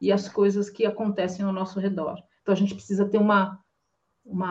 e 0.00 0.12
as 0.12 0.28
coisas 0.28 0.70
que 0.70 0.86
acontecem 0.86 1.44
ao 1.44 1.52
nosso 1.52 1.80
redor. 1.80 2.22
Então 2.42 2.52
a 2.52 2.56
gente 2.56 2.76
precisa 2.76 3.04
ter 3.04 3.18
uma, 3.18 3.60
uma 4.24 4.50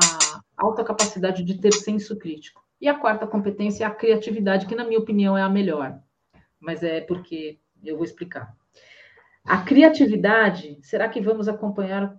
alta 0.58 0.84
capacidade 0.84 1.42
de 1.46 1.58
ter 1.58 1.72
senso 1.72 2.18
crítico. 2.18 2.62
E 2.82 2.90
a 2.90 3.00
quarta 3.00 3.26
competência 3.26 3.86
é 3.86 3.88
a 3.88 3.96
criatividade, 3.96 4.66
que 4.66 4.76
na 4.76 4.84
minha 4.84 5.00
opinião 5.00 5.38
é 5.38 5.42
a 5.42 5.48
melhor. 5.48 5.98
Mas 6.60 6.84
é 6.84 7.00
porque 7.00 7.62
eu 7.82 7.96
vou 7.96 8.04
explicar. 8.04 8.54
A 9.46 9.62
criatividade, 9.62 10.80
será 10.82 11.10
que 11.10 11.22
vamos 11.22 11.48
acompanhar? 11.48 12.18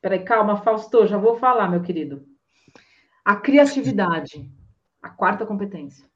Peraí, 0.00 0.22
calma, 0.22 0.58
Fausto, 0.58 1.06
já 1.06 1.16
vou 1.16 1.38
falar, 1.38 1.68
meu 1.68 1.80
querido. 1.80 2.26
A 3.24 3.36
criatividade, 3.36 4.50
a 5.00 5.08
quarta 5.08 5.46
competência. 5.46 6.06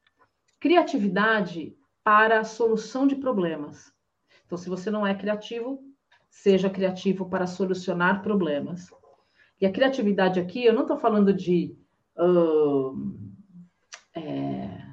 Criatividade 0.59 1.75
para 2.03 2.39
a 2.39 2.43
solução 2.43 3.07
de 3.07 3.15
problemas. 3.15 3.91
Então, 4.45 4.57
se 4.57 4.69
você 4.69 4.91
não 4.91 5.05
é 5.05 5.15
criativo, 5.15 5.81
seja 6.29 6.69
criativo 6.69 7.27
para 7.27 7.47
solucionar 7.47 8.21
problemas. 8.21 8.89
E 9.59 9.65
a 9.65 9.71
criatividade 9.71 10.39
aqui, 10.39 10.63
eu 10.63 10.73
não 10.73 10.83
estou 10.83 10.97
falando 10.97 11.33
de 11.33 11.75
uh, 12.17 12.95
é, 14.15 14.85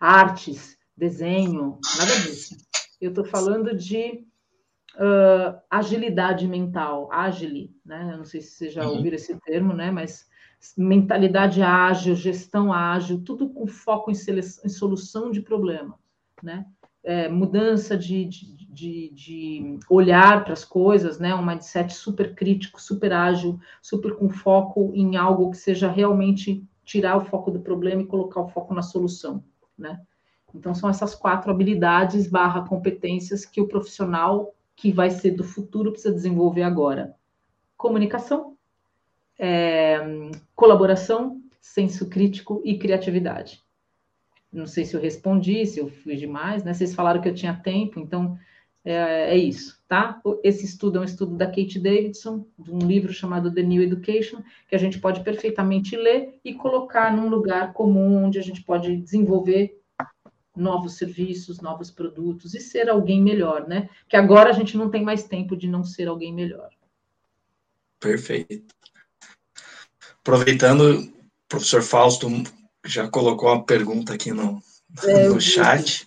artes, 0.00 0.76
desenho, 0.96 1.78
nada 1.96 2.12
disso. 2.22 2.56
Eu 3.00 3.10
estou 3.10 3.24
falando 3.24 3.76
de 3.76 4.26
uh, 5.00 5.58
agilidade 5.68 6.46
mental, 6.46 7.10
agile, 7.10 7.74
né? 7.84 8.10
Eu 8.12 8.18
não 8.18 8.24
sei 8.24 8.40
se 8.40 8.52
vocês 8.52 8.72
já 8.72 8.86
uhum. 8.86 8.96
ouviram 8.96 9.16
esse 9.16 9.34
termo, 9.40 9.72
né? 9.72 9.90
Mas 9.90 10.28
mentalidade 10.76 11.62
ágil, 11.62 12.14
gestão 12.14 12.72
ágil, 12.72 13.22
tudo 13.24 13.48
com 13.48 13.66
foco 13.66 14.10
em, 14.10 14.14
em 14.14 14.68
solução 14.68 15.30
de 15.30 15.40
problema, 15.40 15.98
né? 16.42 16.66
é, 17.02 17.28
mudança 17.28 17.96
de, 17.96 18.24
de, 18.24 18.66
de, 18.66 19.10
de 19.10 19.78
olhar 19.88 20.44
para 20.44 20.52
as 20.52 20.64
coisas, 20.64 21.18
né? 21.18 21.34
Um 21.34 21.44
mindset 21.44 21.92
super 21.92 22.34
crítico, 22.34 22.80
super 22.80 23.12
ágil, 23.12 23.58
super 23.80 24.14
com 24.16 24.28
foco 24.28 24.92
em 24.94 25.16
algo 25.16 25.50
que 25.50 25.56
seja 25.56 25.90
realmente 25.90 26.64
tirar 26.84 27.16
o 27.16 27.24
foco 27.24 27.50
do 27.50 27.60
problema 27.60 28.02
e 28.02 28.06
colocar 28.06 28.40
o 28.40 28.48
foco 28.48 28.74
na 28.74 28.82
solução, 28.82 29.42
né? 29.78 30.00
Então 30.54 30.74
são 30.74 30.90
essas 30.90 31.14
quatro 31.14 31.50
habilidades 31.50 32.26
barra 32.26 32.66
competências 32.66 33.46
que 33.46 33.60
o 33.60 33.68
profissional 33.68 34.52
que 34.80 34.90
vai 34.90 35.10
ser 35.10 35.32
do 35.32 35.44
futuro 35.44 35.92
precisa 35.92 36.14
desenvolver 36.14 36.62
agora. 36.62 37.14
Comunicação, 37.76 38.56
é, 39.38 39.98
colaboração, 40.56 41.38
senso 41.60 42.08
crítico 42.08 42.62
e 42.64 42.78
criatividade. 42.78 43.62
Não 44.50 44.66
sei 44.66 44.86
se 44.86 44.96
eu 44.96 45.00
respondi, 45.00 45.66
se 45.66 45.80
eu 45.80 45.88
fui 45.88 46.16
demais, 46.16 46.64
né? 46.64 46.72
Vocês 46.72 46.94
falaram 46.94 47.20
que 47.20 47.28
eu 47.28 47.34
tinha 47.34 47.54
tempo, 47.54 48.00
então 48.00 48.38
é, 48.82 49.34
é, 49.34 49.36
isso, 49.36 49.78
tá? 49.86 50.18
Esse 50.42 50.64
estudo 50.64 50.96
é 50.96 51.02
um 51.02 51.04
estudo 51.04 51.36
da 51.36 51.46
Kate 51.46 51.78
Davidson, 51.78 52.46
de 52.58 52.72
um 52.72 52.78
livro 52.78 53.12
chamado 53.12 53.52
The 53.52 53.62
New 53.62 53.82
Education, 53.82 54.42
que 54.66 54.74
a 54.74 54.78
gente 54.78 54.98
pode 54.98 55.22
perfeitamente 55.22 55.94
ler 55.94 56.40
e 56.42 56.54
colocar 56.54 57.14
num 57.14 57.28
lugar 57.28 57.74
comum 57.74 58.24
onde 58.24 58.38
a 58.38 58.42
gente 58.42 58.62
pode 58.62 58.96
desenvolver 58.96 59.78
novos 60.56 60.96
serviços, 60.96 61.60
novos 61.60 61.90
produtos 61.90 62.54
e 62.54 62.60
ser 62.60 62.88
alguém 62.88 63.22
melhor, 63.22 63.68
né? 63.68 63.88
Que 64.08 64.16
agora 64.16 64.50
a 64.50 64.52
gente 64.52 64.76
não 64.76 64.90
tem 64.90 65.04
mais 65.04 65.22
tempo 65.24 65.56
de 65.56 65.68
não 65.68 65.84
ser 65.84 66.08
alguém 66.08 66.32
melhor. 66.32 66.70
Perfeito. 67.98 68.74
Aproveitando, 70.20 71.12
professor 71.48 71.82
Fausto 71.82 72.28
já 72.84 73.08
colocou 73.08 73.48
uma 73.48 73.64
pergunta 73.64 74.14
aqui 74.14 74.32
no, 74.32 74.62
é, 75.04 75.28
no 75.28 75.40
chat. 75.40 76.06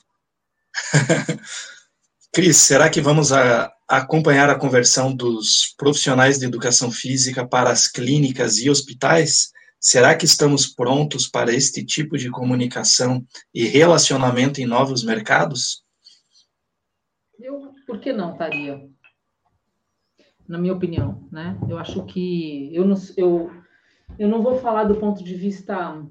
Cris, 2.33 2.57
será 2.57 2.89
que 2.89 2.99
vamos 2.99 3.31
a, 3.31 3.71
acompanhar 3.87 4.49
a 4.49 4.57
conversão 4.57 5.15
dos 5.15 5.73
profissionais 5.77 6.39
de 6.39 6.45
educação 6.45 6.91
física 6.91 7.47
para 7.47 7.69
as 7.69 7.87
clínicas 7.87 8.57
e 8.57 8.69
hospitais? 8.69 9.51
Será 9.85 10.15
que 10.15 10.23
estamos 10.23 10.65
prontos 10.65 11.27
para 11.27 11.53
este 11.53 11.83
tipo 11.83 12.17
de 12.17 12.31
comunicação 12.31 13.21
e 13.53 13.65
relacionamento 13.65 14.61
em 14.61 14.65
novos 14.65 15.03
mercados? 15.03 15.83
Eu, 17.37 17.73
por 17.85 17.99
que 17.99 18.13
não, 18.13 18.37
Taria? 18.37 18.89
Na 20.47 20.57
minha 20.57 20.71
opinião, 20.71 21.27
né? 21.29 21.59
Eu 21.67 21.77
acho 21.77 22.05
que 22.05 22.73
eu 22.73 22.85
não, 22.85 22.95
eu, 23.17 23.51
eu 24.17 24.29
não 24.29 24.41
vou 24.41 24.57
falar 24.57 24.85
do 24.85 24.95
ponto 24.95 25.21
de 25.21 25.35
vista 25.35 26.01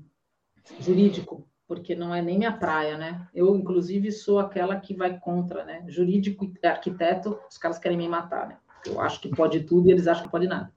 jurídico, 0.78 1.48
porque 1.66 1.94
não 1.94 2.14
é 2.14 2.20
nem 2.20 2.36
minha 2.36 2.52
praia, 2.52 2.98
né? 2.98 3.26
Eu, 3.34 3.56
inclusive, 3.56 4.12
sou 4.12 4.38
aquela 4.38 4.76
que 4.78 4.94
vai 4.94 5.18
contra, 5.18 5.64
né? 5.64 5.82
Jurídico 5.88 6.44
e 6.44 6.66
arquiteto, 6.66 7.40
os 7.48 7.56
caras 7.56 7.78
querem 7.78 7.96
me 7.96 8.06
matar, 8.06 8.48
né? 8.48 8.58
Eu 8.84 9.00
acho 9.00 9.18
que 9.18 9.30
pode 9.30 9.60
tudo 9.60 9.88
e 9.88 9.92
eles 9.92 10.06
acham 10.06 10.24
que 10.24 10.30
pode 10.30 10.46
nada. 10.46 10.70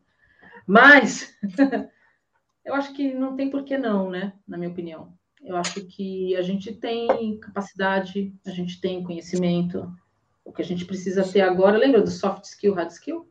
Mas 0.66 1.38
eu 2.66 2.74
acho 2.74 2.94
que 2.94 3.14
não 3.14 3.36
tem 3.36 3.50
por 3.50 3.64
que 3.64 3.78
não, 3.78 4.10
né? 4.10 4.34
Na 4.48 4.58
minha 4.58 4.72
opinião. 4.72 5.14
Eu 5.44 5.56
acho 5.56 5.86
que 5.86 6.36
a 6.36 6.42
gente 6.42 6.74
tem 6.74 7.40
capacidade, 7.40 8.34
a 8.46 8.50
gente 8.50 8.82
tem 8.82 9.04
conhecimento. 9.04 9.94
O 10.44 10.52
que 10.52 10.62
a 10.62 10.66
gente 10.66 10.86
precisa 10.86 11.24
ter 11.24 11.42
agora, 11.42 11.78
lembra 11.78 12.02
do 12.02 12.10
soft 12.10 12.44
skill, 12.46 12.74
hard 12.74 12.90
skill? 12.90 13.30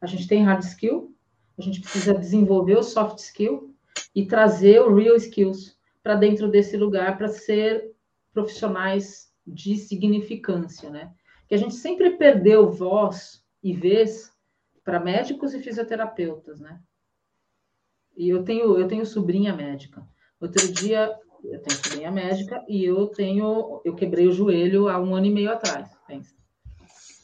A 0.00 0.06
gente 0.06 0.28
tem 0.28 0.44
hard 0.44 0.62
skill, 0.62 1.14
a 1.58 1.62
gente 1.62 1.80
precisa 1.80 2.14
desenvolver 2.14 2.78
o 2.78 2.82
soft 2.82 3.18
skill, 3.18 3.72
e 4.14 4.26
trazer 4.26 4.80
o 4.80 4.94
real 4.94 5.16
skills 5.16 5.76
para 6.02 6.14
dentro 6.14 6.50
desse 6.50 6.76
lugar 6.76 7.16
para 7.16 7.28
ser 7.28 7.92
profissionais 8.32 9.32
de 9.46 9.76
significância, 9.76 10.90
né? 10.90 11.12
Que 11.48 11.54
a 11.54 11.58
gente 11.58 11.74
sempre 11.74 12.16
perdeu 12.16 12.70
voz 12.70 13.44
e 13.62 13.72
vez 13.72 14.32
para 14.84 15.00
médicos 15.00 15.54
e 15.54 15.60
fisioterapeutas, 15.60 16.60
né? 16.60 16.80
E 18.16 18.28
eu 18.28 18.42
tenho 18.42 18.78
eu 18.78 18.86
tenho 18.86 19.06
sobrinha 19.06 19.54
médica. 19.54 20.02
Outro 20.40 20.72
dia 20.72 21.12
eu 21.44 21.60
tenho 21.60 21.84
sobrinha 21.84 22.10
médica 22.10 22.64
e 22.68 22.84
eu 22.84 23.06
tenho 23.08 23.80
eu 23.84 23.94
quebrei 23.94 24.26
o 24.26 24.32
joelho 24.32 24.88
há 24.88 24.98
um 25.00 25.14
ano 25.14 25.26
e 25.26 25.30
meio 25.30 25.52
atrás, 25.52 25.88
pensa. 26.06 26.34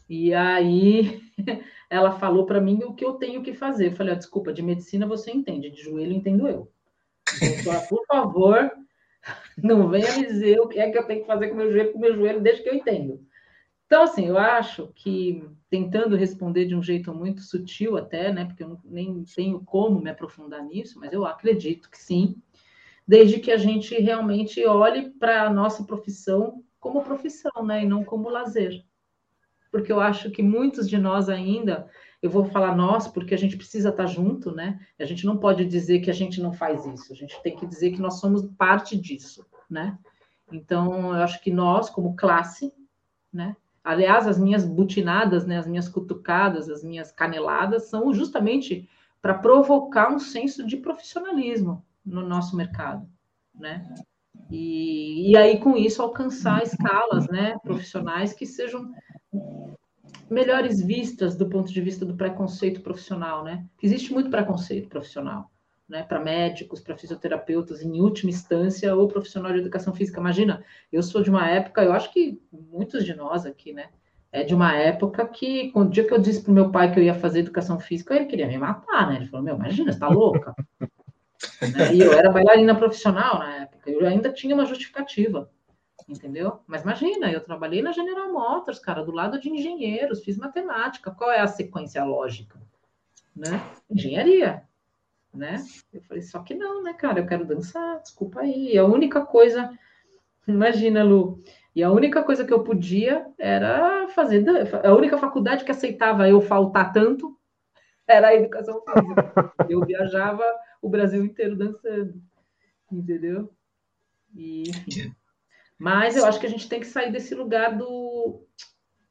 E 0.08 0.32
aí 0.32 1.20
ela 1.90 2.18
falou 2.18 2.46
para 2.46 2.60
mim 2.60 2.80
o 2.84 2.94
que 2.94 3.04
eu 3.04 3.14
tenho 3.14 3.42
que 3.42 3.52
fazer. 3.54 3.88
Eu 3.88 3.96
falei, 3.96 4.16
desculpa, 4.16 4.52
de 4.52 4.62
medicina 4.62 5.06
você 5.06 5.30
entende, 5.30 5.70
de 5.70 5.82
joelho 5.82 6.12
entendo 6.12 6.48
eu. 6.48 6.70
Então, 7.42 7.80
por 7.88 8.04
favor, 8.06 8.70
não 9.62 9.88
venha 9.88 10.16
me 10.16 10.26
dizer 10.26 10.58
o 10.60 10.68
que 10.68 10.78
é 10.78 10.90
que 10.90 10.98
eu 10.98 11.04
tenho 11.04 11.20
que 11.20 11.26
fazer 11.26 11.48
com 11.48 11.56
meu 11.56 11.70
joelho, 11.70 11.92
com 11.92 11.98
meu 11.98 12.14
joelho, 12.14 12.40
desde 12.40 12.62
que 12.62 12.68
eu 12.70 12.74
entendo. 12.74 13.20
Então, 13.88 14.02
assim, 14.02 14.26
eu 14.26 14.38
acho 14.38 14.92
que, 14.94 15.44
tentando 15.68 16.14
responder 16.14 16.66
de 16.66 16.76
um 16.76 16.82
jeito 16.82 17.12
muito 17.12 17.40
sutil 17.40 17.96
até, 17.96 18.32
né, 18.32 18.44
porque 18.44 18.62
eu 18.62 18.78
nem 18.84 19.24
tenho 19.34 19.60
como 19.64 20.00
me 20.00 20.10
aprofundar 20.10 20.62
nisso, 20.62 21.00
mas 21.00 21.12
eu 21.12 21.26
acredito 21.26 21.90
que 21.90 21.98
sim, 21.98 22.36
desde 23.06 23.40
que 23.40 23.50
a 23.50 23.56
gente 23.56 23.94
realmente 24.00 24.64
olhe 24.64 25.10
para 25.10 25.44
a 25.44 25.50
nossa 25.50 25.82
profissão 25.84 26.62
como 26.78 27.02
profissão, 27.02 27.64
né, 27.64 27.82
e 27.82 27.88
não 27.88 28.04
como 28.04 28.28
lazer 28.28 28.84
porque 29.70 29.92
eu 29.92 30.00
acho 30.00 30.30
que 30.30 30.42
muitos 30.42 30.88
de 30.88 30.98
nós 30.98 31.28
ainda, 31.28 31.88
eu 32.22 32.30
vou 32.30 32.44
falar 32.44 32.76
nós, 32.76 33.06
porque 33.06 33.34
a 33.34 33.38
gente 33.38 33.56
precisa 33.56 33.90
estar 33.90 34.06
junto, 34.06 34.52
né? 34.52 34.80
A 34.98 35.04
gente 35.04 35.26
não 35.26 35.36
pode 35.36 35.64
dizer 35.64 36.00
que 36.00 36.10
a 36.10 36.14
gente 36.14 36.40
não 36.40 36.52
faz 36.52 36.86
isso, 36.86 37.12
a 37.12 37.16
gente 37.16 37.40
tem 37.42 37.56
que 37.56 37.66
dizer 37.66 37.92
que 37.92 38.00
nós 38.00 38.18
somos 38.18 38.46
parte 38.56 38.96
disso, 38.96 39.46
né? 39.68 39.98
Então, 40.50 41.14
eu 41.14 41.22
acho 41.22 41.40
que 41.42 41.50
nós, 41.50 41.90
como 41.90 42.16
classe, 42.16 42.72
né? 43.32 43.56
Aliás, 43.82 44.26
as 44.26 44.38
minhas 44.38 44.64
butinadas, 44.64 45.46
né, 45.46 45.58
as 45.58 45.66
minhas 45.66 45.88
cutucadas, 45.88 46.68
as 46.68 46.82
minhas 46.82 47.10
caneladas 47.10 47.88
são 47.88 48.12
justamente 48.12 48.88
para 49.20 49.34
provocar 49.34 50.12
um 50.12 50.18
senso 50.18 50.66
de 50.66 50.76
profissionalismo, 50.76 51.84
no 52.04 52.26
nosso 52.26 52.56
mercado, 52.56 53.06
né? 53.54 53.86
E, 54.50 55.30
e 55.30 55.36
aí, 55.36 55.58
com 55.60 55.76
isso, 55.76 56.00
alcançar 56.00 56.62
escalas 56.62 57.28
né, 57.28 57.56
profissionais 57.62 58.32
que 58.32 58.46
sejam 58.46 58.90
melhores 60.30 60.82
vistas 60.82 61.36
do 61.36 61.48
ponto 61.48 61.72
de 61.72 61.80
vista 61.80 62.04
do 62.04 62.16
preconceito 62.16 62.80
profissional, 62.80 63.44
né? 63.44 63.66
Existe 63.82 64.12
muito 64.12 64.30
preconceito 64.30 64.88
profissional, 64.88 65.50
né? 65.88 66.02
Para 66.02 66.20
médicos, 66.20 66.80
para 66.80 66.96
fisioterapeutas, 66.96 67.82
em 67.82 68.00
última 68.00 68.30
instância, 68.30 68.94
ou 68.94 69.08
profissional 69.08 69.52
de 69.52 69.58
educação 69.58 69.94
física. 69.94 70.20
Imagina, 70.20 70.64
eu 70.92 71.02
sou 71.02 71.22
de 71.22 71.30
uma 71.30 71.48
época, 71.48 71.82
eu 71.82 71.92
acho 71.92 72.12
que 72.12 72.40
muitos 72.52 73.04
de 73.04 73.14
nós 73.14 73.46
aqui, 73.46 73.72
né? 73.72 73.88
É 74.30 74.44
de 74.44 74.54
uma 74.54 74.76
época 74.76 75.26
que, 75.26 75.70
quando 75.72 75.88
o 75.88 75.90
dia 75.90 76.06
que 76.06 76.12
eu 76.12 76.18
disse 76.18 76.42
para 76.42 76.52
meu 76.52 76.70
pai 76.70 76.92
que 76.92 77.00
eu 77.00 77.04
ia 77.04 77.14
fazer 77.14 77.40
educação 77.40 77.80
física, 77.80 78.14
ele 78.14 78.26
queria 78.26 78.46
me 78.46 78.58
matar, 78.58 79.08
né? 79.08 79.16
Ele 79.16 79.26
falou: 79.26 79.44
Meu, 79.44 79.56
imagina, 79.56 79.90
você 79.90 79.98
tá 79.98 80.08
louca? 80.08 80.54
né? 80.80 81.94
E 81.94 82.00
eu 82.00 82.12
era 82.12 82.30
bailarina 82.30 82.74
profissional 82.74 83.38
na 83.38 83.62
época, 83.62 83.90
eu 83.90 84.06
ainda 84.06 84.30
tinha 84.32 84.54
uma 84.54 84.66
justificativa 84.66 85.50
entendeu? 86.08 86.60
Mas 86.66 86.82
imagina, 86.82 87.30
eu 87.30 87.42
trabalhei 87.42 87.82
na 87.82 87.92
General 87.92 88.32
Motors, 88.32 88.78
cara, 88.78 89.04
do 89.04 89.12
lado 89.12 89.38
de 89.38 89.50
engenheiros, 89.50 90.24
fiz 90.24 90.38
matemática. 90.38 91.10
Qual 91.10 91.30
é 91.30 91.40
a 91.40 91.46
sequência 91.46 92.02
lógica? 92.02 92.58
Né? 93.36 93.60
Engenharia, 93.90 94.67
né? 95.38 95.64
Eu 95.92 96.02
falei, 96.02 96.22
só 96.22 96.42
que 96.42 96.54
não, 96.54 96.82
né, 96.82 96.92
cara? 96.92 97.20
Eu 97.20 97.26
quero 97.26 97.46
dançar, 97.46 98.00
desculpa 98.02 98.40
aí. 98.40 98.74
E 98.74 98.78
a 98.78 98.84
única 98.84 99.24
coisa, 99.24 99.70
imagina, 100.46 101.02
Lu, 101.02 101.42
e 101.74 101.82
a 101.82 101.90
única 101.90 102.22
coisa 102.22 102.44
que 102.44 102.52
eu 102.52 102.64
podia 102.64 103.26
era 103.38 104.08
fazer, 104.08 104.44
a 104.84 104.94
única 104.94 105.16
faculdade 105.16 105.64
que 105.64 105.70
aceitava 105.70 106.28
eu 106.28 106.40
faltar 106.40 106.92
tanto 106.92 107.38
era 108.06 108.28
a 108.28 108.34
educação 108.34 108.82
física. 108.82 109.54
Eu 109.68 109.84
viajava 109.84 110.44
o 110.82 110.88
Brasil 110.88 111.24
inteiro 111.24 111.56
dançando, 111.56 112.20
entendeu? 112.90 113.52
E. 114.34 114.64
Mas 115.78 116.16
eu 116.16 116.26
acho 116.26 116.40
que 116.40 116.46
a 116.46 116.50
gente 116.50 116.68
tem 116.68 116.80
que 116.80 116.86
sair 116.86 117.12
desse 117.12 117.36
lugar 117.36 117.78
do, 117.78 118.44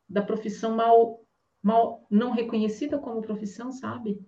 da 0.10 0.22
profissão 0.22 0.76
mal, 0.76 1.22
mal 1.64 2.06
não 2.12 2.32
reconhecida 2.32 2.98
como 3.00 3.22
profissão, 3.22 3.72
sabe? 3.72 4.20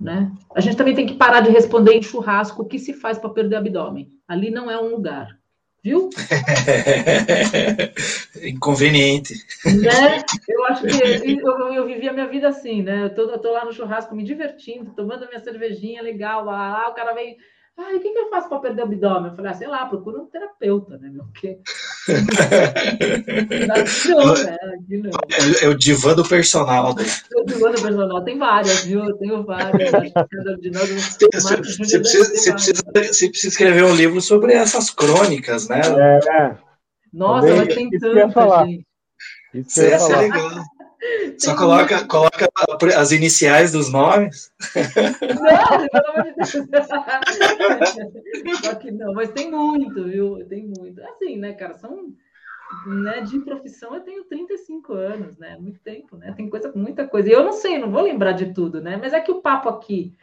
Né? 0.00 0.30
A 0.54 0.60
gente 0.60 0.76
também 0.76 0.94
tem 0.94 1.06
que 1.06 1.14
parar 1.14 1.40
de 1.40 1.50
responder 1.50 1.94
em 1.94 2.02
churrasco 2.02 2.62
o 2.62 2.66
que 2.66 2.78
se 2.78 2.92
faz 2.92 3.18
para 3.18 3.30
perder 3.30 3.56
abdômen. 3.56 4.10
Ali 4.26 4.50
não 4.50 4.70
é 4.70 4.80
um 4.80 4.88
lugar. 4.88 5.38
Viu? 5.82 6.10
Inconveniente. 8.42 9.34
Né? 9.64 10.24
Eu 10.48 10.64
acho 10.66 10.82
que 10.82 11.40
eu, 11.40 11.72
eu, 11.72 11.86
vivi 11.86 12.08
a 12.08 12.12
minha 12.12 12.26
vida 12.26 12.48
assim, 12.48 12.82
né? 12.82 13.04
Eu 13.04 13.14
tô, 13.14 13.22
eu 13.30 13.38
tô 13.38 13.52
lá 13.52 13.64
no 13.64 13.72
churrasco 13.72 14.14
me 14.14 14.24
divertindo, 14.24 14.92
tomando 14.94 15.28
minha 15.28 15.40
cervejinha 15.40 16.02
legal, 16.02 16.44
lá, 16.44 16.72
lá 16.72 16.88
o 16.88 16.94
cara 16.94 17.14
vem 17.14 17.36
ah, 17.78 17.94
o 17.94 18.00
que, 18.00 18.10
que 18.10 18.18
eu 18.18 18.28
faço 18.28 18.48
para 18.48 18.58
perder 18.58 18.82
o 18.82 18.84
abdômen? 18.86 19.30
Eu 19.30 19.36
falei, 19.36 19.52
ah, 19.52 19.54
sei 19.54 19.68
lá, 19.68 19.86
procura 19.86 20.18
um 20.18 20.26
terapeuta, 20.26 20.98
né, 20.98 21.08
meu? 21.10 21.24
Porque... 21.24 21.60
né? 23.68 25.16
É, 25.60 25.64
é 25.64 25.68
o 25.68 25.74
divã 25.74 26.12
do 26.14 26.28
personal. 26.28 26.92
Né? 26.96 27.04
É 27.32 27.40
o 27.40 27.44
divã 27.44 27.70
do 27.70 27.80
personal. 27.80 28.24
Tem 28.24 28.36
várias, 28.36 28.82
viu? 28.84 29.04
Eu 29.04 29.16
tenho 29.16 29.44
várias. 29.44 29.92
Você 31.16 31.28
precisa, 31.28 32.52
precisa, 32.52 32.82
precisa 32.82 33.48
escrever 33.48 33.84
um 33.84 33.94
livro 33.94 34.20
sobre 34.20 34.54
essas 34.54 34.90
crônicas, 34.90 35.68
né? 35.68 35.80
É. 36.28 36.56
Nossa, 37.12 37.54
mas 37.54 37.74
tem 37.74 37.90
tanta, 37.90 38.66
gente. 38.66 38.86
Isso 39.54 39.80
é 39.82 40.16
legal. 40.16 40.50
Só 41.38 41.56
coloca, 41.56 42.06
coloca 42.06 42.48
as 42.96 43.12
iniciais 43.12 43.72
dos 43.72 43.90
nomes. 43.92 44.52
Não, 44.74 45.88
pelo 45.88 46.06
amor 46.10 46.24
de 46.24 46.34
Deus. 46.34 46.86
Só 48.60 48.74
que 48.74 48.90
não, 48.90 49.14
mas 49.14 49.30
tem 49.30 49.50
muito, 49.50 50.04
viu? 50.04 50.44
Tem 50.48 50.66
muito. 50.66 51.00
Assim, 51.02 51.36
né, 51.36 51.52
cara, 51.52 51.74
são. 51.74 52.12
Né, 52.86 53.22
de 53.22 53.38
profissão 53.40 53.94
eu 53.94 54.02
tenho 54.02 54.24
35 54.24 54.92
anos, 54.92 55.38
né? 55.38 55.56
Muito 55.58 55.80
tempo, 55.80 56.18
né? 56.18 56.34
Tem 56.36 56.50
coisa, 56.50 56.70
muita 56.74 57.08
coisa. 57.08 57.28
E 57.28 57.32
eu 57.32 57.42
não 57.42 57.52
sei, 57.52 57.78
não 57.78 57.90
vou 57.90 58.02
lembrar 58.02 58.32
de 58.32 58.52
tudo, 58.52 58.78
né? 58.80 58.98
Mas 58.98 59.14
é 59.14 59.20
que 59.20 59.32
o 59.32 59.40
papo 59.40 59.70
aqui 59.70 60.14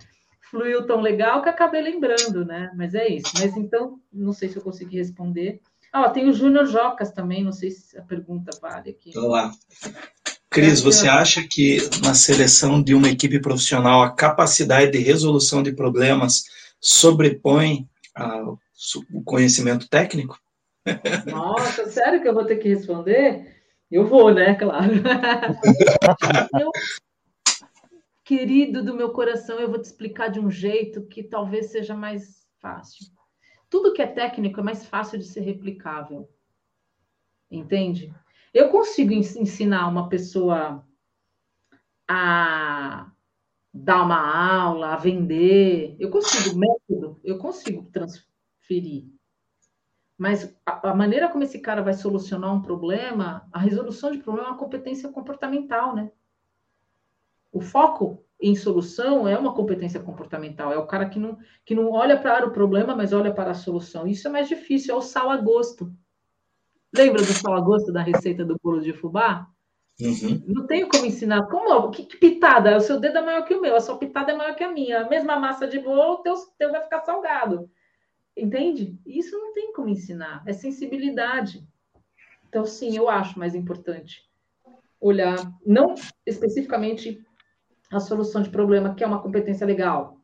fluiu 0.51 0.85
tão 0.85 1.01
legal 1.01 1.41
que 1.41 1.49
acabei 1.49 1.81
lembrando, 1.81 2.45
né? 2.45 2.71
Mas 2.75 2.93
é 2.93 3.07
isso. 3.07 3.31
Mas 3.39 3.57
então, 3.57 3.99
não 4.13 4.31
sei 4.31 4.47
se 4.49 4.57
eu 4.57 4.61
consegui 4.61 4.97
responder. 4.97 5.59
Ah, 5.91 6.09
tem 6.09 6.29
o 6.29 6.33
Júnior 6.33 6.65
Jocas 6.65 7.11
também, 7.11 7.43
não 7.43 7.51
sei 7.51 7.71
se 7.71 7.97
a 7.97 8.01
pergunta 8.01 8.51
vale 8.61 8.89
aqui. 8.89 9.17
Olá. 9.17 9.51
Cris, 10.55 10.79
você 10.79 11.09
acha 11.09 11.45
que 11.45 11.79
na 12.01 12.13
seleção 12.13 12.81
de 12.81 12.95
uma 12.95 13.09
equipe 13.09 13.41
profissional 13.41 14.01
a 14.01 14.15
capacidade 14.15 14.89
de 14.89 14.99
resolução 14.99 15.61
de 15.61 15.73
problemas 15.73 16.45
sobrepõe 16.79 17.89
o 19.13 19.21
conhecimento 19.25 19.89
técnico? 19.89 20.39
Nossa, 21.29 21.87
sério 21.87 22.21
que 22.21 22.27
eu 22.29 22.33
vou 22.33 22.45
ter 22.45 22.55
que 22.55 22.69
responder? 22.69 23.53
Eu 23.91 24.07
vou, 24.07 24.33
né? 24.33 24.55
Claro. 24.55 24.93
eu, 26.57 26.71
querido 28.23 28.81
do 28.81 28.95
meu 28.95 29.09
coração, 29.09 29.59
eu 29.59 29.69
vou 29.69 29.81
te 29.81 29.87
explicar 29.87 30.29
de 30.29 30.39
um 30.39 30.49
jeito 30.49 31.05
que 31.05 31.21
talvez 31.21 31.65
seja 31.65 31.93
mais 31.93 32.47
fácil. 32.61 33.07
Tudo 33.69 33.91
que 33.91 34.01
é 34.01 34.07
técnico 34.07 34.61
é 34.61 34.63
mais 34.63 34.85
fácil 34.85 35.19
de 35.19 35.25
ser 35.25 35.41
replicável. 35.41 36.29
Entende? 37.51 38.09
Eu 38.55 38.69
consigo 38.69 39.11
ensinar 39.11 39.85
uma 39.89 40.07
pessoa 40.07 40.87
a 42.07 43.11
dar 43.73 44.01
uma 44.01 44.61
aula, 44.61 44.93
a 44.93 44.95
vender, 44.95 45.97
eu 45.99 46.09
consigo, 46.09 46.57
método, 46.57 47.19
eu 47.21 47.37
consigo 47.37 47.83
transferir. 47.91 49.09
Mas 50.17 50.57
a, 50.65 50.93
maneira 50.93 51.27
como 51.27 51.43
esse 51.43 51.59
cara 51.59 51.81
vai 51.81 51.93
solucionar 51.93 52.53
um 52.53 52.61
problema, 52.61 53.45
a 53.51 53.59
resolução 53.59 54.09
de 54.09 54.19
problema 54.19 54.47
é 54.47 54.51
uma 54.51 54.57
competência 54.57 55.09
comportamental, 55.09 55.93
né? 55.93 56.09
O 57.51 57.59
foco 57.59 58.23
em 58.39 58.55
solução 58.55 59.27
é 59.27 59.37
uma 59.37 59.53
competência 59.53 59.99
comportamental, 59.99 60.71
é 60.71 60.77
o 60.77 60.87
cara 60.87 61.09
que 61.09 61.19
não, 61.19 61.37
que 61.65 61.75
não 61.75 61.91
olha 61.91 62.17
para 62.17 62.47
o 62.47 62.51
problema, 62.51 62.95
mas 62.95 63.11
olha 63.11 63.33
para 63.33 63.51
a 63.51 63.53
solução. 63.53 64.07
Isso 64.07 64.29
é 64.29 64.31
mais 64.31 64.47
difícil, 64.47 64.95
é 64.95 64.97
o 64.97 65.01
sal 65.01 65.29
a 65.29 65.35
gosto. 65.35 65.93
Lembra 66.95 67.21
do 67.21 67.33
sal 67.33 67.53
a 67.55 67.61
gosto 67.61 67.91
da 67.91 68.01
receita 68.01 68.45
do 68.45 68.57
bolo 68.61 68.81
de 68.81 68.93
fubá? 68.93 69.47
Uhum. 69.99 70.43
Não 70.47 70.67
tenho 70.67 70.89
como 70.89 71.05
ensinar. 71.05 71.47
Como? 71.47 71.89
Que, 71.91 72.05
que, 72.05 72.17
pitada? 72.17 72.77
O 72.77 72.81
seu 72.81 72.99
dedo 72.99 73.17
é 73.17 73.21
maior 73.21 73.45
que 73.45 73.53
o 73.53 73.61
meu, 73.61 73.75
a 73.75 73.81
sua 73.81 73.97
pitada 73.97 74.31
é 74.31 74.35
maior 74.35 74.55
que 74.55 74.63
a 74.63 74.71
minha. 74.71 75.01
A 75.01 75.09
mesma 75.09 75.39
massa 75.39 75.67
de 75.67 75.79
bolo, 75.79 76.15
o 76.15 76.17
teu, 76.17 76.33
teu 76.57 76.71
vai 76.71 76.81
ficar 76.81 77.01
salgado. 77.01 77.69
Entende? 78.35 78.99
Isso 79.05 79.37
não 79.37 79.53
tem 79.53 79.71
como 79.73 79.89
ensinar. 79.89 80.43
É 80.45 80.53
sensibilidade. 80.53 81.65
Então, 82.49 82.65
sim, 82.65 82.95
eu 82.95 83.09
acho 83.09 83.39
mais 83.39 83.55
importante 83.55 84.25
olhar, 84.99 85.37
não 85.65 85.93
especificamente 86.25 87.23
a 87.91 87.99
solução 87.99 88.41
de 88.41 88.49
problema, 88.49 88.95
que 88.95 89.03
é 89.03 89.07
uma 89.07 89.21
competência 89.21 89.65
legal, 89.65 90.19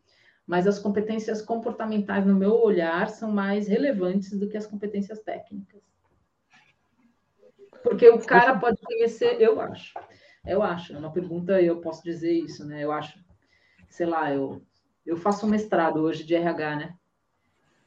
mas 0.47 0.65
as 0.65 0.79
competências 0.79 1.41
comportamentais, 1.41 2.25
no 2.25 2.35
meu 2.35 2.53
olhar, 2.53 3.07
são 3.09 3.31
mais 3.31 3.67
relevantes 3.67 4.37
do 4.37 4.49
que 4.49 4.57
as 4.57 4.65
competências 4.65 5.19
técnicas. 5.19 5.81
Porque 7.83 8.09
o 8.09 8.19
cara 8.19 8.57
pode 8.57 8.77
conhecer, 8.81 9.41
eu 9.41 9.59
acho. 9.59 9.93
Eu 10.45 10.63
acho, 10.63 10.93
é 10.93 10.97
uma 10.97 11.11
pergunta, 11.11 11.61
eu 11.61 11.81
posso 11.81 12.03
dizer 12.03 12.31
isso, 12.31 12.65
né? 12.65 12.83
Eu 12.83 12.91
acho, 12.91 13.19
sei 13.89 14.07
lá, 14.07 14.33
eu, 14.33 14.61
eu 15.05 15.15
faço 15.15 15.45
um 15.45 15.49
mestrado 15.49 15.97
hoje 15.97 16.23
de 16.23 16.33
RH, 16.33 16.75
né? 16.75 16.93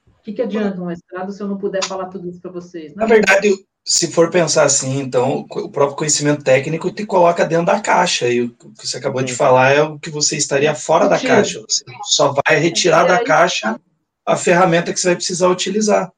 O 0.06 0.22
que, 0.22 0.32
que 0.32 0.42
adianta 0.42 0.80
um 0.80 0.86
mestrado 0.86 1.32
se 1.32 1.42
eu 1.42 1.48
não 1.48 1.58
puder 1.58 1.84
falar 1.84 2.06
tudo 2.06 2.28
isso 2.28 2.40
para 2.40 2.52
vocês? 2.52 2.94
Na 2.94 3.06
verdade, 3.06 3.66
se 3.84 4.10
for 4.10 4.30
pensar 4.30 4.64
assim, 4.64 5.00
então, 5.00 5.44
o 5.50 5.70
próprio 5.70 5.96
conhecimento 5.96 6.42
técnico 6.42 6.90
te 6.90 7.04
coloca 7.04 7.44
dentro 7.44 7.66
da 7.66 7.80
caixa, 7.80 8.28
e 8.28 8.42
o 8.42 8.50
que 8.50 8.86
você 8.86 8.96
acabou 8.96 9.22
de 9.22 9.34
falar 9.34 9.72
é 9.72 9.82
o 9.82 9.98
que 9.98 10.08
você 10.08 10.36
estaria 10.36 10.74
fora 10.74 11.08
da 11.08 11.20
caixa. 11.20 11.60
Você 11.60 11.84
só 12.04 12.32
vai 12.32 12.56
retirar 12.56 13.04
da 13.04 13.22
caixa 13.22 13.78
a 14.24 14.36
ferramenta 14.36 14.92
que 14.92 14.98
você 14.98 15.08
vai 15.08 15.16
precisar 15.16 15.48
utilizar. 15.48 16.10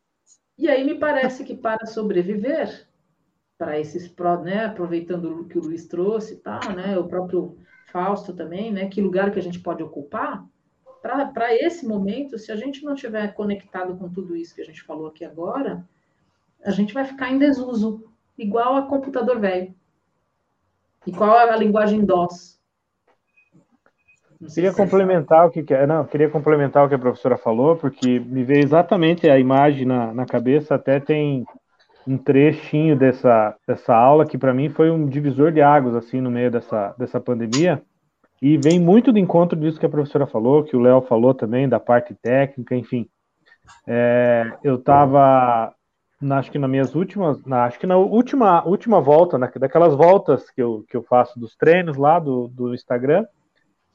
E 0.56 0.68
aí 0.68 0.84
me 0.84 0.94
parece 0.94 1.44
que 1.44 1.54
para 1.54 1.84
sobreviver, 1.86 2.85
para 3.58 3.78
esses, 3.78 4.12
né, 4.44 4.66
aproveitando 4.66 5.40
o 5.40 5.44
que 5.46 5.58
o 5.58 5.62
Luiz 5.62 5.86
trouxe 5.86 6.34
e 6.34 6.36
tal, 6.36 6.72
né, 6.72 6.98
o 6.98 7.08
próprio 7.08 7.56
Fausto 7.90 8.34
também, 8.34 8.72
né, 8.72 8.88
que 8.88 9.00
lugar 9.00 9.30
que 9.30 9.38
a 9.38 9.42
gente 9.42 9.60
pode 9.60 9.82
ocupar, 9.82 10.44
para 11.00 11.54
esse 11.54 11.86
momento, 11.86 12.38
se 12.38 12.50
a 12.50 12.56
gente 12.56 12.84
não 12.84 12.94
tiver 12.94 13.32
conectado 13.34 13.96
com 13.96 14.08
tudo 14.08 14.36
isso 14.36 14.54
que 14.54 14.60
a 14.60 14.64
gente 14.64 14.82
falou 14.82 15.06
aqui 15.06 15.24
agora, 15.24 15.86
a 16.64 16.70
gente 16.70 16.92
vai 16.92 17.04
ficar 17.04 17.30
em 17.30 17.38
desuso, 17.38 18.04
igual 18.36 18.74
a 18.74 18.86
computador 18.86 19.38
velho. 19.38 19.72
E 21.06 21.12
qual 21.12 21.36
a 21.38 21.56
linguagem 21.56 22.04
DOS? 22.04 22.56
Queria 24.52 24.74
complementar 24.74 25.46
o 25.46 25.50
que, 25.50 25.64
é, 25.72 25.86
não, 25.86 26.04
queria 26.04 26.28
complementar 26.28 26.84
o 26.84 26.88
que 26.88 26.94
a 26.94 26.98
professora 26.98 27.38
falou, 27.38 27.76
porque 27.76 28.20
me 28.20 28.44
veio 28.44 28.64
exatamente 28.64 29.30
a 29.30 29.38
imagem 29.38 29.86
na, 29.86 30.12
na 30.12 30.26
cabeça, 30.26 30.74
até 30.74 31.00
tem 31.00 31.46
um 32.06 32.16
trechinho 32.16 32.96
dessa, 32.96 33.56
dessa 33.66 33.94
aula 33.94 34.26
que 34.26 34.38
para 34.38 34.54
mim 34.54 34.68
foi 34.68 34.90
um 34.90 35.06
divisor 35.06 35.50
de 35.50 35.60
águas 35.60 35.94
assim 35.94 36.20
no 36.20 36.30
meio 36.30 36.50
dessa, 36.50 36.94
dessa 36.96 37.20
pandemia 37.20 37.82
e 38.40 38.56
vem 38.58 38.78
muito 38.78 39.12
do 39.12 39.18
encontro 39.18 39.58
disso 39.58 39.80
que 39.80 39.86
a 39.86 39.90
professora 39.90 40.26
falou, 40.26 40.62
que 40.62 40.76
o 40.76 40.80
Léo 40.80 41.00
falou 41.02 41.34
também 41.34 41.68
da 41.68 41.80
parte 41.80 42.14
técnica, 42.14 42.74
enfim. 42.74 43.08
É, 43.86 44.52
eu 44.62 44.76
estava, 44.76 45.74
acho 46.30 46.50
que 46.50 46.58
nas 46.58 46.70
minhas 46.70 46.94
últimas, 46.94 47.42
na, 47.44 47.64
acho 47.64 47.78
que 47.78 47.86
na 47.86 47.96
última, 47.96 48.62
última 48.66 49.00
volta, 49.00 49.38
na, 49.38 49.46
daquelas 49.46 49.94
voltas 49.94 50.50
que 50.50 50.62
eu, 50.62 50.84
que 50.88 50.96
eu 50.96 51.02
faço 51.02 51.40
dos 51.40 51.56
treinos 51.56 51.96
lá 51.96 52.18
do, 52.18 52.48
do 52.48 52.74
Instagram, 52.74 53.26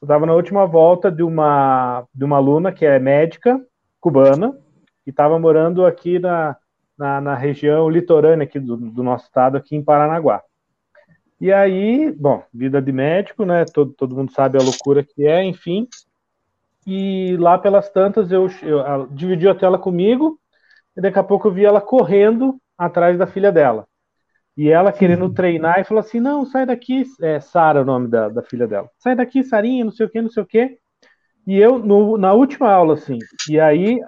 eu 0.01 0.05
estava 0.05 0.25
na 0.25 0.33
última 0.33 0.65
volta 0.65 1.11
de 1.11 1.21
uma, 1.21 2.03
de 2.13 2.25
uma 2.25 2.37
aluna 2.37 2.71
que 2.71 2.85
é 2.85 2.97
médica 2.97 3.61
cubana 3.99 4.57
e 5.05 5.11
estava 5.11 5.37
morando 5.37 5.85
aqui 5.85 6.17
na, 6.17 6.57
na, 7.01 7.19
na, 7.19 7.35
região 7.35 7.89
litorânea 7.89 8.43
aqui 8.43 8.59
do, 8.59 8.77
do 8.77 9.01
nosso 9.01 9.25
estado, 9.25 9.57
aqui 9.57 9.75
em 9.75 9.83
Paranaguá. 9.83 10.43
E 11.39 11.51
aí, 11.51 12.11
bom, 12.11 12.43
vida 12.53 12.79
de 12.79 12.91
médico, 12.91 13.43
né? 13.43 13.65
Todo, 13.65 13.91
todo 13.93 14.15
mundo 14.15 14.31
sabe 14.31 14.59
a 14.59 14.63
loucura 14.63 15.03
que 15.03 15.25
é, 15.25 15.43
enfim. 15.43 15.87
E 16.85 17.35
lá 17.37 17.57
pelas 17.57 17.89
tantas 17.89 18.31
eu, 18.31 18.47
eu 18.61 19.07
dividi 19.07 19.47
a 19.47 19.55
tela 19.55 19.79
comigo, 19.79 20.39
e 20.95 21.01
daqui 21.01 21.17
a 21.17 21.23
pouco 21.23 21.47
eu 21.47 21.51
vi 21.51 21.65
ela 21.65 21.81
correndo 21.81 22.61
atrás 22.77 23.17
da 23.17 23.25
filha 23.25 23.51
dela. 23.51 23.87
E 24.55 24.69
ela 24.69 24.91
querendo 24.91 25.23
uhum. 25.23 25.33
treinar 25.33 25.79
e 25.79 25.83
falou 25.83 26.01
assim: 26.01 26.19
não, 26.19 26.45
sai 26.45 26.67
daqui, 26.67 27.03
é 27.19 27.39
Sara 27.39 27.81
o 27.81 27.85
nome 27.85 28.07
da, 28.09 28.29
da 28.29 28.43
filha 28.43 28.67
dela. 28.67 28.87
Sai 28.99 29.15
daqui, 29.15 29.43
Sarinha, 29.43 29.83
não 29.83 29.91
sei 29.91 30.05
o 30.05 30.09
que, 30.09 30.21
não 30.21 30.29
sei 30.29 30.43
o 30.43 30.45
que. 30.45 30.77
E 31.45 31.57
eu, 31.57 31.79
no, 31.79 32.17
na 32.17 32.33
última 32.33 32.69
aula, 32.71 32.93
assim, 32.93 33.17
e 33.49 33.59
aí, 33.59 33.99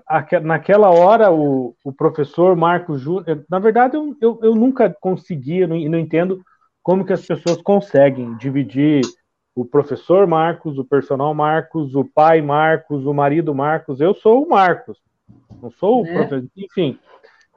naquela 0.43 0.91
hora, 0.91 1.31
o, 1.31 1.76
o 1.84 1.91
professor 1.91 2.55
Marco 2.55 2.95
Júnior, 2.95 3.43
na 3.49 3.57
verdade, 3.57 3.95
eu, 3.95 4.15
eu, 4.22 4.39
eu 4.43 4.55
nunca 4.55 4.95
consegui, 5.01 5.65
não, 5.65 5.77
não 5.77 5.97
entendo 5.97 6.41
como 6.84 7.05
que 7.05 7.14
as 7.14 7.26
pessoas 7.26 7.61
conseguem 7.61 8.35
dividir 8.38 9.01
o 9.55 9.65
professor 9.65 10.27
Marcos, 10.27 10.77
o 10.77 10.85
personal 10.85 11.34
Marcos, 11.34 11.95
o 11.95 12.03
pai 12.03 12.41
Marcos, 12.41 13.05
o 13.05 13.14
marido 13.14 13.53
Marcos. 13.53 14.01
Eu 14.01 14.14
sou 14.14 14.43
o 14.43 14.49
Marcos, 14.49 14.97
não 15.61 15.72
sou 15.72 16.01
o 16.01 16.03
né? 16.03 16.14
professor. 16.14 16.47
Enfim. 16.57 16.99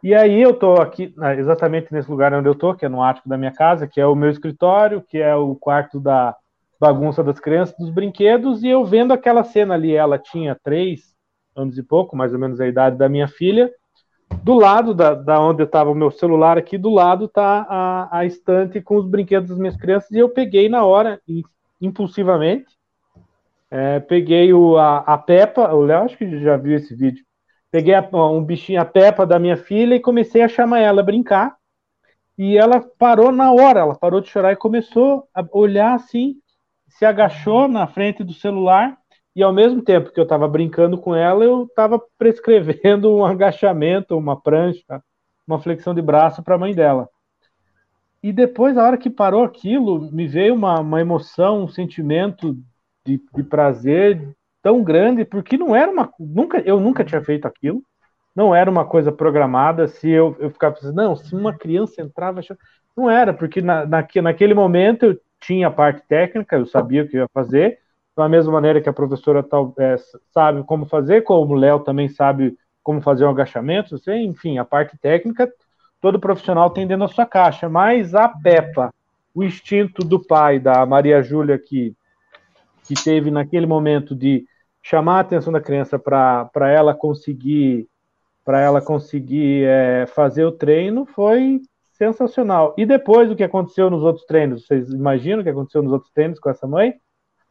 E 0.03 0.15
aí 0.15 0.41
eu 0.41 0.51
estou 0.51 0.81
aqui 0.81 1.13
exatamente 1.37 1.93
nesse 1.93 2.11
lugar 2.11 2.33
onde 2.33 2.49
eu 2.49 2.53
estou, 2.53 2.75
que 2.75 2.85
é 2.85 2.89
no 2.89 3.03
ático 3.03 3.29
da 3.29 3.37
minha 3.37 3.51
casa, 3.51 3.87
que 3.87 4.01
é 4.01 4.07
o 4.07 4.15
meu 4.15 4.31
escritório, 4.31 5.03
que 5.03 5.19
é 5.19 5.35
o 5.35 5.55
quarto 5.57 5.99
da 5.99 6.37
bagunça 6.79 7.23
das 7.23 7.41
crianças, 7.41 7.77
dos 7.79 7.91
brinquedos, 7.91 8.63
e 8.63 8.69
eu 8.69 8.85
vendo 8.85 9.13
aquela 9.13 9.43
cena 9.45 9.75
ali, 9.75 9.95
ela 9.95 10.19
tinha 10.19 10.57
três 10.63 11.15
anos 11.55 11.79
e 11.79 11.83
pouco, 11.83 12.17
mais 12.17 12.33
ou 12.33 12.39
menos 12.39 12.61
a 12.61 12.67
idade 12.67 12.97
da 12.97 13.09
minha 13.09 13.27
filha, 13.27 13.73
do 14.43 14.55
lado 14.55 14.95
da, 14.95 15.15
da 15.15 15.41
onde 15.41 15.63
estava 15.63 15.91
o 15.91 15.95
meu 15.95 16.11
celular 16.11 16.59
aqui, 16.59 16.77
do 16.77 16.91
lado 16.91 17.27
está 17.27 17.67
a, 17.69 18.19
a 18.19 18.27
estante 18.27 18.81
com 18.81 18.97
os 18.97 19.09
brinquedos 19.09 19.51
das 19.51 19.59
minhas 19.59 19.77
crianças, 19.77 20.11
e 20.11 20.19
eu 20.19 20.29
peguei 20.29 20.69
na 20.69 20.85
hora, 20.85 21.21
impulsivamente, 21.81 22.67
é, 23.71 23.99
peguei 24.01 24.53
o, 24.53 24.77
a, 24.77 24.99
a 24.99 25.19
Peppa, 25.19 25.73
o 25.73 25.81
Léo 25.81 26.05
acho 26.05 26.17
que 26.17 26.41
já 26.41 26.57
viu 26.57 26.77
esse 26.77 26.95
vídeo, 26.95 27.25
peguei 27.71 27.95
a, 27.95 28.09
um 28.31 28.45
bichinho, 28.45 28.81
a 28.81 28.85
Peppa 28.85 29.27
da 29.27 29.39
minha 29.39 29.57
filha 29.57 29.95
e 29.95 30.01
comecei 30.01 30.43
a 30.43 30.49
chamar 30.49 30.81
ela 30.81 31.01
a 31.01 31.05
brincar, 31.05 31.57
e 32.39 32.59
ela 32.59 32.85
parou 32.99 33.33
na 33.33 33.51
hora, 33.51 33.81
ela 33.81 33.95
parou 33.95 34.21
de 34.21 34.29
chorar 34.29 34.53
e 34.53 34.57
começou 34.57 35.27
a 35.35 35.43
olhar 35.53 35.95
assim, 35.95 36.37
se 36.89 37.05
agachou 37.05 37.69
na 37.69 37.87
frente 37.87 38.23
do 38.25 38.33
celular 38.33 38.97
e 39.35 39.43
ao 39.43 39.53
mesmo 39.53 39.83
tempo 39.83 40.11
que 40.11 40.19
eu 40.19 40.25
estava 40.25 40.49
brincando 40.49 40.97
com 40.97 41.15
ela, 41.15 41.45
eu 41.45 41.65
estava 41.65 42.01
prescrevendo 42.17 43.15
um 43.15 43.25
agachamento, 43.25 44.17
uma 44.17 44.41
prancha, 44.41 45.03
uma 45.47 45.61
flexão 45.61 45.95
de 45.95 46.01
braço 46.01 46.43
para 46.43 46.55
a 46.55 46.59
mãe 46.59 46.75
dela. 46.75 47.09
E 48.23 48.33
depois, 48.33 48.77
a 48.77 48.85
hora 48.85 48.97
que 48.97 49.11
parou 49.11 49.45
aquilo, 49.45 50.11
me 50.11 50.27
veio 50.27 50.55
uma, 50.55 50.81
uma 50.81 51.01
emoção, 51.01 51.63
um 51.63 51.69
sentimento 51.69 52.57
de, 53.05 53.21
de 53.35 53.43
prazer 53.43 54.35
tão 54.63 54.83
grande, 54.83 55.25
porque 55.25 55.57
não 55.57 55.77
era 55.77 55.93
uma. 55.93 56.11
Nunca, 56.19 56.59
eu 56.61 56.81
nunca 56.81 57.05
tinha 57.05 57.23
feito 57.23 57.47
aquilo, 57.47 57.83
não 58.35 58.55
era 58.55 58.71
uma 58.71 58.85
coisa 58.85 59.13
programada. 59.13 59.87
Se 59.87 60.11
eu, 60.11 60.35
eu 60.41 60.51
ficava 60.51 60.75
pensando, 60.75 60.97
não, 60.97 61.15
se 61.15 61.35
uma 61.37 61.57
criança 61.57 62.03
entrava. 62.03 62.41
Não 62.97 63.11
era, 63.11 63.35
porque 63.35 63.61
na, 63.61 63.87
naquele 63.87 64.55
momento 64.55 65.05
eu 65.05 65.21
tinha 65.41 65.69
a 65.69 65.71
parte 65.71 66.03
técnica, 66.09 66.57
eu 66.57 66.67
sabia 66.67 67.03
o 67.03 67.09
que 67.09 67.17
ia 67.17 67.29
fazer, 67.33 67.79
da 68.17 68.29
mesma 68.29 68.53
maneira 68.53 68.81
que 68.81 68.89
a 68.89 68.93
professora 68.93 69.43
tal, 69.43 69.75
é, 69.79 69.97
sabe 70.33 70.63
como 70.65 70.87
fazer, 70.87 71.23
como 71.23 71.55
o 71.55 71.57
Léo 71.57 71.81
também 71.81 72.09
sabe 72.09 72.57
como 72.83 73.01
fazer 73.01 73.25
um 73.25 73.31
agachamento, 73.31 73.97
enfim, 74.09 74.59
a 74.59 74.65
parte 74.65 74.97
técnica, 74.97 75.53
todo 76.01 76.21
profissional 76.21 76.71
tem 76.71 76.87
dentro 76.87 77.07
da 77.07 77.13
sua 77.13 77.27
caixa, 77.27 77.69
mas 77.69 78.15
a 78.15 78.29
Peppa, 78.29 78.93
o 79.35 79.43
instinto 79.45 80.05
do 80.05 80.25
pai, 80.25 80.59
da 80.59 80.87
Maria 80.87 81.23
Júlia, 81.23 81.59
que, 81.59 81.95
que 82.85 82.95
teve 82.95 83.31
naquele 83.31 83.67
momento 83.67 84.15
de 84.15 84.47
chamar 84.83 85.17
a 85.17 85.21
atenção 85.21 85.53
da 85.53 85.61
criança 85.61 85.99
para 85.99 86.71
ela 86.71 86.95
conseguir 86.95 87.89
para 88.45 88.61
ela 88.61 88.81
conseguir 88.81 89.65
é, 89.65 90.07
fazer 90.07 90.45
o 90.45 90.53
treino 90.53 91.05
foi 91.05 91.61
sensacional. 91.97 92.75
E 92.77 92.87
depois 92.87 93.31
o 93.31 93.37
que 93.37 93.45
aconteceu 93.45 93.91
nos 93.91 94.03
outros 94.03 94.25
treinos? 94.27 94.67
Vocês 94.67 94.91
imaginam 94.91 95.41
o 95.41 95.43
que 95.43 95.51
aconteceu 95.51 95.83
nos 95.83 95.93
outros 95.93 96.13
treinos 96.13 96.39
com 96.39 96.51
essa 96.51 96.67
mãe? 96.67 96.95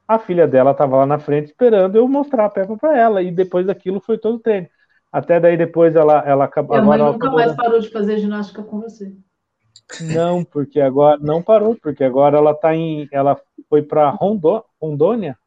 a 0.08 0.20
filha 0.20 0.48
dela 0.48 0.72
estava 0.72 0.98
lá 0.98 1.06
na 1.06 1.20
frente 1.20 1.48
esperando 1.48 1.96
eu 1.96 2.08
mostrar 2.08 2.46
a 2.46 2.50
Peppa 2.50 2.78
para 2.78 2.98
ela, 2.98 3.22
e 3.22 3.32
depois 3.32 3.66
daquilo 3.66 4.00
foi 4.00 4.18
todo 4.18 4.36
o 4.36 4.40
treino. 4.40 4.68
Até 5.12 5.40
daí 5.40 5.58
depois 5.58 5.96
ela, 5.96 6.20
ela 6.26 6.46
acabou. 6.46 6.78
a 6.78 6.82
mãe 6.82 7.00
nunca 7.00 7.32
mais 7.32 7.56
parou 7.56 7.80
de 7.80 7.90
fazer 7.90 8.20
ginástica 8.20 8.62
com 8.62 8.82
você. 8.82 9.14
Não, 10.02 10.44
porque 10.44 10.80
agora 10.80 11.18
não 11.22 11.42
parou, 11.42 11.76
porque 11.82 12.04
agora 12.04 12.38
ela 12.38 12.54
tá 12.54 12.76
em, 12.76 13.08
ela 13.12 13.40
foi 13.70 13.82
para 13.82 14.10
Rondo, 14.10 14.64
Rondônia, 14.82 15.38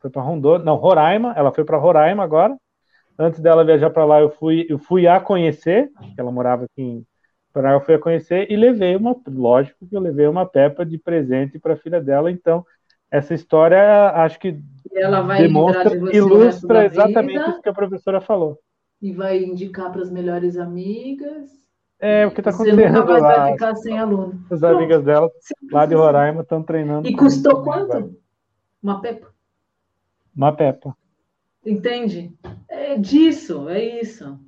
foi 0.00 0.10
para 0.10 0.22
Rondônia, 0.22 0.64
não, 0.64 0.76
Roraima, 0.76 1.32
ela 1.36 1.52
foi 1.52 1.64
para 1.64 1.78
Roraima 1.78 2.22
agora. 2.22 2.56
Antes 3.18 3.40
dela 3.40 3.64
viajar 3.64 3.90
para 3.90 4.04
lá, 4.04 4.20
eu 4.20 4.30
fui, 4.30 4.66
eu 4.68 4.78
fui 4.78 5.06
a 5.06 5.18
conhecer, 5.18 5.90
que 6.14 6.20
ela 6.20 6.30
morava 6.30 6.66
aqui 6.66 6.82
em 6.82 7.06
Roraima, 7.56 7.78
eu 7.80 7.84
fui 7.84 7.94
a 7.94 7.98
conhecer 7.98 8.50
e 8.50 8.56
levei 8.56 8.94
uma, 8.96 9.16
lógico 9.26 9.86
que 9.86 9.96
eu 9.96 10.00
levei 10.00 10.26
uma 10.26 10.44
Peppa 10.46 10.84
de 10.84 10.98
presente 10.98 11.58
para 11.58 11.74
a 11.74 11.76
filha 11.76 12.00
dela, 12.00 12.30
então 12.30 12.64
essa 13.10 13.34
história 13.34 14.10
acho 14.10 14.38
que 14.38 14.58
demonstra, 15.38 15.98
de 15.98 16.16
ilustra 16.16 16.86
exatamente 16.86 17.38
vida, 17.38 17.50
isso 17.50 17.62
que 17.62 17.68
a 17.68 17.74
professora 17.74 18.20
falou. 18.20 18.58
E 19.00 19.12
vai 19.12 19.42
indicar 19.42 19.90
para 19.90 20.02
as 20.02 20.10
melhores 20.10 20.56
amigas. 20.58 21.50
É, 21.98 22.26
o 22.26 22.30
que 22.30 22.40
está 22.40 22.50
acontecendo 22.50 23.06
vai 23.06 23.20
lá. 23.20 23.52
ficar 23.52 23.74
sem 23.76 23.98
aluno. 23.98 24.44
As 24.50 24.60
Pronto. 24.60 24.76
amigas 24.76 25.04
dela, 25.04 25.30
lá 25.72 25.86
de 25.86 25.94
Roraima, 25.94 26.42
estão 26.42 26.62
treinando. 26.62 27.08
E 27.08 27.16
custou 27.16 27.62
quanto? 27.62 28.14
Uma 28.82 29.00
pepa? 29.00 29.28
Uma 30.34 30.52
pepa. 30.52 30.96
Entende? 31.64 32.32
É 32.68 32.96
disso, 32.98 33.68
é 33.68 34.00
isso. 34.00 34.38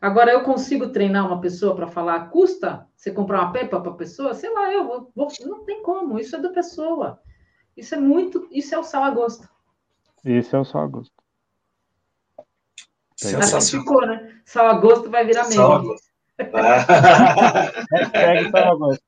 Agora, 0.00 0.30
eu 0.30 0.44
consigo 0.44 0.90
treinar 0.90 1.26
uma 1.26 1.40
pessoa 1.40 1.74
para 1.74 1.88
falar, 1.88 2.30
custa 2.30 2.86
você 2.94 3.10
comprar 3.10 3.40
uma 3.42 3.52
pepa 3.52 3.80
para 3.80 3.90
a 3.90 3.96
pessoa? 3.96 4.32
Sei 4.32 4.48
lá, 4.50 4.72
eu 4.72 4.86
vou, 4.86 5.12
vou, 5.14 5.28
não 5.46 5.64
tem 5.64 5.82
como, 5.82 6.18
isso 6.18 6.36
é 6.36 6.40
da 6.40 6.50
pessoa. 6.50 7.20
Isso 7.76 7.94
é 7.94 7.98
muito, 7.98 8.46
isso 8.50 8.74
é 8.74 8.78
o 8.78 8.84
sal 8.84 9.04
a 9.04 9.10
gosto. 9.10 9.48
Isso 10.24 10.54
é 10.54 10.60
o 10.60 10.64
sal 10.64 10.82
a 10.82 10.86
gosto. 10.86 11.12
Ficou, 13.76 14.06
né? 14.06 14.40
Sal 14.44 14.66
a 14.68 14.74
gosto 14.74 15.10
vai 15.10 15.24
virar 15.24 15.42
meme. 15.44 15.54
Sal 15.56 15.72
a 15.72 15.78
gosto. 15.80 16.08
Hashtag 17.90 18.50
sal 18.50 18.72
a 18.72 18.74
gosto. 18.76 19.04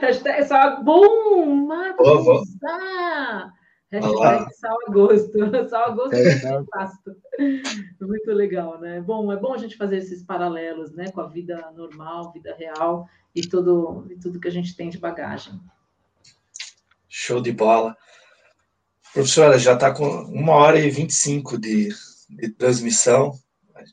Hashtag 0.00 0.44
sal 0.44 0.68
a... 0.68 0.80
Bom, 0.80 1.46
Marcos! 1.66 2.06
Oh, 2.06 2.42
Hashtag 3.92 4.54
sal 4.54 4.78
a 4.86 4.92
gosto. 4.92 5.68
Sal 5.68 5.84
a 5.86 5.90
gosto 5.90 6.14
é 6.14 6.62
Muito 8.00 8.32
legal, 8.32 8.78
né? 8.78 9.00
Bom, 9.00 9.32
é 9.32 9.36
bom 9.36 9.52
a 9.52 9.58
gente 9.58 9.76
fazer 9.76 9.96
esses 9.96 10.22
paralelos, 10.22 10.92
né? 10.92 11.10
Com 11.10 11.20
a 11.20 11.26
vida 11.26 11.72
normal, 11.76 12.32
vida 12.32 12.54
real 12.56 13.08
e 13.34 13.42
tudo, 13.42 14.06
e 14.10 14.16
tudo 14.16 14.38
que 14.38 14.48
a 14.48 14.52
gente 14.52 14.76
tem 14.76 14.90
de 14.90 14.98
bagagem. 14.98 15.60
Show 17.08 17.40
de 17.40 17.50
bola. 17.50 17.96
Professora, 19.12 19.58
já 19.58 19.74
está 19.74 19.92
com 19.92 20.04
uma 20.04 20.52
hora 20.52 20.78
e 20.78 20.88
vinte 20.88 21.10
e 21.10 21.14
cinco 21.14 21.58
de, 21.58 21.88
de 22.28 22.48
transmissão. 22.50 23.32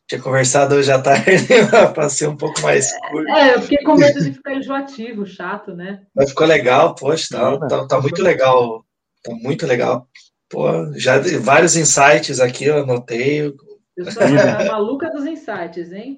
Tinha 0.08 0.22
conversado 0.22 0.76
hoje 0.76 0.92
à 0.92 1.02
tarde 1.02 1.32
para 1.96 2.10
ser 2.10 2.28
um 2.28 2.38
pouco 2.38 2.62
mais 2.62 2.92
curto. 3.10 3.30
É, 3.30 3.56
eu 3.56 3.62
fiquei 3.64 3.84
com 3.84 3.96
medo 3.96 4.22
de 4.22 4.34
ficar 4.34 4.54
enjoativo, 4.54 5.26
chato, 5.26 5.74
né? 5.74 6.04
Mas 6.14 6.30
ficou 6.30 6.46
legal, 6.46 6.94
poxa, 6.94 7.28
tá, 7.32 7.58
tá, 7.68 7.88
tá 7.88 8.02
muito 8.02 8.22
legal. 8.22 8.86
Tá 9.28 9.36
muito 9.36 9.68
legal. 9.68 10.10
Pô, 10.50 10.94
já 10.94 11.20
vários 11.42 11.76
insights 11.76 12.40
aqui, 12.40 12.64
eu 12.64 12.84
anotei. 12.84 13.54
Eu 13.98 14.12
sou 14.12 14.24
a 14.24 14.66
maluca 14.66 15.12
dos 15.12 15.26
insights, 15.26 15.92
hein? 15.92 16.18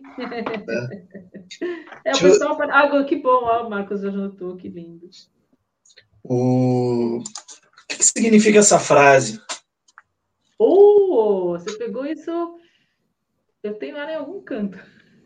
É, 2.06 2.12
é 2.12 2.16
o 2.16 2.20
pessoal. 2.20 2.56
Ah, 2.70 3.04
que 3.04 3.16
bom, 3.16 3.44
ó, 3.44 3.66
o 3.66 3.70
Marcos 3.70 4.06
anotou, 4.06 4.56
que 4.56 4.70
lindo. 4.70 5.10
O... 6.24 7.18
o 7.18 7.24
que 7.88 8.04
significa 8.04 8.60
essa 8.60 8.78
frase? 8.78 9.42
Oh, 10.60 11.58
você 11.58 11.76
pegou 11.78 12.06
isso. 12.06 12.30
Eu 13.64 13.74
tenho 13.74 13.98
ela 13.98 14.12
em 14.12 14.16
algum 14.16 14.42
canto. 14.42 14.78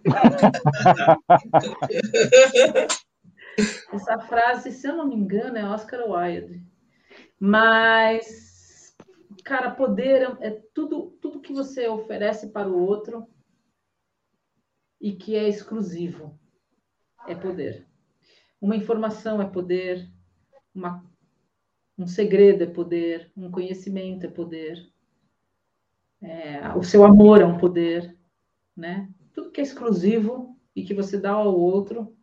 essa 3.94 4.20
frase, 4.20 4.72
se 4.72 4.88
eu 4.88 4.96
não 4.96 5.08
me 5.08 5.16
engano, 5.16 5.58
é 5.58 5.66
Oscar 5.66 6.10
Wilde. 6.10 6.64
Mas, 7.46 8.96
cara, 9.44 9.70
poder 9.70 10.38
é 10.40 10.50
tudo, 10.74 11.18
tudo 11.20 11.42
que 11.42 11.52
você 11.52 11.90
oferece 11.90 12.54
para 12.54 12.70
o 12.70 12.82
outro 12.82 13.28
e 15.02 15.12
que 15.12 15.36
é 15.36 15.50
exclusivo 15.50 16.40
é 17.28 17.36
poder. 17.36 17.86
Uma 18.62 18.78
informação 18.78 19.42
é 19.42 19.46
poder, 19.46 20.10
uma, 20.74 21.04
um 21.98 22.08
segredo 22.08 22.64
é 22.64 22.68
poder, 22.68 23.30
um 23.36 23.52
conhecimento 23.52 24.26
é 24.26 24.30
poder, 24.30 24.90
é, 26.22 26.74
o 26.78 26.82
seu 26.82 27.04
amor 27.04 27.42
é 27.42 27.46
um 27.46 27.58
poder, 27.58 28.18
né? 28.74 29.14
Tudo 29.34 29.52
que 29.52 29.60
é 29.60 29.66
exclusivo 29.66 30.58
e 30.74 30.86
que 30.86 30.94
você 30.94 31.20
dá 31.20 31.32
ao 31.32 31.60
outro 31.60 32.16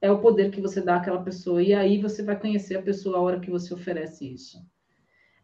é 0.00 0.10
o 0.10 0.20
poder 0.20 0.50
que 0.50 0.60
você 0.60 0.80
dá 0.80 0.96
àquela 0.96 1.22
pessoa. 1.22 1.62
E 1.62 1.74
aí 1.74 2.00
você 2.00 2.22
vai 2.22 2.38
conhecer 2.38 2.76
a 2.76 2.82
pessoa 2.82 3.18
a 3.18 3.20
hora 3.20 3.40
que 3.40 3.50
você 3.50 3.72
oferece 3.74 4.32
isso. 4.32 4.58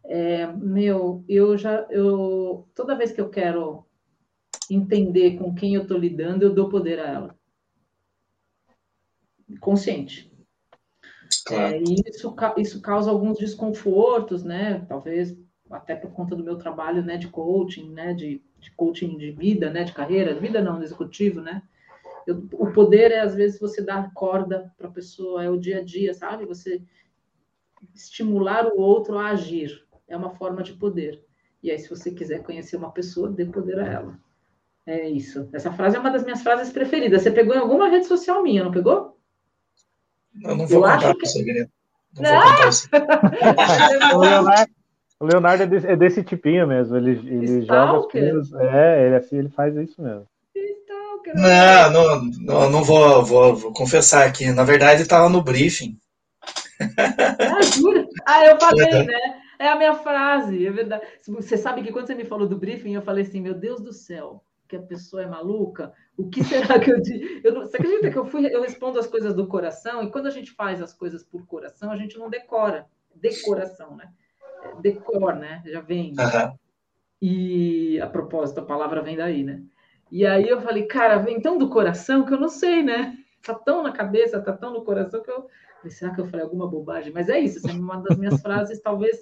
É, 0.05 0.47
meu, 0.47 1.23
eu 1.27 1.57
já, 1.57 1.85
eu 1.89 2.67
toda 2.75 2.97
vez 2.97 3.11
que 3.11 3.19
eu 3.19 3.29
quero 3.29 3.85
entender 4.69 5.37
com 5.37 5.53
quem 5.53 5.75
eu 5.75 5.83
estou 5.83 5.97
lidando, 5.97 6.43
eu 6.43 6.53
dou 6.53 6.69
poder 6.69 6.99
a 6.99 7.07
ela. 7.07 7.39
Consciente. 9.59 10.31
Claro. 11.45 11.75
É, 11.75 11.79
e 11.79 11.95
isso, 12.07 12.35
isso 12.57 12.81
causa 12.81 13.09
alguns 13.11 13.37
desconfortos, 13.37 14.43
né? 14.43 14.85
Talvez 14.87 15.37
até 15.69 15.95
por 15.95 16.11
conta 16.11 16.35
do 16.35 16.43
meu 16.43 16.57
trabalho, 16.57 17.03
né, 17.03 17.17
de 17.17 17.27
coaching, 17.27 17.89
né, 17.89 18.13
de, 18.13 18.41
de 18.59 18.71
coaching 18.71 19.17
de 19.17 19.31
vida, 19.31 19.69
né, 19.69 19.83
de 19.83 19.93
carreira, 19.93 20.39
vida 20.39 20.61
não, 20.61 20.81
executivo, 20.81 21.41
né? 21.41 21.63
Eu, 22.27 22.47
o 22.53 22.71
poder 22.71 23.11
é 23.11 23.21
às 23.21 23.35
vezes 23.35 23.59
você 23.59 23.81
dar 23.81 24.13
corda 24.13 24.73
para 24.77 24.87
a 24.87 24.91
pessoa, 24.91 25.43
é 25.43 25.49
o 25.49 25.59
dia 25.59 25.79
a 25.79 25.83
dia, 25.83 26.13
sabe? 26.13 26.45
Você 26.45 26.81
estimular 27.93 28.67
o 28.67 28.79
outro 28.79 29.17
a 29.17 29.27
agir, 29.27 29.85
é 30.07 30.17
uma 30.17 30.31
forma 30.31 30.63
de 30.63 30.73
poder. 30.73 31.23
E 31.61 31.71
aí, 31.71 31.79
se 31.79 31.89
você 31.89 32.11
quiser 32.11 32.43
conhecer 32.43 32.77
uma 32.77 32.91
pessoa, 32.91 33.29
dê 33.29 33.45
poder 33.45 33.79
a 33.79 33.87
ela. 33.87 34.19
É 34.85 35.09
isso. 35.09 35.49
Essa 35.51 35.71
frase 35.71 35.95
é 35.95 35.99
uma 35.99 36.11
das 36.11 36.23
minhas 36.23 36.43
frases 36.43 36.71
preferidas. 36.71 37.23
Você 37.23 37.31
pegou 37.31 37.55
em 37.55 37.59
alguma 37.59 37.89
rede 37.89 38.05
social 38.05 38.43
minha, 38.43 38.63
não 38.63 38.71
pegou? 38.71 39.17
Eu 40.43 40.55
não 40.55 40.67
vou 40.67 40.85
eu 40.85 40.91
contar 40.91 41.15
que... 41.15 41.25
segredo. 41.25 41.69
Não, 42.19 42.31
não. 42.31 42.71
vou 44.11 44.21
contar 44.21 44.67
o 45.19 45.25
Leonardo 45.25 45.63
é 45.63 45.65
desse, 45.65 45.87
é 45.87 45.95
desse 45.95 46.23
tipinho 46.23 46.67
mesmo. 46.67 46.95
Ele, 46.97 47.11
ele 47.11 47.61
joga 47.61 47.97
as 47.97 48.05
coisas. 48.05 48.53
É, 48.53 49.07
ele 49.07 49.15
assim, 49.15 49.37
ele 49.37 49.49
faz 49.49 49.75
isso 49.75 50.01
mesmo. 50.01 50.27
Não, 51.33 51.91
não, 51.91 52.23
não, 52.39 52.69
não 52.69 52.83
vou, 52.83 53.23
vou, 53.23 53.55
vou 53.55 53.73
confessar 53.73 54.27
aqui. 54.27 54.51
Na 54.51 54.63
verdade, 54.63 55.01
estava 55.01 55.29
no 55.29 55.43
briefing. 55.43 55.97
Ah, 56.79 57.61
jura? 57.61 58.05
Ah, 58.25 58.45
eu 58.45 58.59
falei, 58.59 58.87
é. 58.87 59.03
né? 59.03 59.41
É 59.57 59.69
a 59.69 59.75
minha 59.75 59.95
frase, 59.95 60.67
é 60.67 60.71
verdade. 60.71 61.05
Você 61.27 61.57
sabe 61.57 61.81
que 61.81 61.91
quando 61.91 62.07
você 62.07 62.15
me 62.15 62.25
falou 62.25 62.47
do 62.47 62.57
briefing, 62.57 62.93
eu 62.93 63.01
falei 63.01 63.23
assim, 63.23 63.39
meu 63.39 63.53
Deus 63.53 63.81
do 63.81 63.93
céu, 63.93 64.43
que 64.67 64.75
a 64.75 64.81
pessoa 64.81 65.23
é 65.23 65.25
maluca? 65.25 65.93
O 66.17 66.29
que 66.29 66.43
será 66.43 66.77
que 66.77 66.91
eu 66.91 67.01
digo? 67.01 67.25
Eu 67.43 67.53
não, 67.53 67.61
você 67.61 67.77
acredita 67.77 68.11
que 68.11 68.17
eu, 68.17 68.25
fui, 68.25 68.45
eu 68.53 68.61
respondo 68.61 68.99
as 68.99 69.07
coisas 69.07 69.33
do 69.33 69.47
coração, 69.47 70.03
e 70.03 70.11
quando 70.11 70.27
a 70.27 70.31
gente 70.31 70.51
faz 70.51 70.81
as 70.81 70.93
coisas 70.93 71.23
por 71.23 71.45
coração, 71.45 71.91
a 71.91 71.95
gente 71.95 72.17
não 72.17 72.29
decora. 72.29 72.85
Decoração, 73.15 73.95
né? 73.95 74.09
decor, 74.81 75.35
né? 75.35 75.61
Já 75.65 75.81
vem. 75.81 76.11
Uhum. 76.11 76.57
E 77.21 77.99
a 78.01 78.07
propósito, 78.07 78.59
a 78.59 78.65
palavra 78.65 79.01
vem 79.01 79.15
daí, 79.15 79.43
né? 79.43 79.61
E 80.11 80.25
aí 80.25 80.47
eu 80.47 80.61
falei, 80.61 80.83
cara, 80.83 81.17
vem 81.17 81.41
tão 81.41 81.57
do 81.57 81.69
coração 81.69 82.25
que 82.25 82.33
eu 82.33 82.39
não 82.39 82.49
sei, 82.49 82.83
né? 82.83 83.17
Tá 83.43 83.53
tão 83.53 83.83
na 83.83 83.91
cabeça, 83.91 84.41
tá 84.41 84.53
tão 84.53 84.73
no 84.73 84.83
coração 84.83 85.21
que 85.21 85.31
eu. 85.31 85.47
Será 85.89 86.13
que 86.13 86.21
eu 86.21 86.27
falei 86.27 86.43
alguma 86.43 86.67
bobagem? 86.67 87.13
Mas 87.13 87.29
é 87.29 87.39
isso, 87.39 87.67
é 87.69 87.71
uma 87.71 87.97
das 87.97 88.17
minhas 88.17 88.39
frases, 88.41 88.81
talvez 88.81 89.17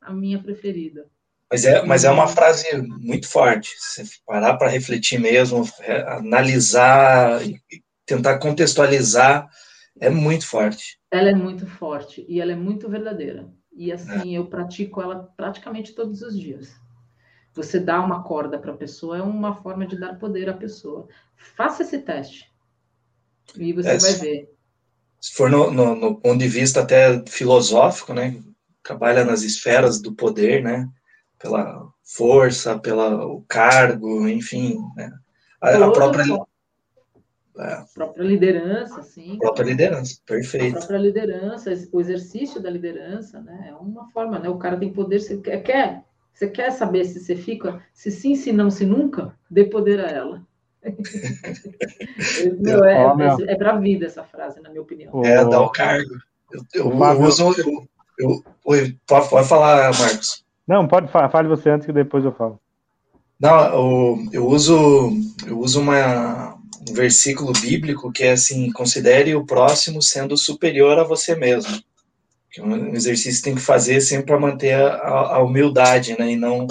a 0.00 0.12
minha 0.12 0.42
preferida. 0.42 1.06
Mas 1.50 1.64
é, 1.64 1.84
mas 1.84 2.02
é 2.02 2.10
uma 2.10 2.26
frase 2.26 2.66
muito 3.00 3.28
forte. 3.28 3.68
Se 3.78 4.02
parar 4.26 4.56
para 4.56 4.68
refletir 4.68 5.20
mesmo, 5.20 5.64
analisar, 6.06 7.40
tentar 8.06 8.38
contextualizar, 8.38 9.48
é 10.00 10.08
muito 10.08 10.46
forte. 10.46 10.98
Ela 11.10 11.30
é 11.30 11.34
muito 11.34 11.66
forte 11.66 12.24
e 12.26 12.40
ela 12.40 12.52
é 12.52 12.56
muito 12.56 12.88
verdadeira. 12.88 13.48
E 13.70 13.92
assim, 13.92 14.34
eu 14.34 14.46
pratico 14.46 15.00
ela 15.00 15.30
praticamente 15.36 15.94
todos 15.94 16.22
os 16.22 16.38
dias. 16.38 16.74
Você 17.54 17.78
dá 17.78 18.00
uma 18.00 18.22
corda 18.22 18.58
para 18.58 18.72
a 18.72 18.76
pessoa 18.76 19.18
é 19.18 19.22
uma 19.22 19.54
forma 19.62 19.86
de 19.86 19.98
dar 19.98 20.18
poder 20.18 20.48
à 20.48 20.54
pessoa. 20.54 21.06
Faça 21.36 21.82
esse 21.82 21.98
teste. 21.98 22.50
E 23.56 23.72
você 23.72 23.90
é, 23.90 23.98
vai 23.98 24.12
ver. 24.14 24.50
Se 25.20 25.34
for 25.34 25.50
no, 25.50 25.70
no, 25.70 25.94
no, 25.94 26.20
ponto 26.20 26.38
de 26.38 26.48
vista 26.48 26.80
até 26.80 27.22
filosófico, 27.26 28.14
né? 28.14 28.42
Trabalha 28.82 29.24
nas 29.24 29.42
esferas 29.42 30.00
do 30.00 30.14
poder, 30.14 30.62
né? 30.62 30.88
Pela 31.38 31.88
força, 32.02 32.78
pelo 32.78 33.44
cargo, 33.46 34.26
enfim. 34.26 34.78
Né? 34.96 35.12
A, 35.60 35.76
a 35.76 35.92
própria. 35.92 36.24
É. 37.58 37.84
própria 37.94 38.24
liderança, 38.24 39.02
sim. 39.02 39.36
Própria 39.38 39.64
liderança, 39.64 40.16
perfeito. 40.24 40.76
A 40.76 40.78
própria 40.78 40.98
liderança, 40.98 41.70
o 41.92 42.00
exercício 42.00 42.62
da 42.62 42.70
liderança, 42.70 43.42
né? 43.42 43.66
É 43.68 43.74
uma 43.74 44.10
forma, 44.10 44.38
né? 44.38 44.48
O 44.48 44.56
cara 44.56 44.78
tem 44.78 44.90
poder, 44.90 45.20
quer, 45.42 45.62
quer 45.62 46.04
você 46.32 46.48
quer 46.48 46.70
saber 46.72 47.04
se 47.04 47.20
você 47.20 47.36
fica, 47.36 47.82
se 47.92 48.10
sim, 48.10 48.34
se 48.34 48.52
não, 48.52 48.70
se 48.70 48.84
nunca, 48.84 49.34
dê 49.50 49.64
poder 49.64 50.00
a 50.00 50.08
ela. 50.08 50.42
Meu, 52.58 52.84
é, 52.84 52.96
é, 52.96 53.52
é 53.52 53.56
para 53.56 53.72
a 53.72 53.78
vida 53.78 54.06
essa 54.06 54.24
frase, 54.24 54.60
na 54.60 54.68
minha 54.68 54.82
opinião. 54.82 55.24
É, 55.24 55.44
dá 55.44 55.60
o 55.60 55.70
cargo. 55.70 56.10
Eu, 56.52 56.64
eu, 56.74 56.90
eu 56.90 57.20
uso. 57.22 57.54
Eu, 57.58 57.88
eu, 58.18 58.44
eu, 58.66 58.92
pode 59.06 59.48
falar, 59.48 59.96
Marcos. 59.96 60.44
Não, 60.66 60.86
pode 60.88 61.08
falar, 61.08 61.28
fale 61.28 61.48
você 61.48 61.70
antes 61.70 61.86
que 61.86 61.92
depois 61.92 62.24
eu 62.24 62.32
falo. 62.32 62.60
Não, 63.38 63.64
eu, 63.64 64.18
eu 64.32 64.46
uso, 64.46 65.10
eu 65.46 65.58
uso 65.58 65.80
uma, 65.80 66.54
um 66.88 66.94
versículo 66.94 67.52
bíblico 67.52 68.12
que 68.12 68.24
é 68.24 68.32
assim: 68.32 68.70
considere 68.72 69.34
o 69.34 69.44
próximo 69.44 70.00
sendo 70.00 70.36
superior 70.36 70.98
a 70.98 71.04
você 71.04 71.34
mesmo. 71.34 71.82
Que 72.52 72.60
é 72.60 72.64
um 72.64 72.94
exercício 72.94 73.40
que 73.40 73.44
tem 73.44 73.54
que 73.54 73.60
fazer 73.60 74.00
sempre 74.00 74.26
para 74.26 74.40
manter 74.40 74.74
a, 74.74 75.36
a, 75.36 75.42
humildade, 75.42 76.16
né? 76.18 76.32
E 76.32 76.36
não, 76.36 76.66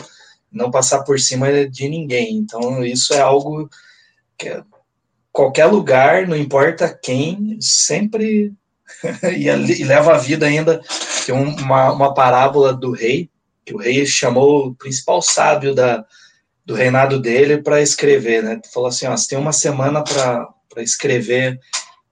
não 0.52 0.70
passar 0.70 1.04
por 1.04 1.20
cima 1.20 1.68
de 1.68 1.90
ninguém. 1.90 2.38
Então, 2.38 2.84
isso 2.84 3.14
é 3.14 3.20
algo 3.20 3.70
que 4.38 4.50
é, 4.50 4.64
qualquer 5.32 5.66
lugar, 5.66 6.28
não 6.28 6.38
importa 6.38 6.88
quem, 7.02 7.58
sempre 7.60 8.54
e, 9.36 9.48
e, 9.48 9.84
leva 9.84 10.14
a 10.14 10.18
vida 10.18 10.46
ainda. 10.46 10.82
Tem 11.26 11.34
uma, 11.34 11.92
uma 11.92 12.14
parábola 12.14 12.74
do 12.74 12.92
rei, 12.92 13.30
que 13.66 13.74
o 13.74 13.78
rei 13.78 14.06
chamou 14.06 14.68
o 14.68 14.76
principal 14.76 15.22
sábio 15.22 15.74
da, 15.74 16.06
do 16.66 16.76
reinado 16.76 17.20
dele 17.20 17.62
para 17.62 17.82
escrever, 17.82 18.44
né? 18.44 18.60
Falou 18.74 18.90
assim, 18.90 19.08
ó, 19.08 19.16
você 19.16 19.30
tem 19.30 19.38
uma 19.38 19.54
semana 19.54 20.04
para 20.04 20.84
escrever 20.84 21.60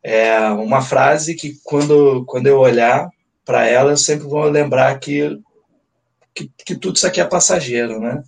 é, 0.03 0.39
uma 0.49 0.81
frase 0.81 1.35
que 1.35 1.57
quando, 1.63 2.25
quando 2.25 2.47
eu 2.47 2.57
olhar 2.57 3.09
para 3.49 3.67
ela, 3.67 3.93
eu 3.93 3.97
sempre 3.97 4.27
vou 4.27 4.43
lembrar 4.43 4.99
que, 4.99 5.39
que, 6.35 6.51
que, 6.63 6.75
tudo 6.75 6.97
isso 6.97 7.07
aqui 7.07 7.19
é 7.19 7.25
passageiro, 7.25 7.99
né? 7.99 8.21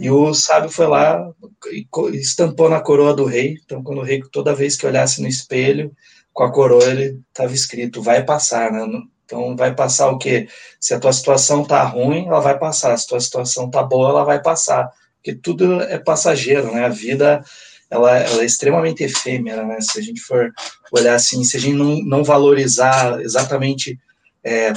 E 0.00 0.10
o 0.10 0.32
sábio 0.32 0.70
foi 0.70 0.86
lá 0.86 1.30
e 1.70 1.86
estampou 2.16 2.70
na 2.70 2.80
coroa 2.80 3.12
do 3.12 3.26
rei. 3.26 3.58
Então, 3.62 3.82
quando 3.82 3.98
o 3.98 4.02
rei, 4.02 4.22
toda 4.32 4.54
vez 4.54 4.74
que 4.74 4.86
olhasse 4.86 5.20
no 5.20 5.28
espelho, 5.28 5.94
com 6.32 6.42
a 6.42 6.50
coroa, 6.50 6.84
ele 6.84 7.20
estava 7.28 7.52
escrito, 7.52 8.00
vai 8.00 8.24
passar, 8.24 8.72
né? 8.72 8.82
Então, 9.26 9.54
vai 9.54 9.74
passar 9.74 10.10
o 10.10 10.16
quê? 10.16 10.48
Se 10.80 10.94
a 10.94 10.98
tua 10.98 11.12
situação 11.12 11.66
tá 11.66 11.82
ruim, 11.82 12.26
ela 12.26 12.40
vai 12.40 12.58
passar. 12.58 12.96
Se 12.96 13.04
a 13.04 13.08
tua 13.08 13.20
situação 13.20 13.68
tá 13.68 13.82
boa, 13.82 14.08
ela 14.08 14.24
vai 14.24 14.40
passar 14.40 14.90
porque 15.22 15.34
tudo 15.34 15.80
é 15.82 15.98
passageiro, 15.98 16.72
né? 16.72 16.86
A 16.86 16.88
vida 16.88 17.44
ela, 17.88 18.16
ela, 18.18 18.42
é 18.42 18.46
extremamente 18.46 19.04
efêmera, 19.04 19.64
né? 19.64 19.80
Se 19.82 19.98
a 19.98 20.02
gente 20.02 20.20
for 20.20 20.50
olhar 20.90 21.14
assim, 21.14 21.44
se 21.44 21.58
a 21.58 21.60
gente 21.60 21.76
não, 21.76 22.02
não 22.02 22.24
valorizar 22.24 23.20
exatamente 23.20 23.98
é, 24.44 24.72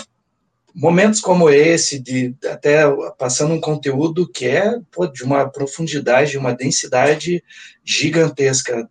momentos 0.73 1.21
como 1.21 1.49
esse, 1.49 1.99
de 1.99 2.35
até 2.49 2.83
passando 3.17 3.53
um 3.53 3.61
conteúdo 3.61 4.27
que 4.27 4.45
é 4.45 4.79
pô, 4.91 5.07
de 5.07 5.23
uma 5.23 5.49
profundidade, 5.49 6.37
uma 6.37 6.53
densidade 6.53 7.43
gigantesca, 7.83 8.89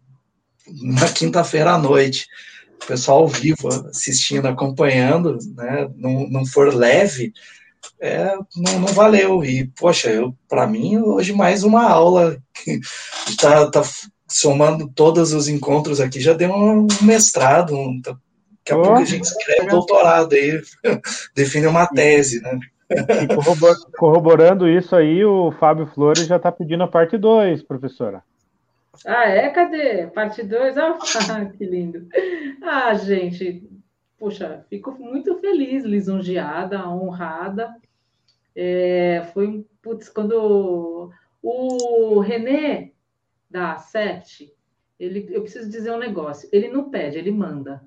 na 0.82 1.12
quinta-feira 1.12 1.72
à 1.72 1.78
noite, 1.78 2.26
o 2.82 2.86
pessoal 2.86 3.28
vivo 3.28 3.68
assistindo, 3.68 4.46
acompanhando, 4.46 5.38
né? 5.54 5.88
Não, 5.96 6.26
não 6.28 6.46
for 6.46 6.74
leve, 6.74 7.32
é, 8.00 8.34
não, 8.56 8.80
não, 8.80 8.88
valeu. 8.88 9.44
E, 9.44 9.66
poxa, 9.78 10.10
eu 10.10 10.34
para 10.48 10.66
mim, 10.66 10.96
hoje 10.98 11.32
mais 11.32 11.64
uma 11.64 11.84
aula 11.84 12.38
está 13.28 13.70
tá 13.70 13.82
somando 14.26 14.88
todos 14.88 15.32
os 15.32 15.48
encontros 15.48 16.00
aqui, 16.00 16.20
já 16.20 16.32
deu 16.32 16.50
um 16.50 16.86
mestrado, 17.02 17.74
um, 17.74 18.00
daqui 18.64 18.72
a 18.72 18.78
oh, 18.78 18.82
pouco 18.82 18.98
a 18.98 19.04
gente 19.04 19.24
escreve 19.24 19.68
doutorado 19.68 20.34
aí, 20.34 20.60
define 21.36 21.66
uma 21.66 21.86
tese, 21.86 22.40
né? 22.40 22.58
E 22.90 23.96
corroborando 23.96 24.68
isso 24.68 24.96
aí, 24.96 25.24
o 25.24 25.52
Fábio 25.52 25.86
Flores 25.86 26.26
já 26.26 26.36
está 26.36 26.50
pedindo 26.50 26.82
a 26.82 26.88
parte 26.88 27.18
2, 27.18 27.62
professora. 27.62 28.22
Ah, 29.06 29.28
é? 29.28 29.48
Cadê? 29.50 30.06
Parte 30.06 30.42
2? 30.42 30.76
Ah, 30.78 30.96
que 31.56 31.64
lindo. 31.64 32.06
Ah, 32.62 32.94
gente, 32.94 33.68
poxa, 34.18 34.64
fico 34.68 34.92
muito 34.92 35.38
feliz, 35.40 35.84
lisonjeada, 35.84 36.88
honrada. 36.88 37.74
É, 38.54 39.26
foi, 39.32 39.66
putz, 39.82 40.08
quando 40.08 41.10
o 41.42 42.20
René 42.20 42.92
da 43.50 43.76
Sete, 43.78 44.52
ele, 45.00 45.26
eu 45.30 45.42
preciso 45.42 45.68
dizer 45.68 45.90
um 45.90 45.98
negócio. 45.98 46.48
Ele 46.52 46.68
não 46.68 46.90
pede, 46.90 47.18
ele 47.18 47.32
manda. 47.32 47.82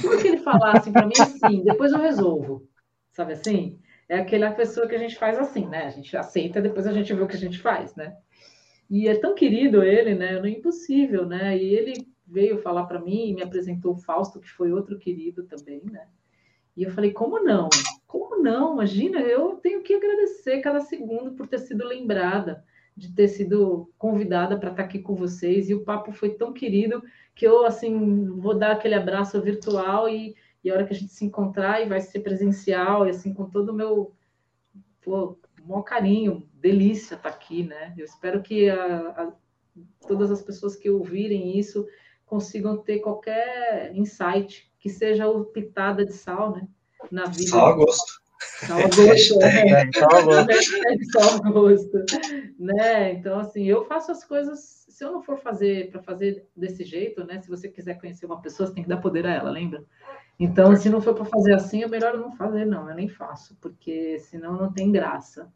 Tudo 0.00 0.18
que 0.18 0.28
ele 0.28 0.38
falar 0.38 0.78
assim 0.78 0.92
para 0.92 1.06
mim, 1.06 1.14
sim, 1.14 1.62
depois 1.62 1.92
eu 1.92 1.98
resolvo. 1.98 2.68
Sabe 3.10 3.32
assim? 3.32 3.78
É 4.08 4.18
aquela 4.18 4.50
pessoa 4.52 4.86
que 4.86 4.94
a 4.94 4.98
gente 4.98 5.16
faz 5.16 5.38
assim, 5.38 5.66
né? 5.66 5.86
A 5.86 5.90
gente 5.90 6.16
aceita, 6.16 6.60
depois 6.60 6.86
a 6.86 6.92
gente 6.92 7.12
vê 7.12 7.22
o 7.22 7.26
que 7.26 7.36
a 7.36 7.38
gente 7.38 7.58
faz, 7.58 7.94
né? 7.94 8.16
E 8.90 9.08
é 9.08 9.18
tão 9.18 9.34
querido 9.34 9.82
ele, 9.82 10.14
né? 10.14 10.38
Não 10.38 10.46
é 10.46 10.50
impossível, 10.50 11.26
né? 11.26 11.56
E 11.56 11.74
ele 11.74 12.06
veio 12.26 12.58
falar 12.58 12.84
para 12.84 13.00
mim 13.00 13.28
e 13.28 13.34
me 13.34 13.42
apresentou 13.42 13.94
o 13.94 13.98
Fausto, 13.98 14.40
que 14.40 14.50
foi 14.50 14.72
outro 14.72 14.98
querido 14.98 15.44
também, 15.44 15.82
né? 15.84 16.06
E 16.76 16.82
eu 16.82 16.90
falei, 16.90 17.12
como 17.12 17.42
não? 17.42 17.68
Como 18.06 18.42
não? 18.42 18.74
Imagina, 18.74 19.20
eu 19.20 19.56
tenho 19.56 19.82
que 19.82 19.94
agradecer 19.94 20.60
cada 20.60 20.80
segundo 20.80 21.32
por 21.32 21.46
ter 21.46 21.58
sido 21.58 21.86
lembrada, 21.86 22.64
de 22.96 23.12
ter 23.12 23.28
sido 23.28 23.90
convidada 23.98 24.58
para 24.58 24.70
estar 24.70 24.82
aqui 24.82 24.98
com 24.98 25.14
vocês. 25.14 25.68
E 25.68 25.74
o 25.74 25.84
papo 25.84 26.12
foi 26.12 26.30
tão 26.30 26.52
querido 26.52 27.02
que 27.34 27.46
eu, 27.46 27.64
assim, 27.64 28.26
vou 28.26 28.56
dar 28.56 28.72
aquele 28.72 28.94
abraço 28.94 29.40
virtual 29.42 30.08
e, 30.08 30.34
e 30.62 30.70
a 30.70 30.74
hora 30.74 30.86
que 30.86 30.92
a 30.92 30.96
gente 30.96 31.12
se 31.12 31.24
encontrar 31.24 31.82
e 31.82 31.88
vai 31.88 32.00
ser 32.00 32.20
presencial, 32.20 33.06
e 33.06 33.10
assim, 33.10 33.34
com 33.34 33.50
todo 33.50 33.70
o 33.70 33.74
meu 33.74 34.14
pô, 35.02 35.36
maior 35.66 35.82
carinho, 35.82 36.48
delícia 36.54 37.14
estar 37.14 37.28
aqui, 37.28 37.64
né? 37.64 37.94
Eu 37.96 38.04
espero 38.04 38.42
que 38.42 38.68
a, 38.70 39.08
a, 39.10 39.32
todas 40.06 40.30
as 40.30 40.42
pessoas 40.42 40.76
que 40.76 40.90
ouvirem 40.90 41.58
isso 41.58 41.86
consigam 42.24 42.76
ter 42.76 43.00
qualquer 43.00 43.94
insight 43.94 44.70
que 44.78 44.88
seja 44.88 45.28
o 45.28 45.44
pitada 45.44 46.04
de 46.04 46.12
sal, 46.12 46.52
né? 46.52 46.68
Na 47.10 47.24
vida. 47.24 47.50
Sal 47.50 47.66
a 47.66 47.72
gosto. 47.72 48.23
Gosto, 48.68 49.38
né? 49.38 49.68
É, 49.68 49.80
a 49.80 50.22
gosto. 50.22 51.12
sal 51.12 51.40
a 51.44 51.50
gosto. 51.50 52.04
Né? 52.58 53.12
Então, 53.12 53.38
assim, 53.38 53.64
eu 53.64 53.84
faço 53.84 54.12
as 54.12 54.24
coisas. 54.24 54.84
Se 54.88 55.04
eu 55.04 55.12
não 55.12 55.22
for 55.22 55.38
fazer 55.38 55.90
para 55.90 56.02
fazer 56.02 56.46
desse 56.56 56.84
jeito, 56.84 57.24
né? 57.24 57.40
Se 57.40 57.48
você 57.48 57.68
quiser 57.68 57.98
conhecer 57.98 58.26
uma 58.26 58.40
pessoa, 58.40 58.66
você 58.66 58.74
tem 58.74 58.82
que 58.82 58.88
dar 58.88 58.98
poder 58.98 59.26
a 59.26 59.34
ela, 59.34 59.50
lembra? 59.50 59.84
Então, 60.38 60.74
se 60.76 60.88
não 60.88 61.00
for 61.00 61.14
para 61.14 61.24
fazer 61.24 61.54
assim, 61.54 61.82
é 61.82 61.88
melhor 61.88 62.16
não 62.16 62.32
fazer, 62.32 62.64
não. 62.64 62.88
Eu 62.88 62.94
nem 62.94 63.08
faço, 63.08 63.56
porque 63.60 64.18
senão 64.18 64.56
não 64.56 64.72
tem 64.72 64.90
graça, 64.90 65.52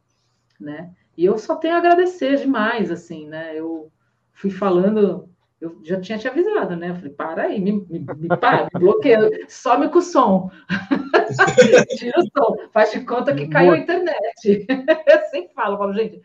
né? 0.58 0.92
E 1.16 1.24
eu 1.24 1.36
só 1.36 1.56
tenho 1.56 1.74
a 1.74 1.78
agradecer 1.78 2.36
demais, 2.36 2.90
assim, 2.90 3.26
né? 3.26 3.58
Eu 3.58 3.90
fui 4.32 4.50
falando 4.50 5.28
eu 5.60 5.80
já 5.82 6.00
tinha 6.00 6.18
te 6.18 6.28
avisado, 6.28 6.76
né? 6.76 6.90
Eu 6.90 6.94
falei, 6.94 7.10
para 7.10 7.42
aí, 7.42 7.60
me, 7.60 7.72
me, 7.72 7.98
me 7.98 8.28
para, 8.28 8.68
me 8.72 8.80
bloqueia, 8.80 9.28
some 9.48 9.88
com 9.88 9.98
o 9.98 10.02
som. 10.02 10.50
Tira 11.98 12.20
o 12.20 12.22
som, 12.22 12.68
faz 12.72 12.92
de 12.92 13.00
conta 13.00 13.34
que 13.34 13.48
caiu 13.48 13.72
a 13.72 13.78
internet. 13.78 14.66
eu 14.68 15.20
sempre 15.30 15.52
falo, 15.54 15.76
falo, 15.76 15.92
gente, 15.94 16.22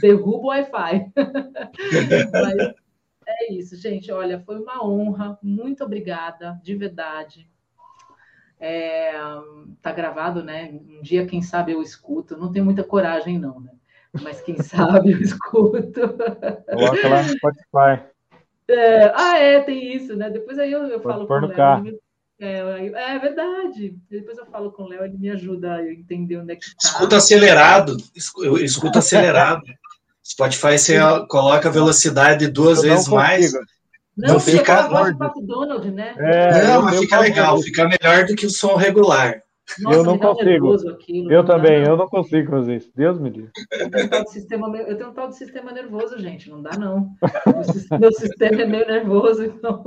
derruba 0.00 0.38
o 0.38 0.46
Wi-Fi. 0.48 1.12
Mas 2.32 2.74
é 3.26 3.52
isso, 3.52 3.74
gente. 3.76 4.12
Olha, 4.12 4.40
foi 4.40 4.60
uma 4.60 4.84
honra, 4.86 5.38
muito 5.42 5.82
obrigada, 5.82 6.60
de 6.62 6.76
verdade. 6.76 7.48
É, 8.60 9.12
tá 9.80 9.92
gravado, 9.92 10.42
né? 10.42 10.70
Um 10.72 11.00
dia, 11.00 11.26
quem 11.26 11.40
sabe, 11.40 11.72
eu 11.72 11.80
escuto. 11.80 12.36
Não 12.36 12.52
tenho 12.52 12.66
muita 12.66 12.84
coragem, 12.84 13.38
não, 13.38 13.60
né? 13.60 13.72
Mas 14.22 14.42
quem 14.42 14.60
sabe 14.60 15.12
eu 15.12 15.20
escuto. 15.20 16.00
Coloca 16.70 17.08
lá 17.08 17.22
no 17.22 17.28
Spotify. 17.28 18.17
É, 18.68 19.12
ah, 19.14 19.38
é, 19.38 19.60
tem 19.60 19.96
isso, 19.96 20.14
né? 20.14 20.28
Depois 20.28 20.58
aí 20.58 20.70
eu, 20.70 20.84
eu 20.86 21.00
falo 21.00 21.26
com 21.26 21.34
o 21.34 21.46
Léo. 21.46 21.98
É, 22.40 22.58
é, 23.14 23.18
verdade. 23.18 23.96
Depois 24.10 24.38
eu 24.38 24.46
falo 24.46 24.70
com 24.70 24.84
o 24.84 24.88
Léo, 24.88 25.04
ele 25.04 25.16
me 25.16 25.30
ajuda 25.30 25.74
a 25.74 25.92
entender 25.92 26.36
onde 26.36 26.52
é 26.52 26.56
que 26.56 26.66
tá. 26.66 26.76
Escuta 26.84 27.16
acelerado. 27.16 27.96
Escuta 28.14 28.98
acelerado. 28.98 29.62
Spotify 30.24 30.78
você 30.78 30.98
coloca 31.28 31.68
a 31.68 31.72
velocidade 31.72 32.46
duas 32.48 32.84
eu 32.84 32.90
vezes 32.90 33.08
mais. 33.08 33.52
Não, 34.16 34.34
não 34.34 34.40
fica. 34.40 34.82
Donald, 35.40 35.90
né? 35.90 36.14
É, 36.18 36.64
não, 36.64 36.82
mas 36.82 36.98
fica 36.98 37.18
legal, 37.18 37.62
fica 37.62 37.88
melhor 37.88 38.26
do 38.26 38.36
que 38.36 38.44
o 38.44 38.50
som 38.50 38.74
regular. 38.76 39.42
Nossa, 39.80 39.98
eu 39.98 40.04
não 40.04 40.18
consigo. 40.18 40.90
Aquilo, 40.90 41.32
eu 41.32 41.44
também, 41.44 41.84
eu 41.84 41.96
não 41.96 42.08
consigo 42.08 42.50
fazer 42.50 42.76
isso. 42.76 42.90
Deus 42.94 43.18
me 43.18 43.30
livre. 43.30 43.50
Eu 43.72 43.90
tenho 43.90 44.06
um 44.06 44.08
tal 44.08 44.24
de 44.24 44.30
sistema, 44.30 44.76
eu 44.76 44.96
tenho 44.96 45.10
um 45.10 45.12
tal 45.12 45.28
de 45.28 45.36
sistema 45.36 45.72
nervoso, 45.72 46.18
gente. 46.18 46.48
Não 46.50 46.62
dá, 46.62 46.76
não. 46.76 47.10
Meu 47.98 48.12
sistema 48.12 48.62
é 48.62 48.66
meio 48.66 48.86
nervoso, 48.86 49.44
então. 49.44 49.82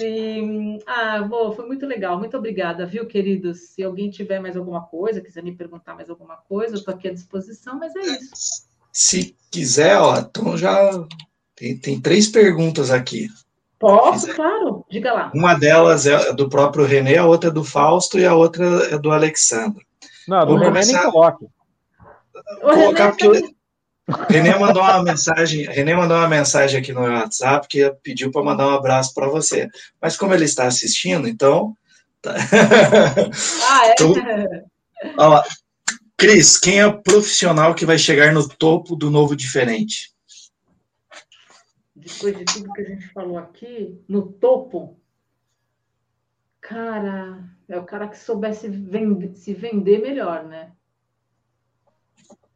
E, 0.00 0.78
ah, 0.86 1.22
bom, 1.22 1.52
foi 1.52 1.66
muito 1.66 1.84
legal. 1.84 2.18
Muito 2.18 2.36
obrigada, 2.36 2.86
viu, 2.86 3.06
queridos? 3.06 3.70
Se 3.70 3.82
alguém 3.82 4.10
tiver 4.10 4.38
mais 4.40 4.56
alguma 4.56 4.82
coisa, 4.82 5.20
quiser 5.20 5.42
me 5.42 5.56
perguntar 5.56 5.94
mais 5.94 6.08
alguma 6.08 6.36
coisa, 6.36 6.74
eu 6.74 6.78
estou 6.78 6.94
aqui 6.94 7.08
à 7.08 7.12
disposição, 7.12 7.78
mas 7.78 7.94
é 7.96 8.00
isso. 8.00 8.68
Se 8.92 9.36
quiser, 9.50 9.98
ó, 9.98 10.18
então 10.18 10.56
já 10.56 11.06
tem, 11.54 11.76
tem 11.76 12.00
três 12.00 12.28
perguntas 12.28 12.90
aqui. 12.90 13.28
Posso, 13.78 14.34
claro, 14.34 14.84
diga 14.90 15.12
lá. 15.12 15.30
Uma 15.32 15.54
delas 15.54 16.06
é 16.06 16.32
do 16.32 16.48
próprio 16.48 16.84
René, 16.84 17.18
a 17.18 17.24
outra 17.24 17.50
é 17.50 17.52
do 17.52 17.62
Fausto 17.62 18.18
e 18.18 18.26
a 18.26 18.34
outra 18.34 18.64
é 18.92 18.98
do 18.98 19.12
Alexandre. 19.12 19.86
Não, 20.26 20.44
do 20.44 20.56
René 20.56 20.66
começar... 20.66 21.02
nem 21.02 21.12
coloque. 21.12 21.46
Colocar 22.60 23.10
porque 23.10 23.28
o 23.28 23.32
René 24.28 24.58
mandou 24.58 24.82
uma 24.82 25.02
mensagem, 25.02 25.64
René 25.66 25.94
mandou 25.94 26.16
uma 26.16 26.28
mensagem 26.28 26.80
aqui 26.80 26.92
no 26.92 27.02
WhatsApp 27.02 27.68
que 27.68 27.88
pediu 28.02 28.32
para 28.32 28.42
mandar 28.42 28.66
um 28.66 28.74
abraço 28.74 29.14
para 29.14 29.28
você. 29.28 29.68
Mas 30.00 30.16
como 30.16 30.34
ele 30.34 30.44
está 30.44 30.64
assistindo, 30.66 31.28
então. 31.28 31.74
Tá... 32.20 32.34
Ah, 33.70 33.86
é? 33.86 33.92
Então, 33.92 34.14
ó, 35.18 35.42
Cris, 36.16 36.58
quem 36.58 36.80
é 36.80 36.86
o 36.86 37.00
profissional 37.00 37.74
que 37.74 37.86
vai 37.86 37.96
chegar 37.96 38.32
no 38.32 38.48
topo 38.48 38.96
do 38.96 39.08
novo 39.08 39.36
diferente? 39.36 40.10
Depois 42.08 42.36
de 42.36 42.44
tudo 42.44 42.72
que 42.72 42.80
a 42.80 42.84
gente 42.84 43.08
falou 43.08 43.38
aqui, 43.38 44.02
no 44.08 44.32
topo, 44.32 44.98
cara, 46.60 47.44
é 47.68 47.78
o 47.78 47.84
cara 47.84 48.08
que 48.08 48.18
soubesse 48.18 48.68
se 49.34 49.54
vender 49.54 50.00
melhor, 50.00 50.44
né? 50.44 50.72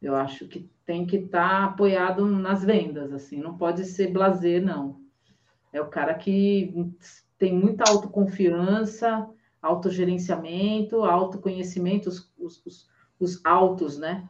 Eu 0.01 0.17
acho 0.17 0.49
que 0.49 0.69
tem 0.85 1.07
que 1.07 1.17
estar 1.17 1.49
tá 1.49 1.65
apoiado 1.65 2.27
nas 2.27 2.65
vendas, 2.65 3.13
assim, 3.13 3.41
não 3.41 3.57
pode 3.57 3.85
ser 3.85 4.11
blazer, 4.11 4.65
não. 4.65 5.01
É 5.73 5.81
o 5.81 5.89
cara 5.89 6.15
que 6.15 6.75
tem 7.39 7.55
muita 7.55 7.85
autoconfiança, 7.89 9.29
autogerenciamento, 9.61 11.05
autoconhecimento, 11.05 12.09
os, 12.09 12.33
os, 12.39 12.67
os, 12.67 12.91
os 13.21 13.45
autos, 13.45 13.99
né? 13.99 14.29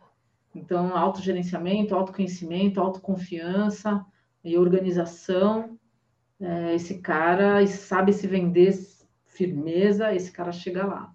Então, 0.55 0.97
autogerenciamento, 0.97 1.95
autoconhecimento, 1.95 2.81
autoconfiança, 2.81 4.05
e 4.45 4.59
organização, 4.59 5.79
é, 6.41 6.75
esse 6.75 6.99
cara 6.99 7.65
sabe 7.67 8.13
se 8.13 8.27
vender 8.27 8.77
firmeza, 9.27 10.15
esse 10.15 10.31
cara 10.31 10.53
chega 10.53 10.85
lá, 10.85 11.15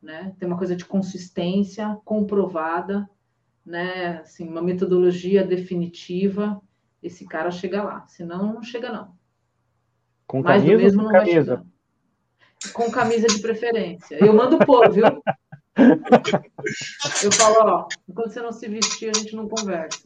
né? 0.00 0.34
Tem 0.38 0.48
uma 0.48 0.58
coisa 0.58 0.74
de 0.74 0.84
consistência 0.84 1.96
comprovada, 2.04 3.08
né? 3.64 4.18
Assim, 4.18 4.48
uma 4.48 4.62
metodologia 4.62 5.44
definitiva, 5.44 6.60
esse 7.02 7.26
cara 7.26 7.50
chega 7.50 7.82
lá. 7.82 8.06
Senão, 8.08 8.54
não 8.54 8.62
chega 8.62 8.90
não. 8.92 9.14
Com 10.26 10.42
Mais 10.42 10.62
camisa 10.62 10.82
mesmo 10.82 11.02
não 11.02 11.10
camisa? 11.10 11.56
vai 11.56 11.64
chegar. 11.64 11.72
Com 12.72 12.90
camisa 12.90 13.26
de 13.26 13.40
preferência. 13.40 14.16
Eu 14.24 14.32
mando 14.32 14.58
pôr, 14.58 14.90
viu? 14.90 15.04
Eu 17.22 17.32
falo, 17.32 17.56
ó, 17.60 17.88
enquanto 18.08 18.32
você 18.32 18.40
não 18.40 18.52
se 18.52 18.68
vestir, 18.68 19.10
a 19.10 19.18
gente 19.18 19.34
não 19.34 19.48
conversa. 19.48 20.00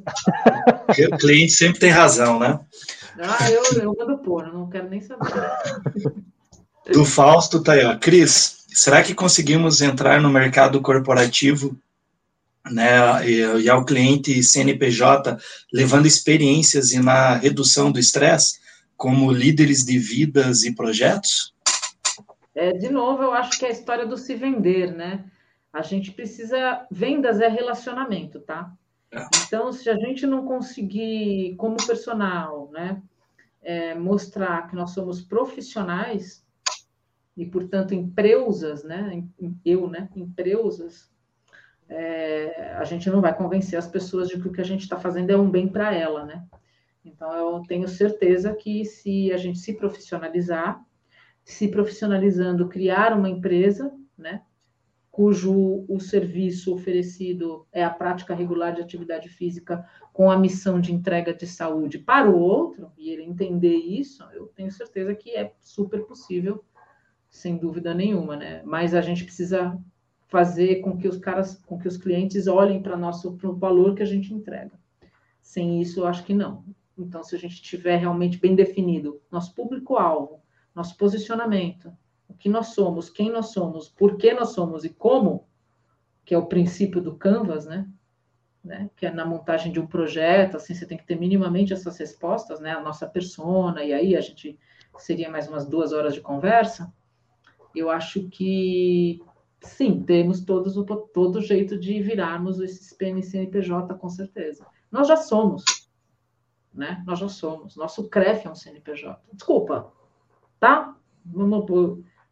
O 1.13 1.19
cliente 1.19 1.53
sempre 1.53 1.81
tem 1.81 1.91
razão, 1.91 2.39
né? 2.39 2.61
Ah, 3.19 3.51
eu, 3.51 3.63
eu 3.81 3.95
mando 3.99 4.19
pôr, 4.19 4.53
não 4.53 4.69
quero 4.69 4.89
nem 4.89 5.01
saber. 5.01 5.33
Do 6.93 7.05
Fausto 7.05 7.63
tá 7.63 7.73
aí, 7.73 7.85
ó. 7.85 7.97
Cris, 7.99 8.65
será 8.69 9.03
que 9.03 9.15
conseguimos 9.15 9.81
entrar 9.81 10.21
no 10.21 10.31
mercado 10.31 10.81
corporativo 10.81 11.77
né, 12.71 13.27
e, 13.29 13.41
e 13.63 13.69
ao 13.69 13.85
cliente 13.85 14.43
CNPJ 14.43 15.37
levando 15.73 16.07
experiências 16.07 16.93
e 16.93 17.01
na 17.01 17.35
redução 17.35 17.91
do 17.91 17.99
estresse 17.99 18.59
como 18.97 19.33
líderes 19.33 19.85
de 19.85 19.99
vidas 19.99 20.63
e 20.63 20.75
projetos? 20.75 21.53
É, 22.55 22.73
de 22.73 22.89
novo, 22.89 23.23
eu 23.23 23.33
acho 23.33 23.59
que 23.59 23.67
é 23.67 23.69
a 23.69 23.73
história 23.73 24.07
do 24.07 24.17
se 24.17 24.35
vender, 24.35 24.95
né? 24.95 25.25
A 25.77 25.83
gente 25.83 26.11
precisa. 26.11 26.87
Vendas 26.91 27.39
é 27.39 27.49
relacionamento, 27.49 28.41
tá? 28.41 28.73
É. 29.13 29.19
Então, 29.47 29.71
se 29.71 29.91
a 29.91 29.95
gente 29.95 30.27
não 30.27 30.47
conseguir, 30.47 31.55
como 31.57 31.77
personal, 31.87 32.71
né, 32.73 33.03
é, 33.63 33.95
mostrar 33.95 34.69
que 34.69 34.75
nós 34.75 34.93
somos 34.93 35.21
profissionais 35.21 36.43
e, 37.37 37.45
portanto, 37.45 37.93
empresas, 37.93 38.85
né, 38.85 39.23
eu, 39.63 39.87
né, 39.87 40.09
empresas, 40.17 41.13
é, 41.91 42.73
a 42.79 42.85
gente 42.85 43.11
não 43.11 43.21
vai 43.21 43.37
convencer 43.37 43.79
as 43.79 43.87
pessoas 43.87 44.29
de 44.29 44.41
que 44.41 44.49
o 44.49 44.53
que 44.53 44.63
a 44.63 44.65
gente 44.65 44.81
está 44.81 44.99
fazendo 44.99 45.31
é 45.31 45.37
um 45.37 45.51
bem 45.51 45.69
para 45.69 45.95
ela, 45.95 46.25
né? 46.25 46.43
Então, 47.05 47.31
eu 47.35 47.63
tenho 47.69 47.87
certeza 47.87 48.55
que 48.55 48.83
se 48.87 49.31
a 49.31 49.37
gente 49.37 49.59
se 49.59 49.75
profissionalizar, 49.75 50.83
se 51.45 51.69
profissionalizando, 51.69 52.67
criar 52.67 53.13
uma 53.13 53.29
empresa, 53.29 53.95
né, 54.17 54.41
cujo 55.17 55.87
o 55.89 55.99
serviço 55.99 56.75
oferecido 56.75 57.67
é 57.73 57.83
a 57.83 57.89
prática 57.89 58.35
regular 58.35 58.75
de 58.75 58.83
atividade 58.83 59.31
física 59.31 59.83
com 60.13 60.31
a 60.31 60.39
missão 60.39 60.79
de 60.79 60.93
entrega 60.93 61.33
de 61.33 61.47
saúde 61.47 61.99
para 61.99 62.31
o 62.31 62.39
outro, 62.39 62.93
e 62.99 63.09
ele 63.09 63.23
entender 63.23 63.77
isso, 63.77 64.23
eu 64.35 64.49
tenho 64.49 64.71
certeza 64.71 65.15
que 65.15 65.31
é 65.35 65.55
super 65.59 66.05
possível, 66.05 66.63
sem 67.31 67.57
dúvida 67.57 67.95
nenhuma, 67.95 68.37
né? 68.37 68.61
Mas 68.67 68.93
a 68.93 69.01
gente 69.01 69.25
precisa 69.25 69.83
fazer 70.29 70.83
com 70.83 70.99
que 70.99 71.09
os 71.09 71.17
caras, 71.17 71.63
com 71.65 71.79
que 71.79 71.89
os 71.89 71.97
clientes 71.97 72.47
olhem 72.47 72.83
para 72.83 72.95
nosso 72.95 73.39
pro 73.39 73.57
valor 73.57 73.95
que 73.95 74.03
a 74.03 74.07
gente 74.07 74.35
entrega. 74.35 74.79
Sem 75.41 75.81
isso, 75.81 76.01
eu 76.01 76.07
acho 76.07 76.25
que 76.25 76.35
não. 76.35 76.63
Então, 76.99 77.25
se 77.25 77.35
a 77.35 77.39
gente 77.39 77.63
tiver 77.63 77.97
realmente 77.97 78.39
bem 78.39 78.55
definido 78.55 79.19
nosso 79.31 79.55
público-alvo, 79.55 80.43
nosso 80.75 80.95
posicionamento, 80.99 81.91
o 82.29 82.35
que 82.35 82.49
nós 82.49 82.69
somos, 82.69 83.09
quem 83.09 83.31
nós 83.31 83.49
somos, 83.49 83.89
por 83.89 84.17
que 84.17 84.33
nós 84.33 84.51
somos 84.51 84.85
e 84.85 84.91
como, 84.91 85.47
que 86.25 86.35
é 86.35 86.39
o 86.39 86.47
princípio 86.47 87.01
do 87.01 87.17
Canvas, 87.17 87.67
né? 87.67 87.89
né? 88.67 88.91
Que 88.97 89.07
é 89.07 89.11
na 89.11 89.25
montagem 89.25 89.73
de 89.73 89.79
um 89.79 89.87
projeto, 89.87 90.57
assim, 90.57 90.75
você 90.75 90.85
tem 90.85 90.99
que 90.99 91.07
ter 91.07 91.19
minimamente 91.19 91.73
essas 91.73 91.97
respostas, 91.97 92.61
né? 92.61 92.73
A 92.73 92.81
nossa 92.81 93.07
persona, 93.07 93.83
e 93.85 93.93
aí 93.93 94.17
a 94.17 94.21
gente 94.21 94.59
seria 94.99 95.31
mais 95.31 95.49
umas 95.49 95.67
duas 95.67 95.93
horas 95.93 96.15
de 96.15 96.21
conversa. 96.21 96.93
Eu 97.75 97.89
acho 97.89 98.29
que 98.29 99.23
sim, 99.61 100.03
temos 100.03 100.45
todos 100.45 100.77
o 100.77 100.85
todo 100.85 101.41
jeito 101.41 101.79
de 101.79 102.03
virarmos 102.03 102.61
esses 102.61 102.93
PNCNPJ, 102.93 103.95
com 103.95 104.09
certeza. 104.09 104.67
Nós 104.91 105.07
já 105.07 105.17
somos, 105.17 105.65
né? 106.73 107.03
Nós 107.07 107.19
já 107.19 107.29
somos. 107.29 107.77
Nosso 107.77 108.09
CREF 108.09 108.47
é 108.47 108.51
um 108.51 108.55
CNPJ. 108.55 109.21
Desculpa, 109.33 109.93
tá? 110.59 110.97
Vamos 111.25 111.67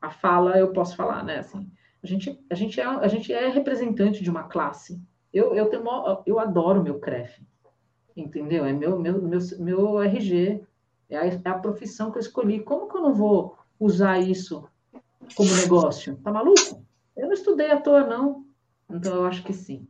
a 0.06 0.10
fala 0.10 0.58
eu 0.58 0.72
posso 0.72 0.96
falar, 0.96 1.24
né? 1.24 1.38
Assim, 1.38 1.70
a 2.02 2.06
gente, 2.06 2.38
a 2.50 2.54
gente, 2.54 2.80
é, 2.80 2.84
a 2.84 3.08
gente 3.08 3.32
é 3.32 3.48
representante 3.48 4.22
de 4.22 4.30
uma 4.30 4.44
classe. 4.44 5.00
Eu, 5.32 5.54
eu, 5.54 5.66
tenho, 5.66 5.84
eu 6.26 6.38
adoro 6.38 6.82
meu 6.82 6.98
CREF, 6.98 7.42
entendeu? 8.16 8.64
É 8.64 8.72
meu, 8.72 8.98
meu, 8.98 9.20
meu, 9.20 9.38
meu 9.58 10.02
RG, 10.02 10.62
é 11.08 11.16
a, 11.16 11.26
é 11.26 11.40
a 11.44 11.58
profissão 11.58 12.10
que 12.10 12.18
eu 12.18 12.20
escolhi. 12.20 12.60
Como 12.60 12.88
que 12.88 12.96
eu 12.96 13.02
não 13.02 13.14
vou 13.14 13.56
usar 13.80 14.18
isso 14.18 14.68
como 15.34 15.54
negócio? 15.56 16.16
Tá 16.16 16.30
maluco? 16.30 16.84
Eu 17.16 17.26
não 17.26 17.32
estudei 17.32 17.70
à 17.70 17.80
toa, 17.80 18.04
não. 18.04 18.44
Então, 18.90 19.14
eu 19.14 19.24
acho 19.24 19.42
que 19.42 19.52
sim. 19.52 19.88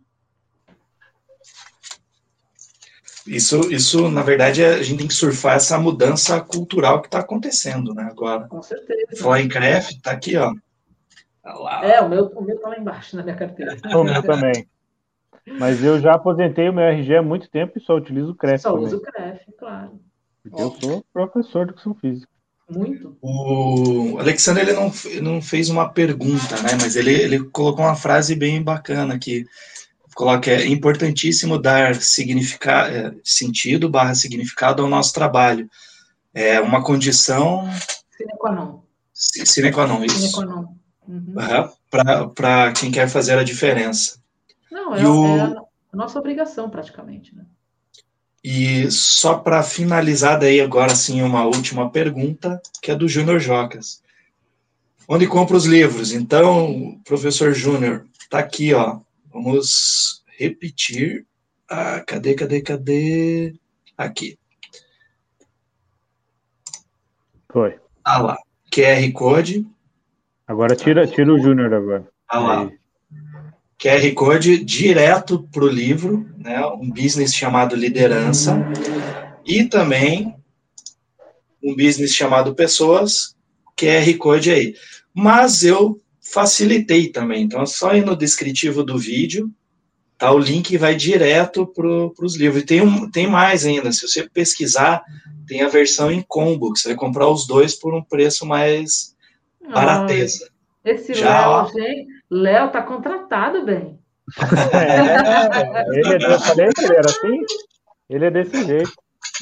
Isso, 3.26 3.72
isso, 3.72 4.08
na 4.10 4.22
verdade, 4.22 4.62
a 4.62 4.82
gente 4.82 4.98
tem 4.98 5.08
que 5.08 5.14
surfar 5.14 5.56
essa 5.56 5.78
mudança 5.78 6.40
cultural 6.40 7.00
que 7.00 7.08
está 7.08 7.20
acontecendo, 7.20 7.94
né, 7.94 8.06
agora. 8.10 8.46
Com 8.48 8.62
certeza. 8.62 9.16
Falar 9.16 9.40
em 9.40 9.48
CREF, 9.48 9.98
tá 10.02 10.10
aqui, 10.10 10.36
ó. 10.36 10.52
Tá 11.42 11.80
é, 11.82 12.00
o 12.00 12.08
meu, 12.08 12.26
o 12.26 12.42
meu 12.42 12.58
tá 12.58 12.68
lá 12.68 12.78
embaixo 12.78 13.16
na 13.16 13.22
minha 13.22 13.36
carteira. 13.36 13.76
O 13.96 14.04
meu 14.04 14.22
também. 14.22 14.66
Mas 15.58 15.82
eu 15.82 16.00
já 16.00 16.14
aposentei 16.14 16.68
o 16.68 16.72
meu 16.72 16.84
RG 16.84 17.16
há 17.16 17.22
muito 17.22 17.50
tempo 17.50 17.78
e 17.78 17.80
só 17.80 17.96
utilizo 17.96 18.32
o 18.32 18.34
CREF. 18.34 18.62
Só 18.62 18.72
também. 18.72 18.86
uso 18.86 18.96
o 18.96 19.00
CREF, 19.00 19.40
claro. 19.58 20.00
Porque 20.42 20.62
eu 20.62 20.70
sou 20.80 21.04
professor 21.12 21.64
de 21.64 21.72
educação 21.72 21.94
física. 21.94 22.28
Muito. 22.68 23.16
O 23.20 24.18
Alexandre 24.18 24.62
ele 24.62 24.72
não, 24.72 24.90
não 25.22 25.42
fez 25.42 25.68
uma 25.68 25.90
pergunta, 25.90 26.56
né? 26.62 26.70
Mas 26.80 26.96
ele, 26.96 27.12
ele 27.12 27.44
colocou 27.44 27.84
uma 27.84 27.94
frase 27.94 28.34
bem 28.34 28.62
bacana 28.62 29.14
aqui 29.14 29.44
coloca 30.14 30.50
é 30.50 30.66
importantíssimo 30.66 31.58
dar 31.58 31.96
significado, 31.96 32.94
é, 32.94 33.14
sentido 33.22 33.88
barra 33.88 34.14
significado 34.14 34.82
ao 34.82 34.88
nosso 34.88 35.12
trabalho. 35.12 35.68
É 36.32 36.60
uma 36.60 36.82
condição. 36.82 37.68
Sine 38.16 38.32
qua 38.38 38.52
non. 38.52 38.80
Sine 39.12 39.72
qua 39.72 39.86
non, 39.86 40.04
isso. 40.04 40.18
Sine 40.18 40.32
qua 40.32 40.44
non. 40.44 40.66
Uhum. 41.06 41.34
Uhum, 41.36 42.32
Para 42.34 42.72
quem 42.72 42.90
quer 42.90 43.08
fazer 43.08 43.38
a 43.38 43.44
diferença. 43.44 44.18
Não, 44.70 44.94
é, 44.94 45.06
o... 45.06 45.26
é 45.26 45.56
a 45.92 45.96
nossa 45.96 46.18
obrigação, 46.18 46.68
praticamente. 46.68 47.34
Né? 47.34 47.44
E 48.42 48.90
só 48.90 49.38
para 49.38 49.62
finalizar, 49.62 50.38
daí 50.38 50.60
agora 50.60 50.94
sim, 50.94 51.22
uma 51.22 51.44
última 51.44 51.90
pergunta, 51.90 52.60
que 52.82 52.90
é 52.90 52.94
do 52.94 53.08
Júnior 53.08 53.38
Jocas. 53.38 54.02
Onde 55.08 55.26
compra 55.26 55.56
os 55.56 55.66
livros? 55.66 56.12
Então, 56.12 57.00
professor 57.04 57.54
Júnior, 57.54 58.06
tá 58.28 58.38
aqui, 58.38 58.74
ó. 58.74 58.98
Vamos 59.34 60.22
repetir. 60.38 61.26
Ah, 61.68 62.00
cadê, 62.06 62.34
cadê, 62.34 62.62
cadê? 62.62 63.54
Aqui. 63.98 64.38
Foi. 67.50 67.76
Ah 68.04 68.22
lá. 68.22 68.38
QR 68.72 69.12
Code. 69.12 69.66
Agora 70.46 70.76
tira, 70.76 71.04
tira 71.04 71.34
o 71.34 71.40
Júnior 71.40 71.74
agora. 71.74 72.08
Ah 72.28 72.38
lá. 72.38 72.70
QR 73.76 74.14
Code 74.14 74.64
direto 74.64 75.42
para 75.50 75.64
o 75.64 75.68
livro, 75.68 76.30
né? 76.38 76.64
Um 76.66 76.88
business 76.88 77.34
chamado 77.34 77.74
Liderança. 77.74 78.56
E 79.44 79.64
também 79.64 80.36
um 81.60 81.74
business 81.74 82.14
chamado 82.14 82.54
Pessoas. 82.54 83.34
QR 83.76 84.16
Code 84.16 84.52
aí. 84.52 84.76
Mas 85.12 85.64
eu 85.64 86.00
facilitei 86.24 87.08
também. 87.08 87.42
Então, 87.42 87.62
é 87.62 87.66
só 87.66 87.94
ir 87.94 88.04
no 88.04 88.16
descritivo 88.16 88.82
do 88.82 88.98
vídeo, 88.98 89.50
tá? 90.18 90.32
O 90.32 90.38
link 90.38 90.76
vai 90.78 90.94
direto 90.94 91.66
para 91.66 92.24
os 92.24 92.36
livros. 92.36 92.62
E 92.62 92.66
tem, 92.66 92.80
um, 92.80 93.10
tem 93.10 93.26
mais 93.26 93.66
ainda, 93.66 93.92
se 93.92 94.08
você 94.08 94.28
pesquisar, 94.28 95.02
tem 95.46 95.62
a 95.62 95.68
versão 95.68 96.10
em 96.10 96.22
combo, 96.22 96.72
que 96.72 96.80
você 96.80 96.88
vai 96.88 96.96
comprar 96.96 97.28
os 97.28 97.46
dois 97.46 97.74
por 97.74 97.94
um 97.94 98.02
preço 98.02 98.46
mais 98.46 99.14
barateza. 99.70 100.50
Esse 100.84 101.14
Já, 101.14 101.62
Léo, 101.62 102.06
Léo 102.30 102.70
tá 102.70 102.82
contratado, 102.82 103.64
bem. 103.64 103.98
É, 104.72 105.98
ele, 105.98 106.24
é 106.24 106.34
eu 106.34 106.40
falei 106.40 106.68
que 106.68 106.84
ele 106.84 106.96
era 106.96 107.10
assim? 107.10 107.40
Ele 108.08 108.24
é 108.24 108.30
desse 108.30 108.64
jeito. 108.64 108.92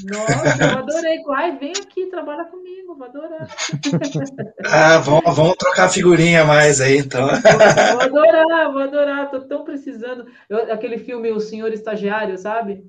Nossa, 0.05 0.65
eu 0.65 0.79
adorei. 0.79 1.23
Vem 1.59 1.73
aqui, 1.73 2.07
trabalha 2.07 2.45
comigo, 2.47 2.95
vou 2.97 3.07
adorar. 3.07 3.49
Ah, 4.65 4.99
vamos, 4.99 5.37
vamos 5.37 5.57
trocar 5.57 5.91
figurinha 5.91 6.45
mais 6.45 6.81
aí, 6.81 6.99
então. 6.99 7.27
Vou, 7.29 8.01
adorar, 8.01 8.73
vou 8.73 8.83
adorar, 8.83 9.31
tô 9.31 9.41
tão 9.41 9.65
precisando. 9.65 10.27
Eu, 10.49 10.73
aquele 10.73 10.99
filme 10.99 11.31
O 11.31 11.41
Senhor 11.41 11.73
Estagiário, 11.73 12.39
sabe? 12.39 12.87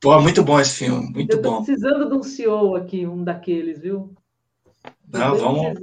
Pô, 0.00 0.18
muito 0.20 0.42
bom 0.42 0.60
esse 0.60 0.74
filme, 0.74 1.10
muito 1.12 1.36
eu 1.36 1.42
tô 1.42 1.50
bom. 1.50 1.56
precisando 1.64 2.08
de 2.08 2.14
um 2.14 2.22
CEO 2.22 2.76
aqui, 2.76 3.04
um 3.04 3.24
daqueles, 3.24 3.80
viu? 3.80 4.14
Não, 5.12 5.36
vamos. 5.36 5.78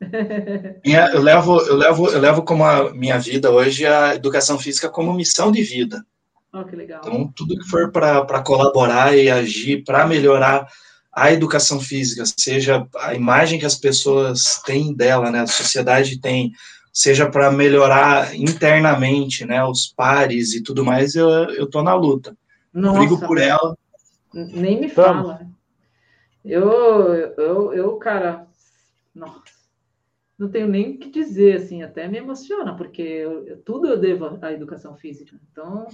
Minha, 0.84 1.10
eu 1.12 1.20
levo, 1.20 1.60
eu 1.60 1.76
levo, 1.76 2.08
eu 2.08 2.18
levo 2.18 2.42
como 2.42 2.64
a 2.64 2.92
minha 2.94 3.18
vida 3.18 3.50
hoje 3.50 3.84
a 3.86 4.14
educação 4.14 4.58
física 4.58 4.88
como 4.88 5.12
missão 5.12 5.52
de 5.52 5.62
vida. 5.62 6.02
Oh, 6.52 6.64
que 6.64 6.74
legal. 6.74 7.00
Então, 7.04 7.32
tudo 7.34 7.56
que 7.56 7.68
for 7.68 7.92
para 7.92 8.42
colaborar 8.42 9.16
e 9.16 9.30
agir 9.30 9.84
para 9.84 10.06
melhorar 10.06 10.66
a 11.12 11.32
educação 11.32 11.80
física, 11.80 12.24
seja 12.24 12.86
a 12.98 13.14
imagem 13.14 13.58
que 13.58 13.66
as 13.66 13.76
pessoas 13.76 14.60
têm 14.64 14.94
dela, 14.94 15.30
né, 15.30 15.40
a 15.40 15.46
sociedade 15.46 16.20
tem, 16.20 16.52
seja 16.92 17.28
para 17.28 17.50
melhorar 17.50 18.34
internamente, 18.36 19.44
né, 19.44 19.64
os 19.64 19.88
pares 19.88 20.54
e 20.54 20.62
tudo 20.62 20.84
mais, 20.84 21.14
eu, 21.14 21.28
eu 21.28 21.68
tô 21.68 21.82
na 21.82 21.94
luta. 21.94 22.36
Nossa, 22.72 22.98
Brigo 22.98 23.20
por 23.20 23.38
ela. 23.38 23.76
Nem 24.32 24.80
me 24.80 24.88
fala. 24.88 25.40
Eu, 26.44 26.70
eu, 27.12 27.74
eu, 27.74 27.96
cara, 27.96 28.46
nossa, 29.14 29.42
não 30.38 30.48
tenho 30.48 30.68
nem 30.68 30.94
o 30.94 30.98
que 30.98 31.10
dizer, 31.10 31.56
assim, 31.56 31.82
até 31.82 32.08
me 32.08 32.18
emociona, 32.18 32.74
porque 32.74 33.02
eu, 33.02 33.60
tudo 33.62 33.88
eu 33.88 33.98
devo 33.98 34.38
à 34.40 34.52
educação 34.52 34.96
física. 34.96 35.38
Então, 35.50 35.86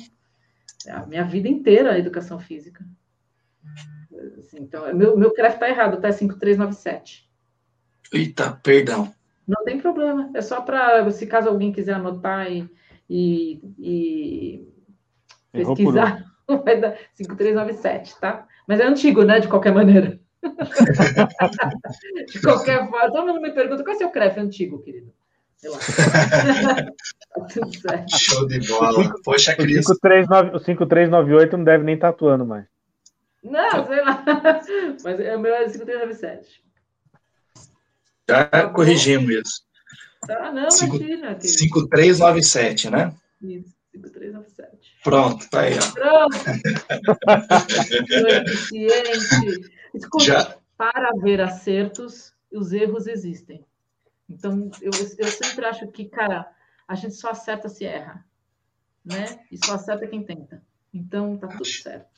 a 0.89 1.07
minha 1.07 1.25
vida 1.25 1.49
inteira 1.49 1.93
a 1.93 1.99
educação 1.99 2.39
física. 2.39 2.85
Assim, 4.39 4.59
então, 4.61 4.95
meu, 4.95 5.17
meu 5.17 5.33
CREF 5.33 5.55
está 5.55 5.69
errado, 5.69 6.01
tá 6.01 6.11
5397. 6.13 7.29
Eita, 8.13 8.59
perdão. 8.63 9.13
Não 9.47 9.65
tem 9.65 9.79
problema. 9.79 10.31
É 10.35 10.43
só 10.43 10.61
para, 10.61 11.09
se 11.11 11.27
caso 11.27 11.49
alguém 11.49 11.73
quiser 11.73 11.95
anotar 11.95 12.51
e, 12.51 12.69
e, 13.09 13.61
e 13.79 14.69
pesquisar, 15.53 16.25
vai 16.65 16.81
dar 16.81 16.97
5397, 17.15 18.19
tá? 18.21 18.47
Mas 18.67 18.81
é 18.81 18.85
antigo, 18.85 19.23
né? 19.23 19.39
De 19.41 19.49
qualquer 19.49 19.73
maneira. 19.73 20.21
de 22.33 22.41
qualquer 22.41 22.89
forma, 22.89 23.13
todo 23.13 23.27
mundo 23.27 23.41
me 23.41 23.53
pergunta 23.53 23.83
qual 23.83 23.95
é 23.95 23.99
seu 23.99 24.11
CREF 24.11 24.39
antigo, 24.39 24.83
querido. 24.83 25.13
Sei 25.67 25.71
lá. 25.71 25.79
tá 27.83 28.07
Show 28.17 28.47
de 28.47 28.61
bola. 28.69 29.13
Poxa, 29.25 29.55
Cris. 29.55 29.87
O 29.89 29.95
5398 29.95 31.57
não 31.57 31.65
deve 31.65 31.85
nem 31.85 31.95
estar 31.95 32.09
atuando 32.11 32.45
mais. 32.47 32.67
Não, 33.43 33.87
sei 33.87 34.03
lá. 34.03 34.23
Mas 35.03 35.21
é 35.21 35.35
o 35.37 35.41
meu 35.41 35.55
é 35.55 35.69
5397. 35.69 36.63
Já 38.29 38.45
tá 38.45 38.69
corrigimos 38.71 39.31
isso. 39.31 39.65
Ah, 40.29 40.51
não, 40.53 40.69
Cinco, 40.71 40.97
imagina. 40.97 41.41
5397, 41.41 42.91
né? 42.91 43.15
Isso, 43.41 43.73
5397. 43.93 44.97
Pronto, 45.05 45.49
tá 45.49 45.61
aí. 45.61 45.75
Ó. 45.79 45.93
Pronto. 45.93 46.37
eficiente. 48.51 49.71
Escuta, 49.95 50.25
Já. 50.25 50.57
para 50.77 51.11
haver 51.11 51.41
acertos, 51.41 52.35
os 52.51 52.73
erros 52.73 53.07
existem. 53.07 53.65
Então, 54.29 54.71
eu, 54.81 54.91
eu 55.19 55.29
sempre 55.29 55.65
acho 55.65 55.87
que, 55.89 56.07
cara, 56.07 56.47
a 56.87 56.95
gente 56.95 57.15
só 57.15 57.31
acerta 57.31 57.69
se 57.69 57.85
erra, 57.85 58.25
né? 59.05 59.41
E 59.51 59.65
só 59.65 59.75
acerta 59.75 60.07
quem 60.07 60.25
tenta. 60.25 60.63
Então, 60.93 61.37
tá 61.37 61.49
tudo 61.49 61.65
certo. 61.65 62.17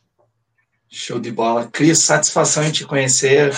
Show 0.89 1.21
de 1.21 1.31
bola. 1.31 1.69
Cris, 1.69 1.99
satisfação 1.99 2.65
em 2.65 2.73
te 2.73 2.87
conhecer 2.87 3.53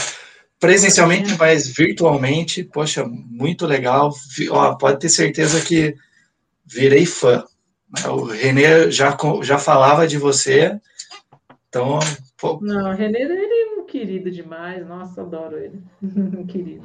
presencialmente, 0.58 1.36
mas 1.38 1.68
virtualmente. 1.68 2.64
Poxa, 2.64 3.04
muito 3.04 3.66
legal. 3.66 4.12
Ó, 4.50 4.74
pode 4.74 4.98
ter 4.98 5.08
certeza 5.08 5.64
que 5.64 5.94
virei 6.64 7.06
fã. 7.06 7.44
O 8.08 8.24
Renê 8.24 8.90
já, 8.90 9.16
já 9.42 9.58
falava 9.58 10.06
de 10.06 10.16
você, 10.16 10.78
então. 11.68 11.98
Pô. 12.36 12.58
Não, 12.62 12.90
o 12.90 12.94
Renê 12.94 13.22
ele 13.22 13.32
é 13.32 13.80
um 13.80 13.84
querido 13.84 14.30
demais. 14.30 14.86
Nossa, 14.86 15.22
adoro 15.22 15.56
ele. 15.58 15.80
querido. 16.46 16.84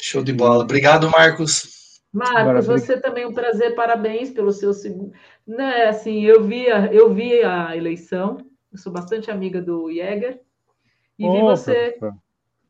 Show 0.00 0.22
de 0.22 0.32
bola. 0.32 0.64
Obrigado, 0.64 1.10
Marcos. 1.10 2.00
Marcos, 2.12 2.66
você 2.66 3.00
também 3.00 3.24
é 3.24 3.26
um 3.26 3.32
prazer. 3.32 3.74
Parabéns 3.74 4.30
pelo 4.30 4.52
seu 4.52 4.72
segundo. 4.72 5.12
Né, 5.46 5.86
assim, 5.86 6.22
eu 6.22 6.44
vi, 6.44 6.70
a, 6.70 6.86
eu 6.92 7.12
vi 7.12 7.42
a 7.42 7.76
eleição. 7.76 8.38
Eu 8.70 8.78
sou 8.78 8.92
bastante 8.92 9.30
amiga 9.30 9.60
do 9.60 9.92
Jäger. 9.92 10.40
E 11.18 11.26
oh, 11.26 11.32
vi 11.32 11.40
você. 11.40 11.98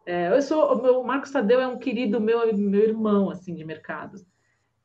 É, 0.07 0.35
eu 0.35 0.43
sou, 0.43 0.75
o 0.75 0.83
meu 0.83 1.03
Marcos 1.03 1.31
Tadeu 1.31 1.61
é 1.61 1.67
um 1.67 1.79
querido 1.79 2.21
meu, 2.21 2.55
meu 2.55 2.83
irmão 2.83 3.31
assim 3.31 3.55
de 3.55 3.65
mercado. 3.65 4.19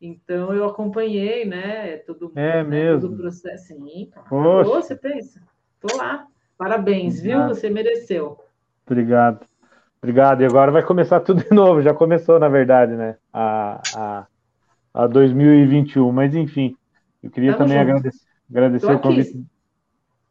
Então 0.02 0.54
eu 0.54 0.66
acompanhei, 0.66 1.46
né? 1.46 1.98
Todo, 1.98 2.32
é 2.36 2.64
né, 2.64 2.64
mesmo. 2.64 3.02
todo 3.02 3.14
o 3.14 3.18
processo. 3.18 3.68
Sim, 3.68 4.10
claro. 4.30 4.70
você 4.70 4.96
pensa? 4.96 5.42
Tô 5.80 5.98
lá. 5.98 6.26
Parabéns, 6.58 7.22
viu? 7.22 7.48
Você 7.48 7.70
mereceu. 7.70 8.38
Obrigado. 8.86 9.46
Obrigado. 10.02 10.42
E 10.42 10.46
agora 10.46 10.72
vai 10.72 10.84
começar 10.84 11.20
tudo 11.20 11.44
de 11.44 11.52
novo. 11.54 11.82
Já 11.82 11.94
começou, 11.94 12.40
na 12.40 12.48
verdade, 12.48 12.94
né? 12.94 13.18
A, 13.32 13.82
a, 13.96 14.28
a 14.94 15.08
2021. 15.08 16.12
Mas 16.12 16.34
enfim, 16.34 16.76
eu 17.22 17.30
queria 17.30 17.54
Tamo 17.54 17.66
também 17.66 17.78
junto. 17.78 17.90
agradecer, 17.90 18.26
agradecer 18.50 18.92
o 18.92 19.00
convite. 19.00 19.46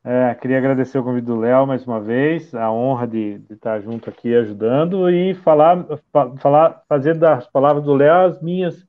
É, 0.05 0.35
queria 0.35 0.57
agradecer 0.59 0.99
o 0.99 1.05
convite 1.05 1.27
do 1.27 1.37
Léo 1.37 1.67
mais 1.67 1.87
uma 1.87 2.01
vez, 2.01 2.55
a 2.55 2.73
honra 2.73 3.07
de, 3.07 3.39
de, 3.41 3.53
estar 3.53 3.79
junto 3.81 4.09
aqui 4.09 4.35
ajudando 4.35 5.11
e 5.11 5.35
falar, 5.35 5.85
falar, 6.39 6.83
fazer 6.89 7.15
das 7.15 7.47
palavras 7.51 7.85
do 7.85 7.93
Léo 7.93 8.27
as 8.27 8.41
minhas. 8.41 8.87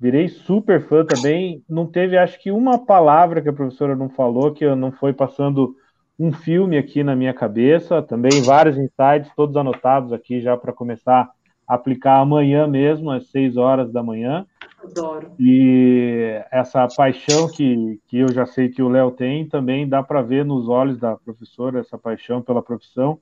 Virei 0.00 0.28
super 0.28 0.80
fã 0.80 1.04
também. 1.04 1.62
Não 1.68 1.86
teve, 1.86 2.16
acho 2.16 2.40
que 2.40 2.50
uma 2.50 2.78
palavra 2.78 3.42
que 3.42 3.48
a 3.48 3.52
professora 3.52 3.94
não 3.94 4.08
falou, 4.08 4.52
que 4.52 4.64
eu 4.64 4.74
não 4.74 4.90
foi 4.90 5.12
passando 5.12 5.76
um 6.18 6.32
filme 6.32 6.76
aqui 6.78 7.02
na 7.02 7.16
minha 7.16 7.34
cabeça. 7.34 8.02
Também 8.02 8.42
vários 8.42 8.76
insights, 8.76 9.30
todos 9.34 9.56
anotados 9.56 10.12
aqui 10.12 10.40
já 10.40 10.56
para 10.56 10.72
começar 10.72 11.30
a 11.66 11.74
aplicar 11.74 12.18
amanhã 12.18 12.66
mesmo, 12.66 13.10
às 13.10 13.30
seis 13.30 13.56
horas 13.56 13.92
da 13.92 14.02
manhã. 14.02 14.46
Adoro. 14.82 15.32
E 15.38 16.42
essa 16.50 16.86
paixão 16.88 17.48
que, 17.48 18.00
que 18.08 18.18
eu 18.18 18.32
já 18.32 18.44
sei 18.44 18.68
que 18.68 18.82
o 18.82 18.88
Léo 18.88 19.12
tem, 19.12 19.48
também 19.48 19.88
dá 19.88 20.02
para 20.02 20.22
ver 20.22 20.44
nos 20.44 20.68
olhos 20.68 20.98
da 20.98 21.16
professora, 21.16 21.80
essa 21.80 21.96
paixão 21.96 22.42
pela 22.42 22.62
profissão. 22.62 23.18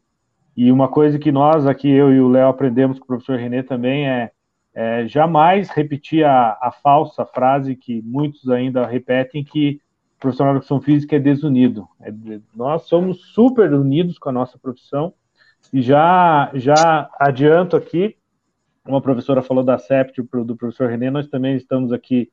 E 0.57 0.73
uma 0.73 0.89
coisa 0.89 1.19
que 1.19 1.31
nós 1.31 1.67
aqui, 1.67 1.89
eu 1.89 2.13
e 2.13 2.21
o 2.21 2.29
Léo, 2.29 2.49
aprendemos 2.49 2.99
com 2.99 3.05
o 3.05 3.09
professor 3.09 3.39
Renê 3.39 3.63
também 3.63 4.09
é, 4.09 4.31
é 4.75 5.07
jamais 5.07 5.69
repetir 5.71 6.25
a, 6.25 6.59
a, 6.61 6.73
falsa 6.83 7.25
frase 7.25 7.77
que 7.77 8.03
muitos 8.03 8.49
ainda 8.49 8.87
repetem, 8.87 9.45
que 9.45 9.81
profissional 10.21 10.55
de 10.55 10.59
educação 10.59 10.81
física 10.81 11.17
é 11.17 11.19
desunido. 11.19 11.89
É, 12.01 12.13
nós 12.55 12.83
somos 12.83 13.21
super 13.33 13.73
unidos 13.73 14.19
com 14.19 14.29
a 14.29 14.33
nossa 14.33 14.59
profissão. 14.59 15.13
E 15.73 15.83
já, 15.83 16.51
já 16.55 17.11
adianto 17.19 17.77
aqui 17.77 18.17
como 18.85 18.97
a 18.97 19.01
professora 19.01 19.43
falou 19.43 19.63
da 19.63 19.79
CEPT 19.79 20.23
do 20.45 20.57
professor 20.57 20.89
Renê, 20.89 21.11
nós 21.11 21.29
também 21.29 21.55
estamos 21.55 21.93
aqui 21.93 22.31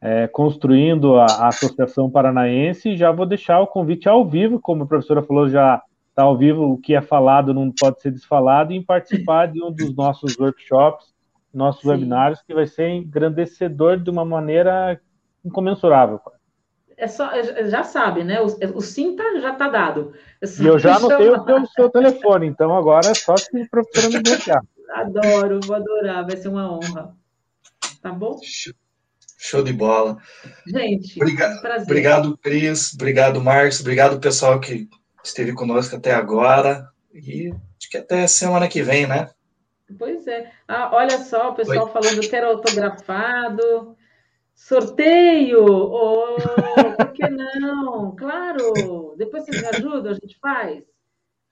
é, 0.00 0.26
construindo 0.26 1.16
a, 1.16 1.26
a, 1.26 1.48
Associação 1.48 2.10
Paranaense 2.10 2.90
e 2.90 2.96
já 2.96 3.12
vou 3.12 3.26
deixar 3.26 3.60
o 3.60 3.66
convite 3.66 4.08
ao 4.08 4.26
vivo, 4.26 4.58
como 4.58 4.82
a 4.82 4.86
professora 4.86 5.22
falou, 5.22 5.48
já 5.48 5.80
está 6.08 6.24
ao 6.24 6.36
vivo, 6.36 6.64
o 6.64 6.76
que 6.76 6.94
é 6.94 7.00
falado 7.00 7.54
não 7.54 7.70
pode 7.70 8.00
ser 8.00 8.10
desfalado, 8.10 8.72
em 8.72 8.82
participar 8.82 9.46
de 9.46 9.62
um 9.62 9.70
dos 9.70 9.94
nossos 9.94 10.36
workshops, 10.36 11.14
nossos 11.54 11.82
Sim. 11.82 11.90
webinários, 11.90 12.42
que 12.42 12.52
vai 12.52 12.66
ser 12.66 12.88
engrandecedor 12.88 13.98
de 13.98 14.10
uma 14.10 14.24
maneira 14.24 15.00
incomensurável. 15.44 16.20
É 17.02 17.08
só, 17.08 17.32
é, 17.32 17.68
já 17.68 17.82
sabe, 17.82 18.22
né? 18.22 18.40
O, 18.40 18.76
o 18.76 18.80
sim 18.80 19.16
tá, 19.16 19.24
já 19.40 19.54
está 19.54 19.68
dado. 19.68 20.14
É 20.40 20.46
e 20.46 20.64
eu 20.64 20.78
já 20.78 20.94
anotei 20.94 21.30
o 21.30 21.44
seu, 21.44 21.66
seu 21.74 21.90
telefone, 21.90 22.46
então 22.46 22.76
agora 22.76 23.08
é 23.08 23.14
só 23.14 23.36
se 23.36 23.60
a 23.60 23.66
professora 23.68 24.08
me 24.08 24.22
bloquear. 24.22 24.62
Adoro, 24.88 25.58
vou 25.64 25.74
adorar, 25.74 26.24
vai 26.24 26.36
ser 26.36 26.46
uma 26.46 26.72
honra. 26.72 27.12
Tá 28.00 28.12
bom? 28.12 28.38
Show 29.36 29.64
de 29.64 29.72
bola. 29.72 30.16
Gente, 30.64 31.20
obrigado, 31.20 31.60
prazer. 31.60 31.82
obrigado, 31.82 32.38
Cris. 32.38 32.94
Obrigado, 32.94 33.42
Marcos. 33.42 33.80
Obrigado, 33.80 34.20
pessoal 34.20 34.60
que 34.60 34.88
esteve 35.24 35.54
conosco 35.54 35.96
até 35.96 36.14
agora. 36.14 36.88
E 37.12 37.48
acho 37.48 37.90
que 37.90 37.98
até 37.98 38.28
semana 38.28 38.68
que 38.68 38.80
vem, 38.80 39.08
né? 39.08 39.28
Pois 39.98 40.24
é. 40.28 40.52
Ah, 40.68 40.90
olha 40.92 41.18
só, 41.18 41.50
o 41.50 41.54
pessoal 41.56 41.86
Oi. 41.86 41.92
falando 41.92 42.30
quero 42.30 42.46
autografado. 42.46 43.96
Sorteio! 44.68 45.64
Oh, 45.66 46.36
por 46.96 47.12
que 47.12 47.28
não? 47.28 48.14
Claro! 48.14 49.14
Depois 49.18 49.44
vocês 49.44 49.60
me 49.60 49.66
ajudam, 49.68 50.12
a 50.12 50.14
gente 50.14 50.38
faz? 50.40 50.82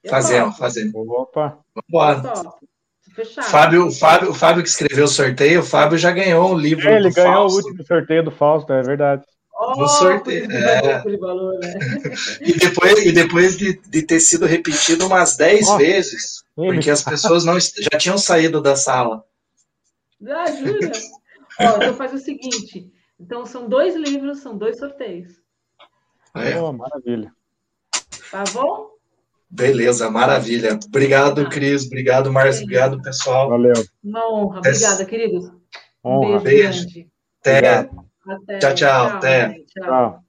fazemos, 0.09 0.57
fazemos. 0.57 0.95
Opa! 0.95 1.59
Vamos 1.75 1.89
embora. 1.89 2.53
Fechado. 3.15 3.47
Fábio, 3.49 3.91
Fábio, 3.91 4.31
o 4.31 4.35
Fábio 4.35 4.63
que 4.63 4.69
escreveu 4.69 5.07
o 5.07 5.09
sorteio, 5.09 5.61
o 5.61 5.65
Fábio 5.65 5.99
já 5.99 6.13
ganhou 6.13 6.53
um 6.53 6.57
livro. 6.57 6.89
É, 6.89 6.97
ele 6.97 7.11
ganhou 7.11 7.33
Fausto. 7.33 7.55
o 7.55 7.63
último 7.65 7.85
sorteio 7.85 8.25
do 8.25 8.31
Fausto, 8.31 8.73
é 8.73 8.81
verdade. 8.81 9.25
Oh, 9.53 9.75
no 9.75 9.89
sorteio. 9.89 10.51
É. 10.51 11.03
Valor, 11.19 11.59
né? 11.59 11.75
e 12.41 12.53
depois, 12.53 13.07
e 13.07 13.13
depois 13.13 13.59
de, 13.59 13.81
de 13.89 14.03
ter 14.03 14.21
sido 14.21 14.47
repetido 14.47 15.05
umas 15.07 15.37
10 15.37 15.69
oh. 15.69 15.77
vezes, 15.77 16.45
porque 16.55 16.89
as 16.89 17.03
pessoas 17.03 17.45
não 17.45 17.59
já 17.59 17.99
tinham 17.99 18.17
saído 18.17 18.63
da 18.63 18.77
sala. 18.77 19.25
Ah, 20.27 20.51
jura? 20.53 20.93
Ó, 21.59 21.77
então 21.77 21.95
faz 21.95 22.15
o 22.15 22.19
seguinte: 22.19 22.89
então 23.21 23.45
são 23.45 23.69
dois 23.69 23.95
livros, 23.95 24.41
são 24.41 24.57
dois 24.57 24.79
sorteios. 24.79 25.41
É. 26.35 26.59
Oh, 26.59 26.73
maravilha. 26.73 27.33
Tá 28.31 28.45
bom? 28.55 28.91
Beleza, 29.51 30.09
maravilha. 30.09 30.79
Obrigado, 30.87 31.45
tá. 31.45 31.51
Cris. 31.51 31.87
Obrigado, 31.87 32.33
Márcio. 32.33 32.63
Obrigado, 32.63 33.03
pessoal. 33.03 33.49
Valeu. 33.51 33.75
Uma 34.03 34.33
honra. 34.33 34.59
Obrigada, 34.59 35.05
queridos. 35.05 35.53
Um 36.05 36.41
beijo. 36.41 36.87
beijo. 36.87 37.11
Até. 37.41 37.91
Até. 38.27 38.59
Tchau, 38.59 38.75
tchau. 38.75 39.07
Até. 39.09 39.65
Tchau. 39.69 40.25